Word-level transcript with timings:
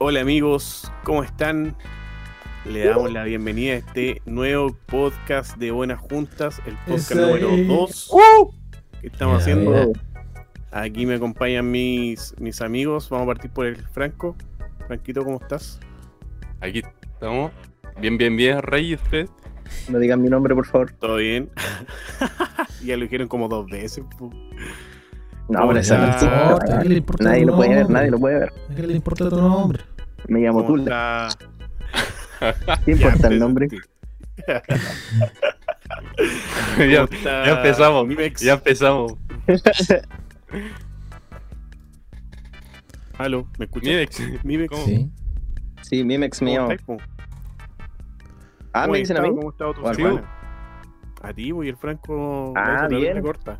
Hola 0.00 0.20
amigos, 0.20 0.92
¿cómo 1.02 1.24
están? 1.24 1.76
Le 2.64 2.86
damos 2.86 3.12
la 3.12 3.24
bienvenida 3.24 3.72
a 3.72 3.76
este 3.78 4.22
nuevo 4.26 4.76
podcast 4.86 5.56
de 5.56 5.72
Buenas 5.72 6.00
Juntas, 6.00 6.62
el 6.66 6.76
podcast 6.86 7.10
Eso 7.10 7.20
número 7.26 7.50
es. 7.50 7.66
2 7.66 8.10
que 9.00 9.06
estamos 9.08 9.42
haciendo. 9.42 9.70
mira. 9.70 9.86
Aquí 10.70 11.04
me 11.04 11.14
acompañan 11.14 11.68
mis, 11.70 12.34
mis 12.38 12.60
amigos. 12.60 13.08
Vamos 13.10 13.24
a 13.24 13.26
partir 13.34 13.50
por 13.50 13.66
el 13.66 13.76
Franco. 13.76 14.36
Franquito, 14.86 15.24
¿cómo 15.24 15.38
estás? 15.40 15.80
Aquí 16.60 16.82
estamos. 17.02 17.50
Bien, 18.00 18.16
bien, 18.18 18.36
bien, 18.36 18.62
Rey, 18.62 18.90
¿y 18.90 18.94
usted. 18.94 19.28
No 19.88 19.98
digan 19.98 20.22
mi 20.22 20.28
nombre, 20.28 20.54
por 20.54 20.66
favor. 20.66 20.92
¿Todo 20.92 21.16
bien? 21.16 21.50
ya 22.84 22.96
lo 22.96 23.02
dijeron 23.02 23.26
como 23.26 23.48
dos 23.48 23.66
veces. 23.66 24.04
pu. 24.16 24.30
No, 25.48 25.66
pero 25.66 25.80
esa 25.80 25.96
no 25.98 26.58
Nadie 27.20 27.46
lo 27.46 27.56
puede 27.56 27.74
ver, 27.74 27.90
nadie 27.90 28.10
lo 28.10 28.18
puede 28.18 28.38
ver. 28.38 28.52
¿A 28.70 28.74
qué 28.74 28.86
le 28.86 28.94
importa 28.94 29.28
tu 29.30 29.36
nombre? 29.36 29.82
Me 30.28 30.40
llamo 30.40 30.64
¿Cómo 30.64 30.76
Tula. 30.76 31.28
está? 31.28 32.76
¿Qué 32.84 32.92
importa 32.92 33.28
el 33.28 33.38
nombre? 33.38 33.68
ya, 34.48 34.62
¿Cómo 37.06 37.08
está 37.10 37.44
ya 37.46 37.52
empezamos. 37.56 38.06
Mimex? 38.06 38.40
Ya 38.40 38.52
empezamos. 38.54 39.14
Aló, 43.18 43.46
¿me 43.58 43.64
escuchas? 43.64 43.88
Mimex. 43.88 44.44
Mimex. 44.44 44.70
¿Cómo? 44.70 44.84
Sí. 44.84 45.10
Sí, 45.82 46.04
Mimex 46.04 46.40
me 46.42 46.50
¿Cómo 46.56 46.60
llamo. 46.68 46.72
estáis, 46.72 46.86
pu? 46.86 46.98
Ah, 48.72 48.82
¿Cómo 48.82 48.92
me 48.92 48.98
dicen 48.98 49.16
a 49.16 49.20
estado? 49.20 49.32
mí. 49.32 49.36
¿Cómo 49.38 49.48
ha 49.48 49.52
estado 49.52 49.74
tu 49.74 49.82
¿O 49.82 49.88
al 49.88 49.96
semana? 49.96 50.30
A 51.22 51.32
ti, 51.32 51.50
voy 51.52 51.68
el 51.68 51.76
Franco. 51.76 52.52
Ah, 52.56 52.86
bien. 52.88 53.20
corta. 53.22 53.58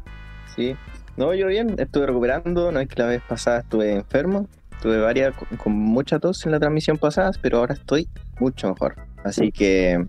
Sí. 0.54 0.76
No, 1.16 1.34
yo 1.34 1.48
bien, 1.48 1.74
estuve 1.78 2.06
recuperando. 2.06 2.70
No 2.70 2.78
es 2.78 2.88
que 2.88 3.02
la 3.02 3.08
vez 3.08 3.22
pasada 3.22 3.60
estuve 3.60 3.92
enfermo. 3.92 4.46
Tuve 4.82 4.98
varias, 5.00 5.34
con, 5.34 5.48
con 5.58 5.72
mucha 5.72 6.18
tos 6.18 6.44
en 6.46 6.52
la 6.52 6.60
transmisión 6.60 6.98
pasada, 6.98 7.30
pero 7.42 7.58
ahora 7.58 7.74
estoy 7.74 8.08
mucho 8.38 8.68
mejor. 8.68 8.94
Así 9.24 9.50
que, 9.50 10.06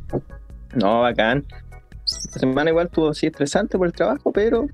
no, 0.75 1.01
bacán. 1.01 1.45
Esta 2.05 2.39
semana 2.39 2.69
igual 2.69 2.87
estuvo 2.87 3.09
así 3.09 3.27
estresante 3.27 3.77
por 3.77 3.87
el 3.87 3.93
trabajo, 3.93 4.31
pero 4.31 4.67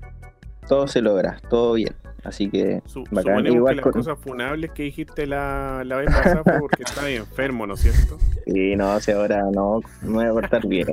todo 0.68 0.86
se 0.88 1.00
logra, 1.02 1.38
todo 1.48 1.74
bien. 1.74 1.94
Así 2.24 2.50
que, 2.50 2.82
Su- 2.86 3.04
Bacán, 3.04 3.22
suponemos 3.36 3.54
igual 3.56 3.72
que 3.72 3.76
las 3.76 3.82
con- 3.84 3.92
cosas 3.92 4.18
funables 4.18 4.70
que 4.72 4.82
dijiste 4.84 5.26
la, 5.26 5.82
la 5.84 5.96
vez 5.96 6.06
pasada 6.08 6.42
fue 6.42 6.58
porque 6.58 6.82
estabas 6.82 7.10
enfermo, 7.10 7.66
¿no 7.66 7.74
es 7.74 7.80
cierto? 7.80 8.18
sí, 8.46 8.74
no, 8.74 8.98
si 9.00 9.12
ahora 9.12 9.42
no, 9.52 9.80
no 10.02 10.10
me 10.10 10.16
voy 10.16 10.26
a 10.26 10.32
portar 10.32 10.66
bien. 10.66 10.88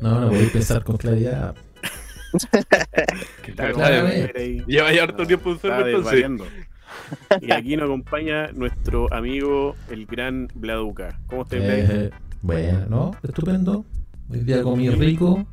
No, 0.00 0.20
no 0.20 0.28
voy 0.28 0.46
a 0.46 0.52
pensar 0.52 0.84
con 0.84 0.96
claridad. 0.96 1.54
Eh. 3.46 4.62
Lleva 4.66 4.92
ya 4.92 5.04
harto 5.04 5.22
Ah, 5.22 5.26
tiempo 5.26 5.50
enfermo 5.52 5.86
entonces. 5.86 6.24
Y 7.40 7.52
aquí 7.52 7.76
nos 7.76 7.84
acompaña 7.86 8.50
nuestro 8.52 9.12
amigo, 9.12 9.74
el 9.90 10.06
gran 10.06 10.48
Bladuca. 10.54 11.18
¿Cómo 11.26 11.42
estás? 11.42 11.60
Eh, 11.62 12.10
bueno, 12.42 12.86
¿no? 12.88 13.10
Estupendo. 13.22 13.84
Hoy 14.30 14.40
día 14.40 14.62
comí 14.62 14.88
rico. 14.90 15.46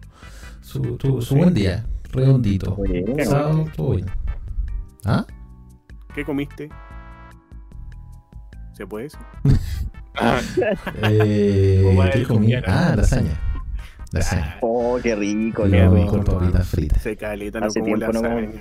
Su, 0.62 0.82
tu- 0.98 1.22
su 1.22 1.36
buen 1.36 1.54
día. 1.54 1.86
Redondito. 2.12 2.76
Bueno, 2.76 3.26
Sábado, 3.26 3.66
todo 3.76 3.92
bien. 3.92 4.08
¿Ah? 5.06 5.26
¿Qué 6.14 6.24
comiste? 6.26 6.70
¿Se 8.74 8.86
puede 8.88 9.08
eso? 9.08 9.18
Ah, 10.16 10.42
Eh, 11.04 11.98
¿Qué 12.14 12.24
comí? 12.24 12.54
Ah, 12.54 12.94
lasaña. 12.98 13.40
Lasaña. 14.12 14.58
Oh, 14.60 15.00
qué 15.02 15.16
rico, 15.16 15.64
Lo 15.66 15.72
qué 15.72 15.86
comí 15.86 16.02
rico, 16.02 16.12
con 16.12 16.24
papitas 16.26 16.68
fritas. 16.68 17.02
Se 17.02 17.16
caleta, 17.16 17.62
no 17.62 17.68
Hace 17.68 17.80
como 17.80 17.96
tiempo 17.96 18.12
no 18.14 18.22
lasaña. 18.22 18.52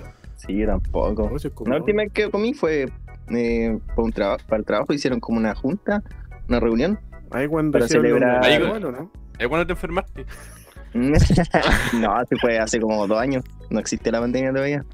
Sí, 0.47 0.57
yo 0.59 0.67
tampoco. 0.67 1.31
La 1.67 1.77
última 1.77 2.03
vez 2.03 2.13
que 2.13 2.31
comí 2.31 2.55
fue 2.55 2.87
eh, 3.31 3.79
para, 3.95 4.03
un 4.03 4.13
para 4.13 4.57
el 4.59 4.65
trabajo, 4.65 4.93
hicieron 4.93 5.21
como 5.21 5.39
una 5.39 5.55
junta, 5.55 6.03
una 6.49 6.61
reunión. 6.61 6.99
Ahí 7.31 7.47
cuando 7.47 7.73
para 7.79 7.87
celebrar- 7.89 8.45
Ahí- 8.45 8.63
igual, 8.63 8.85
¿o 8.87 8.93
no? 8.93 9.11
¿Es 9.39 9.49
cuando 9.49 9.67
te 9.67 9.73
enfermaste? 9.73 10.25
no, 10.95 11.15
se 12.29 12.37
fue 12.41 12.59
hace 12.59 12.81
como 12.81 13.07
dos 13.07 13.19
años, 13.19 13.45
no 13.71 13.79
existe 13.79 14.11
la 14.11 14.21
pandemia 14.21 14.51
todavía. 14.53 14.85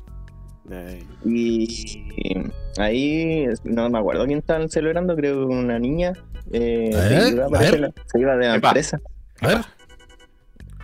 Ay, 0.70 1.06
Y 1.24 2.50
ahí, 2.78 3.46
no 3.64 3.88
me 3.88 3.98
acuerdo 3.98 4.26
quién 4.26 4.40
estaban 4.40 4.68
celebrando, 4.68 5.14
creo 5.16 5.46
que 5.48 5.54
una 5.54 5.78
niña. 5.78 6.12
Eh, 6.52 6.90
se, 6.92 7.30
iba, 7.30 7.46
a 7.46 7.50
la- 7.50 7.92
se 8.04 8.18
iba 8.20 8.36
de 8.36 8.48
la 8.48 8.56
Epa. 8.56 8.68
empresa. 8.68 9.00
A 9.40 9.46
ver. 9.48 9.58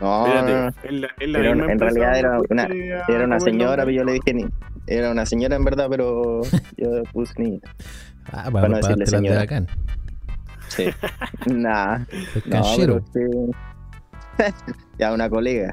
No, 0.02 0.26
Espérate, 0.26 0.52
no, 0.52 0.60
no. 0.62 0.68
es 0.68 0.92
la- 0.92 1.08
es 1.20 1.28
la 1.28 1.38
Era 1.38 1.48
misma 1.50 1.64
una- 1.64 1.72
en 1.72 1.78
realidad 1.78 2.16
era 2.18 2.40
una- 2.50 2.62
a 2.64 3.04
era 3.12 3.24
una 3.24 3.40
señora, 3.40 3.84
pero 3.84 3.90
yo 3.90 4.04
le 4.04 4.12
dije 4.14 4.34
ni. 4.34 4.44
Era 4.88 5.10
una 5.12 5.24
señora 5.26 5.54
en 5.56 5.64
verdad, 5.64 5.86
pero 5.88 6.40
yo 6.76 7.02
puse 7.12 7.32
ni. 7.38 7.60
Ah, 8.26 8.50
Para 8.50 8.50
para, 8.52 8.68
no 8.68 8.76
decirle 8.76 8.96
las 8.98 9.10
de 9.10 9.16
señora. 9.18 9.36
bacán. 9.41 9.66
Sí. 10.68 10.86
nah. 11.46 11.96
El 12.10 12.42
No, 12.46 12.50
canchero. 12.50 13.04
pero 13.12 13.30
sí. 14.38 14.74
ya, 14.98 15.12
una 15.12 15.28
colega. 15.30 15.72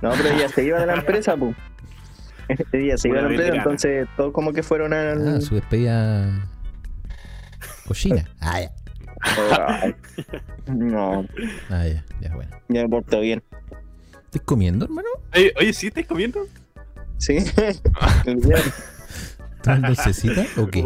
No, 0.00 0.10
pero 0.16 0.30
ella 0.30 0.48
se 0.48 0.64
iba 0.64 0.80
de 0.80 0.86
la 0.86 0.94
empresa, 0.94 1.36
pu. 1.36 1.54
Ella 2.72 2.96
se 2.96 3.08
iba 3.08 3.18
de 3.18 3.22
la 3.22 3.28
empresa, 3.30 3.54
entonces 3.54 4.08
todos 4.16 4.32
como 4.32 4.52
que 4.52 4.62
fueron 4.64 4.92
al. 4.92 5.36
Ah, 5.36 5.40
su 5.40 5.54
despedida. 5.54 6.28
Cochina. 7.86 8.24
Ah, 8.40 8.60
ya. 8.62 8.70
No, 10.66 11.26
Ah, 11.70 11.86
ya. 11.86 12.04
Ya, 12.20 12.34
bueno. 12.34 12.50
ya 12.68 12.82
me 12.82 12.88
porto 12.88 13.20
bien. 13.20 13.42
¿Estás 14.24 14.42
comiendo, 14.44 14.84
hermano? 14.86 15.08
Oye, 15.34 15.52
oye, 15.58 15.72
¿sí 15.72 15.88
estás 15.88 16.06
comiendo? 16.06 16.40
Sí. 17.18 17.36
¿Estás 19.56 19.82
dulcecita 19.82 20.44
o 20.60 20.66
qué? 20.66 20.82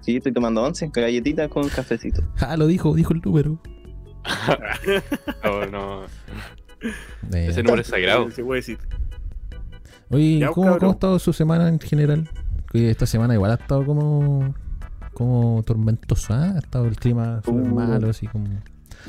Sí, 0.00 0.16
estoy 0.16 0.32
tomando 0.32 0.62
once, 0.62 0.90
galletitas 0.92 1.48
con 1.48 1.68
cafecito. 1.68 2.22
Ah, 2.38 2.56
lo 2.56 2.66
dijo, 2.66 2.94
dijo 2.94 3.12
el 3.12 3.20
número. 3.20 3.60
No, 5.44 5.66
no. 5.66 6.04
Eh, 7.32 7.46
Ese 7.48 7.62
número 7.62 7.82
es 7.82 7.88
sagrado. 7.88 8.30
Se 8.30 8.42
puede 8.44 8.60
decir. 8.60 8.78
Oye, 10.10 10.38
Ya, 10.38 10.48
¿cómo. 10.48 10.78
¿cómo 10.78 10.90
ha 10.90 10.94
estado 10.94 11.18
su 11.18 11.32
semana 11.32 11.68
en 11.68 11.78
general? 11.80 12.28
Esta 12.72 13.04
semana 13.06 13.34
igual 13.34 13.50
ha 13.50 13.54
estado 13.54 13.84
como 13.84 14.54
como 15.20 15.62
tormentoso, 15.64 16.32
¿ah? 16.32 16.52
Ha 16.54 16.58
estado 16.60 16.86
el 16.86 16.96
clima 16.96 17.42
súper 17.44 17.70
Uh. 17.70 17.74
malo, 17.74 18.08
así 18.08 18.26
como 18.26 18.46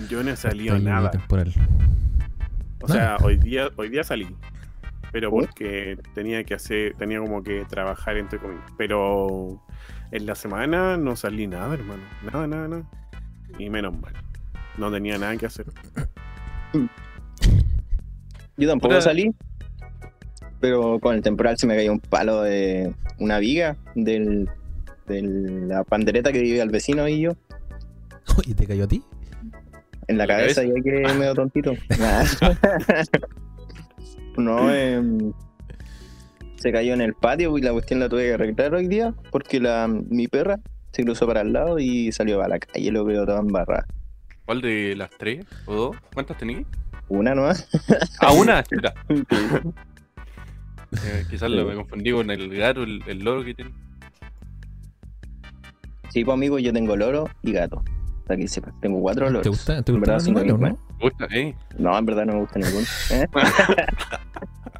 Yo 0.09 0.21
no 0.21 0.31
he 0.31 0.35
salido 0.35 0.77
nada. 0.77 1.09
temporal. 1.09 1.53
O 2.81 2.87
sea, 2.89 3.15
hoy 3.23 3.37
día, 3.37 3.69
hoy 3.77 3.87
día 3.87 4.03
salí. 4.03 4.27
Pero 5.13 5.31
porque 5.31 5.97
tenía 6.13 6.43
que 6.43 6.53
hacer, 6.53 6.95
tenía 6.97 7.19
como 7.19 7.41
que 7.43 7.63
trabajar 7.63 8.17
entre 8.17 8.39
comillas. 8.39 8.65
Pero 8.77 9.63
en 10.11 10.25
la 10.25 10.35
semana 10.35 10.97
no 10.97 11.15
salí 11.15 11.47
nada, 11.47 11.73
hermano. 11.75 12.03
Nada, 12.29 12.45
nada, 12.45 12.67
nada. 12.67 12.83
Y 13.57 13.69
menos 13.69 13.97
mal. 13.97 14.11
No 14.77 14.91
tenía 14.91 15.17
nada 15.17 15.37
que 15.37 15.45
hacer. 15.45 15.65
Yo 18.57 18.67
tampoco 18.67 18.99
salí, 18.99 19.31
pero 20.59 20.99
con 20.99 21.15
el 21.15 21.21
temporal 21.21 21.57
se 21.57 21.67
me 21.67 21.75
cayó 21.77 21.93
un 21.93 21.99
palo 22.01 22.41
de 22.41 22.93
una 23.17 23.39
viga 23.39 23.77
del, 23.95 24.49
de 25.11 25.21
la 25.67 25.83
pandereta 25.83 26.31
que 26.31 26.41
vive 26.41 26.61
al 26.61 26.69
vecino 26.69 27.07
y 27.07 27.21
yo. 27.21 27.31
Oye, 28.37 28.55
¿te 28.55 28.65
cayó 28.65 28.85
a 28.85 28.87
ti? 28.87 29.03
En 30.07 30.17
la 30.17 30.23
¿En 30.23 30.27
la 30.27 30.27
cabeza 30.27 30.63
ya 30.63 30.73
que 30.83 31.13
medio 31.13 31.35
tontito. 31.35 31.73
No, 34.37 34.73
em, 34.73 35.33
se 36.55 36.71
cayó 36.71 36.93
en 36.93 37.01
el 37.01 37.13
patio 37.13 37.57
y 37.57 37.61
la 37.61 37.73
cuestión 37.73 37.99
la 37.99 38.07
tuve 38.07 38.27
que 38.27 38.33
arreglar 38.33 38.73
hoy 38.73 38.87
día 38.87 39.13
porque 39.29 39.59
la, 39.59 39.87
mi 39.87 40.29
perra 40.29 40.59
se 40.91 41.03
cruzó 41.03 41.27
para 41.27 41.41
el 41.41 41.53
lado 41.53 41.79
y 41.79 42.11
salió 42.11 42.41
a 42.41 42.47
la 42.47 42.59
calle, 42.59 42.91
lo 42.91 43.03
veo 43.03 43.25
toda 43.25 43.39
embarrada. 43.39 43.85
¿Cuál 44.45 44.61
de 44.61 44.95
las 44.95 45.09
tres 45.11 45.45
o 45.65 45.75
dos? 45.75 45.97
¿Cuántas 46.13 46.37
tenías? 46.37 46.63
Una 47.09 47.35
nomás. 47.35 47.67
Ah, 48.19 48.31
una. 48.31 48.63
Chuta. 48.69 48.93
Eh, 49.09 49.23
quizás 51.29 51.49
lo 51.49 51.65
me 51.65 51.75
confundí 51.75 52.11
con 52.11 52.29
el 52.31 52.57
gato, 52.57 52.83
el, 52.83 53.03
el 53.07 53.19
loro 53.19 53.43
que 53.43 53.53
tiene. 53.53 53.71
Sí, 56.11 56.23
pues 56.25 56.33
amigo, 56.35 56.59
yo 56.59 56.73
tengo 56.73 56.95
loro 56.95 57.29
y 57.41 57.51
gato. 57.53 57.83
Para 58.27 58.39
que 58.39 58.47
sepas, 58.47 58.73
tengo 58.81 58.99
cuatro 59.01 59.25
loros. 59.29 59.43
¿Te 59.43 59.49
gusta, 59.49 59.81
te 59.81 59.91
En 59.91 59.99
gustan 59.99 60.33
verdad 60.33 60.45
no? 60.45 60.75
¿Te 60.99 61.03
gusta? 61.03 61.27
¿Eh? 61.31 61.55
No, 61.77 61.97
en 61.97 62.05
verdad 62.05 62.25
no 62.25 62.33
me 62.33 62.39
gusta 62.41 62.59
ninguno. 62.59 62.85
¿eh? 63.11 63.27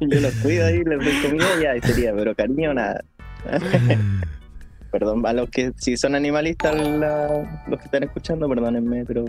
Yo 0.00 0.20
los 0.20 0.34
cuido 0.36 0.66
ahí, 0.66 0.82
les 0.84 0.98
doy 0.98 1.22
comida 1.22 1.44
y 1.58 1.62
ya, 1.62 1.76
y 1.76 1.80
sería, 1.80 2.14
pero 2.14 2.34
cariño, 2.34 2.72
nada. 2.74 3.02
Perdón, 4.90 5.24
a 5.26 5.32
los 5.32 5.48
que 5.48 5.72
si 5.76 5.96
son 5.96 6.14
animalistas, 6.14 6.74
la- 6.76 7.62
los 7.66 7.78
que 7.78 7.84
están 7.86 8.02
escuchando, 8.02 8.46
perdónenme, 8.48 9.04
pero 9.06 9.24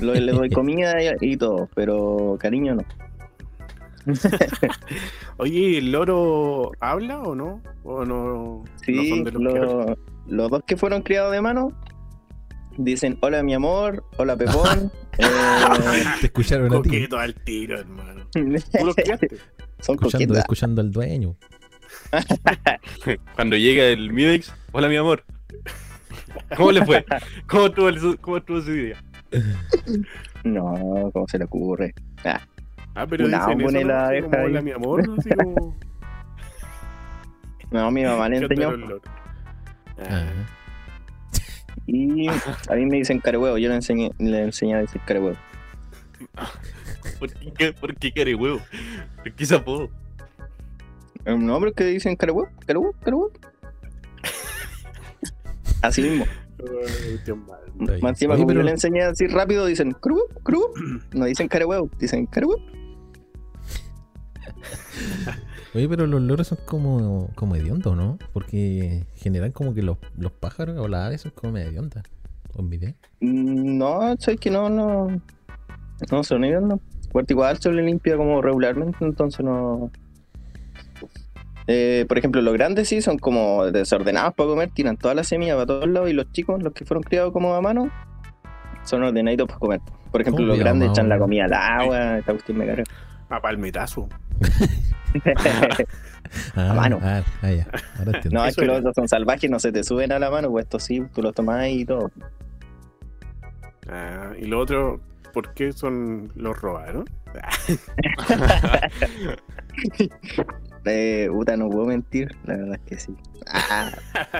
lo- 0.00 0.14
les 0.14 0.34
doy 0.34 0.50
comida 0.50 1.02
y, 1.02 1.08
y 1.32 1.36
todo, 1.36 1.68
pero 1.74 2.36
cariño 2.38 2.74
no. 2.74 2.84
Oye, 5.38 5.78
¿el 5.78 5.92
loro 5.92 6.72
habla 6.80 7.20
o 7.20 7.34
no? 7.34 7.60
¿O 7.84 8.04
no, 8.04 8.24
no 8.24 8.64
Sí, 8.84 9.08
son 9.08 9.24
de 9.24 9.32
los 9.32 9.42
lo- 9.42 9.96
los 10.26 10.50
dos 10.50 10.62
que 10.66 10.76
fueron 10.76 11.02
criados 11.02 11.32
de 11.32 11.40
mano 11.40 11.72
dicen 12.76 13.18
hola 13.20 13.42
mi 13.42 13.54
amor, 13.54 14.04
hola 14.16 14.36
Pepón. 14.36 14.90
eh, 15.18 16.04
Te 16.20 16.26
escucharon 16.26 16.74
a 16.74 16.82
ti. 16.82 17.06
Al 17.16 17.34
tiro, 17.34 17.78
hermano. 17.80 18.26
¿Tú 18.32 18.84
los 18.86 18.94
criaste? 18.94 19.28
son 19.80 19.94
Escuchando, 19.96 20.38
escuchando 20.38 20.80
al 20.80 20.90
dueño. 20.90 21.36
Cuando 23.34 23.56
llega 23.56 23.84
el 23.84 24.12
Midex, 24.12 24.52
hola 24.72 24.88
mi 24.88 24.96
amor. 24.96 25.24
¿Cómo 26.56 26.72
le 26.72 26.84
fue? 26.84 27.04
¿Cómo 27.48 27.66
estuvo, 27.66 27.88
el- 27.88 28.18
cómo 28.20 28.36
estuvo 28.36 28.60
su 28.60 28.72
día? 28.72 29.02
No, 30.44 31.10
¿cómo 31.12 31.26
se 31.28 31.38
le 31.38 31.44
ocurre? 31.44 31.94
Ah, 32.24 32.40
Ah, 32.94 33.06
pero 33.06 33.26
dicen 33.28 33.60
eso, 33.60 33.70
¿no? 33.82 33.88
la 33.88 34.06
Así 34.06 34.14
deja 34.16 34.26
como, 34.26 34.38
ahí. 34.38 34.44
hola, 34.46 34.62
mi 34.62 34.70
amor, 34.72 35.08
¿no? 35.08 35.16
Como... 35.44 35.76
no, 37.70 37.90
mi 37.92 38.04
mamá 38.04 38.28
le 38.28 38.36
enseñó. 38.38 38.72
Y 41.86 42.28
a 42.28 42.74
mí 42.74 42.86
me 42.86 42.96
dicen 42.98 43.20
carehuevo. 43.20 43.58
Yo 43.58 43.68
le 43.68 43.74
enseñé, 43.76 44.10
le 44.18 44.42
enseñé 44.44 44.74
a 44.76 44.80
decir 44.80 45.00
carehuevo. 45.06 45.36
¿Por 47.18 47.32
qué, 47.34 47.72
¿Por 47.72 47.96
qué 47.96 48.12
quiere 48.12 48.34
huevo? 48.34 48.60
¿Por 49.16 49.32
qué 49.32 49.44
ese 49.44 49.54
apodo? 49.56 49.88
Eh, 51.24 51.36
No, 51.36 51.58
pero 51.60 51.72
que 51.72 51.84
dicen 51.84 52.16
carehuevo, 52.16 52.48
carehuevo, 52.66 52.92
carehuevo. 53.02 53.32
Así 55.82 56.02
mismo. 56.02 56.26
Más 58.02 58.10
encima, 58.10 58.34
como 58.34 58.48
pero- 58.48 58.60
yo 58.60 58.64
le 58.64 58.72
enseñé 58.72 59.02
a 59.02 59.08
decir 59.08 59.30
rápido, 59.32 59.64
dicen 59.66 59.92
carehuevo, 59.92 60.28
carehuevo. 60.44 60.74
No 61.12 61.24
dicen 61.24 61.48
carehuevo, 61.48 61.90
dicen 61.98 62.26
carehuevo. 62.26 62.62
Oye, 65.74 65.88
pero 65.88 66.06
los 66.06 66.20
loros 66.20 66.48
son 66.48 66.58
como, 66.66 67.28
como 67.36 67.54
hediondos, 67.54 67.96
¿no? 67.96 68.18
Porque 68.32 69.04
generan 69.14 69.52
como 69.52 69.72
que 69.72 69.82
los, 69.82 69.98
los 70.16 70.32
pájaros 70.32 70.76
o 70.78 70.88
las 70.88 71.06
aves 71.06 71.20
son 71.20 71.32
como 71.34 71.58
hediondas. 71.58 72.02
¿O 72.56 72.60
en 72.60 72.68
mi 72.68 72.76
idea? 72.76 72.94
Mm, 73.20 73.78
No, 73.78 74.16
sé 74.18 74.36
que 74.36 74.50
no, 74.50 74.68
no. 74.68 75.20
No 76.10 76.24
son 76.24 76.44
ellos, 76.44 76.62
no. 76.62 76.80
Porque 77.12 77.34
igual 77.34 77.58
se 77.58 77.70
le 77.70 77.82
limpia 77.82 78.16
como 78.16 78.42
regularmente, 78.42 79.04
entonces 79.04 79.44
no. 79.44 79.90
Eh, 81.66 82.04
por 82.08 82.18
ejemplo, 82.18 82.42
los 82.42 82.54
grandes 82.54 82.88
sí 82.88 83.00
son 83.00 83.18
como 83.18 83.66
desordenados 83.66 84.34
para 84.34 84.48
comer, 84.48 84.70
tiran 84.70 84.96
todas 84.96 85.14
las 85.16 85.28
semillas 85.28 85.54
para 85.54 85.66
todos 85.66 85.88
lados 85.88 86.10
y 86.10 86.14
los 86.14 86.32
chicos, 86.32 86.60
los 86.62 86.72
que 86.72 86.84
fueron 86.84 87.02
criados 87.04 87.32
como 87.32 87.54
a 87.54 87.60
mano, 87.60 87.90
son 88.82 89.04
ordenaditos 89.04 89.46
para 89.46 89.58
comer. 89.58 89.80
Por 90.10 90.20
ejemplo, 90.20 90.42
¿Cómo 90.42 90.48
los 90.48 90.58
grandes 90.58 90.90
echan 90.90 91.08
la 91.08 91.18
comida 91.18 91.44
al 91.44 91.52
agua, 91.52 92.18
esta 92.18 92.32
cuestión 92.32 92.58
me 92.58 92.66
carga. 92.66 92.84
A 93.30 93.40
palmetazo. 93.40 94.08
Ah, 96.54 96.74
mano. 96.74 97.00
Ah, 97.02 97.22
ah, 97.42 97.50
ya. 97.50 97.66
Ahora 97.98 98.12
entiendo. 98.14 98.40
no, 98.40 98.46
es 98.46 98.54
que 98.54 98.64
los 98.64 98.78
otros 98.78 98.94
son 98.94 99.08
salvajes, 99.08 99.50
no 99.50 99.58
se 99.58 99.72
te 99.72 99.82
suben 99.82 100.12
a 100.12 100.18
la 100.18 100.30
mano, 100.30 100.50
pues 100.50 100.64
estos 100.64 100.84
sí, 100.84 101.02
tú 101.14 101.22
los 101.22 101.34
tomás 101.34 101.68
y 101.68 101.84
todo. 101.84 102.10
Ah, 103.88 104.32
y 104.38 104.46
lo 104.46 104.60
otro, 104.60 105.00
¿por 105.32 105.52
qué 105.54 105.72
son 105.72 106.30
los 106.36 106.60
robaron? 106.60 107.04
Eh, 110.86 111.28
puta, 111.30 111.56
no 111.56 111.68
puedo 111.68 111.86
mentir, 111.86 112.34
la 112.44 112.56
verdad 112.56 112.74
es 112.76 112.80
que 112.88 112.98
sí. 112.98 113.14
Ah. 113.46 113.90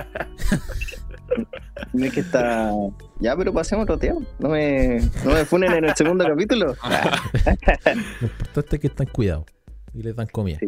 No 1.93 2.05
es 2.05 2.13
que 2.13 2.19
está. 2.21 2.71
Ya, 3.19 3.35
pero 3.35 3.53
pasemos 3.53 3.83
otro 3.83 3.97
tema. 3.97 4.19
No 4.39 4.49
me, 4.49 4.99
no 5.25 5.31
me 5.33 5.45
funen 5.45 5.71
en 5.73 5.85
el 5.85 5.95
segundo 5.95 6.25
capítulo. 6.25 6.67
Lo 6.75 8.27
importante 8.27 8.75
es 8.75 8.79
que 8.81 8.87
están 8.87 9.07
cuidados 9.07 9.45
y 9.93 10.01
les 10.03 10.15
dan 10.15 10.27
comida. 10.27 10.57
sí. 10.59 10.67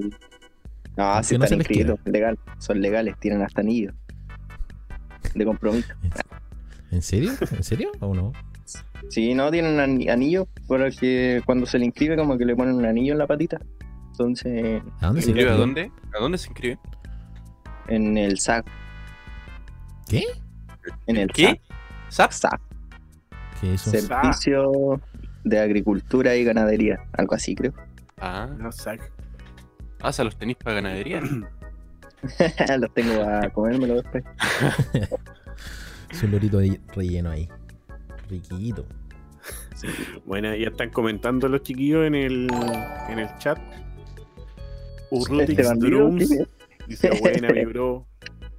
No, 0.95 1.03
Aunque 1.05 1.23
sí 1.27 1.37
no 1.37 1.43
están 1.45 1.49
se 1.61 1.63
les 1.63 1.69
inscritos, 1.77 1.99
legal. 2.05 2.39
Son 2.59 2.79
legales, 2.81 3.15
tienen 3.19 3.41
hasta 3.41 3.61
anillos 3.61 3.93
de 5.33 5.45
compromiso. 5.45 5.93
¿En 6.91 7.01
serio? 7.01 7.31
¿En 7.51 7.63
serio 7.63 7.91
o 7.99 8.13
no? 8.13 8.31
Sí, 9.09 9.33
no, 9.33 9.49
tienen 9.51 9.79
ani- 9.79 10.07
anillos 10.09 10.47
porque 10.67 11.41
cuando 11.45 11.65
se 11.65 11.79
le 11.79 11.85
inscribe, 11.85 12.15
como 12.15 12.37
que 12.37 12.45
le 12.45 12.55
ponen 12.55 12.75
un 12.75 12.85
anillo 12.85 13.13
en 13.13 13.19
la 13.19 13.27
patita. 13.27 13.59
Entonces, 14.13 14.83
¿A 15.01 15.07
dónde 15.07 15.21
¿Se 15.23 15.29
inscribe 15.29 15.49
a 15.51 15.55
dónde? 15.55 15.91
¿A 16.15 16.19
dónde 16.21 16.37
se 16.37 16.47
inscribe? 16.49 16.79
en 17.87 18.17
el 18.17 18.39
SAC. 18.39 18.65
¿Qué? 20.07 20.23
En 21.07 21.17
el 21.17 21.29
¿Qué? 21.31 21.59
¿SAP? 22.09 22.31
SAC. 22.31 22.61
¿Qué 23.59 23.73
es 23.73 23.87
eso? 23.87 24.07
SAC. 24.07 24.21
Servicio 24.21 25.01
de 25.43 25.59
Agricultura 25.59 26.35
y 26.35 26.43
Ganadería. 26.43 26.99
Algo 27.13 27.33
así, 27.35 27.55
creo. 27.55 27.73
Ah, 28.19 28.47
No, 28.57 28.71
sac. 28.71 29.11
ah, 30.01 30.11
los 30.23 30.37
tenéis 30.37 30.57
para 30.63 30.75
ganadería. 30.75 31.21
Los 32.79 32.93
tengo 32.93 33.21
a 33.23 33.49
comérmelo 33.49 33.95
después. 33.95 34.23
Es 36.09 36.21
un 36.23 36.31
lorito 36.31 36.59
de 36.59 36.79
relleno 36.95 37.31
ahí. 37.31 37.49
Riquito. 38.29 38.85
Bueno, 40.25 40.55
ya 40.55 40.67
están 40.69 40.89
comentando 40.91 41.49
los 41.49 41.63
chiquillos 41.63 42.05
en 42.05 42.15
el, 42.15 42.47
en 43.09 43.19
el 43.19 43.27
chat. 43.39 43.57
Urrutix 45.19 45.59
Este 45.59 45.75
Drums 45.75 46.29
dice 46.87 47.09
buena, 47.21 47.49
mi 47.49 47.65
bro. 47.65 48.05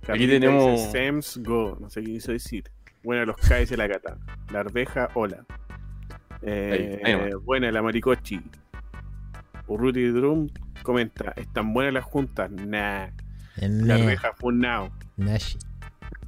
Carlita 0.06 0.32
tenemos- 0.32 0.72
dice, 0.72 0.90
Sems 0.92 1.40
Go, 1.42 1.76
no 1.80 1.88
sé 1.90 2.02
qué 2.02 2.12
quiso 2.12 2.32
decir. 2.32 2.64
Buena, 3.02 3.24
los 3.26 3.36
caes 3.36 3.70
de 3.70 3.76
la 3.76 3.88
cata. 3.88 4.18
La 4.52 4.60
arveja, 4.60 5.10
hola. 5.14 5.44
Eh, 6.42 7.00
Ahí, 7.04 7.12
ahí 7.14 7.30
va. 7.32 7.38
buena, 7.38 7.70
la 7.72 7.82
maricochi. 7.82 8.40
Urruti 9.66 10.06
Drum 10.08 10.48
comenta, 10.82 11.32
¿están 11.36 11.72
buenas 11.72 11.94
las 11.94 12.04
juntas? 12.04 12.50
Nah. 12.50 13.08
En 13.56 13.86
La 13.88 13.94
arveja 13.94 14.32
fue 14.36 14.52
un 14.52 14.60
nao. 14.60 14.90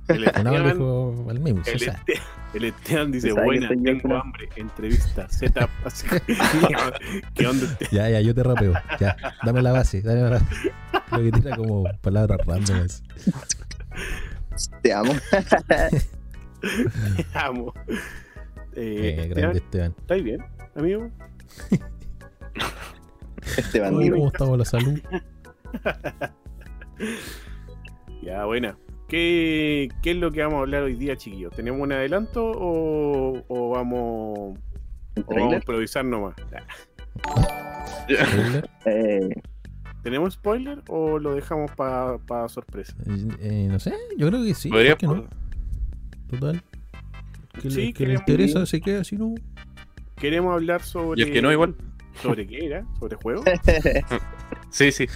El 0.08 0.24
Esteban, 0.26 0.44
lo 0.54 0.72
dijo 0.72 1.26
al 1.30 1.40
mismo. 1.40 1.62
el, 1.66 1.76
o 1.76 1.78
sea, 1.78 1.92
Este- 1.94 2.20
el 2.54 2.64
Esteban 2.64 3.12
dice, 3.12 3.28
¿Sabe 3.30 3.40
que 3.40 3.44
buena, 3.44 3.68
yo, 3.68 3.98
tengo 3.98 4.16
hambre. 4.16 4.48
Entrevista, 4.56 5.28
setup. 5.28 5.68
Así. 5.84 6.06
¿Qué 7.34 7.46
onda? 7.46 7.66
Ya, 7.90 8.08
ya, 8.10 8.20
yo 8.20 8.34
te 8.34 8.42
rapeo. 8.42 8.72
Ya, 9.00 9.16
dame 9.44 9.62
la 9.62 9.72
base. 9.72 10.02
Dame 10.02 10.22
la 10.22 10.30
base. 10.30 10.72
Lo 11.12 11.18
que 11.22 11.32
tira 11.32 11.56
como 11.56 11.84
palabras 12.02 12.38
randoms. 12.46 13.02
Te 14.82 14.92
amo. 14.92 15.12
Te 17.16 17.26
amo. 17.34 17.74
Eh, 17.88 17.96
Eh, 18.76 19.08
Esteban, 19.10 19.28
grande 19.30 19.58
Esteban. 19.58 19.94
¿estáis 19.98 20.24
bien, 20.24 20.44
amigo? 20.76 21.10
Este 23.56 23.80
Oye, 23.80 23.90
bandido. 23.90 24.16
¿Cómo 24.16 24.28
estamos 24.28 24.58
la 24.58 24.64
salud? 24.64 25.00
Ya, 28.22 28.44
buena. 28.44 28.76
¿Qué, 29.08 29.88
¿Qué 30.02 30.10
es 30.12 30.16
lo 30.16 30.32
que 30.32 30.40
vamos 30.42 30.56
a 30.56 30.60
hablar 30.60 30.82
hoy 30.82 30.94
día, 30.94 31.16
chiquillos? 31.16 31.54
¿Tenemos 31.54 31.80
un 31.80 31.92
adelanto 31.92 32.44
o, 32.44 33.44
o 33.46 33.70
vamos, 33.70 33.98
o 33.98 34.54
¿Un 35.16 35.24
vamos 35.28 35.52
a 35.54 35.56
improvisar 35.56 36.04
nomás? 36.04 36.34
Eh, 38.84 39.28
¿Tenemos 40.04 40.34
spoiler 40.34 40.80
o 40.88 41.18
lo 41.18 41.34
dejamos 41.34 41.72
para 41.72 42.48
sorpresa? 42.48 42.94
Eh, 43.06 43.26
eh, 43.40 43.68
no 43.68 43.80
sé, 43.80 43.92
yo 44.16 44.28
creo 44.28 44.44
que 44.44 44.54
sí. 44.54 44.68
Podría 44.68 44.96
¿por 44.96 44.98
qué 44.98 45.06
no? 45.22 45.28
Total. 46.30 46.62
Que, 47.60 47.70
Sí, 47.70 47.86
le, 47.86 47.92
que 47.92 48.06
le 48.06 48.14
queremos- 48.14 48.20
interesa, 48.20 48.66
se 48.66 48.80
queda 48.80 49.00
así, 49.00 49.16
¿no? 49.16 49.34
Queremos 50.16 50.52
hablar 50.54 50.82
sobre. 50.82 51.20
Y 51.20 51.24
el 51.24 51.32
que 51.32 51.42
no, 51.42 51.50
igual. 51.50 51.74
¿Sobre 52.22 52.46
qué 52.46 52.66
era? 52.66 52.84
¿Sobre 52.98 53.16
juego? 53.16 53.44
Sí, 54.70 54.92
sí. 54.92 55.08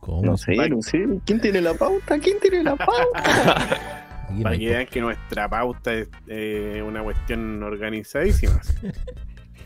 ¿Cómo? 0.00 0.22
no 0.22 0.36
sé, 0.36 0.54
no 0.68 0.80
sé. 0.80 1.04
¿Quién 1.26 1.40
tiene 1.40 1.60
la 1.60 1.74
pauta? 1.74 2.18
¿Quién 2.20 2.38
tiene 2.40 2.62
la 2.62 2.76
pauta? 2.76 4.06
Para 4.42 4.56
que 4.56 4.68
vean 4.68 4.86
que 4.86 5.00
nuestra 5.00 5.48
pauta 5.48 5.92
es 5.94 6.08
eh, 6.28 6.82
una 6.86 7.02
cuestión 7.02 7.62
organizadísima. 7.62 8.60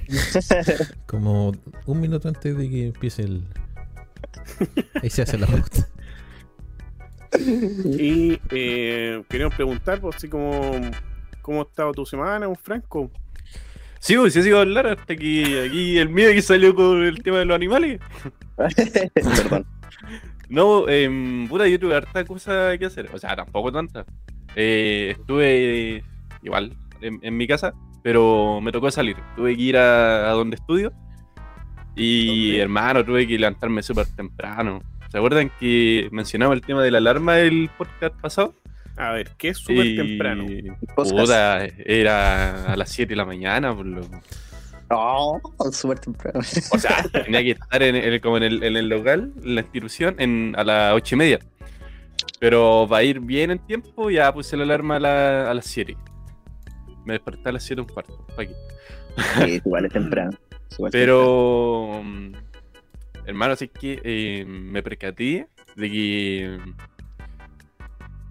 Como 1.06 1.52
un 1.86 2.00
minuto 2.00 2.28
antes 2.28 2.56
de 2.56 2.70
que 2.70 2.86
empiece 2.86 3.22
el. 3.22 3.44
Ahí 5.02 5.10
se 5.10 5.22
hace 5.22 5.36
la 5.36 5.46
pauta. 5.46 5.88
Y 7.84 8.40
eh, 8.50 9.22
queremos 9.28 9.54
preguntar, 9.54 10.00
pues, 10.00 10.16
así 10.16 10.28
como. 10.28 10.80
¿Cómo 11.40 11.60
ha 11.60 11.64
estado 11.64 11.92
tu 11.92 12.06
semana, 12.06 12.46
un 12.46 12.56
Franco? 12.56 13.10
Sí, 14.02 14.16
pues, 14.16 14.32
sí, 14.32 14.42
sí, 14.42 14.48
iba 14.48 14.58
a 14.58 14.62
hablar 14.62 14.88
hasta 14.88 15.14
que 15.14 15.64
aquí 15.68 15.96
el 15.96 16.08
mío 16.08 16.30
que 16.32 16.42
salió 16.42 16.74
con 16.74 17.04
el 17.04 17.22
tema 17.22 17.38
de 17.38 17.44
los 17.44 17.54
animales. 17.54 18.00
Perdón. 19.14 19.64
No, 20.48 20.88
eh, 20.88 21.46
puta, 21.48 21.68
yo 21.68 21.78
tuve 21.78 21.94
harta 21.94 22.24
cosa 22.24 22.76
que 22.78 22.86
hacer. 22.86 23.08
O 23.14 23.18
sea, 23.18 23.36
tampoco 23.36 23.70
tanta. 23.70 24.04
Eh, 24.56 25.14
estuve 25.16 26.02
igual 26.42 26.76
en, 27.00 27.20
en 27.22 27.36
mi 27.36 27.46
casa, 27.46 27.74
pero 28.02 28.60
me 28.60 28.72
tocó 28.72 28.90
salir. 28.90 29.16
Tuve 29.36 29.54
que 29.54 29.62
ir 29.62 29.76
a, 29.76 30.30
a 30.30 30.32
donde 30.32 30.56
estudio. 30.56 30.92
Y 31.94 32.56
hermano, 32.56 33.04
tuve 33.04 33.24
que 33.28 33.38
levantarme 33.38 33.84
súper 33.84 34.06
temprano. 34.06 34.82
¿Se 35.10 35.18
acuerdan 35.18 35.48
que 35.60 36.08
mencionaba 36.10 36.54
el 36.54 36.62
tema 36.62 36.82
de 36.82 36.90
la 36.90 36.98
alarma 36.98 37.34
del 37.36 37.70
podcast 37.78 38.20
pasado? 38.20 38.52
A 38.96 39.12
ver, 39.12 39.30
¿qué 39.38 39.48
es 39.50 39.58
súper 39.58 39.86
Y- 39.86 39.96
temprano? 39.96 40.46
Puta, 40.94 41.64
era 41.64 42.72
a 42.72 42.76
las 42.76 42.90
7 42.90 43.10
de 43.10 43.16
la 43.16 43.24
mañana, 43.24 43.74
por 43.74 43.86
lo... 43.86 44.02
Oh, 44.94 45.40
súper 45.72 45.98
temprano. 46.00 46.40
O 46.40 46.78
sea, 46.78 47.02
tenía 47.24 47.42
que 47.42 47.52
estar 47.52 47.82
en 47.82 47.96
el, 47.96 48.20
como 48.20 48.36
en 48.36 48.42
el, 48.42 48.62
en 48.62 48.76
el 48.76 48.88
local, 48.90 49.32
en 49.42 49.54
la 49.54 49.62
institución, 49.62 50.16
en, 50.18 50.54
a 50.58 50.64
las 50.64 50.92
ocho 50.94 51.14
y 51.14 51.18
media. 51.18 51.38
Pero 52.38 52.86
para 52.88 53.02
ir 53.02 53.20
bien 53.20 53.50
en 53.52 53.58
tiempo, 53.60 54.10
ya 54.10 54.32
puse 54.34 54.56
la 54.56 54.64
alarma 54.64 54.96
a, 54.96 55.00
la- 55.00 55.50
a 55.50 55.54
las 55.54 55.64
7. 55.66 55.96
Me 57.06 57.14
desperté 57.14 57.48
a 57.48 57.52
las 57.52 57.62
7 57.64 57.80
un 57.80 57.88
cuarto. 57.88 58.26
aquí. 58.36 58.52
Sí, 59.44 59.52
igual 59.64 59.86
es 59.86 59.92
temprano. 59.92 60.30
Igual 60.72 60.92
Pero, 60.92 62.00
mm, 62.04 62.32
hermano, 63.26 63.52
así 63.54 63.68
que 63.68 64.00
eh, 64.04 64.44
me 64.46 64.82
percaté 64.82 65.46
de 65.76 65.90
que. 65.90 66.58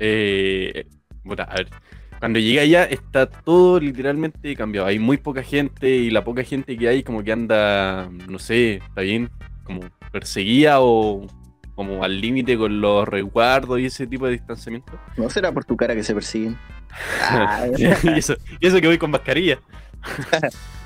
Eh, 0.04 0.88
puta, 1.24 1.44
a 1.44 1.56
ver. 1.56 1.70
Cuando 2.20 2.40
llegué 2.40 2.60
allá 2.60 2.84
está 2.86 3.28
todo 3.28 3.80
literalmente 3.80 4.56
cambiado. 4.56 4.88
Hay 4.88 5.00
muy 5.00 5.18
poca 5.18 5.44
gente 5.44 5.90
y 5.90 6.10
la 6.10 6.24
poca 6.24 6.44
gente 6.44 6.78
que 6.78 6.88
hay 6.88 7.04
como 7.04 7.24
que 7.24 7.32
anda, 7.32 8.10
no 8.28 8.40
sé, 8.40 8.76
está 8.76 9.02
bien, 9.02 9.30
como 9.64 9.82
perseguida 10.12 10.82
o 10.82 11.26
como 11.76 12.04
al 12.04 12.20
límite 12.20 12.58
con 12.58 12.82
los 12.82 13.08
resguardos 13.08 13.80
y 13.80 13.86
ese 13.86 14.06
tipo 14.06 14.26
de 14.26 14.34
distanciamiento. 14.34 14.92
¿No 15.18 15.30
será 15.30 15.52
por 15.52 15.66
tu 15.66 15.78
cara 15.78 15.96
que 15.96 16.04
se 16.04 16.14
persiguen? 16.14 16.58
Ah, 17.22 17.68
y, 17.78 17.86
eso, 18.18 18.36
y 18.60 18.68
eso 18.68 18.82
que 18.82 18.88
voy 18.88 18.98
con 18.98 19.12
mascarilla. 19.12 19.60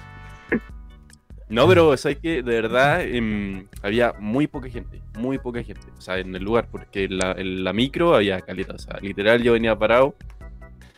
No, 1.48 1.68
pero 1.68 1.96
sabes 1.96 2.18
que 2.20 2.42
de 2.42 2.62
verdad 2.62 3.02
em, 3.04 3.68
había 3.84 4.14
muy 4.20 4.48
poca 4.48 4.68
gente, 4.70 5.02
muy 5.20 5.38
poca 5.38 5.64
gente, 5.64 5.88
o 5.96 6.02
sea, 6.02 6.18
en 6.18 6.36
el 6.36 6.44
lugar, 6.44 6.68
porque 6.72 7.04
en 7.04 7.64
la, 7.64 7.72
micro 7.74 8.16
había 8.16 8.42
caleta, 8.42 8.74
o 8.74 8.80
sea, 8.80 8.98
literal 9.00 9.44
yo 9.44 9.54
venía 9.54 9.78
parado 9.78 10.16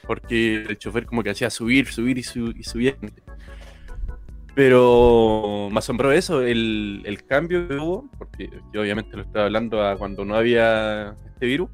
porque 0.05 0.63
el 0.63 0.77
chofer 0.77 1.05
como 1.05 1.21
que 1.21 1.31
hacía 1.31 1.49
subir, 1.49 1.87
subir 1.87 2.17
y, 2.17 2.23
su- 2.23 2.51
y. 2.51 2.63
Pero 4.55 5.69
me 5.71 5.77
asombró 5.79 6.11
eso, 6.11 6.41
el, 6.41 7.01
el 7.05 7.23
cambio 7.25 7.67
que 7.67 7.75
hubo, 7.75 8.09
porque 8.17 8.49
yo 8.73 8.81
obviamente 8.81 9.15
lo 9.15 9.21
estaba 9.23 9.45
hablando 9.45 9.83
a 9.85 9.95
cuando 9.97 10.25
no 10.25 10.35
había 10.35 11.15
este 11.27 11.45
virus, 11.45 11.69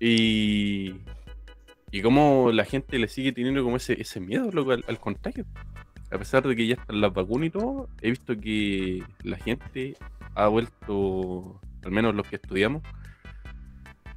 y, 0.00 0.94
y 1.90 2.02
cómo 2.02 2.50
la 2.52 2.64
gente 2.64 2.98
le 2.98 3.08
sigue 3.08 3.32
teniendo 3.32 3.62
como 3.62 3.76
ese, 3.76 4.00
ese 4.00 4.20
miedo 4.20 4.50
loco, 4.50 4.72
al, 4.72 4.84
al 4.88 4.98
contagio. 4.98 5.44
A 6.14 6.18
pesar 6.18 6.46
de 6.46 6.54
que 6.54 6.64
ya 6.64 6.74
están 6.74 7.00
las 7.00 7.12
vacunas 7.12 7.48
y 7.48 7.50
todo, 7.50 7.88
he 8.00 8.10
visto 8.10 8.38
que 8.38 9.02
la 9.24 9.36
gente 9.36 9.96
ha 10.36 10.46
vuelto, 10.46 11.60
al 11.82 11.90
menos 11.90 12.14
los 12.14 12.24
que 12.28 12.36
estudiamos, 12.36 12.82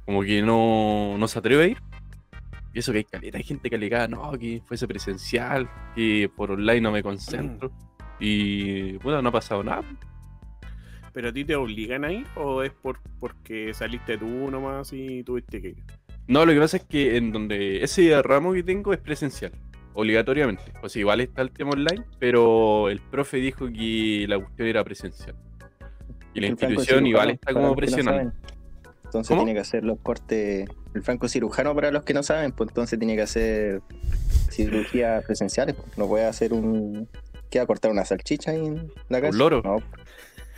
como 0.04 0.22
que 0.22 0.40
no, 0.40 1.16
no 1.18 1.26
se 1.26 1.40
atreve 1.40 1.64
a 1.64 1.66
ir. 1.66 1.78
Y 2.72 2.78
eso 2.78 2.92
que 2.92 2.98
hay 2.98 3.04
caleta, 3.04 3.38
hay 3.38 3.42
gente 3.42 3.68
que 3.68 4.08
no, 4.08 4.30
que 4.38 4.62
fuese 4.64 4.86
presencial, 4.86 5.68
que 5.96 6.30
por 6.36 6.52
online 6.52 6.82
no 6.82 6.92
me 6.92 7.02
concentro. 7.02 7.72
Y 8.20 8.92
bueno, 8.98 9.20
no 9.20 9.30
ha 9.30 9.32
pasado 9.32 9.64
nada. 9.64 9.82
¿Pero 11.12 11.30
a 11.30 11.32
ti 11.32 11.44
te 11.44 11.56
obligan 11.56 12.04
a 12.04 12.12
ir 12.12 12.26
o 12.36 12.62
es 12.62 12.70
por 12.70 13.00
porque 13.18 13.74
saliste 13.74 14.16
tú 14.18 14.52
nomás 14.52 14.92
y 14.92 15.24
tuviste 15.24 15.60
que 15.60 15.68
ir? 15.70 15.84
No, 16.28 16.46
lo 16.46 16.52
que 16.52 16.60
pasa 16.60 16.76
es 16.76 16.84
que 16.84 17.16
en 17.16 17.32
donde 17.32 17.82
ese 17.82 18.22
ramo 18.22 18.52
que 18.52 18.62
tengo 18.62 18.92
es 18.92 19.00
presencial, 19.00 19.50
obligatoriamente. 19.98 20.62
O 20.80 20.88
sea, 20.88 21.00
igual 21.00 21.20
está 21.20 21.42
el 21.42 21.50
tema 21.50 21.72
online, 21.72 22.04
pero 22.20 22.88
el 22.88 23.00
profe 23.00 23.38
dijo 23.38 23.66
que 23.66 24.26
la 24.28 24.38
cuestión 24.38 24.68
era 24.68 24.84
presencial. 24.84 25.34
Y 26.34 26.40
la 26.40 26.46
El 26.46 26.52
institución 26.52 27.04
igual 27.04 27.30
está 27.30 27.52
como 27.52 27.66
no 27.66 27.74
presionando. 27.74 28.32
Entonces 29.04 29.28
¿Cómo? 29.28 29.40
tiene 29.42 29.54
que 29.54 29.60
hacer 29.60 29.82
los 29.82 29.98
cortes. 29.98 30.68
El 30.94 31.02
franco 31.02 31.26
cirujano, 31.28 31.74
para 31.74 31.90
los 31.90 32.04
que 32.04 32.14
no 32.14 32.22
saben, 32.22 32.52
pues 32.52 32.68
entonces 32.70 32.96
tiene 32.96 33.16
que 33.16 33.22
hacer 33.22 33.82
cirugías 34.50 35.24
presenciales. 35.24 35.74
pues. 35.74 35.98
No 35.98 36.06
puede 36.06 36.26
hacer 36.26 36.52
un. 36.52 37.08
¿Qué 37.50 37.58
va 37.58 37.64
a 37.64 37.66
cortar 37.66 37.90
una 37.90 38.04
salchicha 38.04 38.52
ahí 38.52 38.64
en 38.66 38.92
la 39.08 39.20
casa? 39.20 39.36
loro? 39.36 39.62
No. 39.64 39.78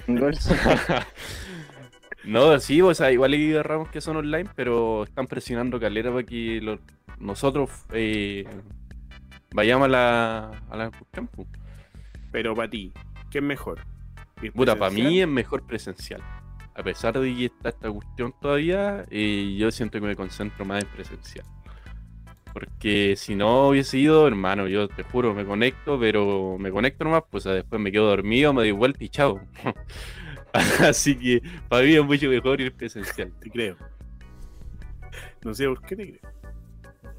Un 0.06 0.20
loro. 0.20 0.36
no, 2.24 2.60
sí, 2.60 2.82
o 2.82 2.92
sea, 2.92 3.10
igual 3.10 3.32
hay 3.32 3.62
ramos 3.62 3.88
que 3.88 4.02
son 4.02 4.18
online, 4.18 4.50
pero 4.54 5.04
están 5.04 5.26
presionando 5.26 5.80
calera 5.80 6.10
para 6.10 6.24
que 6.24 6.60
nosotros 7.18 7.70
eh, 7.92 8.44
vayamos 9.52 9.86
a 9.86 9.88
la, 9.88 10.50
a 10.70 10.76
la 10.76 10.90
cuestión. 10.90 11.26
pues. 11.28 11.48
Pero 12.32 12.54
para 12.54 12.70
ti, 12.70 12.92
¿qué 13.30 13.38
es 13.38 13.44
mejor? 13.44 13.80
¿Ir 14.42 14.52
Puta, 14.52 14.76
para 14.76 14.90
mí 14.90 15.20
es 15.20 15.28
mejor 15.28 15.66
presencial. 15.66 16.22
A 16.74 16.82
pesar 16.82 17.18
de 17.18 17.34
que 17.34 17.46
está 17.46 17.70
esta 17.70 17.90
cuestión 17.90 18.34
todavía, 18.40 19.04
eh, 19.10 19.56
yo 19.58 19.70
siento 19.70 20.00
que 20.00 20.06
me 20.06 20.16
concentro 20.16 20.64
más 20.64 20.82
en 20.82 20.88
presencial. 20.90 21.44
Porque 22.52 23.14
si 23.16 23.34
no 23.34 23.68
hubiese 23.68 23.98
ido, 23.98 24.26
hermano, 24.26 24.66
yo 24.66 24.88
te 24.88 25.02
juro, 25.02 25.34
me 25.34 25.44
conecto, 25.44 25.98
pero 26.00 26.56
me 26.58 26.70
conecto 26.70 27.04
nomás, 27.04 27.22
pues 27.30 27.44
después 27.44 27.80
me 27.80 27.92
quedo 27.92 28.08
dormido, 28.08 28.52
me 28.52 28.62
doy 28.62 28.72
vuelta 28.72 29.04
y 29.04 29.08
chao. 29.08 29.40
Así 30.80 31.16
que 31.16 31.42
para 31.68 31.84
mí 31.84 31.94
es 31.94 32.04
mucho 32.04 32.28
mejor 32.28 32.60
ir 32.60 32.72
presencial. 32.72 33.32
Te 33.40 33.50
creo. 33.50 33.76
No 35.44 35.54
sé 35.54 35.66
por 35.66 35.82
qué 35.82 35.96
te 35.96 36.18
creo. 36.18 36.32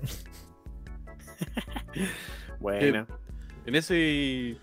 Buena. 2.60 3.07
En 3.65 3.75
ese. 3.75 4.57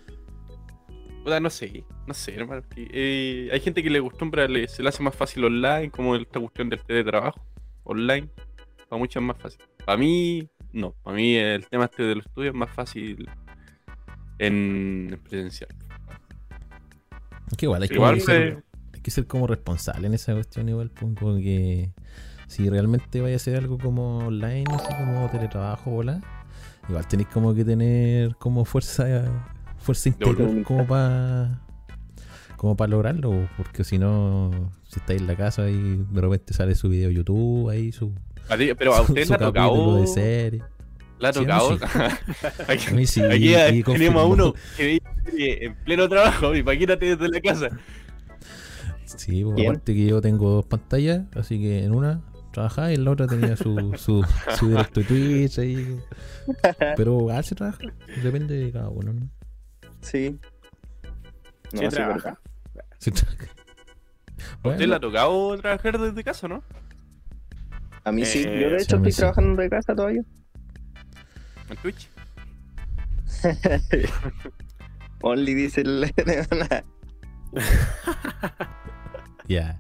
Puta, 1.25 1.41
no 1.41 1.51
sé, 1.51 1.85
no 2.07 2.15
sé, 2.15 2.35
hermano. 2.37 2.63
eh, 2.77 3.49
hay 3.53 3.61
gente 3.61 3.83
que 3.83 3.91
le 3.91 3.99
acostumbra, 3.99 4.47
le- 4.49 4.69
se 4.69 4.83
le 4.83 4.89
hace 4.89 5.03
más 5.03 5.15
fácil 5.15 5.45
online, 5.45 5.91
como 5.91 6.15
esta 6.17 6.41
cuestión 6.41 6.69
del 6.71 6.81
teletrabajo 6.83 7.41
online. 7.85 8.29
Para 8.89 8.99
muchos 9.01 9.21
es 9.21 9.27
más 9.27 9.37
fácil. 9.39 9.61
Para 9.85 9.99
mí, 9.99 10.49
no. 10.73 10.93
Para 11.03 11.17
mí, 11.17 11.37
el 11.37 11.67
tema 11.67 11.85
este 11.87 12.03
de 12.05 12.15
los 12.17 12.27
estudios 12.27 12.55
es 12.55 12.59
más 12.59 12.71
fácil 12.71 13.29
en, 14.39 15.09
en 15.13 15.19
presencial. 15.21 15.71
Es 17.51 17.57
que 17.57 17.67
igual 17.67 17.83
hay, 17.83 17.89
Igual 17.91 18.15
que 18.15 18.21
ser, 18.21 18.43
eh, 18.43 18.63
hay 18.95 19.01
que 19.01 19.11
ser 19.11 19.27
como 19.27 19.47
responsable 19.47 20.07
en 20.07 20.15
esa 20.15 20.33
cuestión, 20.35 20.69
igual, 20.69 20.91
pues, 20.91 21.15
como 21.19 21.37
que 21.37 21.91
si 22.47 22.69
realmente 22.71 23.21
vaya 23.21 23.35
a 23.35 23.37
hacer 23.37 23.57
algo 23.57 23.77
como 23.79 24.19
online, 24.19 24.65
así 24.75 24.89
como 24.95 25.29
teletrabajo, 25.31 25.91
bola, 25.91 26.21
igual 26.89 27.07
tenéis 27.09 27.29
como 27.29 27.55
que 27.55 27.65
tener 27.65 28.35
como 28.37 28.65
fuerza, 28.65 29.25
fuerza 29.79 30.09
interior 30.09 30.63
como 30.63 30.87
para 30.87 31.61
como 32.57 32.77
para 32.77 32.91
lograrlo, 32.91 33.49
porque 33.57 33.85
si 33.85 33.99
no, 33.99 34.51
si 34.89 34.99
estáis 34.99 35.21
en 35.21 35.29
la 35.29 35.37
casa 35.37 35.71
y 35.71 36.05
de 36.11 36.21
repente 36.21 36.53
sale 36.55 36.75
su 36.75 36.89
video 36.89 37.09
YouTube, 37.11 37.69
ahí 37.71 37.93
su, 37.93 38.13
ti- 38.59 38.75
pero 38.77 38.95
a 38.95 38.97
su- 39.07 39.13
usted 39.13 39.25
su 39.27 39.35
ha 39.35 39.39
capítulo 39.39 39.69
tocado. 39.69 40.01
de 40.01 40.07
serie. 40.09 40.63
Le 41.21 41.29
ha 41.29 41.33
tocado. 41.33 41.79
sí. 41.79 41.85
aquí 42.69 42.87
A 42.89 42.95
mí 42.95 43.07
sí, 43.07 43.23
aquí 43.23 43.55
y- 43.79 43.83
tenemos 43.85 44.23
a 44.23 44.27
uno 44.27 44.55
que 44.77 44.99
en 45.37 45.75
pleno 45.85 46.09
trabajo. 46.09 46.55
Imagínate 46.57 47.17
desde 47.17 47.29
la 47.29 47.41
casa. 47.41 47.69
Sí, 49.05 49.43
pues, 49.45 49.55
¿Quién? 49.57 49.69
aparte 49.71 49.95
que 49.95 50.07
yo 50.07 50.21
tengo 50.21 50.51
dos 50.51 50.67
pantallas, 50.67 51.23
así 51.35 51.59
que 51.61 51.85
en 51.85 51.95
una 51.95 52.21
trabajaba 52.53 52.93
y 52.93 52.97
la 52.97 53.11
otra 53.11 53.27
tenía 53.27 53.57
su, 53.57 53.93
su, 53.97 54.25
su 54.57 54.69
directo 54.69 55.01
de 55.01 55.07
Twitch 55.07 55.59
ahí. 55.59 56.01
Pero 56.97 57.19
igual 57.21 57.45
se 57.45 57.55
trabaja, 57.55 57.79
depende 58.23 58.57
de 58.57 58.73
cada 58.73 58.89
uno, 58.89 59.13
¿no? 59.13 59.29
Sí. 60.01 60.39
No, 61.73 61.81
Sí, 61.81 61.85
sí, 61.91 61.97
trabaja. 61.97 62.31
¿A 62.31 62.39
usted 64.69 64.81
le 64.81 64.87
Bueno, 64.87 64.95
ha 64.97 65.01
tocado 65.01 65.59
trabajar 65.59 65.99
desde 65.99 66.25
casa, 66.25 66.49
no? 66.49 66.63
A 68.05 68.13
mí 68.13 68.25
sí. 68.25 68.45
Eh, 68.47 68.61
Yo 68.63 68.71
de 68.71 68.79
sí, 68.79 68.85
hecho 68.85 68.99
mí 68.99 69.09
estoy 69.09 69.13
sí. 69.13 69.19
trabajando 69.19 69.61
de 69.63 69.69
casa 69.71 69.95
todavía. 69.95 70.23
En 71.69 71.77
Twitch. 71.79 72.09
Only 75.23 75.55
dice 75.55 75.83
el. 75.83 76.13
ya. 79.49 79.77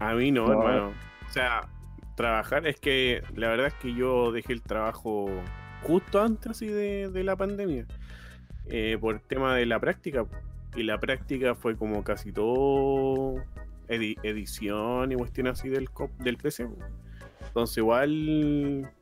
A 0.00 0.14
mí 0.14 0.30
no, 0.32 0.46
No. 0.46 0.52
hermano. 0.52 0.92
O 1.28 1.32
sea, 1.32 1.68
trabajar 2.16 2.66
es 2.66 2.80
que 2.80 3.22
la 3.34 3.48
verdad 3.48 3.68
es 3.68 3.74
que 3.74 3.94
yo 3.94 4.32
dejé 4.32 4.52
el 4.52 4.62
trabajo 4.62 5.26
justo 5.82 6.20
antes 6.20 6.50
así 6.50 6.66
de, 6.66 7.08
de 7.10 7.24
la 7.24 7.36
pandemia. 7.36 7.86
eh, 8.72 8.98
por 9.00 9.14
el 9.16 9.20
tema 9.22 9.56
de 9.56 9.66
la 9.66 9.80
práctica. 9.80 10.26
Y 10.76 10.84
la 10.84 10.98
práctica 10.98 11.54
fue 11.56 11.76
como 11.76 12.04
casi 12.04 12.30
todo 12.30 13.34
edi- 13.88 14.16
edición 14.22 15.10
y 15.10 15.16
cuestiones 15.16 15.58
así 15.58 15.68
del, 15.68 15.90
co- 15.90 16.10
del 16.20 16.36
PC. 16.36 16.68
Entonces 17.48 17.78
igual 17.78 18.92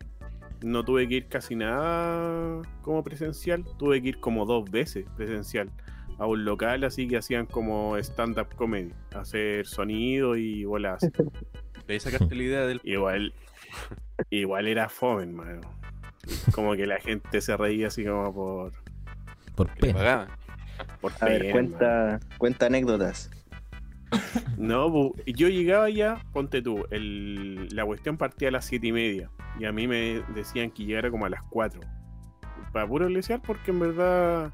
no 0.63 0.85
tuve 0.85 1.07
que 1.07 1.17
ir 1.17 1.27
casi 1.27 1.55
nada 1.55 2.63
como 2.81 3.05
presencial. 3.05 3.63
Tuve 3.79 4.01
que 4.01 4.09
ir 4.09 4.21
como 4.21 4.47
dos 4.47 4.71
veces 4.71 5.05
presencial 5.17 5.71
a 6.19 6.27
un 6.27 6.45
local 6.45 6.85
así 6.85 7.09
que 7.09 7.17
hacían 7.17 7.47
como 7.47 7.97
stand-up 7.99 8.55
comedy. 8.57 8.93
Hacer 9.15 9.67
sonido 9.67 10.37
y 10.37 10.65
bolas. 10.65 11.01
De 11.87 11.95
ahí 11.95 12.01
sacaste 12.01 12.35
la 12.35 12.43
idea 12.43 12.67
del. 12.67 12.81
Igual, 12.85 13.33
igual 14.31 14.69
era 14.69 14.89
fome, 14.89 15.23
hermano. 15.23 15.61
Como 16.53 16.75
que 16.75 16.87
la 16.87 17.01
gente 17.01 17.41
se 17.41 17.57
reía 17.57 17.87
así 17.87 18.05
como 18.05 18.35
por, 18.35 18.73
Por 19.55 19.75
pena. 19.75 20.29
por 21.01 21.13
A 21.21 21.25
ver, 21.25 21.41
pena, 21.41 21.53
cuenta, 21.53 22.21
cuenta 22.37 22.67
anécdotas. 22.67 23.31
No, 24.57 25.13
yo 25.27 25.49
llegaba 25.49 25.89
ya, 25.91 26.23
ponte 26.33 26.63
tú, 26.63 26.85
el, 26.91 27.69
la 27.75 27.85
cuestión 27.85 28.17
partía 28.17 28.49
a 28.49 28.51
las 28.53 28.65
siete 28.65 28.89
y 28.89 28.93
media. 28.93 29.31
Y 29.59 29.65
a 29.65 29.73
mí 29.73 29.87
me 29.87 30.23
decían 30.35 30.71
que 30.71 30.85
llegara 30.85 31.11
como 31.11 31.27
a 31.27 31.29
las 31.29 31.43
4. 31.51 31.81
Para 32.73 32.87
puro 32.87 33.09
lesear, 33.09 33.41
porque 33.43 33.71
en 33.71 33.81
verdad 33.81 34.53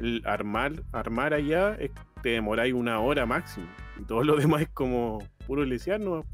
el 0.00 0.22
armar, 0.26 0.72
armar 0.92 1.34
allá 1.34 1.74
es- 1.80 1.90
te 2.22 2.30
demoráis 2.30 2.74
una 2.74 2.98
hora 3.00 3.24
máximo. 3.26 3.66
Y 4.00 4.04
todo 4.04 4.22
lo 4.24 4.36
demás 4.58 4.62
es 4.62 4.68
como 4.70 5.18
puro 5.46 5.64
lesear, 5.64 6.00
¿no? 6.00 6.24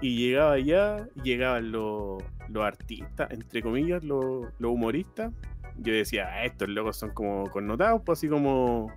Y 0.00 0.16
llegaba 0.16 0.52
allá, 0.52 1.06
llegaban 1.22 1.72
los, 1.72 2.22
los 2.48 2.64
artistas, 2.64 3.30
entre 3.32 3.62
comillas, 3.62 4.02
los, 4.02 4.46
los 4.58 4.72
humoristas. 4.72 5.32
Yo 5.76 5.92
decía, 5.92 6.28
"Ah, 6.32 6.44
estos 6.44 6.68
locos 6.68 6.96
son 6.96 7.10
como 7.10 7.50
connotados, 7.50 8.00
pues 8.04 8.18
así 8.18 8.28
como 8.28 8.90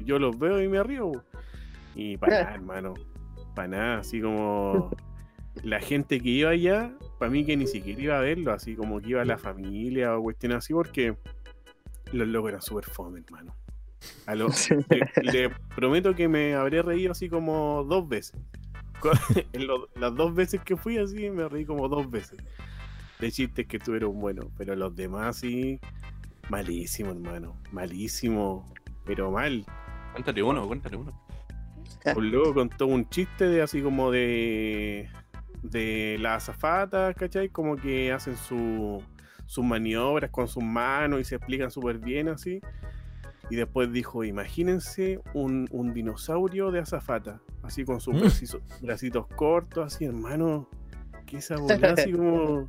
yo 0.00 0.18
los 0.18 0.38
veo 0.38 0.62
y 0.62 0.68
me 0.68 0.82
río. 0.82 1.12
po". 1.12 1.22
Y 1.94 2.16
para 2.18 2.42
nada, 2.42 2.54
hermano. 2.54 2.94
Para 3.54 3.68
nada, 3.68 3.98
así 3.98 4.20
como. 4.20 4.90
la 5.62 5.80
gente 5.80 6.20
que 6.20 6.28
iba 6.28 6.50
allá, 6.50 6.92
para 7.18 7.30
mí 7.30 7.44
que 7.46 7.56
ni 7.56 7.66
siquiera 7.66 8.02
iba 8.02 8.18
a 8.18 8.20
verlo, 8.20 8.52
así 8.52 8.74
como 8.74 9.00
que 9.00 9.10
iba 9.10 9.24
la 9.24 9.38
familia 9.38 10.16
o 10.18 10.22
cuestiones 10.22 10.58
así, 10.58 10.74
porque 10.74 11.16
los 12.14 12.28
locos 12.28 12.48
eran 12.50 12.62
súper 12.62 12.84
fome, 12.84 13.20
hermano. 13.20 13.54
A 14.26 14.34
lo- 14.34 14.48
le, 15.22 15.32
le 15.32 15.50
prometo 15.74 16.14
que 16.14 16.28
me 16.28 16.54
habré 16.54 16.82
reído 16.82 17.12
así 17.12 17.28
como 17.28 17.84
dos 17.88 18.08
veces. 18.08 18.38
En 19.52 19.66
lo- 19.66 19.88
las 19.96 20.14
dos 20.14 20.34
veces 20.34 20.60
que 20.64 20.76
fui 20.76 20.96
así, 20.98 21.28
me 21.30 21.48
reí 21.48 21.64
como 21.66 21.88
dos 21.88 22.10
veces. 22.10 22.38
De 23.20 23.30
chistes 23.30 23.66
que 23.66 23.76
estuvieron 23.76 24.18
buenos, 24.18 24.46
pero 24.56 24.74
los 24.74 24.94
demás 24.96 25.36
sí, 25.36 25.78
malísimo, 26.48 27.10
hermano. 27.10 27.56
Malísimo, 27.70 28.72
pero 29.04 29.30
mal. 29.30 29.64
Cuéntate 30.12 30.42
uno, 30.42 30.66
cuéntate 30.66 30.96
uno. 30.96 31.12
Un 32.16 32.30
loco 32.30 32.54
contó 32.54 32.86
un 32.86 33.08
chiste 33.08 33.46
de 33.46 33.62
así 33.62 33.80
como 33.82 34.10
de. 34.10 35.08
de 35.62 36.16
las 36.20 36.48
azafatas, 36.48 37.14
¿cachai? 37.14 37.48
Como 37.48 37.76
que 37.76 38.12
hacen 38.12 38.36
su, 38.36 39.02
sus 39.46 39.64
maniobras 39.64 40.30
con 40.30 40.48
sus 40.48 40.62
manos 40.64 41.20
y 41.20 41.24
se 41.24 41.36
explican 41.36 41.70
súper 41.70 41.98
bien 41.98 42.28
así. 42.28 42.60
Y 43.50 43.56
después 43.56 43.92
dijo, 43.92 44.24
imagínense 44.24 45.20
un, 45.34 45.68
un 45.70 45.92
dinosaurio 45.92 46.70
de 46.70 46.80
azafata, 46.80 47.40
así 47.62 47.84
con 47.84 48.00
sus 48.00 48.14
Mm. 48.14 48.20
bracitos, 48.20 48.62
bracitos 48.80 49.26
cortos, 49.28 49.92
así, 49.94 50.06
hermano. 50.06 50.68
Que 51.26 51.38
esa 51.38 51.56
bola 51.56 51.92
así 51.96 52.12
como. 52.12 52.68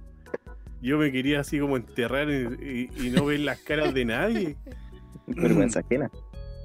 Yo 0.81 0.97
me 0.97 1.11
quería 1.11 1.39
así 1.39 1.59
como 1.59 1.77
enterrar 1.77 2.29
y, 2.29 2.89
y- 2.93 3.07
y 3.07 3.09
no 3.09 3.25
ver 3.25 3.39
las 3.39 3.59
caras 3.59 3.93
de 3.93 4.05
nadie. 4.05 4.57
Vergüenza 5.27 5.79
ajena. 5.79 6.11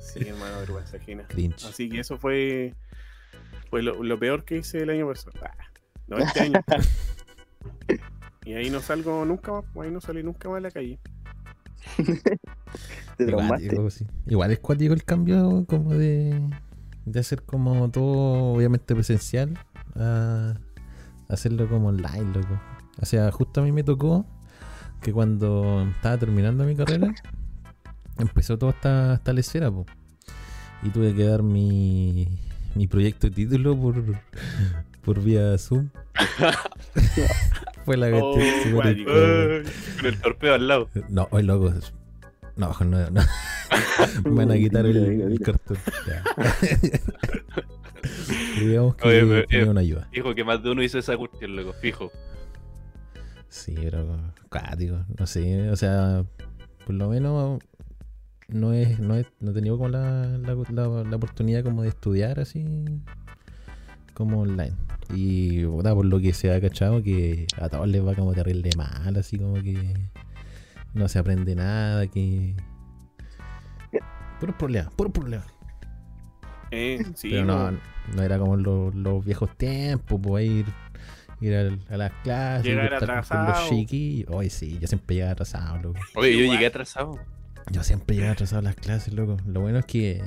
Sí, 0.00 0.28
hermano, 0.28 0.58
vergüenza 0.58 0.96
ajena. 0.96 1.24
Cringe. 1.28 1.64
Así 1.66 1.88
que 1.88 2.00
eso 2.00 2.18
fue, 2.18 2.74
fue 3.70 3.82
lo, 3.82 4.02
lo 4.02 4.18
peor 4.18 4.44
que 4.44 4.56
hice 4.58 4.78
el 4.82 4.90
año 4.90 5.06
pasado. 5.06 5.38
Ah, 5.42 5.54
no, 6.08 6.18
este 6.18 6.40
año. 6.40 6.60
y 8.50 8.54
ahí 8.54 8.68
no 8.68 8.80
salgo 8.80 9.24
nunca 9.24 9.52
más, 9.52 9.64
pues, 9.72 9.86
ahí 9.86 9.94
no 9.94 10.00
salí 10.00 10.24
nunca 10.24 10.48
más 10.48 10.58
a 10.58 10.60
la 10.60 10.70
calle. 10.72 10.98
Te 13.16 13.26
traumaste. 13.26 13.68
Cuático, 13.68 13.90
sí. 13.90 14.06
Igual 14.26 14.50
es 14.50 14.58
cuático 14.58 14.92
el 14.92 15.04
cambio 15.04 15.64
como 15.68 15.94
de, 15.94 16.40
de 17.04 17.20
hacer 17.20 17.42
como 17.42 17.88
todo 17.90 18.54
obviamente 18.54 18.92
presencial 18.94 19.56
a 19.94 20.56
hacerlo 21.28 21.68
como 21.68 21.88
online, 21.88 22.34
loco. 22.34 22.60
O 23.00 23.06
sea, 23.06 23.30
justo 23.30 23.60
a 23.60 23.64
mí 23.64 23.70
me 23.70 23.84
tocó 23.84 24.26
que 25.00 25.12
cuando 25.12 25.86
estaba 25.94 26.18
terminando 26.18 26.64
mi 26.64 26.74
carrera 26.74 27.14
empezó 28.18 28.58
toda 28.58 28.72
esta, 28.72 29.14
esta 29.14 29.32
lecera, 29.32 29.70
po. 29.70 29.86
Y 30.82 30.88
tuve 30.90 31.14
que 31.14 31.24
dar 31.24 31.44
mi, 31.44 32.26
mi 32.74 32.88
proyecto 32.88 33.28
de 33.28 33.34
título 33.36 33.78
por, 33.78 34.02
por 35.04 35.20
vía 35.22 35.56
Zoom. 35.58 35.88
Fue 37.84 37.96
la 37.96 38.08
Oh, 38.14 38.34
cuático. 38.74 39.10
incómoda. 39.10 39.62
Con 39.98 40.06
el 40.06 40.20
torpeo 40.20 40.54
al 40.54 40.68
lado. 40.68 40.88
No, 41.08 41.28
hoy 41.30 41.42
loco. 41.42 41.72
No, 42.56 42.74
no, 42.80 43.10
no. 43.10 43.22
Me 44.24 44.30
van 44.30 44.50
a 44.50 44.54
quitar 44.56 44.84
el, 44.86 44.96
el 44.96 45.40
cartón. 45.40 45.78
Digamos 48.58 48.94
que 48.96 49.08
Oye, 49.08 49.20
pero, 49.24 49.46
tenía 49.46 49.66
eh, 49.66 49.68
una 49.68 49.80
ayuda. 49.80 50.08
Dijo 50.12 50.34
que 50.34 50.44
más 50.44 50.62
de 50.62 50.70
uno 50.70 50.82
hizo 50.82 50.98
esa 50.98 51.16
cuestión, 51.16 51.56
loco, 51.56 51.72
fijo. 51.74 52.10
Sí, 53.48 53.74
pero 53.80 54.16
cuático. 54.48 55.04
No 55.18 55.26
sé, 55.26 55.70
o 55.70 55.76
sea, 55.76 56.24
por 56.86 56.94
lo 56.94 57.08
menos 57.08 57.60
no 58.48 58.72
es, 58.72 58.98
no 59.00 59.16
es, 59.16 59.26
no 59.40 59.50
he 59.50 59.54
tenido 59.54 59.76
como 59.76 59.88
la, 59.90 60.26
la, 60.38 60.54
la- 60.70 61.04
la 61.04 61.16
oportunidad 61.16 61.62
como 61.64 61.82
de 61.82 61.88
estudiar 61.88 62.40
así 62.40 62.64
como 64.14 64.40
online. 64.40 64.74
Y 65.14 65.64
puta, 65.64 65.94
por 65.94 66.04
lo 66.06 66.20
que 66.20 66.32
se 66.32 66.52
ha 66.52 66.60
cachado 66.60 67.02
que 67.02 67.46
a 67.60 67.68
todos 67.68 67.88
les 67.88 68.06
va 68.06 68.14
como 68.14 68.32
terrible 68.34 68.70
mal, 68.76 69.16
así 69.16 69.38
como 69.38 69.54
que 69.54 69.94
no 70.94 71.08
se 71.08 71.18
aprende 71.18 71.54
nada, 71.54 72.06
que 72.06 72.54
puros 74.38 74.56
problemas, 74.56 74.92
puros 74.94 75.12
problemas. 75.12 75.46
Eh, 76.70 77.04
sí, 77.14 77.30
Pero 77.30 77.44
no, 77.44 77.70
no. 78.14 78.22
era 78.22 78.38
como 78.38 78.56
los, 78.56 78.94
los 78.94 79.24
viejos 79.24 79.56
tiempos, 79.56 80.20
pues 80.22 80.46
ir, 80.48 80.66
ir 81.40 81.54
a, 81.90 81.96
las 81.96 82.12
clases, 82.22 82.64
Llegar 82.66 82.92
estar 82.92 83.00
con 83.00 83.16
los 83.16 83.26
atrasado. 83.32 83.68
chiquillos. 83.68 84.30
Hoy 84.32 84.50
sí, 84.50 84.78
yo 84.80 84.86
siempre 84.86 85.16
llegaba 85.16 85.32
atrasado, 85.32 85.78
loco. 85.82 86.00
Oye, 86.14 86.32
yo 86.32 86.38
Igual. 86.44 86.56
llegué 86.56 86.66
atrasado. 86.66 87.18
Yo 87.72 87.82
siempre 87.82 88.14
llegaba 88.16 88.32
atrasado 88.34 88.60
a 88.60 88.62
las 88.62 88.76
clases, 88.76 89.12
loco. 89.14 89.36
Lo 89.46 89.60
bueno 89.60 89.78
es 89.80 89.84
que 89.84 90.22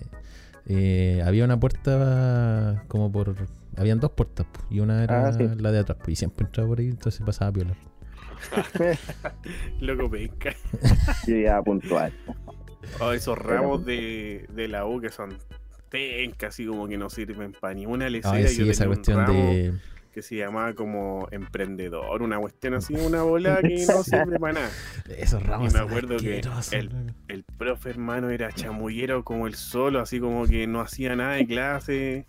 eh, 0.66 1.22
había 1.26 1.46
una 1.46 1.60
puerta 1.60 2.84
como 2.88 3.12
por. 3.12 3.36
Habían 3.78 4.00
dos 4.00 4.12
puertas, 4.12 4.46
pues, 4.52 4.66
y 4.70 4.80
una 4.80 5.04
era 5.04 5.28
Ah, 5.28 5.34
sí. 5.34 5.48
la 5.58 5.72
de 5.72 5.80
atrás, 5.80 5.98
pues, 6.00 6.10
y 6.10 6.16
siempre 6.16 6.46
entraba 6.46 6.70
por 6.70 6.80
ahí, 6.80 6.88
entonces 6.90 7.22
pasaba 7.26 7.52
piola. 7.52 7.76
Loco 9.80 10.10
pesca. 10.10 10.54
Yo 11.28 11.38
ya 11.44 11.62
puntual. 11.62 12.14
Oh, 13.00 13.12
esos 13.12 13.38
ramos 13.38 13.86
de, 13.86 14.46
de 14.54 14.68
la 14.68 14.86
U 14.86 15.00
que 15.00 15.10
son 15.10 15.38
pencas, 15.90 16.50
así 16.54 16.66
como 16.66 16.88
que 16.88 16.98
no 16.98 17.10
sirven 17.10 17.54
para 17.54 17.74
ni 17.74 17.86
una 17.86 18.10
lecera. 18.10 18.36
Ay, 18.36 18.44
Yo 18.44 18.50
sí, 18.66 18.70
esa 18.70 18.86
cuestión 18.88 19.26
de. 19.26 19.74
que 20.14 20.22
se 20.22 20.36
llamaba 20.36 20.74
como 20.74 21.28
emprendedor, 21.32 22.22
una 22.22 22.38
cuestión 22.40 22.74
así, 22.76 22.94
una 22.94 23.24
bola 23.24 23.58
que 23.62 23.86
no 23.88 24.04
sirve 24.04 24.38
para 24.40 24.54
nada. 24.54 24.70
Esos 25.18 25.42
ramos. 25.44 25.72
me 25.74 25.80
son 25.80 25.88
acuerdo 25.88 26.18
que 26.18 26.42
el- 26.72 27.14
el 27.30 27.44
profe 27.58 27.90
hermano 27.92 28.30
era 28.30 28.52
chamullero 28.52 29.24
como 29.24 29.48
el 29.48 29.56
solo, 29.56 30.00
así 30.02 30.20
como 30.20 30.46
que 30.46 30.68
no 30.68 30.82
hacía 30.82 31.16
nada 31.16 31.34
de 31.34 31.48
clase. 31.48 32.26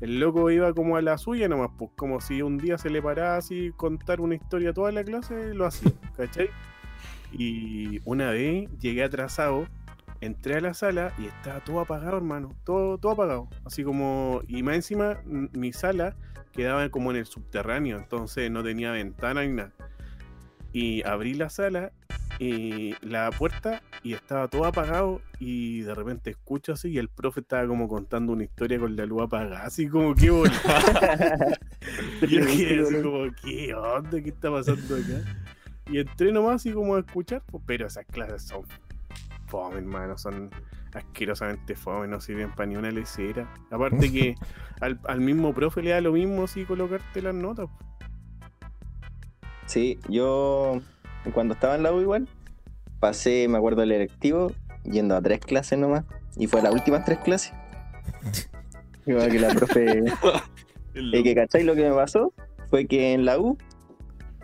El 0.00 0.20
loco 0.20 0.50
iba 0.50 0.72
como 0.74 0.96
a 0.96 1.02
la 1.02 1.18
suya 1.18 1.48
nomás, 1.48 1.70
pues 1.78 1.90
como 1.96 2.20
si 2.20 2.42
un 2.42 2.58
día 2.58 2.78
se 2.78 2.90
le 2.90 3.00
paraba 3.00 3.36
así 3.36 3.72
contar 3.76 4.20
una 4.20 4.34
historia 4.34 4.70
a 4.70 4.74
toda 4.74 4.92
la 4.92 5.04
clase, 5.04 5.54
lo 5.54 5.66
hacía, 5.66 5.92
¿cachai? 6.16 6.50
Y 7.32 8.00
una 8.04 8.30
vez 8.30 8.68
llegué 8.78 9.02
atrasado, 9.04 9.66
entré 10.20 10.56
a 10.56 10.60
la 10.60 10.74
sala 10.74 11.12
y 11.18 11.26
estaba 11.26 11.60
todo 11.60 11.80
apagado, 11.80 12.16
hermano, 12.16 12.54
todo, 12.64 12.98
todo 12.98 13.12
apagado. 13.12 13.48
Así 13.64 13.84
como, 13.84 14.40
y 14.48 14.62
más 14.62 14.76
encima, 14.76 15.20
mi 15.24 15.72
sala 15.72 16.16
quedaba 16.52 16.88
como 16.88 17.10
en 17.10 17.18
el 17.18 17.26
subterráneo, 17.26 17.96
entonces 17.96 18.50
no 18.50 18.62
tenía 18.62 18.92
ventana 18.92 19.42
ni 19.42 19.52
nada. 19.52 19.72
Y 20.72 21.02
abrí 21.06 21.34
la 21.34 21.50
sala 21.50 21.92
y 22.38 22.94
la 23.06 23.30
puerta 23.30 23.82
y 24.02 24.14
estaba 24.14 24.48
todo 24.48 24.64
apagado 24.64 25.20
y 25.38 25.82
de 25.82 25.94
repente 25.94 26.30
escucho 26.30 26.72
así 26.72 26.88
y 26.90 26.98
el 26.98 27.08
profe 27.08 27.40
estaba 27.40 27.66
como 27.66 27.88
contando 27.88 28.32
una 28.32 28.44
historia 28.44 28.78
con 28.78 28.96
la 28.96 29.06
luz 29.06 29.22
apagada, 29.22 29.64
así 29.64 29.88
como. 29.88 30.14
Y 30.16 30.26
yo 30.26 30.44
así 32.86 33.02
como, 33.02 33.26
¿qué 33.42 33.74
onda? 33.74 34.22
¿Qué 34.22 34.30
está 34.30 34.50
pasando 34.50 34.96
acá? 34.96 35.22
Y 35.90 35.98
entré 35.98 36.32
nomás 36.32 36.56
así 36.56 36.72
como 36.72 36.96
a 36.96 37.00
escuchar, 37.00 37.42
pues, 37.46 37.62
pero 37.66 37.86
esas 37.86 38.06
clases 38.06 38.42
son 38.42 38.62
fome, 39.46 39.78
hermano, 39.78 40.16
son 40.16 40.50
asquerosamente 40.94 41.74
fome, 41.74 42.08
no 42.08 42.20
sirven 42.20 42.50
para 42.52 42.66
ni 42.66 42.76
una 42.76 42.90
lecera. 42.90 43.52
Aparte 43.70 44.10
que 44.10 44.34
al, 44.80 44.98
al 45.04 45.20
mismo 45.20 45.52
profe 45.52 45.82
le 45.82 45.90
da 45.90 46.00
lo 46.00 46.12
mismo 46.12 46.44
así 46.44 46.64
colocarte 46.64 47.20
las 47.20 47.34
notas. 47.34 47.68
pues. 47.68 47.94
Sí, 49.66 49.98
yo 50.08 50.80
cuando 51.32 51.54
estaba 51.54 51.74
en 51.74 51.82
la 51.82 51.92
U 51.92 52.00
igual, 52.00 52.28
pasé, 53.00 53.46
me 53.48 53.58
acuerdo, 53.58 53.82
el 53.82 53.92
electivo 53.92 54.52
yendo 54.84 55.16
a 55.16 55.22
tres 55.22 55.40
clases 55.40 55.78
nomás. 55.78 56.04
Y 56.36 56.46
fue 56.46 56.62
las 56.62 56.72
últimas 56.72 57.04
tres 57.04 57.18
clases. 57.18 57.52
Igual 59.06 59.30
que 59.30 59.38
la 59.38 59.48
profe. 59.48 60.04
El 60.94 61.22
que 61.24 61.34
cachai 61.34 61.64
lo 61.64 61.74
que 61.74 61.88
me 61.88 61.94
pasó 61.94 62.32
fue 62.70 62.86
que 62.86 63.12
en 63.12 63.24
la 63.24 63.38
U 63.38 63.58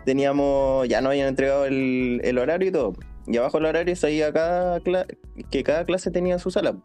teníamos, 0.05 0.87
ya 0.87 0.99
no 0.99 1.09
habían 1.09 1.29
entregado 1.29 1.65
el, 1.65 2.19
el 2.23 2.37
horario 2.37 2.67
y 2.67 2.71
todo. 2.71 2.93
Y 3.25 3.37
abajo 3.37 3.59
el 3.59 3.65
horario 3.65 3.95
salía 3.95 4.33
cada 4.33 4.81
que 4.81 5.63
cada 5.63 5.85
clase 5.85 6.11
tenía 6.11 6.39
su 6.39 6.51
sala. 6.51 6.75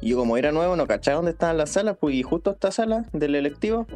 Y 0.00 0.10
yo 0.10 0.16
como 0.16 0.36
era 0.36 0.52
nuevo 0.52 0.76
no 0.76 0.86
cachaba 0.86 1.16
dónde 1.16 1.32
estaban 1.32 1.58
las 1.58 1.70
salas, 1.70 1.96
pues 2.00 2.14
y 2.14 2.22
justo 2.22 2.52
esta 2.52 2.70
sala 2.70 3.04
del 3.12 3.34
electivo 3.34 3.86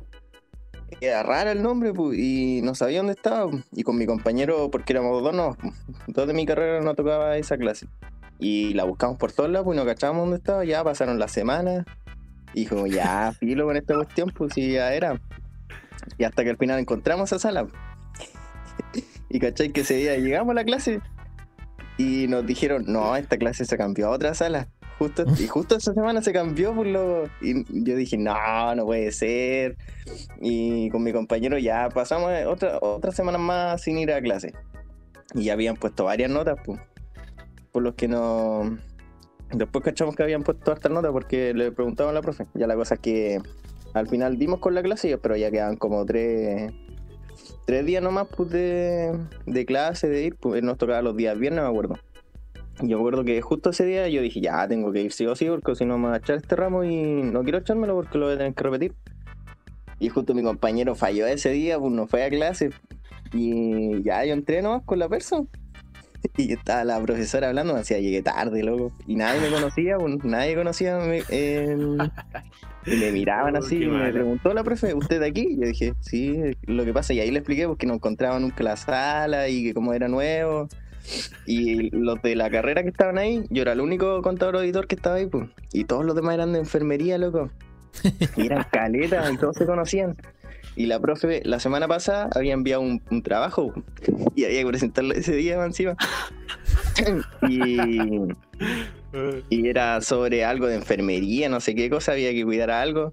era 1.00 1.22
rara 1.22 1.52
el 1.52 1.62
nombre, 1.62 1.92
pues, 1.92 2.18
y 2.18 2.60
no 2.62 2.74
sabía 2.74 2.98
dónde 2.98 3.14
estaba. 3.14 3.50
Y 3.72 3.82
con 3.82 3.96
mi 3.96 4.06
compañero, 4.06 4.70
porque 4.70 4.92
éramos 4.92 5.22
dos, 5.22 5.34
no, 5.34 5.56
dos 6.06 6.26
de 6.26 6.34
mi 6.34 6.46
carrera 6.46 6.80
no 6.80 6.94
tocaba 6.94 7.36
esa 7.36 7.56
clase. 7.56 7.86
Y 8.38 8.74
la 8.74 8.84
buscamos 8.84 9.18
por 9.18 9.32
todos 9.32 9.50
lados, 9.50 9.64
pues 9.64 9.76
y 9.76 9.80
no 9.80 9.86
cachábamos 9.86 10.22
dónde 10.22 10.36
estaba. 10.38 10.64
Ya 10.64 10.82
pasaron 10.82 11.18
las 11.18 11.32
semanas. 11.32 11.84
Y 12.54 12.66
como, 12.66 12.86
ya, 12.86 13.32
filo 13.38 13.66
con 13.66 13.76
esta 13.76 13.94
cuestión, 13.94 14.30
pues 14.30 14.54
sí, 14.54 14.72
ya 14.72 14.92
era. 14.94 15.20
Y 16.18 16.24
hasta 16.24 16.42
que 16.42 16.50
al 16.50 16.56
final 16.56 16.78
encontramos 16.78 17.30
esa 17.30 17.38
sala. 17.38 17.66
Y 19.34 19.38
cachai 19.40 19.72
que 19.72 19.80
ese 19.80 19.94
día 19.94 20.14
llegamos 20.18 20.50
a 20.50 20.56
la 20.56 20.64
clase 20.64 21.00
y 21.96 22.26
nos 22.28 22.46
dijeron, 22.46 22.84
no, 22.86 23.16
esta 23.16 23.38
clase 23.38 23.64
se 23.64 23.78
cambió 23.78 24.08
a 24.08 24.10
otra 24.10 24.34
sala. 24.34 24.68
Justo, 25.02 25.24
y 25.36 25.48
justo 25.48 25.74
esa 25.74 25.92
semana 25.94 26.22
se 26.22 26.32
cambió, 26.32 26.72
por 26.72 26.86
lo. 26.86 27.24
Y 27.40 27.64
yo 27.82 27.96
dije, 27.96 28.16
no, 28.16 28.72
no 28.76 28.84
puede 28.84 29.10
ser. 29.10 29.76
Y 30.40 30.90
con 30.90 31.02
mi 31.02 31.12
compañero 31.12 31.58
ya 31.58 31.88
pasamos 31.88 32.30
otra, 32.46 32.78
otra 32.80 33.10
semana 33.10 33.36
más 33.36 33.82
sin 33.82 33.98
ir 33.98 34.12
a 34.12 34.22
clase. 34.22 34.54
Y 35.34 35.44
ya 35.44 35.54
habían 35.54 35.74
puesto 35.74 36.04
varias 36.04 36.30
notas, 36.30 36.56
pues. 36.64 36.80
Por 37.72 37.82
los 37.82 37.94
que 37.94 38.06
no. 38.06 38.78
Después 39.50 39.84
cachamos 39.84 40.14
que 40.14 40.22
habían 40.22 40.44
puesto 40.44 40.70
hartas 40.70 40.92
notas 40.92 41.10
porque 41.10 41.52
le 41.52 41.72
preguntaban 41.72 42.12
a 42.12 42.14
la 42.14 42.22
profe. 42.22 42.46
Ya 42.54 42.68
la 42.68 42.76
cosa 42.76 42.94
es 42.94 43.00
que 43.00 43.40
al 43.94 44.06
final 44.06 44.38
dimos 44.38 44.60
con 44.60 44.72
la 44.76 44.84
clase, 44.84 45.18
pero 45.18 45.34
ya 45.36 45.50
quedaban 45.50 45.78
como 45.78 46.06
tres, 46.06 46.70
tres 47.66 47.84
días 47.84 48.04
nomás 48.04 48.28
pues, 48.36 48.50
de, 48.50 49.18
de 49.46 49.66
clase, 49.66 50.08
de 50.08 50.22
ir. 50.22 50.36
Pues 50.36 50.62
nos 50.62 50.78
tocaba 50.78 51.02
los 51.02 51.16
días 51.16 51.36
viernes, 51.36 51.64
me 51.64 51.68
acuerdo. 51.68 51.98
Yo 52.80 52.96
me 52.96 53.02
acuerdo 53.02 53.24
que 53.24 53.40
justo 53.42 53.70
ese 53.70 53.84
día 53.84 54.08
yo 54.08 54.22
dije, 54.22 54.40
ya 54.40 54.66
tengo 54.66 54.92
que 54.92 55.02
ir 55.02 55.12
sí 55.12 55.26
o 55.26 55.36
sí, 55.36 55.46
porque 55.46 55.74
si 55.74 55.84
no 55.84 55.98
me 55.98 56.08
va 56.08 56.14
a 56.14 56.18
echar 56.18 56.36
este 56.36 56.56
ramo 56.56 56.84
y 56.84 56.96
no 57.22 57.42
quiero 57.42 57.58
echármelo 57.58 57.94
porque 57.94 58.18
lo 58.18 58.26
voy 58.26 58.34
a 58.34 58.38
tener 58.38 58.54
que 58.54 58.64
repetir. 58.64 58.94
Y 59.98 60.08
justo 60.08 60.34
mi 60.34 60.42
compañero 60.42 60.94
falló 60.94 61.26
ese 61.26 61.50
día, 61.50 61.78
pues 61.78 61.92
no 61.92 62.06
fue 62.06 62.24
a 62.24 62.30
clase. 62.30 62.70
Y 63.32 64.02
ya 64.02 64.24
yo 64.24 64.32
entré 64.32 64.62
nomás 64.62 64.82
con 64.84 64.98
la 64.98 65.08
persona. 65.08 65.46
Y 66.36 66.52
estaba 66.52 66.84
la 66.84 67.00
profesora 67.02 67.48
hablando, 67.48 67.72
me 67.72 67.80
decía, 67.80 67.98
llegué 67.98 68.22
tarde, 68.22 68.62
loco. 68.62 68.92
Y 69.08 69.16
nadie 69.16 69.40
me 69.40 69.50
conocía, 69.50 69.98
pues, 69.98 70.24
nadie 70.24 70.54
conocía. 70.54 70.98
eh, 71.28 71.76
y 72.86 72.90
me 72.96 73.12
miraban 73.12 73.56
Oh, 73.56 73.58
así, 73.58 73.82
y 73.82 73.86
me 73.88 74.12
preguntó 74.12 74.54
la 74.54 74.62
profe, 74.62 74.94
¿usted 74.94 75.18
de 75.20 75.26
aquí? 75.26 75.48
Y 75.50 75.56
yo 75.60 75.66
dije, 75.66 75.94
sí, 76.00 76.38
lo 76.66 76.84
que 76.84 76.92
pasa, 76.92 77.12
y 77.12 77.18
ahí 77.20 77.30
le 77.32 77.38
expliqué 77.38 77.66
porque 77.66 77.86
no 77.86 77.94
encontraba 77.94 78.38
nunca 78.38 78.62
la 78.62 78.76
sala 78.76 79.48
y 79.48 79.64
que 79.64 79.74
como 79.74 79.92
era 79.94 80.06
nuevo. 80.08 80.68
Y 81.46 81.90
los 81.90 82.20
de 82.22 82.36
la 82.36 82.50
carrera 82.50 82.82
que 82.82 82.90
estaban 82.90 83.18
ahí, 83.18 83.44
yo 83.50 83.62
era 83.62 83.72
el 83.72 83.80
único 83.80 84.22
contador 84.22 84.56
auditor 84.56 84.86
que 84.86 84.94
estaba 84.94 85.16
ahí, 85.16 85.26
pues. 85.26 85.48
Y 85.72 85.84
todos 85.84 86.04
los 86.04 86.14
demás 86.14 86.34
eran 86.34 86.52
de 86.52 86.60
enfermería, 86.60 87.18
loco. 87.18 87.50
Y 88.36 88.46
eran 88.46 88.64
caletas 88.72 89.32
y 89.32 89.36
todos 89.36 89.56
se 89.56 89.66
conocían. 89.66 90.16
Y 90.74 90.86
la 90.86 90.98
profe, 91.00 91.42
la 91.44 91.60
semana 91.60 91.86
pasada, 91.86 92.30
había 92.34 92.54
enviado 92.54 92.80
un, 92.80 93.02
un 93.10 93.22
trabajo 93.22 93.74
y 94.34 94.44
había 94.44 94.60
que 94.60 94.66
presentarlo 94.66 95.12
ese 95.12 95.34
día 95.34 95.62
encima. 95.62 95.96
y, 97.48 97.76
y 99.50 99.68
era 99.68 100.00
sobre 100.00 100.44
algo 100.44 100.66
de 100.66 100.76
enfermería, 100.76 101.50
no 101.50 101.60
sé 101.60 101.74
qué 101.74 101.90
cosa, 101.90 102.12
había 102.12 102.32
que 102.32 102.44
cuidar 102.44 102.70
algo. 102.70 103.12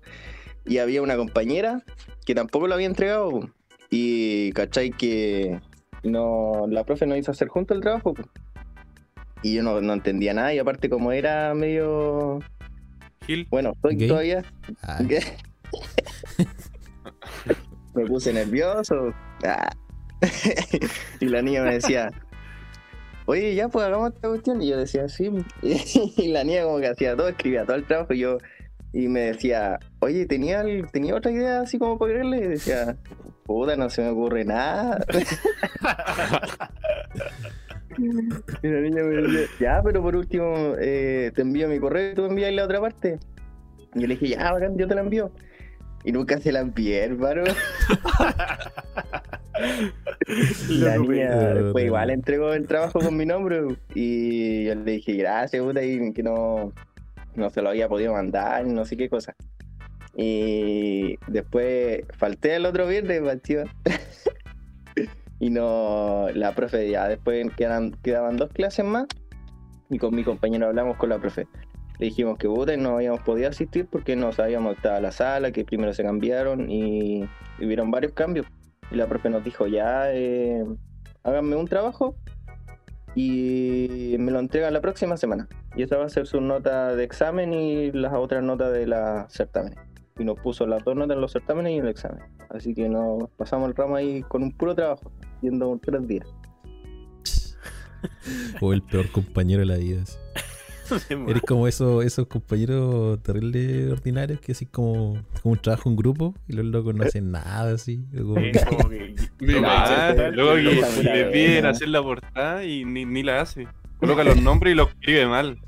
Y 0.65 0.77
había 0.77 1.01
una 1.01 1.17
compañera 1.17 1.83
que 2.25 2.35
tampoco 2.35 2.67
lo 2.67 2.75
había 2.75 2.87
entregado. 2.87 3.49
Y 3.89 4.51
cachai 4.53 4.91
que 4.91 5.59
no, 6.03 6.65
la 6.69 6.83
profe 6.83 7.05
no 7.05 7.15
hizo 7.15 7.31
hacer 7.31 7.47
junto 7.47 7.73
el 7.73 7.81
trabajo. 7.81 8.13
Y 9.41 9.55
yo 9.55 9.63
no, 9.63 9.81
no 9.81 9.93
entendía 9.93 10.33
nada. 10.33 10.53
Y 10.53 10.59
aparte, 10.59 10.89
como 10.89 11.11
era 11.11 11.53
medio. 11.53 12.39
Gil. 13.25 13.47
Bueno, 13.49 13.71
estoy 13.75 13.95
Gay. 13.95 14.07
todavía. 14.07 14.43
¿Qué? 15.07 15.21
me 17.95 18.05
puse 18.05 18.33
nervioso. 18.33 19.13
Ah. 19.45 19.69
y 21.19 21.25
la 21.25 21.41
niña 21.41 21.63
me 21.63 21.75
decía, 21.75 22.11
oye, 23.25 23.55
ya 23.55 23.69
pues 23.69 23.85
hagamos 23.85 24.13
esta 24.13 24.27
cuestión. 24.27 24.61
Y 24.61 24.69
yo 24.69 24.77
decía, 24.77 25.07
sí. 25.07 25.31
y 25.61 26.27
la 26.29 26.43
niña 26.43 26.63
como 26.63 26.79
que 26.79 26.87
hacía 26.87 27.15
todo, 27.15 27.29
escribía 27.29 27.65
todo 27.65 27.77
el 27.77 27.85
trabajo. 27.85 28.13
Y 28.13 28.19
yo, 28.19 28.37
y 28.91 29.07
me 29.07 29.21
decía, 29.21 29.79
oye, 29.99 30.25
¿tenía, 30.25 30.63
tenía 30.91 31.15
otra 31.15 31.31
idea 31.31 31.61
así 31.61 31.77
como 31.77 31.97
para 31.97 32.11
creerle? 32.11 32.37
Y 32.37 32.47
decía, 32.47 32.97
puta, 33.49 33.75
no 33.75 33.89
se 33.89 34.03
me 34.03 34.09
ocurre 34.09 34.45
nada. 34.45 35.03
y 37.97 38.67
la 38.67 38.79
niña 38.79 39.01
me 39.01 39.23
decía, 39.23 39.47
ya, 39.59 39.81
pero 39.83 40.03
por 40.03 40.15
último, 40.15 40.75
eh, 40.79 41.31
te 41.33 41.41
envío 41.41 41.67
mi 41.67 41.79
correo 41.79 42.11
y 42.11 42.15
tú 42.15 42.25
envías 42.25 42.53
la 42.53 42.65
otra 42.65 42.79
parte. 42.79 43.17
Y 43.95 44.01
yo 44.01 44.07
le 44.07 44.15
dije, 44.15 44.35
ya, 44.35 44.51
bacán, 44.51 44.77
yo 44.77 44.87
te 44.87 44.93
la 44.93 45.01
envío. 45.01 45.31
Y 46.03 46.11
nunca 46.11 46.37
se 46.37 46.51
la 46.51 46.59
envié, 46.59 47.05
hermano. 47.05 47.41
la 50.69 50.97
niña 50.99 51.53
después 51.55 51.85
igual 51.85 52.11
entregó 52.11 52.53
el 52.53 52.67
trabajo 52.67 52.99
con 52.99 53.17
mi 53.17 53.25
nombre. 53.25 53.63
Y 53.95 54.65
yo 54.65 54.75
le 54.75 54.91
dije, 54.91 55.13
gracias, 55.13 55.63
puta, 55.63 55.83
y 55.83 56.13
que 56.13 56.21
no, 56.21 56.71
no 57.33 57.49
se 57.49 57.63
lo 57.63 57.69
había 57.69 57.89
podido 57.89 58.13
mandar, 58.13 58.67
no 58.67 58.85
sé 58.85 58.95
qué 58.95 59.09
cosa. 59.09 59.33
Y 60.21 61.17
después 61.27 62.03
falté 62.17 62.55
el 62.57 62.65
otro 62.65 62.85
viernes, 62.87 63.21
chiva. 63.41 63.63
Y 65.41 65.49
no, 65.51 66.27
la 66.33 66.53
profe 66.53 66.89
ya 66.89 67.07
después 67.07 67.49
quedaban, 67.55 67.91
quedaban 68.03 68.35
dos 68.35 68.49
clases 68.51 68.83
más. 68.83 69.05
Y 69.89 69.97
con 69.97 70.13
mi 70.13 70.25
compañero 70.25 70.67
hablamos 70.67 70.97
con 70.97 71.07
la 71.07 71.17
profe. 71.17 71.47
Le 71.97 72.07
dijimos 72.07 72.37
que 72.37 72.49
puta, 72.49 72.75
no 72.75 72.95
habíamos 72.95 73.21
podido 73.21 73.47
asistir 73.47 73.87
porque 73.89 74.17
no 74.17 74.33
sabíamos 74.33 74.73
que 74.73 74.79
estaba 74.79 74.99
la 74.99 75.13
sala, 75.13 75.51
que 75.51 75.63
primero 75.63 75.93
se 75.93 76.03
cambiaron 76.03 76.69
y, 76.69 77.23
hubieron 77.61 77.89
varios 77.89 78.11
cambios. 78.11 78.45
Y 78.91 78.95
la 78.95 79.07
profe 79.07 79.29
nos 79.29 79.45
dijo, 79.45 79.67
ya, 79.67 80.11
eh, 80.11 80.65
háganme 81.23 81.55
un 81.55 81.69
trabajo 81.69 82.15
y 83.15 84.17
me 84.19 84.31
lo 84.31 84.39
entregan 84.39 84.73
la 84.73 84.81
próxima 84.81 85.15
semana. 85.15 85.47
Y 85.77 85.83
esa 85.83 85.95
va 85.95 86.03
a 86.03 86.09
ser 86.09 86.27
su 86.27 86.41
nota 86.41 86.93
de 86.93 87.05
examen 87.05 87.53
y 87.53 87.93
las 87.93 88.13
otras 88.13 88.43
notas 88.43 88.73
de 88.73 88.85
la 88.85 89.27
certámenes. 89.29 89.88
Y 90.19 90.25
nos 90.25 90.37
puso 90.39 90.67
las 90.67 90.83
dos 90.83 90.95
notas 90.95 91.15
en 91.15 91.21
los 91.21 91.31
certámenes 91.31 91.71
y 91.73 91.77
en 91.77 91.85
el 91.85 91.89
examen. 91.89 92.19
Así 92.49 92.73
que 92.73 92.89
nos 92.89 93.29
pasamos 93.37 93.69
el 93.69 93.75
ramo 93.75 93.95
ahí 93.95 94.21
con 94.23 94.43
un 94.43 94.51
puro 94.51 94.75
trabajo, 94.75 95.11
yendo 95.41 95.79
tres 95.81 96.07
días. 96.07 96.27
o 98.61 98.73
el 98.73 98.81
peor 98.81 99.09
compañero 99.11 99.61
de 99.61 99.65
la 99.65 99.77
vida. 99.77 100.03
Eres 101.27 101.43
como 101.43 101.67
esos, 101.67 102.03
esos 102.03 102.27
compañeros 102.27 103.21
terribles 103.21 103.91
ordinarios 103.91 104.39
que 104.39 104.53
así 104.53 104.65
como, 104.65 105.21
como 105.41 105.53
un 105.53 105.59
trabajo 105.59 105.87
en 105.89 105.95
grupo 105.95 106.33
y 106.47 106.53
los 106.53 106.65
locos 106.65 106.95
no 106.95 107.03
hacen 107.03 107.31
nada 107.31 107.73
así. 107.73 108.03
como 108.17 108.35
como 108.67 108.89
que- 108.89 109.15
luego 109.39 110.55
que 110.55 111.03
le 111.03 111.25
piden 111.25 111.65
hacer 111.65 111.89
la 111.89 112.01
portada 112.01 112.65
y 112.65 112.85
ni, 112.85 113.05
ni 113.05 113.23
la 113.23 113.41
hace. 113.41 113.67
Coloca 113.99 114.23
los 114.23 114.41
nombres 114.41 114.73
y 114.73 114.75
los 114.75 114.89
escribe 114.89 115.27
mal. 115.27 115.59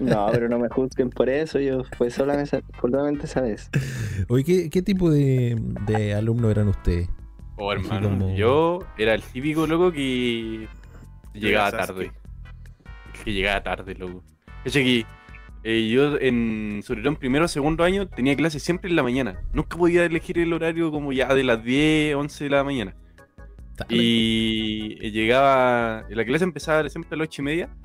No, 0.00 0.28
pero 0.32 0.48
no 0.48 0.58
me 0.58 0.68
juzguen 0.68 1.10
por 1.10 1.28
eso, 1.28 1.58
yo 1.60 1.84
fue 1.98 2.10
solamente, 2.10 2.62
solamente 2.80 3.26
esa 3.26 3.42
vez. 3.42 3.68
Oye, 4.28 4.44
¿qué, 4.44 4.70
qué 4.70 4.80
tipo 4.82 5.10
de, 5.10 5.56
de 5.86 6.14
alumnos 6.14 6.50
eran 6.50 6.68
ustedes? 6.68 7.08
Oh, 7.56 7.72
hermano, 7.72 8.08
como- 8.08 8.34
yo 8.34 8.78
era 8.96 9.14
el 9.14 9.22
típico 9.22 9.66
loco 9.66 9.92
que 9.92 10.66
llegaba 11.34 11.70
tarde. 11.70 12.12
Que 13.24 13.32
llegaba 13.32 13.62
tarde, 13.62 13.94
loco. 13.94 14.22
Es 14.64 14.72
que 14.72 15.04
eh, 15.64 15.88
yo 15.88 16.18
en, 16.18 16.80
sobre 16.82 17.02
todo 17.02 17.10
en 17.10 17.16
primero 17.16 17.44
o 17.44 17.48
segundo 17.48 17.84
año, 17.84 18.08
tenía 18.08 18.34
clase 18.34 18.58
siempre 18.60 18.88
en 18.90 18.96
la 18.96 19.02
mañana. 19.02 19.42
Nunca 19.52 19.76
podía 19.76 20.04
elegir 20.06 20.38
el 20.38 20.52
horario 20.54 20.90
como 20.90 21.12
ya 21.12 21.34
de 21.34 21.44
las 21.44 21.62
10, 21.62 22.16
11 22.16 22.44
de 22.44 22.50
la 22.50 22.64
mañana. 22.64 22.94
Y 23.88 25.10
llegaba, 25.10 26.04
la 26.08 26.24
clase 26.24 26.44
empezaba 26.44 26.88
siempre 26.88 27.14
a 27.14 27.18
las 27.18 27.28
8 27.28 27.42
y 27.42 27.44
media. 27.44 27.76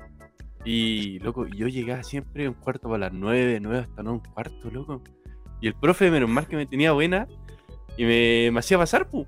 Y, 0.64 1.18
loco, 1.20 1.46
yo 1.46 1.68
llegaba 1.68 2.02
siempre 2.02 2.48
un 2.48 2.54
cuarto 2.54 2.88
para 2.88 2.98
las 2.98 3.12
9, 3.12 3.58
9 3.60 3.78
hasta 3.78 4.02
no 4.02 4.14
un 4.14 4.20
cuarto, 4.20 4.70
loco. 4.70 5.02
Y 5.60 5.66
el 5.66 5.74
profe, 5.74 6.10
menos 6.10 6.28
mal 6.28 6.46
que 6.46 6.56
me 6.56 6.66
tenía 6.66 6.92
buena 6.92 7.26
y 7.96 8.04
me, 8.04 8.58
hacía 8.58 8.78
pasar, 8.78 9.08
pu. 9.08 9.26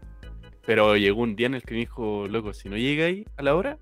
Pero 0.67 0.97
llegó 0.97 1.23
un 1.23 1.37
día 1.37 1.47
en 1.47 1.55
el 1.55 1.63
que 1.63 1.75
me 1.75 1.81
dijo, 1.81 2.29
loco, 2.29 2.53
si 2.53 2.69
no 2.69 2.77
llegáis 2.77 3.27
a 3.37 3.43
la 3.43 3.57
hora, 3.57 3.79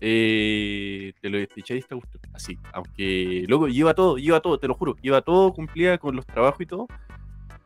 eh, 0.00 1.12
te 1.20 1.28
lo 1.30 1.38
echáis 1.38 1.84
esta 1.84 1.96
cuestión. 1.96 2.22
Así, 2.34 2.58
aunque, 2.72 3.44
loco, 3.48 3.68
lleva 3.68 3.94
todo, 3.94 4.18
lleva 4.18 4.40
todo, 4.40 4.58
te 4.58 4.68
lo 4.68 4.74
juro, 4.74 4.96
lleva 5.00 5.22
todo, 5.22 5.52
cumplía 5.52 5.98
con 5.98 6.16
los 6.16 6.26
trabajos 6.26 6.60
y 6.60 6.66
todo, 6.66 6.86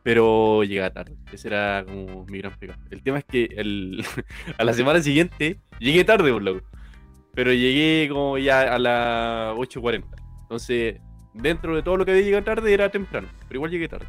pero 0.05 0.63
llegaba 0.63 0.91
tarde. 0.91 1.15
Ese 1.33 1.47
era 1.47 1.83
como 1.83 2.27
mi 2.27 2.37
gran 2.37 2.53
pecado. 2.59 2.79
El 2.91 3.01
tema 3.01 3.17
es 3.17 3.25
que 3.25 3.45
el, 3.57 4.05
a 4.59 4.63
la 4.63 4.71
semana 4.73 5.01
siguiente 5.01 5.57
llegué 5.79 6.03
tarde, 6.03 6.31
por 6.31 6.43
loco. 6.43 6.61
Pero 7.33 7.51
llegué 7.51 8.07
como 8.07 8.37
ya 8.37 8.75
a 8.75 8.77
las 8.77 9.55
8.40. 9.55 10.05
Entonces, 10.43 11.01
dentro 11.33 11.75
de 11.75 11.81
todo 11.81 11.97
lo 11.97 12.05
que 12.05 12.11
había 12.11 12.23
llegado 12.23 12.43
tarde 12.43 12.71
era 12.71 12.91
temprano, 12.91 13.27
pero 13.47 13.57
igual 13.57 13.71
llegué 13.71 13.87
tarde. 13.87 14.05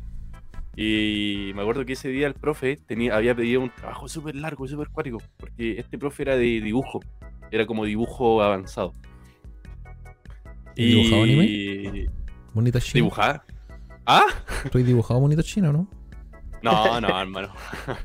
Y 0.76 1.52
me 1.54 1.62
acuerdo 1.62 1.86
que 1.86 1.94
ese 1.94 2.10
día 2.10 2.26
el 2.26 2.34
profe 2.34 2.76
tenía, 2.76 3.16
había 3.16 3.34
pedido 3.34 3.62
un 3.62 3.70
trabajo 3.70 4.06
súper 4.06 4.36
largo, 4.36 4.68
súper 4.68 4.90
cuático, 4.90 5.22
porque 5.38 5.80
este 5.80 5.96
profe 5.96 6.24
era 6.24 6.36
de 6.36 6.60
dibujo, 6.60 7.00
era 7.50 7.64
como 7.64 7.86
dibujo 7.86 8.42
avanzado. 8.42 8.92
¿Y 10.74 10.88
dibujaba 10.88 11.22
anime? 11.22 12.06
Monito 12.52 12.80
chino. 12.80 13.10
¿Ah? 14.06 14.24
¿Estoy 14.64 14.82
dibujado 14.84 15.20
monito 15.20 15.42
chino, 15.42 15.72
no? 15.72 15.88
No, 16.62 17.00
no, 17.00 17.20
hermano. 17.20 17.48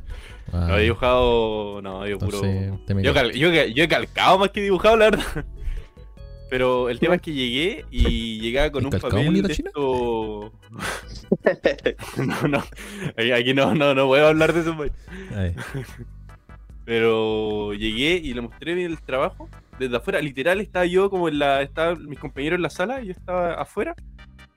Ah, 0.54 0.66
No 0.68 0.78
he 0.78 0.82
dibujado. 0.84 1.82
No, 1.82 2.06
yo 2.06 2.20
puro. 2.20 2.44
entonces, 2.44 2.74
Yo, 2.90 3.02
quedo. 3.02 3.14
cal- 3.14 3.32
yo, 3.32 3.50
yo 3.54 3.84
he 3.86 3.88
calcado 3.88 4.38
más 4.38 4.50
que 4.50 4.60
dibujado, 4.62 4.98
la 4.98 5.06
verdad. 5.12 5.46
Pero 6.50 6.90
el 6.90 7.00
tema 7.00 7.16
es 7.16 7.22
que 7.22 7.32
llegué 7.32 7.86
y 7.90 8.42
llegaba 8.42 8.70
con 8.70 8.86
¿Has 8.86 8.94
un 8.94 9.00
papel 9.00 9.42
de 9.44 9.56
chino? 9.56 9.70
esto... 9.70 10.52
no, 12.18 12.48
no. 12.50 12.64
Aquí- 13.38 13.54
no, 13.54 13.74
no, 13.76 13.94
no 13.96 14.08
puedo 14.08 14.28
hablar 14.28 14.52
de 14.52 14.60
eso. 14.60 14.76
pues. 14.76 14.92
Pero 16.84 17.74
llegué 17.74 18.16
y 18.22 18.34
le 18.34 18.42
mostré 18.42 18.74
bien 18.74 18.92
el 18.92 19.02
trabajo. 19.02 19.48
Desde 19.80 19.96
afuera, 19.96 20.20
literal, 20.22 20.60
estaba 20.60 20.86
yo 20.86 21.10
como 21.10 21.30
en 21.30 21.40
la. 21.40 21.62
Estaban 21.62 22.06
mis 22.08 22.20
compañeros 22.20 22.58
en 22.58 22.64
la 22.64 22.70
sala 22.70 23.02
y 23.02 23.06
yo 23.08 23.12
estaba 23.14 23.54
afuera. 23.54 23.96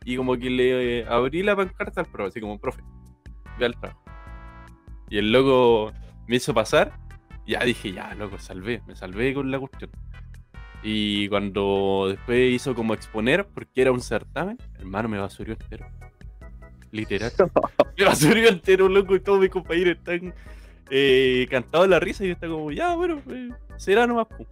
Y 0.05 0.17
como 0.17 0.37
que 0.37 0.51
le 0.51 1.01
eh, 1.01 1.07
abrí 1.09 1.43
la 1.43 1.57
pancarta 1.57 2.01
al 2.03 2.07
profe, 2.07 2.29
así 2.29 2.41
como, 2.41 2.59
profe, 2.59 2.83
vea 3.59 3.69
el 3.69 3.77
trabajo. 3.77 4.03
Y 5.09 5.19
el 5.19 5.33
loco 5.33 5.93
me 6.27 6.37
hizo 6.37 6.53
pasar. 6.53 6.99
Ya 7.47 7.63
dije, 7.65 7.93
ya, 7.93 8.15
loco, 8.15 8.39
salvé, 8.39 8.83
me 8.87 8.97
salvé 8.97 9.35
con 9.35 9.51
la 9.51 9.59
cuestión. 9.59 9.91
Y 10.83 11.29
cuando 11.29 12.07
después 12.11 12.53
hizo 12.53 12.75
como 12.75 12.93
exponer, 12.93 13.47
porque 13.47 13.83
era 13.83 13.93
un 13.93 14.01
certamen, 14.01 14.59
hermano, 14.79 15.09
me 15.09 15.19
basurió 15.19 15.55
entero. 15.55 15.87
Literal. 16.91 17.33
Me 17.99 18.05
basureo 18.05 18.49
entero, 18.49 18.89
loco, 18.89 19.17
y 19.17 19.21
todos 19.21 19.41
mis 19.41 19.51
compañeros 19.51 19.97
están 19.97 20.35
eh, 20.91 21.47
cantados 21.51 21.89
la 21.89 21.99
risa 21.99 22.25
y 22.25 22.29
yo 22.29 22.33
está 22.35 22.49
como, 22.49 22.71
ya, 22.71 22.95
bueno, 22.95 23.21
eh, 23.31 23.51
será 23.77 24.07
nomás. 24.07 24.27
pu". 24.27 24.47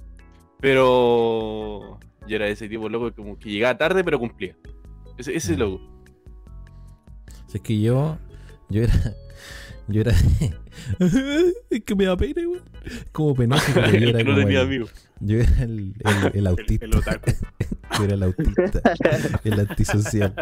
Pero 0.61 1.99
yo 2.27 2.37
era 2.37 2.49
ese 2.49 2.69
tipo, 2.69 2.88
loco, 2.88 3.12
como 3.15 3.38
que 3.38 3.51
llegaba 3.51 3.77
tarde 3.77 4.03
pero 4.03 4.19
cumplía. 4.19 4.57
Ese, 5.18 5.37
ese 5.37 5.57
loco. 5.57 5.81
Si 7.46 7.59
es 7.59 7.62
que 7.62 7.81
yo, 7.81 8.18
yo 8.68 8.83
era, 8.85 8.94
yo 9.88 10.01
era, 10.01 10.12
es 11.70 11.81
que 11.85 11.94
me 11.94 12.05
da 12.07 12.16
pena, 12.16 12.42
weón. 12.48 12.62
Como 13.12 13.35
penoso, 13.35 13.72
yo 13.75 13.81
era 13.85 14.18
que 14.18 14.25
no 14.25 14.31
como 14.31 14.37
tenía 14.44 14.61
el- 14.61 14.66
amigos. 14.66 14.92
Yo 15.20 15.38
era 15.38 15.62
el, 15.62 15.94
el, 16.01 16.27
el 16.27 16.37
El, 16.37 16.46
autista. 16.48 16.85
el 16.85 16.94
otaku. 16.96 17.31
Yo 17.98 18.05
era 18.05 18.14
el 18.14 18.22
autista. 18.25 18.83
el 19.44 19.61
antisocial. 19.61 20.35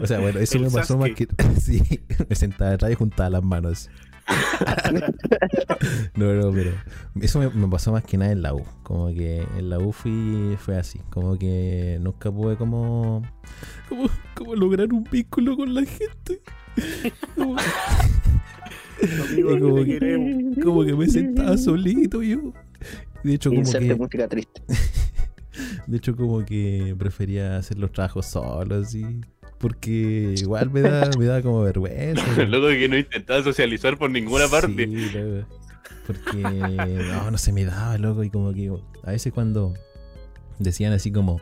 O 0.00 0.06
sea, 0.06 0.20
bueno, 0.20 0.38
eso 0.38 0.56
El 0.58 0.64
me 0.64 0.70
pasó 0.70 0.96
más 0.96 1.10
que. 1.10 1.26
Sí, 1.60 1.82
me 2.28 2.36
sentaba 2.36 2.72
atrás 2.74 2.92
y 2.92 2.94
juntaba 2.94 3.28
las 3.30 3.42
manos. 3.42 3.90
No, 6.14 6.32
no, 6.34 6.52
pero. 6.52 6.72
Eso 7.20 7.38
me, 7.40 7.48
me 7.50 7.68
pasó 7.68 7.92
más 7.92 8.04
que 8.04 8.16
nada 8.16 8.32
en 8.32 8.42
la 8.42 8.54
U. 8.54 8.62
Como 8.82 9.08
que 9.08 9.44
en 9.58 9.68
la 9.70 9.78
U 9.78 9.92
fui, 9.92 10.56
fue 10.58 10.76
así. 10.78 11.00
Como 11.10 11.38
que 11.38 11.98
nunca 12.00 12.30
pude 12.30 12.56
como. 12.56 13.22
Como, 13.88 14.08
como 14.34 14.54
lograr 14.54 14.92
un 14.92 15.04
vínculo 15.04 15.56
con 15.56 15.74
la 15.74 15.84
gente. 15.84 16.40
Como, 17.34 17.56
que- 19.76 19.84
queremos. 19.86 20.56
como 20.62 20.84
que 20.84 20.94
me 20.94 21.08
sentaba 21.08 21.56
solito 21.56 22.22
yo. 22.22 22.52
De 23.24 23.34
hecho, 23.34 23.50
como 23.50 23.62
que. 23.70 23.94
música 23.94 24.28
triste. 24.28 24.62
De 25.86 25.98
hecho, 25.98 26.16
como 26.16 26.44
que 26.46 26.94
prefería 26.98 27.56
hacer 27.58 27.78
los 27.78 27.92
trabajos 27.92 28.24
solos, 28.26 28.86
así. 28.86 29.04
Porque 29.62 30.34
igual 30.36 30.70
me 30.70 30.80
da, 30.82 31.08
me 31.16 31.24
da 31.24 31.40
como 31.40 31.62
vergüenza. 31.62 32.24
Loco 32.48 32.66
que 32.68 32.88
no 32.88 32.98
intentaba 32.98 33.42
socializar 33.44 33.96
por 33.96 34.10
ninguna 34.10 34.48
parte. 34.48 34.86
Sí, 34.86 35.10
loco. 35.14 35.46
Porque 36.04 36.36
no, 36.36 37.30
no 37.30 37.38
se 37.38 37.52
me 37.52 37.64
daba, 37.64 37.96
loco. 37.96 38.24
Y 38.24 38.30
como 38.30 38.52
que 38.52 38.70
a 39.04 39.10
veces 39.12 39.32
cuando 39.32 39.72
decían 40.58 40.92
así 40.92 41.12
como, 41.12 41.40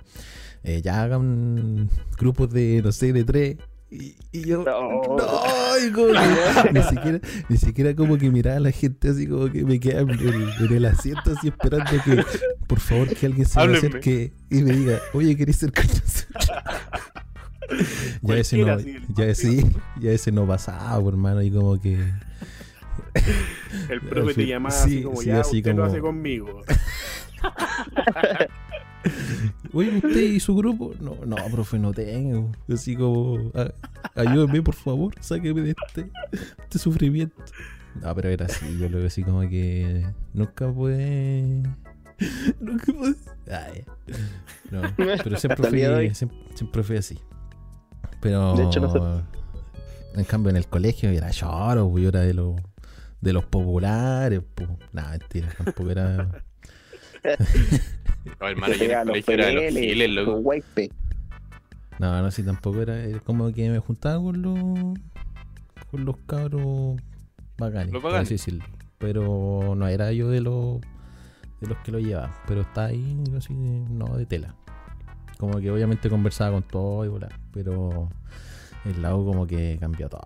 eh, 0.63 0.83
ya 0.83 1.03
hagan 1.03 1.89
grupos 2.19 2.51
de, 2.53 2.83
no 2.85 2.93
sé, 2.93 3.15
de 3.15 3.25
tres. 3.25 3.57
Y, 3.91 4.17
y 4.33 4.45
yo, 4.45 4.63
No. 4.65 5.17
no, 5.17 5.87
y 5.87 5.91
como 5.91 6.09
que 6.13 6.73
ni 6.73 6.83
siquiera, 6.83 7.21
ni 7.49 7.57
siquiera 7.57 7.97
como 7.97 8.19
que 8.19 8.31
miraba 8.31 8.59
a 8.59 8.61
la 8.61 8.71
gente 8.71 9.09
así 9.09 9.27
como 9.27 9.51
que 9.51 9.65
me 9.65 9.81
quedaba 9.81 10.13
en 10.13 10.21
el, 10.21 10.53
en 10.61 10.73
el 10.77 10.85
asiento 10.85 11.33
así 11.37 11.49
esperando 11.49 11.91
que, 12.05 12.23
por 12.69 12.79
favor, 12.81 13.09
que 13.09 13.25
alguien 13.27 13.47
se 13.47 13.67
me 13.67 13.79
acerque 13.79 14.33
y 14.51 14.63
me 14.63 14.73
diga, 14.73 15.01
oye, 15.15 15.35
¿querés 15.37 15.57
ser 15.57 15.73
con 15.73 15.87
nosotros? 15.87 16.51
ya 18.23 18.37
ese 18.37 18.59
no, 18.59 18.79
ya 19.15 19.35
sí, 19.35 19.65
ya 20.01 20.11
ese 20.13 20.33
no 20.33 20.47
pasaba, 20.47 21.07
hermano, 21.09 21.43
y 21.43 21.51
como 21.51 21.81
que... 21.81 21.99
El 23.89 24.01
profe 24.03 24.35
te 24.35 24.43
Sí, 24.43 24.47
llamaba 24.49 24.75
sí, 24.75 24.83
así 24.97 25.03
como 25.03 25.21
sí, 25.21 25.27
ya, 25.27 25.41
así 25.41 25.57
usted 25.59 25.71
lo 25.71 25.77
como- 25.83 25.89
hace 25.93 26.01
conmigo. 26.01 26.63
Oye, 29.73 29.97
¿usted 29.97 30.21
y 30.21 30.41
su 30.41 30.55
grupo? 30.57 30.93
No, 31.01 31.17
no, 31.25 31.37
profe, 31.51 31.79
no 31.79 31.93
tengo. 31.93 32.53
Así 32.73 32.97
como, 32.97 33.51
"Ah, 33.55 33.73
ayúdeme, 34.15 34.63
por 34.63 34.75
favor, 34.75 35.15
sáqueme 35.21 35.63
de 35.63 35.75
este, 35.87 36.11
este 36.63 36.79
sufrimiento. 36.79 37.35
No, 38.03 38.15
pero 38.15 38.29
era 38.29 38.47
así, 38.47 38.79
yo 38.79 38.89
lo 38.89 38.99
veo 38.99 39.07
así 39.07 39.23
como 39.23 39.41
que 39.49 40.05
nunca 40.35 40.71
pude. 40.71 41.63
Nunca 42.61 42.93
pude. 42.93 43.15
Ay, 43.51 43.85
no, 44.71 44.83
pero 44.97 45.37
siempre 45.39 45.69
fui, 45.71 46.15
siempre, 46.15 46.39
siempre 46.55 46.83
fui 46.83 46.97
así. 46.99 47.19
Pero. 48.21 48.55
De 48.55 48.65
hecho, 48.65 48.81
nosotros- 48.81 49.23
En 50.15 50.25
cambio, 50.25 50.51
en 50.51 50.57
el 50.57 50.67
colegio 50.67 51.09
era 51.11 51.31
choro, 51.31 51.89
pues, 51.91 52.03
yo 52.03 52.09
era 52.09 52.21
de 52.21 52.35
los, 52.35 52.57
de 53.21 53.33
los 53.33 53.45
populares. 53.45 54.43
Pues. 54.55 54.69
Nada, 54.93 55.11
mentira, 55.19 55.49
tampoco 55.57 55.91
era. 55.91 56.29
No, 58.41 58.49
hermano, 58.49 58.75
yo 58.75 58.85
era 58.85 59.01
de 59.01 59.71
los 59.71 59.75
giles, 59.75 60.11
loco. 60.11 60.43
No, 61.99 62.23
no, 62.23 62.31
sí, 62.31 62.43
tampoco 62.43 62.81
era, 62.81 62.99
era 63.05 63.21
como 63.21 63.53
que 63.53 63.69
me 63.69 63.79
juntaba 63.79 64.21
con 64.23 64.41
los 64.43 64.59
con 65.91 66.05
los 66.05 66.17
cabros 66.27 66.97
bacanes, 67.59 67.93
Los 67.93 68.03
bacanes. 68.03 68.27
así 68.29 68.35
decirlo. 68.35 68.65
Pero 68.99 69.75
no 69.77 69.87
era 69.89 70.13
yo 70.13 70.29
de 70.31 70.41
los 70.41 70.81
de 71.61 71.67
los 71.69 71.77
que 71.79 71.93
lo 71.93 71.99
llevaban, 71.99 72.33
pero 72.47 72.63
está 72.63 72.87
ahí 72.87 73.23
así 73.37 73.53
no 73.53 74.17
de 74.17 74.25
tela. 74.25 74.55
Como 75.41 75.59
que 75.59 75.71
obviamente 75.71 76.11
conversaba 76.11 76.53
con 76.53 76.63
todo 76.65 77.05
y 77.05 77.09
volar, 77.09 77.33
pero 77.53 78.09
el 78.85 79.01
lado 79.03 79.25
como 79.25 79.47
que 79.47 79.79
cambió 79.81 80.09
todo. 80.09 80.21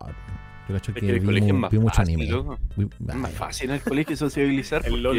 Yo 0.69 0.75
cacho 0.75 0.93
que, 0.95 1.01
que 1.01 1.11
el 1.11 1.21
vi, 1.21 1.27
colegio 1.27 1.49
es 1.49 1.53
mu- 1.55 1.61
más 1.61 1.71
vi 1.71 1.79
mucho 1.79 1.95
fácil, 1.95 2.15
anime. 2.17 2.31
loco. 2.33 2.59
Vi- 2.77 2.89
Es 3.09 3.15
más 3.15 3.31
ay, 3.31 3.37
fácil 3.37 3.71
en 3.71 3.77
el 3.77 3.83
colegio 3.83 4.17
sociabilizar 4.17 4.83
El 4.87 5.03
LOL. 5.03 5.17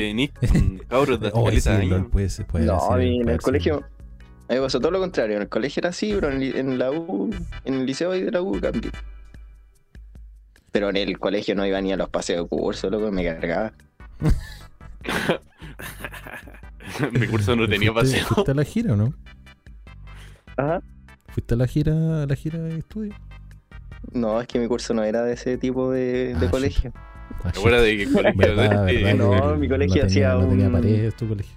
con 0.52 0.78
cabros 0.90 1.20
de 1.22 1.32
oh, 1.34 1.50
sí, 1.52 1.70
el 1.70 1.90
LOL 1.90 1.94
años. 2.00 2.08
puede 2.12 2.30
ser- 2.30 2.46
puede 2.46 2.66
No, 2.66 2.80
ser- 2.80 3.02
en 3.02 3.22
puede 3.22 3.22
el 3.22 3.28
ser. 3.30 3.40
colegio. 3.42 3.84
Me 4.50 4.60
pasó 4.60 4.80
todo 4.80 4.92
lo 4.92 5.00
contrario. 5.00 5.38
En 5.38 5.44
el 5.44 5.50
colegio 5.50 5.80
era 5.80 5.90
así, 5.90 6.12
pero 6.14 6.30
en, 6.32 6.42
en 6.44 6.78
la 6.78 6.92
U, 6.92 7.34
en 7.64 7.74
el 7.76 7.86
liceo 7.86 8.14
y 8.16 8.22
de 8.24 8.32
la 8.32 8.42
U 8.42 8.60
cambié. 8.60 8.92
Pero 10.72 10.90
en 10.90 10.98
el 10.98 11.18
colegio 11.20 11.56
no 11.56 11.66
iba 11.66 11.80
ni 11.80 11.94
a 11.94 11.98
los 11.98 12.10
paseos 12.10 12.44
de 12.44 12.50
curso, 12.50 12.90
loco, 12.90 13.12
me 13.12 13.24
cargaba. 13.24 13.72
Mi 17.12 17.28
curso 17.28 17.56
no 17.56 17.68
tenía 17.68 17.92
¿Fuiste- 17.92 18.20
paseo. 18.20 18.28
¿Fuiste 18.36 18.52
a 18.52 18.56
la 18.56 18.64
gira 18.64 18.94
o 18.94 18.96
no? 18.96 19.14
Ajá. 20.58 20.82
¿Fuiste 21.30 21.54
a 21.54 21.58
la 21.58 21.68
gira, 21.68 22.24
a 22.24 22.26
la 22.26 22.36
gira 22.36 22.60
de 22.60 22.78
estudio? 22.80 23.14
No, 24.12 24.40
es 24.40 24.48
que 24.48 24.60
mi 24.60 24.68
curso 24.68 24.94
no 24.94 25.04
era 25.04 25.24
de 25.24 25.34
ese 25.34 25.58
tipo 25.58 25.92
de, 25.92 26.36
de 26.36 26.46
Ah, 26.48 26.50
colegio. 26.52 26.92
Ah, 27.44 27.52
¿Te 27.52 27.60
acuerdas 27.60 27.82
de 27.84 27.98
que 27.98 28.12
colegio 28.12 28.40
¿Verdad, 28.40 28.86
de- 28.86 29.04
verdad? 29.04 29.16
No, 29.16 29.52
que 29.54 29.58
mi 29.60 29.68
colegio 29.68 30.04
no 30.04 30.08
tenía, 30.08 30.32
hacía 30.32 30.34
no 30.44 30.50
tenía 30.50 30.68
un- 30.68 30.72
paredes 30.74 31.16
tu 31.16 31.28
colegio. 31.28 31.56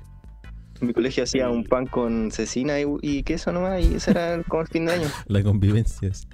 Mi 0.80 0.92
colegio 0.92 1.24
hacía 1.24 1.50
un 1.50 1.64
pan 1.64 1.86
con 1.86 2.30
cecina 2.30 2.80
y, 2.80 2.84
y 3.02 3.22
queso 3.24 3.52
nomás, 3.52 3.82
y 3.84 3.94
ese 3.96 4.12
era 4.12 4.42
como 4.44 4.62
el 4.62 4.68
fin 4.68 4.86
de 4.86 4.92
año. 4.94 5.08
La 5.26 5.42
convivencia. 5.42 6.12
sí. 6.14 6.26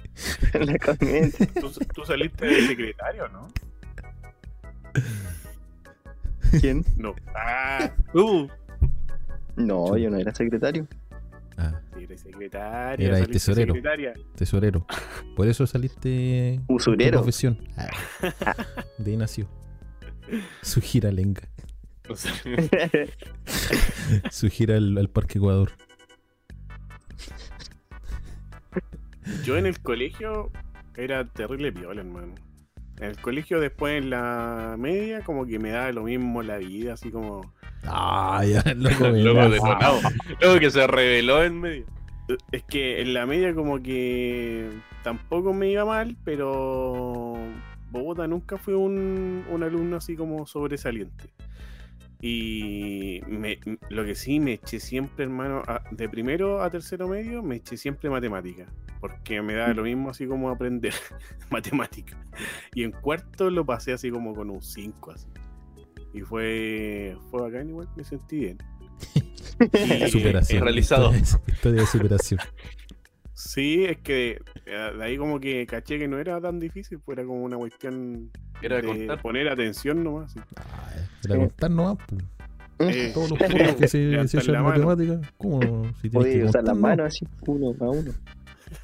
la 0.53 0.77
convivencia. 0.77 1.47
¿Tú, 1.59 1.71
tú 1.93 2.05
saliste 2.05 2.45
de 2.45 2.67
secretario, 2.67 3.27
¿no? 3.29 3.47
¿Quién? 6.61 6.85
No. 6.97 7.13
Ah, 7.35 7.91
Uh, 8.13 8.47
No, 9.55 9.97
yo 9.97 10.09
no 10.09 10.17
era 10.17 10.33
secretario. 10.33 10.87
Ah, 11.57 11.79
secretaria. 12.15 13.07
Era 13.07 13.17
el 13.17 13.23
saliste 13.23 13.33
tesorero. 13.33 13.73
secretaria. 13.73 14.13
tesorero. 14.35 14.85
Por 15.35 15.47
eso 15.47 15.65
saliste. 15.65 16.59
Usurero. 16.67 17.19
profesión. 17.19 17.57
Ah, 17.77 17.89
de 18.97 19.11
ahí 19.11 19.17
nació. 19.17 19.47
Su 20.61 20.81
gira 20.81 21.11
lenga. 21.11 21.41
Su 24.31 24.49
gira 24.49 24.75
al, 24.77 24.97
al 24.97 25.09
Parque 25.09 25.37
Ecuador. 25.39 25.71
Yo 29.43 29.57
en 29.57 29.65
el 29.65 29.79
colegio 29.79 30.51
era 30.95 31.25
terrible 31.25 31.71
viola, 31.71 32.01
hermano. 32.01 32.35
En 32.99 33.09
el 33.09 33.17
colegio, 33.21 33.59
después 33.59 34.01
en 34.01 34.09
la 34.09 34.75
media, 34.79 35.21
como 35.21 35.45
que 35.45 35.59
me 35.59 35.71
daba 35.71 35.91
lo 35.91 36.03
mismo 36.03 36.41
la 36.43 36.57
vida, 36.57 36.93
así 36.93 37.11
como. 37.11 37.53
Ah, 37.83 38.43
ya, 38.47 38.63
loco. 38.75 39.07
Loco 39.09 39.49
detonado. 39.49 39.99
Loco 40.41 40.59
que 40.59 40.71
se 40.71 40.87
reveló 40.87 41.43
en 41.43 41.59
medio. 41.59 41.85
Es 42.51 42.63
que 42.63 43.01
en 43.01 43.13
la 43.13 43.25
media, 43.25 43.53
como 43.53 43.81
que 43.83 44.69
tampoco 45.03 45.53
me 45.53 45.69
iba 45.71 45.83
mal, 45.85 46.15
pero. 46.23 47.37
Bogotá 47.91 48.27
nunca 48.27 48.57
fue 48.57 48.75
un, 48.75 49.45
un 49.49 49.63
alumno 49.63 49.97
así 49.97 50.15
como 50.15 50.45
sobresaliente. 50.47 51.29
Y 52.21 53.21
me- 53.27 53.59
lo 53.89 54.03
que 54.03 54.15
sí 54.15 54.39
me 54.39 54.53
eché 54.53 54.79
siempre, 54.79 55.25
hermano, 55.25 55.61
a- 55.67 55.81
de 55.91 56.09
primero 56.09 56.61
a 56.63 56.69
tercero 56.69 57.07
medio, 57.07 57.43
me 57.43 57.57
eché 57.57 57.77
siempre 57.77 58.09
matemática. 58.09 58.65
Porque 59.07 59.41
me 59.41 59.53
da 59.53 59.73
lo 59.73 59.83
mismo 59.83 60.09
así 60.09 60.25
como 60.25 60.49
aprender 60.49 60.93
matemática. 61.51 62.17
Y 62.73 62.83
en 62.83 62.91
cuarto 62.91 63.49
lo 63.51 63.65
pasé 63.65 63.93
así 63.93 64.09
como 64.09 64.33
con 64.33 64.49
un 64.49 64.61
5 64.63 65.11
así. 65.11 65.27
Y 66.13 66.21
fue, 66.21 67.15
fue 67.29 67.41
bacán 67.41 67.69
igual, 67.69 67.87
me 67.95 68.03
sentí 68.03 68.39
bien. 68.39 68.57
Y, 69.13 70.09
Superación. 70.09 70.59
eh, 70.59 70.63
realizado. 70.63 71.13
Historia, 71.15 71.53
historia 71.53 71.81
de 71.81 71.87
superación. 71.87 72.39
Sí, 73.33 73.83
es 73.85 73.97
que 73.97 74.39
eh, 74.65 74.91
de 74.97 75.03
ahí 75.03 75.17
como 75.17 75.39
que 75.39 75.67
caché 75.67 75.99
que 75.99 76.07
no 76.07 76.17
era 76.17 76.39
tan 76.41 76.59
difícil, 76.59 76.99
pues 76.99 77.17
era 77.17 77.27
como 77.27 77.43
una 77.43 77.57
cuestión 77.57 78.31
Era 78.61 78.77
de 78.77 78.83
contar. 78.87 79.21
poner 79.21 79.49
atención 79.49 80.03
nomás. 80.03 80.31
sí. 80.31 80.39
Ah, 80.55 80.89
era 81.25 81.35
contar 81.37 81.69
nomás. 81.71 81.97
pues. 82.07 82.23
Eh, 82.79 83.11
Todos 83.13 83.29
los 83.31 83.39
juegos 83.39 83.75
que 83.75 83.87
se, 83.87 84.27
se 84.27 84.37
echan 84.39 84.63
matemáticas. 84.63 85.19
¿Cómo? 85.37 85.59
Si 86.01 86.09
tienes 86.09 86.33
que 86.33 86.43
usar 86.45 86.63
las 86.63 86.77
manos 86.77 87.07
así, 87.07 87.25
uno 87.47 87.75
a 87.81 87.89
uno. 87.89 88.11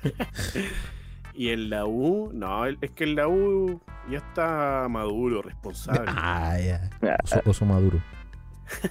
Y 1.34 1.50
en 1.50 1.70
la 1.70 1.86
U, 1.86 2.30
no, 2.34 2.66
el- 2.66 2.78
es 2.82 2.92
que 2.92 3.06
en 3.06 3.16
la 3.16 3.28
U 3.30 3.82
ya 4.10 4.18
está 4.18 4.88
maduro, 4.90 5.42
responsable. 5.42 6.06
Ah, 6.16 6.60
ya. 6.60 6.90
Ah, 7.02 7.18
Oso, 7.24 7.42
oso 7.46 7.66
maduro. 7.66 8.02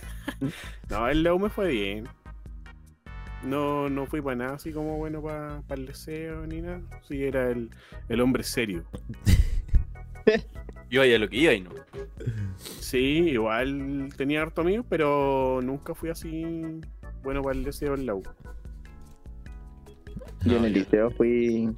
No, 0.89 1.09
en 1.09 1.23
la 1.23 1.35
U 1.35 1.39
me 1.39 1.51
fue 1.51 1.69
bien. 1.69 2.09
No, 3.45 3.89
no 3.91 4.07
fui 4.07 4.21
para 4.23 4.37
nada 4.37 4.55
así 4.55 4.73
como 4.73 4.97
bueno 4.99 5.23
para 5.23 5.63
el 5.71 5.87
deseo 5.87 6.47
ni 6.47 6.61
nada. 6.63 6.81
Sí, 7.07 7.23
era 7.25 7.51
el, 7.51 7.71
el 8.09 8.21
hombre 8.21 8.43
serio. 8.43 8.85
Yo 10.91 11.03
a 11.03 11.07
lo 11.07 11.29
que 11.29 11.37
iba 11.37 11.53
y 11.53 11.61
no. 11.61 11.71
Sí, 12.59 12.99
igual 13.31 14.11
tenía 14.17 14.43
harto 14.43 14.61
amigos, 14.63 14.85
pero 14.89 15.61
nunca 15.63 15.95
fui 15.95 16.11
así 16.11 16.81
bueno 17.23 17.43
para 17.43 17.57
el 17.57 17.65
deseo 17.65 17.95
en 17.95 18.07
la 18.07 18.15
U. 18.15 18.23
Yo 20.45 20.57
en 20.57 20.65
el 20.65 20.73
liceo 20.73 21.11
fui. 21.11 21.71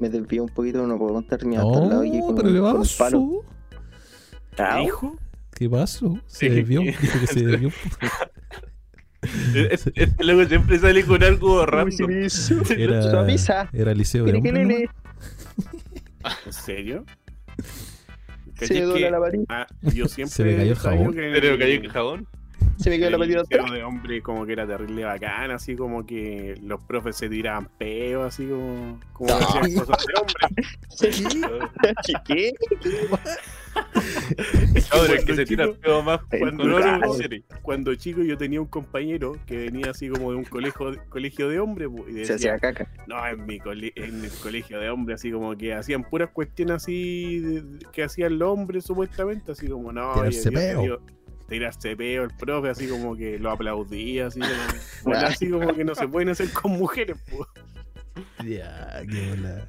Me 0.00 0.08
desvié 0.08 0.40
un 0.40 0.48
poquito, 0.48 0.86
no 0.86 0.96
puedo 0.98 1.14
contar 1.14 1.44
mi 1.44 1.56
lado 1.56 2.04
y 2.04 2.20
Oh, 2.20 2.26
con, 2.26 2.36
pero 2.36 2.48
¿qué 2.52 2.58
con 2.60 2.76
un 2.76 2.82
pasó? 2.98 3.44
¿Hijo? 4.84 5.16
¿Qué 5.54 5.68
pasó? 5.68 6.18
Se 6.26 6.48
Sí. 6.48 6.54
desvió. 6.54 6.80
Dijo 6.82 7.20
que 7.20 7.26
se 7.26 7.44
desvió. 7.46 7.70
Este 9.94 10.24
loco 10.24 10.44
siempre 10.48 10.78
sale 10.78 11.04
con 11.04 11.22
algo 11.24 11.66
random. 11.66 12.10
Era, 12.76 13.68
era 13.72 13.94
liceo 13.94 14.24
de 14.24 14.32
¿no? 14.34 14.42
Piripirili. 14.42 14.88
¿En 16.46 16.52
serio? 16.52 17.04
Se 18.54 18.66
¿Cachai 18.68 18.86
me 18.86 18.94
que- 18.94 19.10
la 19.10 19.18
ah, 19.48 19.66
yo 19.82 20.06
siempre 20.08 20.34
Se 20.34 20.44
me 20.44 20.56
cayó 20.56 20.72
el 20.72 20.78
jabón. 20.78 21.12
que 21.14 21.30
Pero 21.32 21.48
el- 21.54 21.58
cayó 21.58 21.74
el 21.80 21.88
jabón. 21.88 22.28
Se 22.82 22.90
me 22.90 22.98
quedó 22.98 23.10
la 23.10 23.18
liceo 23.24 23.40
atrás. 23.42 23.72
de 23.72 23.82
hombre 23.82 24.22
como 24.22 24.46
que 24.46 24.52
era 24.52 24.66
terrible 24.66 25.04
bacán, 25.04 25.50
así 25.50 25.74
como 25.76 26.06
que 26.06 26.54
los 26.62 26.80
profes 26.84 27.16
se 27.16 27.28
tiraban 27.28 27.68
peos, 27.78 28.26
así 28.26 28.46
como, 28.46 29.00
como 29.12 29.30
No. 29.30 29.38
que 29.38 29.44
hacían 29.44 29.74
cosas 29.84 30.06
de 30.06 30.14
hombre. 30.20 31.68
¿Qué? 32.26 32.52
Ahora 34.90 35.14
es 35.14 35.24
que 35.24 35.26
Cuando 35.26 35.34
se 35.34 35.44
tira 35.46 35.72
peo 35.72 36.02
más 36.02 36.20
El 36.30 36.38
cuando 36.40 36.64
no 36.64 37.14
serie. 37.14 37.42
Cuando 37.62 37.94
chico 37.94 38.22
yo 38.22 38.36
tenía 38.36 38.60
un 38.60 38.66
compañero 38.66 39.36
que 39.46 39.56
venía 39.56 39.90
así 39.90 40.08
como 40.08 40.30
de 40.32 40.36
un 40.38 40.44
colegio, 40.44 40.96
colegio 41.08 41.48
de 41.48 41.60
hombres 41.60 41.88
pues, 41.94 42.08
y 42.08 42.12
Se 42.24 42.32
decía, 42.34 42.54
hacía 42.54 42.58
caca. 42.58 42.90
no, 43.06 43.26
en, 43.26 43.46
mi 43.46 43.58
cole- 43.60 43.92
en 43.96 44.24
el 44.24 44.30
colegio 44.42 44.80
de 44.80 44.90
hombres, 44.90 45.16
así 45.20 45.30
como 45.30 45.56
que 45.56 45.74
hacían 45.74 46.02
puras 46.04 46.30
cuestiones 46.30 46.76
así 46.76 47.38
de- 47.40 47.64
que 47.92 48.02
hacían 48.04 48.38
los 48.38 48.48
hombres 48.50 48.84
supuestamente, 48.84 49.52
así 49.52 49.68
como, 49.68 49.92
no, 49.92 50.14
Tirarse 50.14 50.50
yo- 51.48 51.54
yo- 51.54 51.56
peo. 51.56 51.56
yo- 51.56 51.58
tirarse 51.58 51.96
peo, 51.96 52.24
el 52.24 52.30
profe, 52.36 52.68
así 52.70 52.88
como 52.88 53.16
que 53.16 53.38
lo 53.38 53.50
aplaudía, 53.50 54.26
así 54.28 54.40
como, 54.40 54.52
bueno, 55.04 55.26
así 55.26 55.50
como 55.50 55.74
que 55.74 55.84
no 55.84 55.94
se 55.94 56.06
pueden 56.08 56.28
hacer 56.30 56.52
con 56.52 56.72
mujeres. 56.72 57.16
Ya, 58.44 59.02
qué 59.08 59.30
bola. 59.30 59.68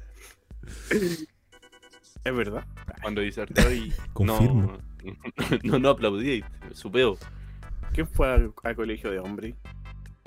Es 2.24 2.34
verdad. 2.34 2.64
Cuando 3.02 3.20
disertaba 3.20 3.70
y 3.72 3.92
Confirmo. 4.12 4.78
no, 5.04 5.58
no, 5.64 5.78
no 5.78 5.88
aplaudí, 5.90 6.44
su 6.72 6.90
peo. 6.90 7.16
¿Quién 7.92 8.06
fue 8.06 8.28
al, 8.32 8.52
al 8.62 8.76
colegio 8.76 9.10
de 9.10 9.18
hombres? 9.18 9.54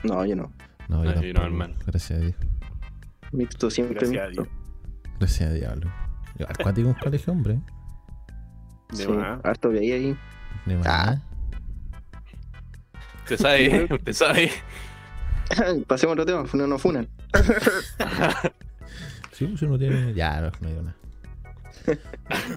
No, 0.03 0.25
yo 0.25 0.35
no. 0.35 0.51
No, 0.89 1.03
yo 1.05 1.21
yo 1.21 1.33
no, 1.33 1.43
hermano. 1.45 1.75
Gracias 1.85 2.19
a 2.19 2.21
Dios. 2.21 2.35
Mixto 3.31 3.69
siempre 3.71 3.95
Gracias 3.99 4.21
a 4.21 4.27
mixto. 4.27 4.43
Dios. 4.43 4.53
Gracias 5.19 5.49
a 5.49 5.53
diablo. 5.53 5.91
Acuático 6.47 6.87
un 6.89 6.93
colegio, 6.95 7.31
hombre. 7.31 7.59
De 8.89 8.97
Sí, 9.05 9.07
más. 9.07 9.39
harto 9.45 9.71
que 9.71 9.79
hay 9.79 9.91
ahí. 9.91 10.17
De 10.65 10.77
más. 10.77 10.87
Ah. 10.87 11.21
Usted 13.23 13.38
sabe, 13.38 13.88
usted 13.91 14.13
sabe. 14.13 14.51
Pasemos 15.88 16.17
a 16.17 16.21
otro 16.21 16.25
tema, 16.25 16.45
no 16.53 16.67
nos 16.67 16.81
funan. 16.81 17.07
Sí, 19.31 19.45
pues 19.47 19.63
uno 19.63 19.79
tiene. 19.79 20.13
Ya, 20.13 20.39
no, 20.41 20.51
no 20.62 20.69
digo 20.69 20.81
nada. 20.83 20.95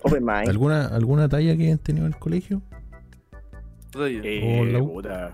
Open 0.03 0.23
mind. 0.25 0.49
¿Alguna, 0.51 0.87
¿Alguna 0.89 1.27
talla 1.27 1.57
que 1.57 1.63
hayan 1.65 1.79
tenido 1.79 2.05
en 2.07 2.13
el 2.13 2.19
colegio? 2.19 2.61
Eh, 3.99 4.79
U. 4.79 4.93
puta. 4.93 5.33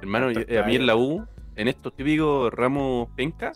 Hermano, 0.00 0.30
yo- 0.30 0.40
eh, 0.48 0.58
a 0.58 0.62
mí 0.64 0.76
en 0.76 0.86
la 0.86 0.96
U, 0.96 1.26
en 1.56 1.68
estos 1.68 1.94
típicos 1.94 2.50
ramos 2.54 3.10
penca, 3.14 3.52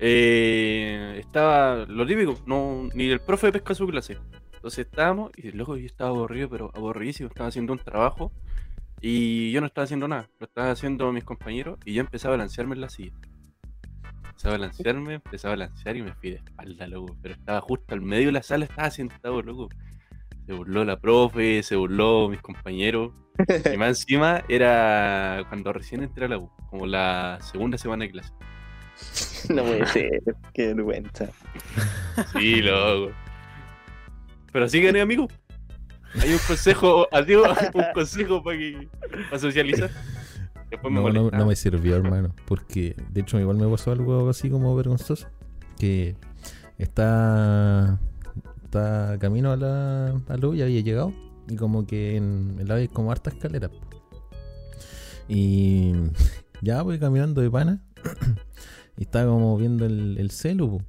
eh, 0.00 1.18
estaba 1.20 1.84
lo 1.86 2.04
típico, 2.04 2.36
no, 2.46 2.88
ni 2.94 3.08
el 3.08 3.20
profe 3.20 3.52
pesca 3.52 3.72
su 3.76 3.86
clase. 3.86 4.18
Entonces 4.54 4.86
estábamos 4.86 5.30
y 5.36 5.52
luego 5.52 5.76
yo 5.76 5.86
estaba 5.86 6.10
aburrido, 6.10 6.48
pero 6.50 6.72
aburridísimo, 6.74 7.28
estaba 7.28 7.48
haciendo 7.48 7.72
un 7.74 7.78
trabajo 7.78 8.32
y 9.04 9.50
yo 9.50 9.60
no 9.60 9.66
estaba 9.66 9.84
haciendo 9.84 10.06
nada, 10.06 10.30
lo 10.38 10.46
estaban 10.46 10.70
haciendo 10.70 11.12
mis 11.12 11.24
compañeros 11.24 11.76
y 11.84 11.92
yo 11.94 12.00
empecé 12.00 12.28
a 12.28 12.30
balancearme 12.30 12.76
en 12.76 12.80
la 12.82 12.88
silla. 12.88 13.12
Empecé 14.28 14.46
a 14.48 14.50
balancearme, 14.52 15.14
empecé 15.14 15.46
a 15.48 15.50
balancear 15.50 15.96
y 15.96 16.02
me 16.02 16.12
fui 16.14 16.30
de 16.30 16.36
espalda, 16.36 16.86
loco. 16.86 17.16
Pero 17.20 17.34
estaba 17.34 17.60
justo 17.60 17.94
al 17.94 18.00
medio 18.00 18.26
de 18.26 18.32
la 18.32 18.44
sala, 18.44 18.64
estaba 18.64 18.90
sentado, 18.92 19.42
loco. 19.42 19.68
Se 20.46 20.52
burló 20.52 20.84
la 20.84 21.00
profe, 21.00 21.64
se 21.64 21.74
burló 21.74 22.28
mis 22.28 22.40
compañeros. 22.40 23.12
Y 23.72 23.76
más 23.76 23.88
encima 23.88 24.44
era 24.48 25.44
cuando 25.48 25.72
recién 25.72 26.04
entré 26.04 26.26
a 26.26 26.28
la 26.28 26.38
U, 26.38 26.50
como 26.70 26.86
la 26.86 27.38
segunda 27.40 27.78
semana 27.78 28.04
de 28.04 28.10
clase. 28.12 28.32
No 29.48 29.64
puede 29.64 29.84
ser. 29.86 30.22
Qué 30.54 30.72
vergüenza. 30.72 31.28
Sí, 32.32 32.62
loco. 32.62 33.12
Pero 34.52 34.66
así 34.66 34.80
gané, 34.80 35.00
amigo. 35.00 35.26
Hay 36.20 36.32
un 36.32 36.38
consejo, 36.46 37.08
así, 37.12 37.34
un 37.34 37.44
consejo 37.94 38.42
para 38.42 38.58
que 38.58 38.88
para 39.30 39.38
socializar. 39.38 39.90
Después 40.70 40.92
me 40.92 41.00
No, 41.12 41.30
no, 41.30 41.46
me 41.46 41.56
sirvió, 41.56 41.96
hermano. 41.96 42.34
Porque 42.46 42.96
de 43.10 43.20
hecho, 43.20 43.38
igual 43.38 43.56
me 43.56 43.68
pasó 43.68 43.92
algo 43.92 44.28
así 44.28 44.50
como 44.50 44.74
vergonzoso. 44.74 45.28
Que 45.78 46.16
está. 46.78 48.00
Está 48.64 49.18
camino 49.20 49.52
a 49.52 49.56
la, 49.56 50.08
a 50.08 50.36
la 50.36 50.54
ya 50.54 50.64
había 50.64 50.80
llegado. 50.80 51.12
Y 51.48 51.56
como 51.56 51.86
que 51.86 52.16
en 52.16 52.56
el 52.58 52.68
lado 52.68 52.80
hay 52.80 52.88
como 52.88 53.12
harta 53.12 53.30
escalera. 53.30 53.70
Y 55.28 55.92
ya 56.62 56.82
voy 56.82 56.98
caminando 56.98 57.42
de 57.42 57.50
pana. 57.50 57.82
y 58.96 59.02
estaba 59.02 59.30
como 59.30 59.56
viendo 59.58 59.84
el, 59.84 60.16
el 60.18 60.30
celu. 60.30 60.82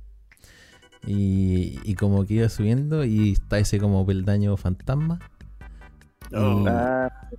Y, 1.05 1.79
y 1.83 1.95
como 1.95 2.25
que 2.25 2.35
iba 2.35 2.49
subiendo 2.49 3.03
y 3.03 3.33
está 3.33 3.59
ese 3.59 3.79
como 3.79 4.05
peldaño 4.05 4.55
fantasma. 4.57 5.19
Oh. 6.33 6.61
Y- 6.61 6.67
Ah, 6.67 7.29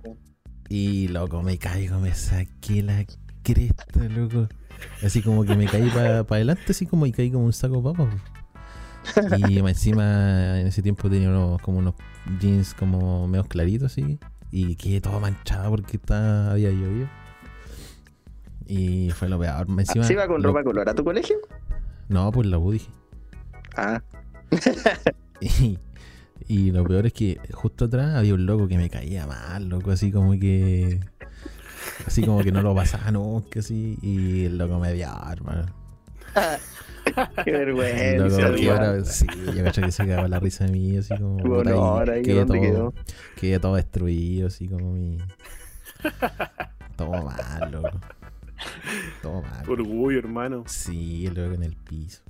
y 0.69 1.07
loco, 1.09 1.41
me 1.43 1.57
caigo, 1.57 1.99
me 1.99 2.13
saqué 2.13 2.81
la 2.83 3.05
cresta, 3.43 4.03
loco. 4.09 4.47
Así 5.03 5.21
como 5.21 5.43
que 5.45 5.55
me 5.55 5.65
caí 5.67 5.89
para 5.89 6.19
adelante, 6.19 6.63
así 6.69 6.85
como 6.85 7.05
y 7.05 7.11
caí 7.11 7.31
como 7.31 7.45
un 7.45 7.53
saco 7.53 7.81
papas. 7.83 8.07
Y 9.49 9.59
encima 9.59 10.59
en 10.59 10.67
ese 10.67 10.81
tiempo 10.81 11.09
tenía 11.09 11.29
unos, 11.29 11.61
como 11.61 11.77
unos 11.77 11.93
jeans 12.41 12.73
como 12.73 13.27
medio 13.27 13.43
claritos 13.45 13.91
así. 13.91 14.19
Y 14.51 14.75
quedé 14.77 14.99
todo 15.01 15.19
manchado 15.19 15.69
porque 15.71 15.97
estaba, 15.97 16.51
había 16.51 16.71
llovido. 16.71 17.07
Y 18.65 19.11
fue 19.11 19.29
lo 19.29 19.39
peor. 19.39 19.67
Encima, 19.77 20.03
¿Se 20.05 20.13
iba 20.13 20.27
con 20.27 20.41
lo- 20.41 20.47
ropa 20.49 20.63
color 20.63 20.89
a 20.89 20.95
tu 20.95 21.03
colegio? 21.03 21.35
No, 22.09 22.31
pues 22.31 22.47
la 22.47 22.57
U 22.57 22.71
dije. 22.71 22.89
Ah, 23.75 24.01
Y, 25.41 25.77
y 26.47 26.71
lo 26.71 26.83
peor 26.85 27.07
es 27.07 27.13
que 27.13 27.39
justo 27.51 27.85
atrás 27.85 28.15
había 28.15 28.33
un 28.33 28.45
loco 28.45 28.67
que 28.67 28.77
me 28.77 28.89
caía 28.89 29.27
mal, 29.27 29.67
loco, 29.67 29.91
así 29.91 30.11
como 30.11 30.31
que. 30.39 30.99
Así 32.05 32.23
como 32.23 32.41
que 32.43 32.51
no 32.51 32.61
lo 32.61 32.73
pasaba 32.73 33.11
nunca, 33.11 33.59
así. 33.59 33.97
Y 34.01 34.45
el 34.45 34.57
loco 34.57 34.79
me 34.79 34.91
odiaba, 34.91 35.31
hermano. 35.31 35.65
qué 37.43 37.51
vergüenza. 37.51 38.49
loco 38.49 38.55
que 38.55 38.69
ahora, 38.71 39.03
sí, 39.05 39.27
yo 39.55 39.63
cacho 39.63 39.81
que 39.81 39.91
se 39.91 40.05
cagaba 40.07 40.27
la 40.27 40.39
risa 40.39 40.65
de 40.65 40.71
mí, 40.71 40.97
así 40.97 41.15
como. 41.17 41.37
Ahí, 42.09 42.21
quedé 42.23 42.39
¿dónde 42.39 42.45
todo, 42.45 42.61
quedó? 42.61 42.93
quedé 43.35 43.59
todo 43.59 43.75
destruido, 43.75 44.47
así 44.47 44.67
como 44.67 44.93
mi. 44.93 45.17
Todo 46.95 47.23
mal, 47.23 47.71
loco. 47.71 47.99
Todo 49.21 49.41
mal. 49.41 49.69
Orgullo, 49.69 50.19
hermano. 50.19 50.63
Sí, 50.67 51.25
el 51.27 51.33
loco 51.35 51.55
en 51.55 51.63
el 51.63 51.75
piso. 51.75 52.21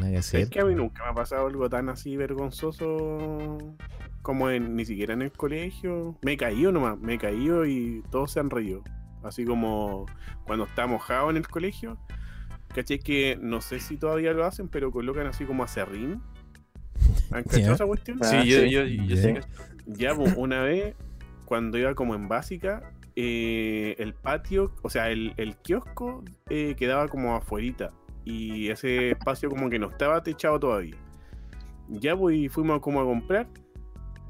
Nada 0.00 0.12
que 0.12 0.18
hacer. 0.18 0.40
Es 0.40 0.50
que 0.50 0.60
a 0.60 0.64
mí 0.64 0.74
nunca 0.74 1.04
me 1.04 1.10
ha 1.10 1.14
pasado 1.14 1.46
algo 1.46 1.68
tan 1.68 1.88
así 1.88 2.16
vergonzoso 2.16 3.58
como 4.22 4.50
en, 4.50 4.76
ni 4.76 4.84
siquiera 4.84 5.14
en 5.14 5.22
el 5.22 5.32
colegio. 5.32 6.16
Me 6.22 6.32
he 6.32 6.36
caído 6.36 6.72
nomás, 6.72 6.98
me 6.98 7.14
he 7.14 7.18
caído 7.18 7.66
y 7.66 8.02
todos 8.10 8.32
se 8.32 8.40
han 8.40 8.50
reído. 8.50 8.82
Así 9.22 9.44
como 9.44 10.06
cuando 10.44 10.64
está 10.64 10.86
mojado 10.86 11.30
en 11.30 11.36
el 11.36 11.46
colegio. 11.48 11.98
¿Cachai? 12.74 12.98
Que 13.00 13.38
no 13.40 13.60
sé 13.60 13.80
si 13.80 13.96
todavía 13.98 14.32
lo 14.32 14.44
hacen, 14.46 14.68
pero 14.68 14.90
colocan 14.90 15.26
así 15.26 15.44
como 15.44 15.62
acerrín. 15.62 16.22
¿Han 17.30 17.44
cachado 17.44 17.74
esa 17.74 17.86
cuestión? 17.86 18.18
Ah, 18.22 18.26
Sí, 18.26 18.48
yo, 18.48 18.60
sí. 18.60 18.70
yo, 18.70 18.84
yo 18.84 19.14
Ya. 19.14 19.22
sé 19.22 19.34
que 19.34 19.40
Ya, 19.86 20.14
pues, 20.14 20.34
una 20.36 20.62
vez, 20.62 20.94
cuando 21.44 21.76
iba 21.76 21.94
como 21.94 22.14
en 22.14 22.28
básica, 22.28 22.92
eh, 23.14 23.94
el 23.98 24.14
patio, 24.14 24.72
o 24.82 24.88
sea, 24.88 25.10
el, 25.10 25.34
el 25.36 25.56
kiosco 25.56 26.24
eh, 26.48 26.74
quedaba 26.78 27.08
como 27.08 27.34
afuerita. 27.36 27.92
Y 28.24 28.68
ese 28.68 29.10
espacio 29.10 29.48
como 29.48 29.68
que 29.68 29.78
no 29.78 29.88
estaba 29.88 30.22
techado 30.22 30.60
todavía. 30.60 30.96
Ya, 31.88 32.16
pues, 32.16 32.50
fuimos 32.52 32.80
como 32.80 33.00
a 33.00 33.04
comprar. 33.04 33.48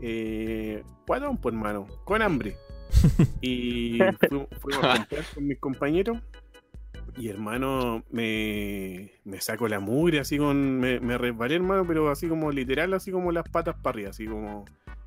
Eh, 0.01 0.82
pues, 1.07 1.22
hermano, 1.45 1.86
con 2.05 2.22
hambre. 2.22 2.57
Y 3.40 3.99
fuimos, 4.18 4.49
fuimos 4.61 4.84
a 4.84 4.97
comprar 4.97 5.24
con 5.34 5.47
mis 5.47 5.59
compañeros. 5.59 6.18
Y 7.16 7.28
hermano, 7.28 8.05
me, 8.11 9.12
me 9.24 9.40
saco 9.40 9.68
la 9.68 9.80
mugre, 9.80 10.20
así 10.20 10.38
con. 10.38 10.78
Me, 10.78 10.99
me 11.01 11.18
resbalé, 11.18 11.57
hermano, 11.57 11.86
pero 11.86 12.11
así 12.11 12.28
como 12.28 12.51
literal, 12.51 12.95
así 12.95 13.11
como 13.11 13.32
las 13.32 13.49
patas 13.49 13.76
para 13.76 13.95
arriba, 13.95 14.11
así 14.11 14.26
como 14.26 14.64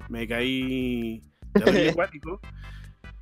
me 0.10 0.28
caí 0.28 1.22
acuático. 1.90 2.40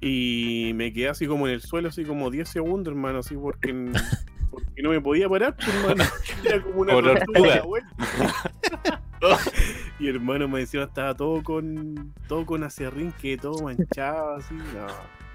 Y 0.05 0.74
me 0.76 0.91
quedé 0.91 1.07
así 1.07 1.28
como 1.28 1.47
en 1.47 1.53
el 1.53 1.61
suelo, 1.61 1.88
así 1.88 2.03
como 2.03 2.30
10 2.30 2.49
segundos, 2.49 2.91
hermano, 2.91 3.20
así 3.20 3.36
porque, 3.36 3.74
porque 4.54 4.82
no 4.82 4.89
me 4.89 5.01
podía 5.01 5.28
parar, 5.30 5.56
pues, 5.56 5.68
hermano. 5.70 6.04
Era 6.45 6.62
como 6.62 6.82
una 6.82 6.93
tortuga 6.93 7.26
tortuga. 7.26 7.49
de 7.49 7.56
la 7.56 7.64
vuelta. 7.64 7.89
Y 9.99 10.10
hermano, 10.10 10.49
me 10.49 10.60
decía, 10.60 10.84
estaba 10.84 11.16
todo 11.16 11.41
con 11.43 12.14
todo 12.28 12.45
con 12.45 12.62
acerrín, 12.64 13.14
que 13.22 13.38
todo 13.38 13.64
manchado, 13.64 14.36
así. 14.36 14.54
No, 14.54 14.88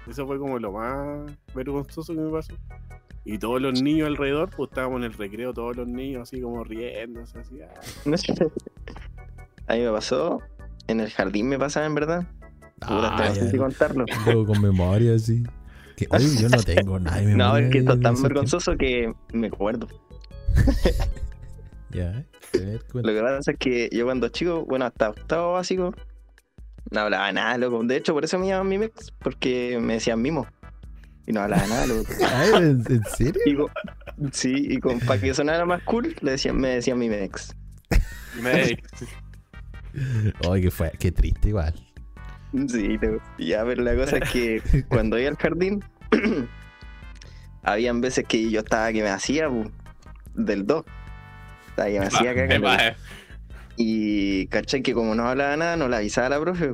eso 0.07 0.27
fue 0.27 0.37
como 0.37 0.59
lo 0.59 0.71
más 0.73 1.31
vergonzoso 1.55 2.13
que 2.13 2.19
me 2.19 2.29
pasó. 2.29 2.53
Y 3.25 3.39
todos 3.39 3.59
los 3.59 3.81
niños 3.81 4.07
alrededor, 4.07 4.51
pues 4.55 4.69
estábamos 4.69 4.99
en 4.99 5.05
el 5.05 5.13
recreo, 5.13 5.53
todos 5.53 5.75
los 5.75 5.87
niños 5.87 6.23
así 6.23 6.39
como 6.39 6.63
riéndose, 6.63 7.39
así. 7.39 7.59
ah. 7.61 7.69
A 9.67 9.73
mí 9.73 9.81
me 9.81 9.91
pasó, 9.91 10.39
en 10.87 10.99
el 10.99 11.09
jardín 11.09 11.47
me 11.47 11.57
pasaba 11.57 11.85
en 11.87 11.95
verdad. 11.95 12.27
Ah, 12.81 13.09
hasta 13.11 13.29
no 13.29 13.35
sé 13.35 13.41
ya. 13.45 13.51
si 13.51 13.57
contarlo. 13.57 14.05
Luego 14.25 14.45
con 14.45 14.61
memoria, 14.61 15.15
así. 15.15 15.43
Que, 15.99 16.07
yo 16.41 16.49
no 16.49 16.57
tengo 16.63 16.99
nada 16.99 17.17
memoria. 17.17 17.35
No, 17.37 17.57
es 17.57 17.69
que 17.71 17.79
esto 17.79 17.93
es 17.93 17.99
tan 18.01 18.21
vergonzoso 18.21 18.75
que 18.77 19.13
me 19.33 19.47
acuerdo. 19.47 19.87
Ya. 21.91 22.23
Lo 22.93 23.03
que 23.13 23.21
pasa 23.21 23.51
es 23.51 23.57
que 23.57 23.89
yo 23.91 24.05
cuando 24.05 24.29
chico, 24.29 24.65
bueno, 24.65 24.85
hasta 24.85 25.09
octavo 25.09 25.53
básico, 25.53 25.93
no 26.91 26.99
hablaba 27.01 27.31
nada, 27.31 27.57
loco. 27.57 27.83
De 27.83 27.97
hecho, 27.97 28.13
por 28.13 28.23
eso 28.23 28.37
me 28.39 28.47
llaman 28.47 28.67
Mimex, 28.69 29.11
porque 29.19 29.77
me 29.81 29.93
decían 29.93 30.21
mimo. 30.21 30.47
Y 31.27 31.33
no 31.33 31.41
hablaba 31.41 31.65
nada, 31.67 31.85
loco. 31.87 32.09
Ay, 32.33 32.49
¿en, 32.55 32.83
en 32.89 33.03
serio? 33.15 33.41
Y 33.45 33.55
con- 33.55 33.69
sí, 34.31 34.53
y 34.69 34.79
con, 34.79 34.99
para 34.99 35.19
que 35.19 35.33
sonara 35.33 35.65
más 35.65 35.83
cool, 35.83 36.15
le 36.21 36.31
decían, 36.31 36.57
me 36.57 36.69
decían 36.69 36.97
Mimex. 36.97 37.55
Me- 38.41 38.77
Ay, 40.49 40.61
que 40.61 40.71
fue, 40.71 40.91
qué 40.99 41.11
triste 41.11 41.49
igual. 41.49 41.73
Sí, 42.67 42.97
ya, 43.37 43.63
pero 43.63 43.83
la 43.83 43.95
cosa 43.95 44.17
es 44.17 44.29
que 44.31 44.83
cuando 44.89 45.19
iba 45.19 45.29
al 45.29 45.37
jardín, 45.37 45.83
habían 47.63 48.01
veces 48.01 48.25
que 48.27 48.49
yo 48.49 48.61
estaba 48.61 48.91
que 48.91 49.03
me 49.03 49.09
hacía 49.09 49.49
del 50.33 50.65
2. 50.65 50.83
Estaba 51.69 51.89
que 51.89 51.99
me 51.99 52.05
hacía 52.07 52.35
caca. 52.35 52.59
Va- 52.59 52.95
Y 53.77 54.47
caché 54.47 54.81
que 54.81 54.93
como 54.93 55.13
no 55.15 55.27
hablaba 55.29 55.55
nada, 55.57 55.75
no 55.77 55.87
le 55.87 55.97
avisaba 55.97 56.27
a 56.27 56.31
la 56.31 56.39
profe. 56.39 56.73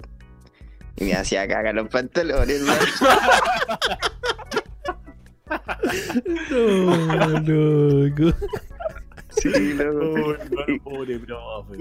Y 0.97 1.03
me 1.03 1.13
hacía 1.15 1.45
caca 1.47 1.73
los 1.73 1.89
pantalones, 1.89 2.61
hermano. 2.61 2.79
No, 6.49 7.39
loco. 7.39 8.37
Sí, 9.41 9.73
loco. 9.73 10.33
Hermano, 10.33 10.79
pobre 10.83 11.19
profe. 11.19 11.77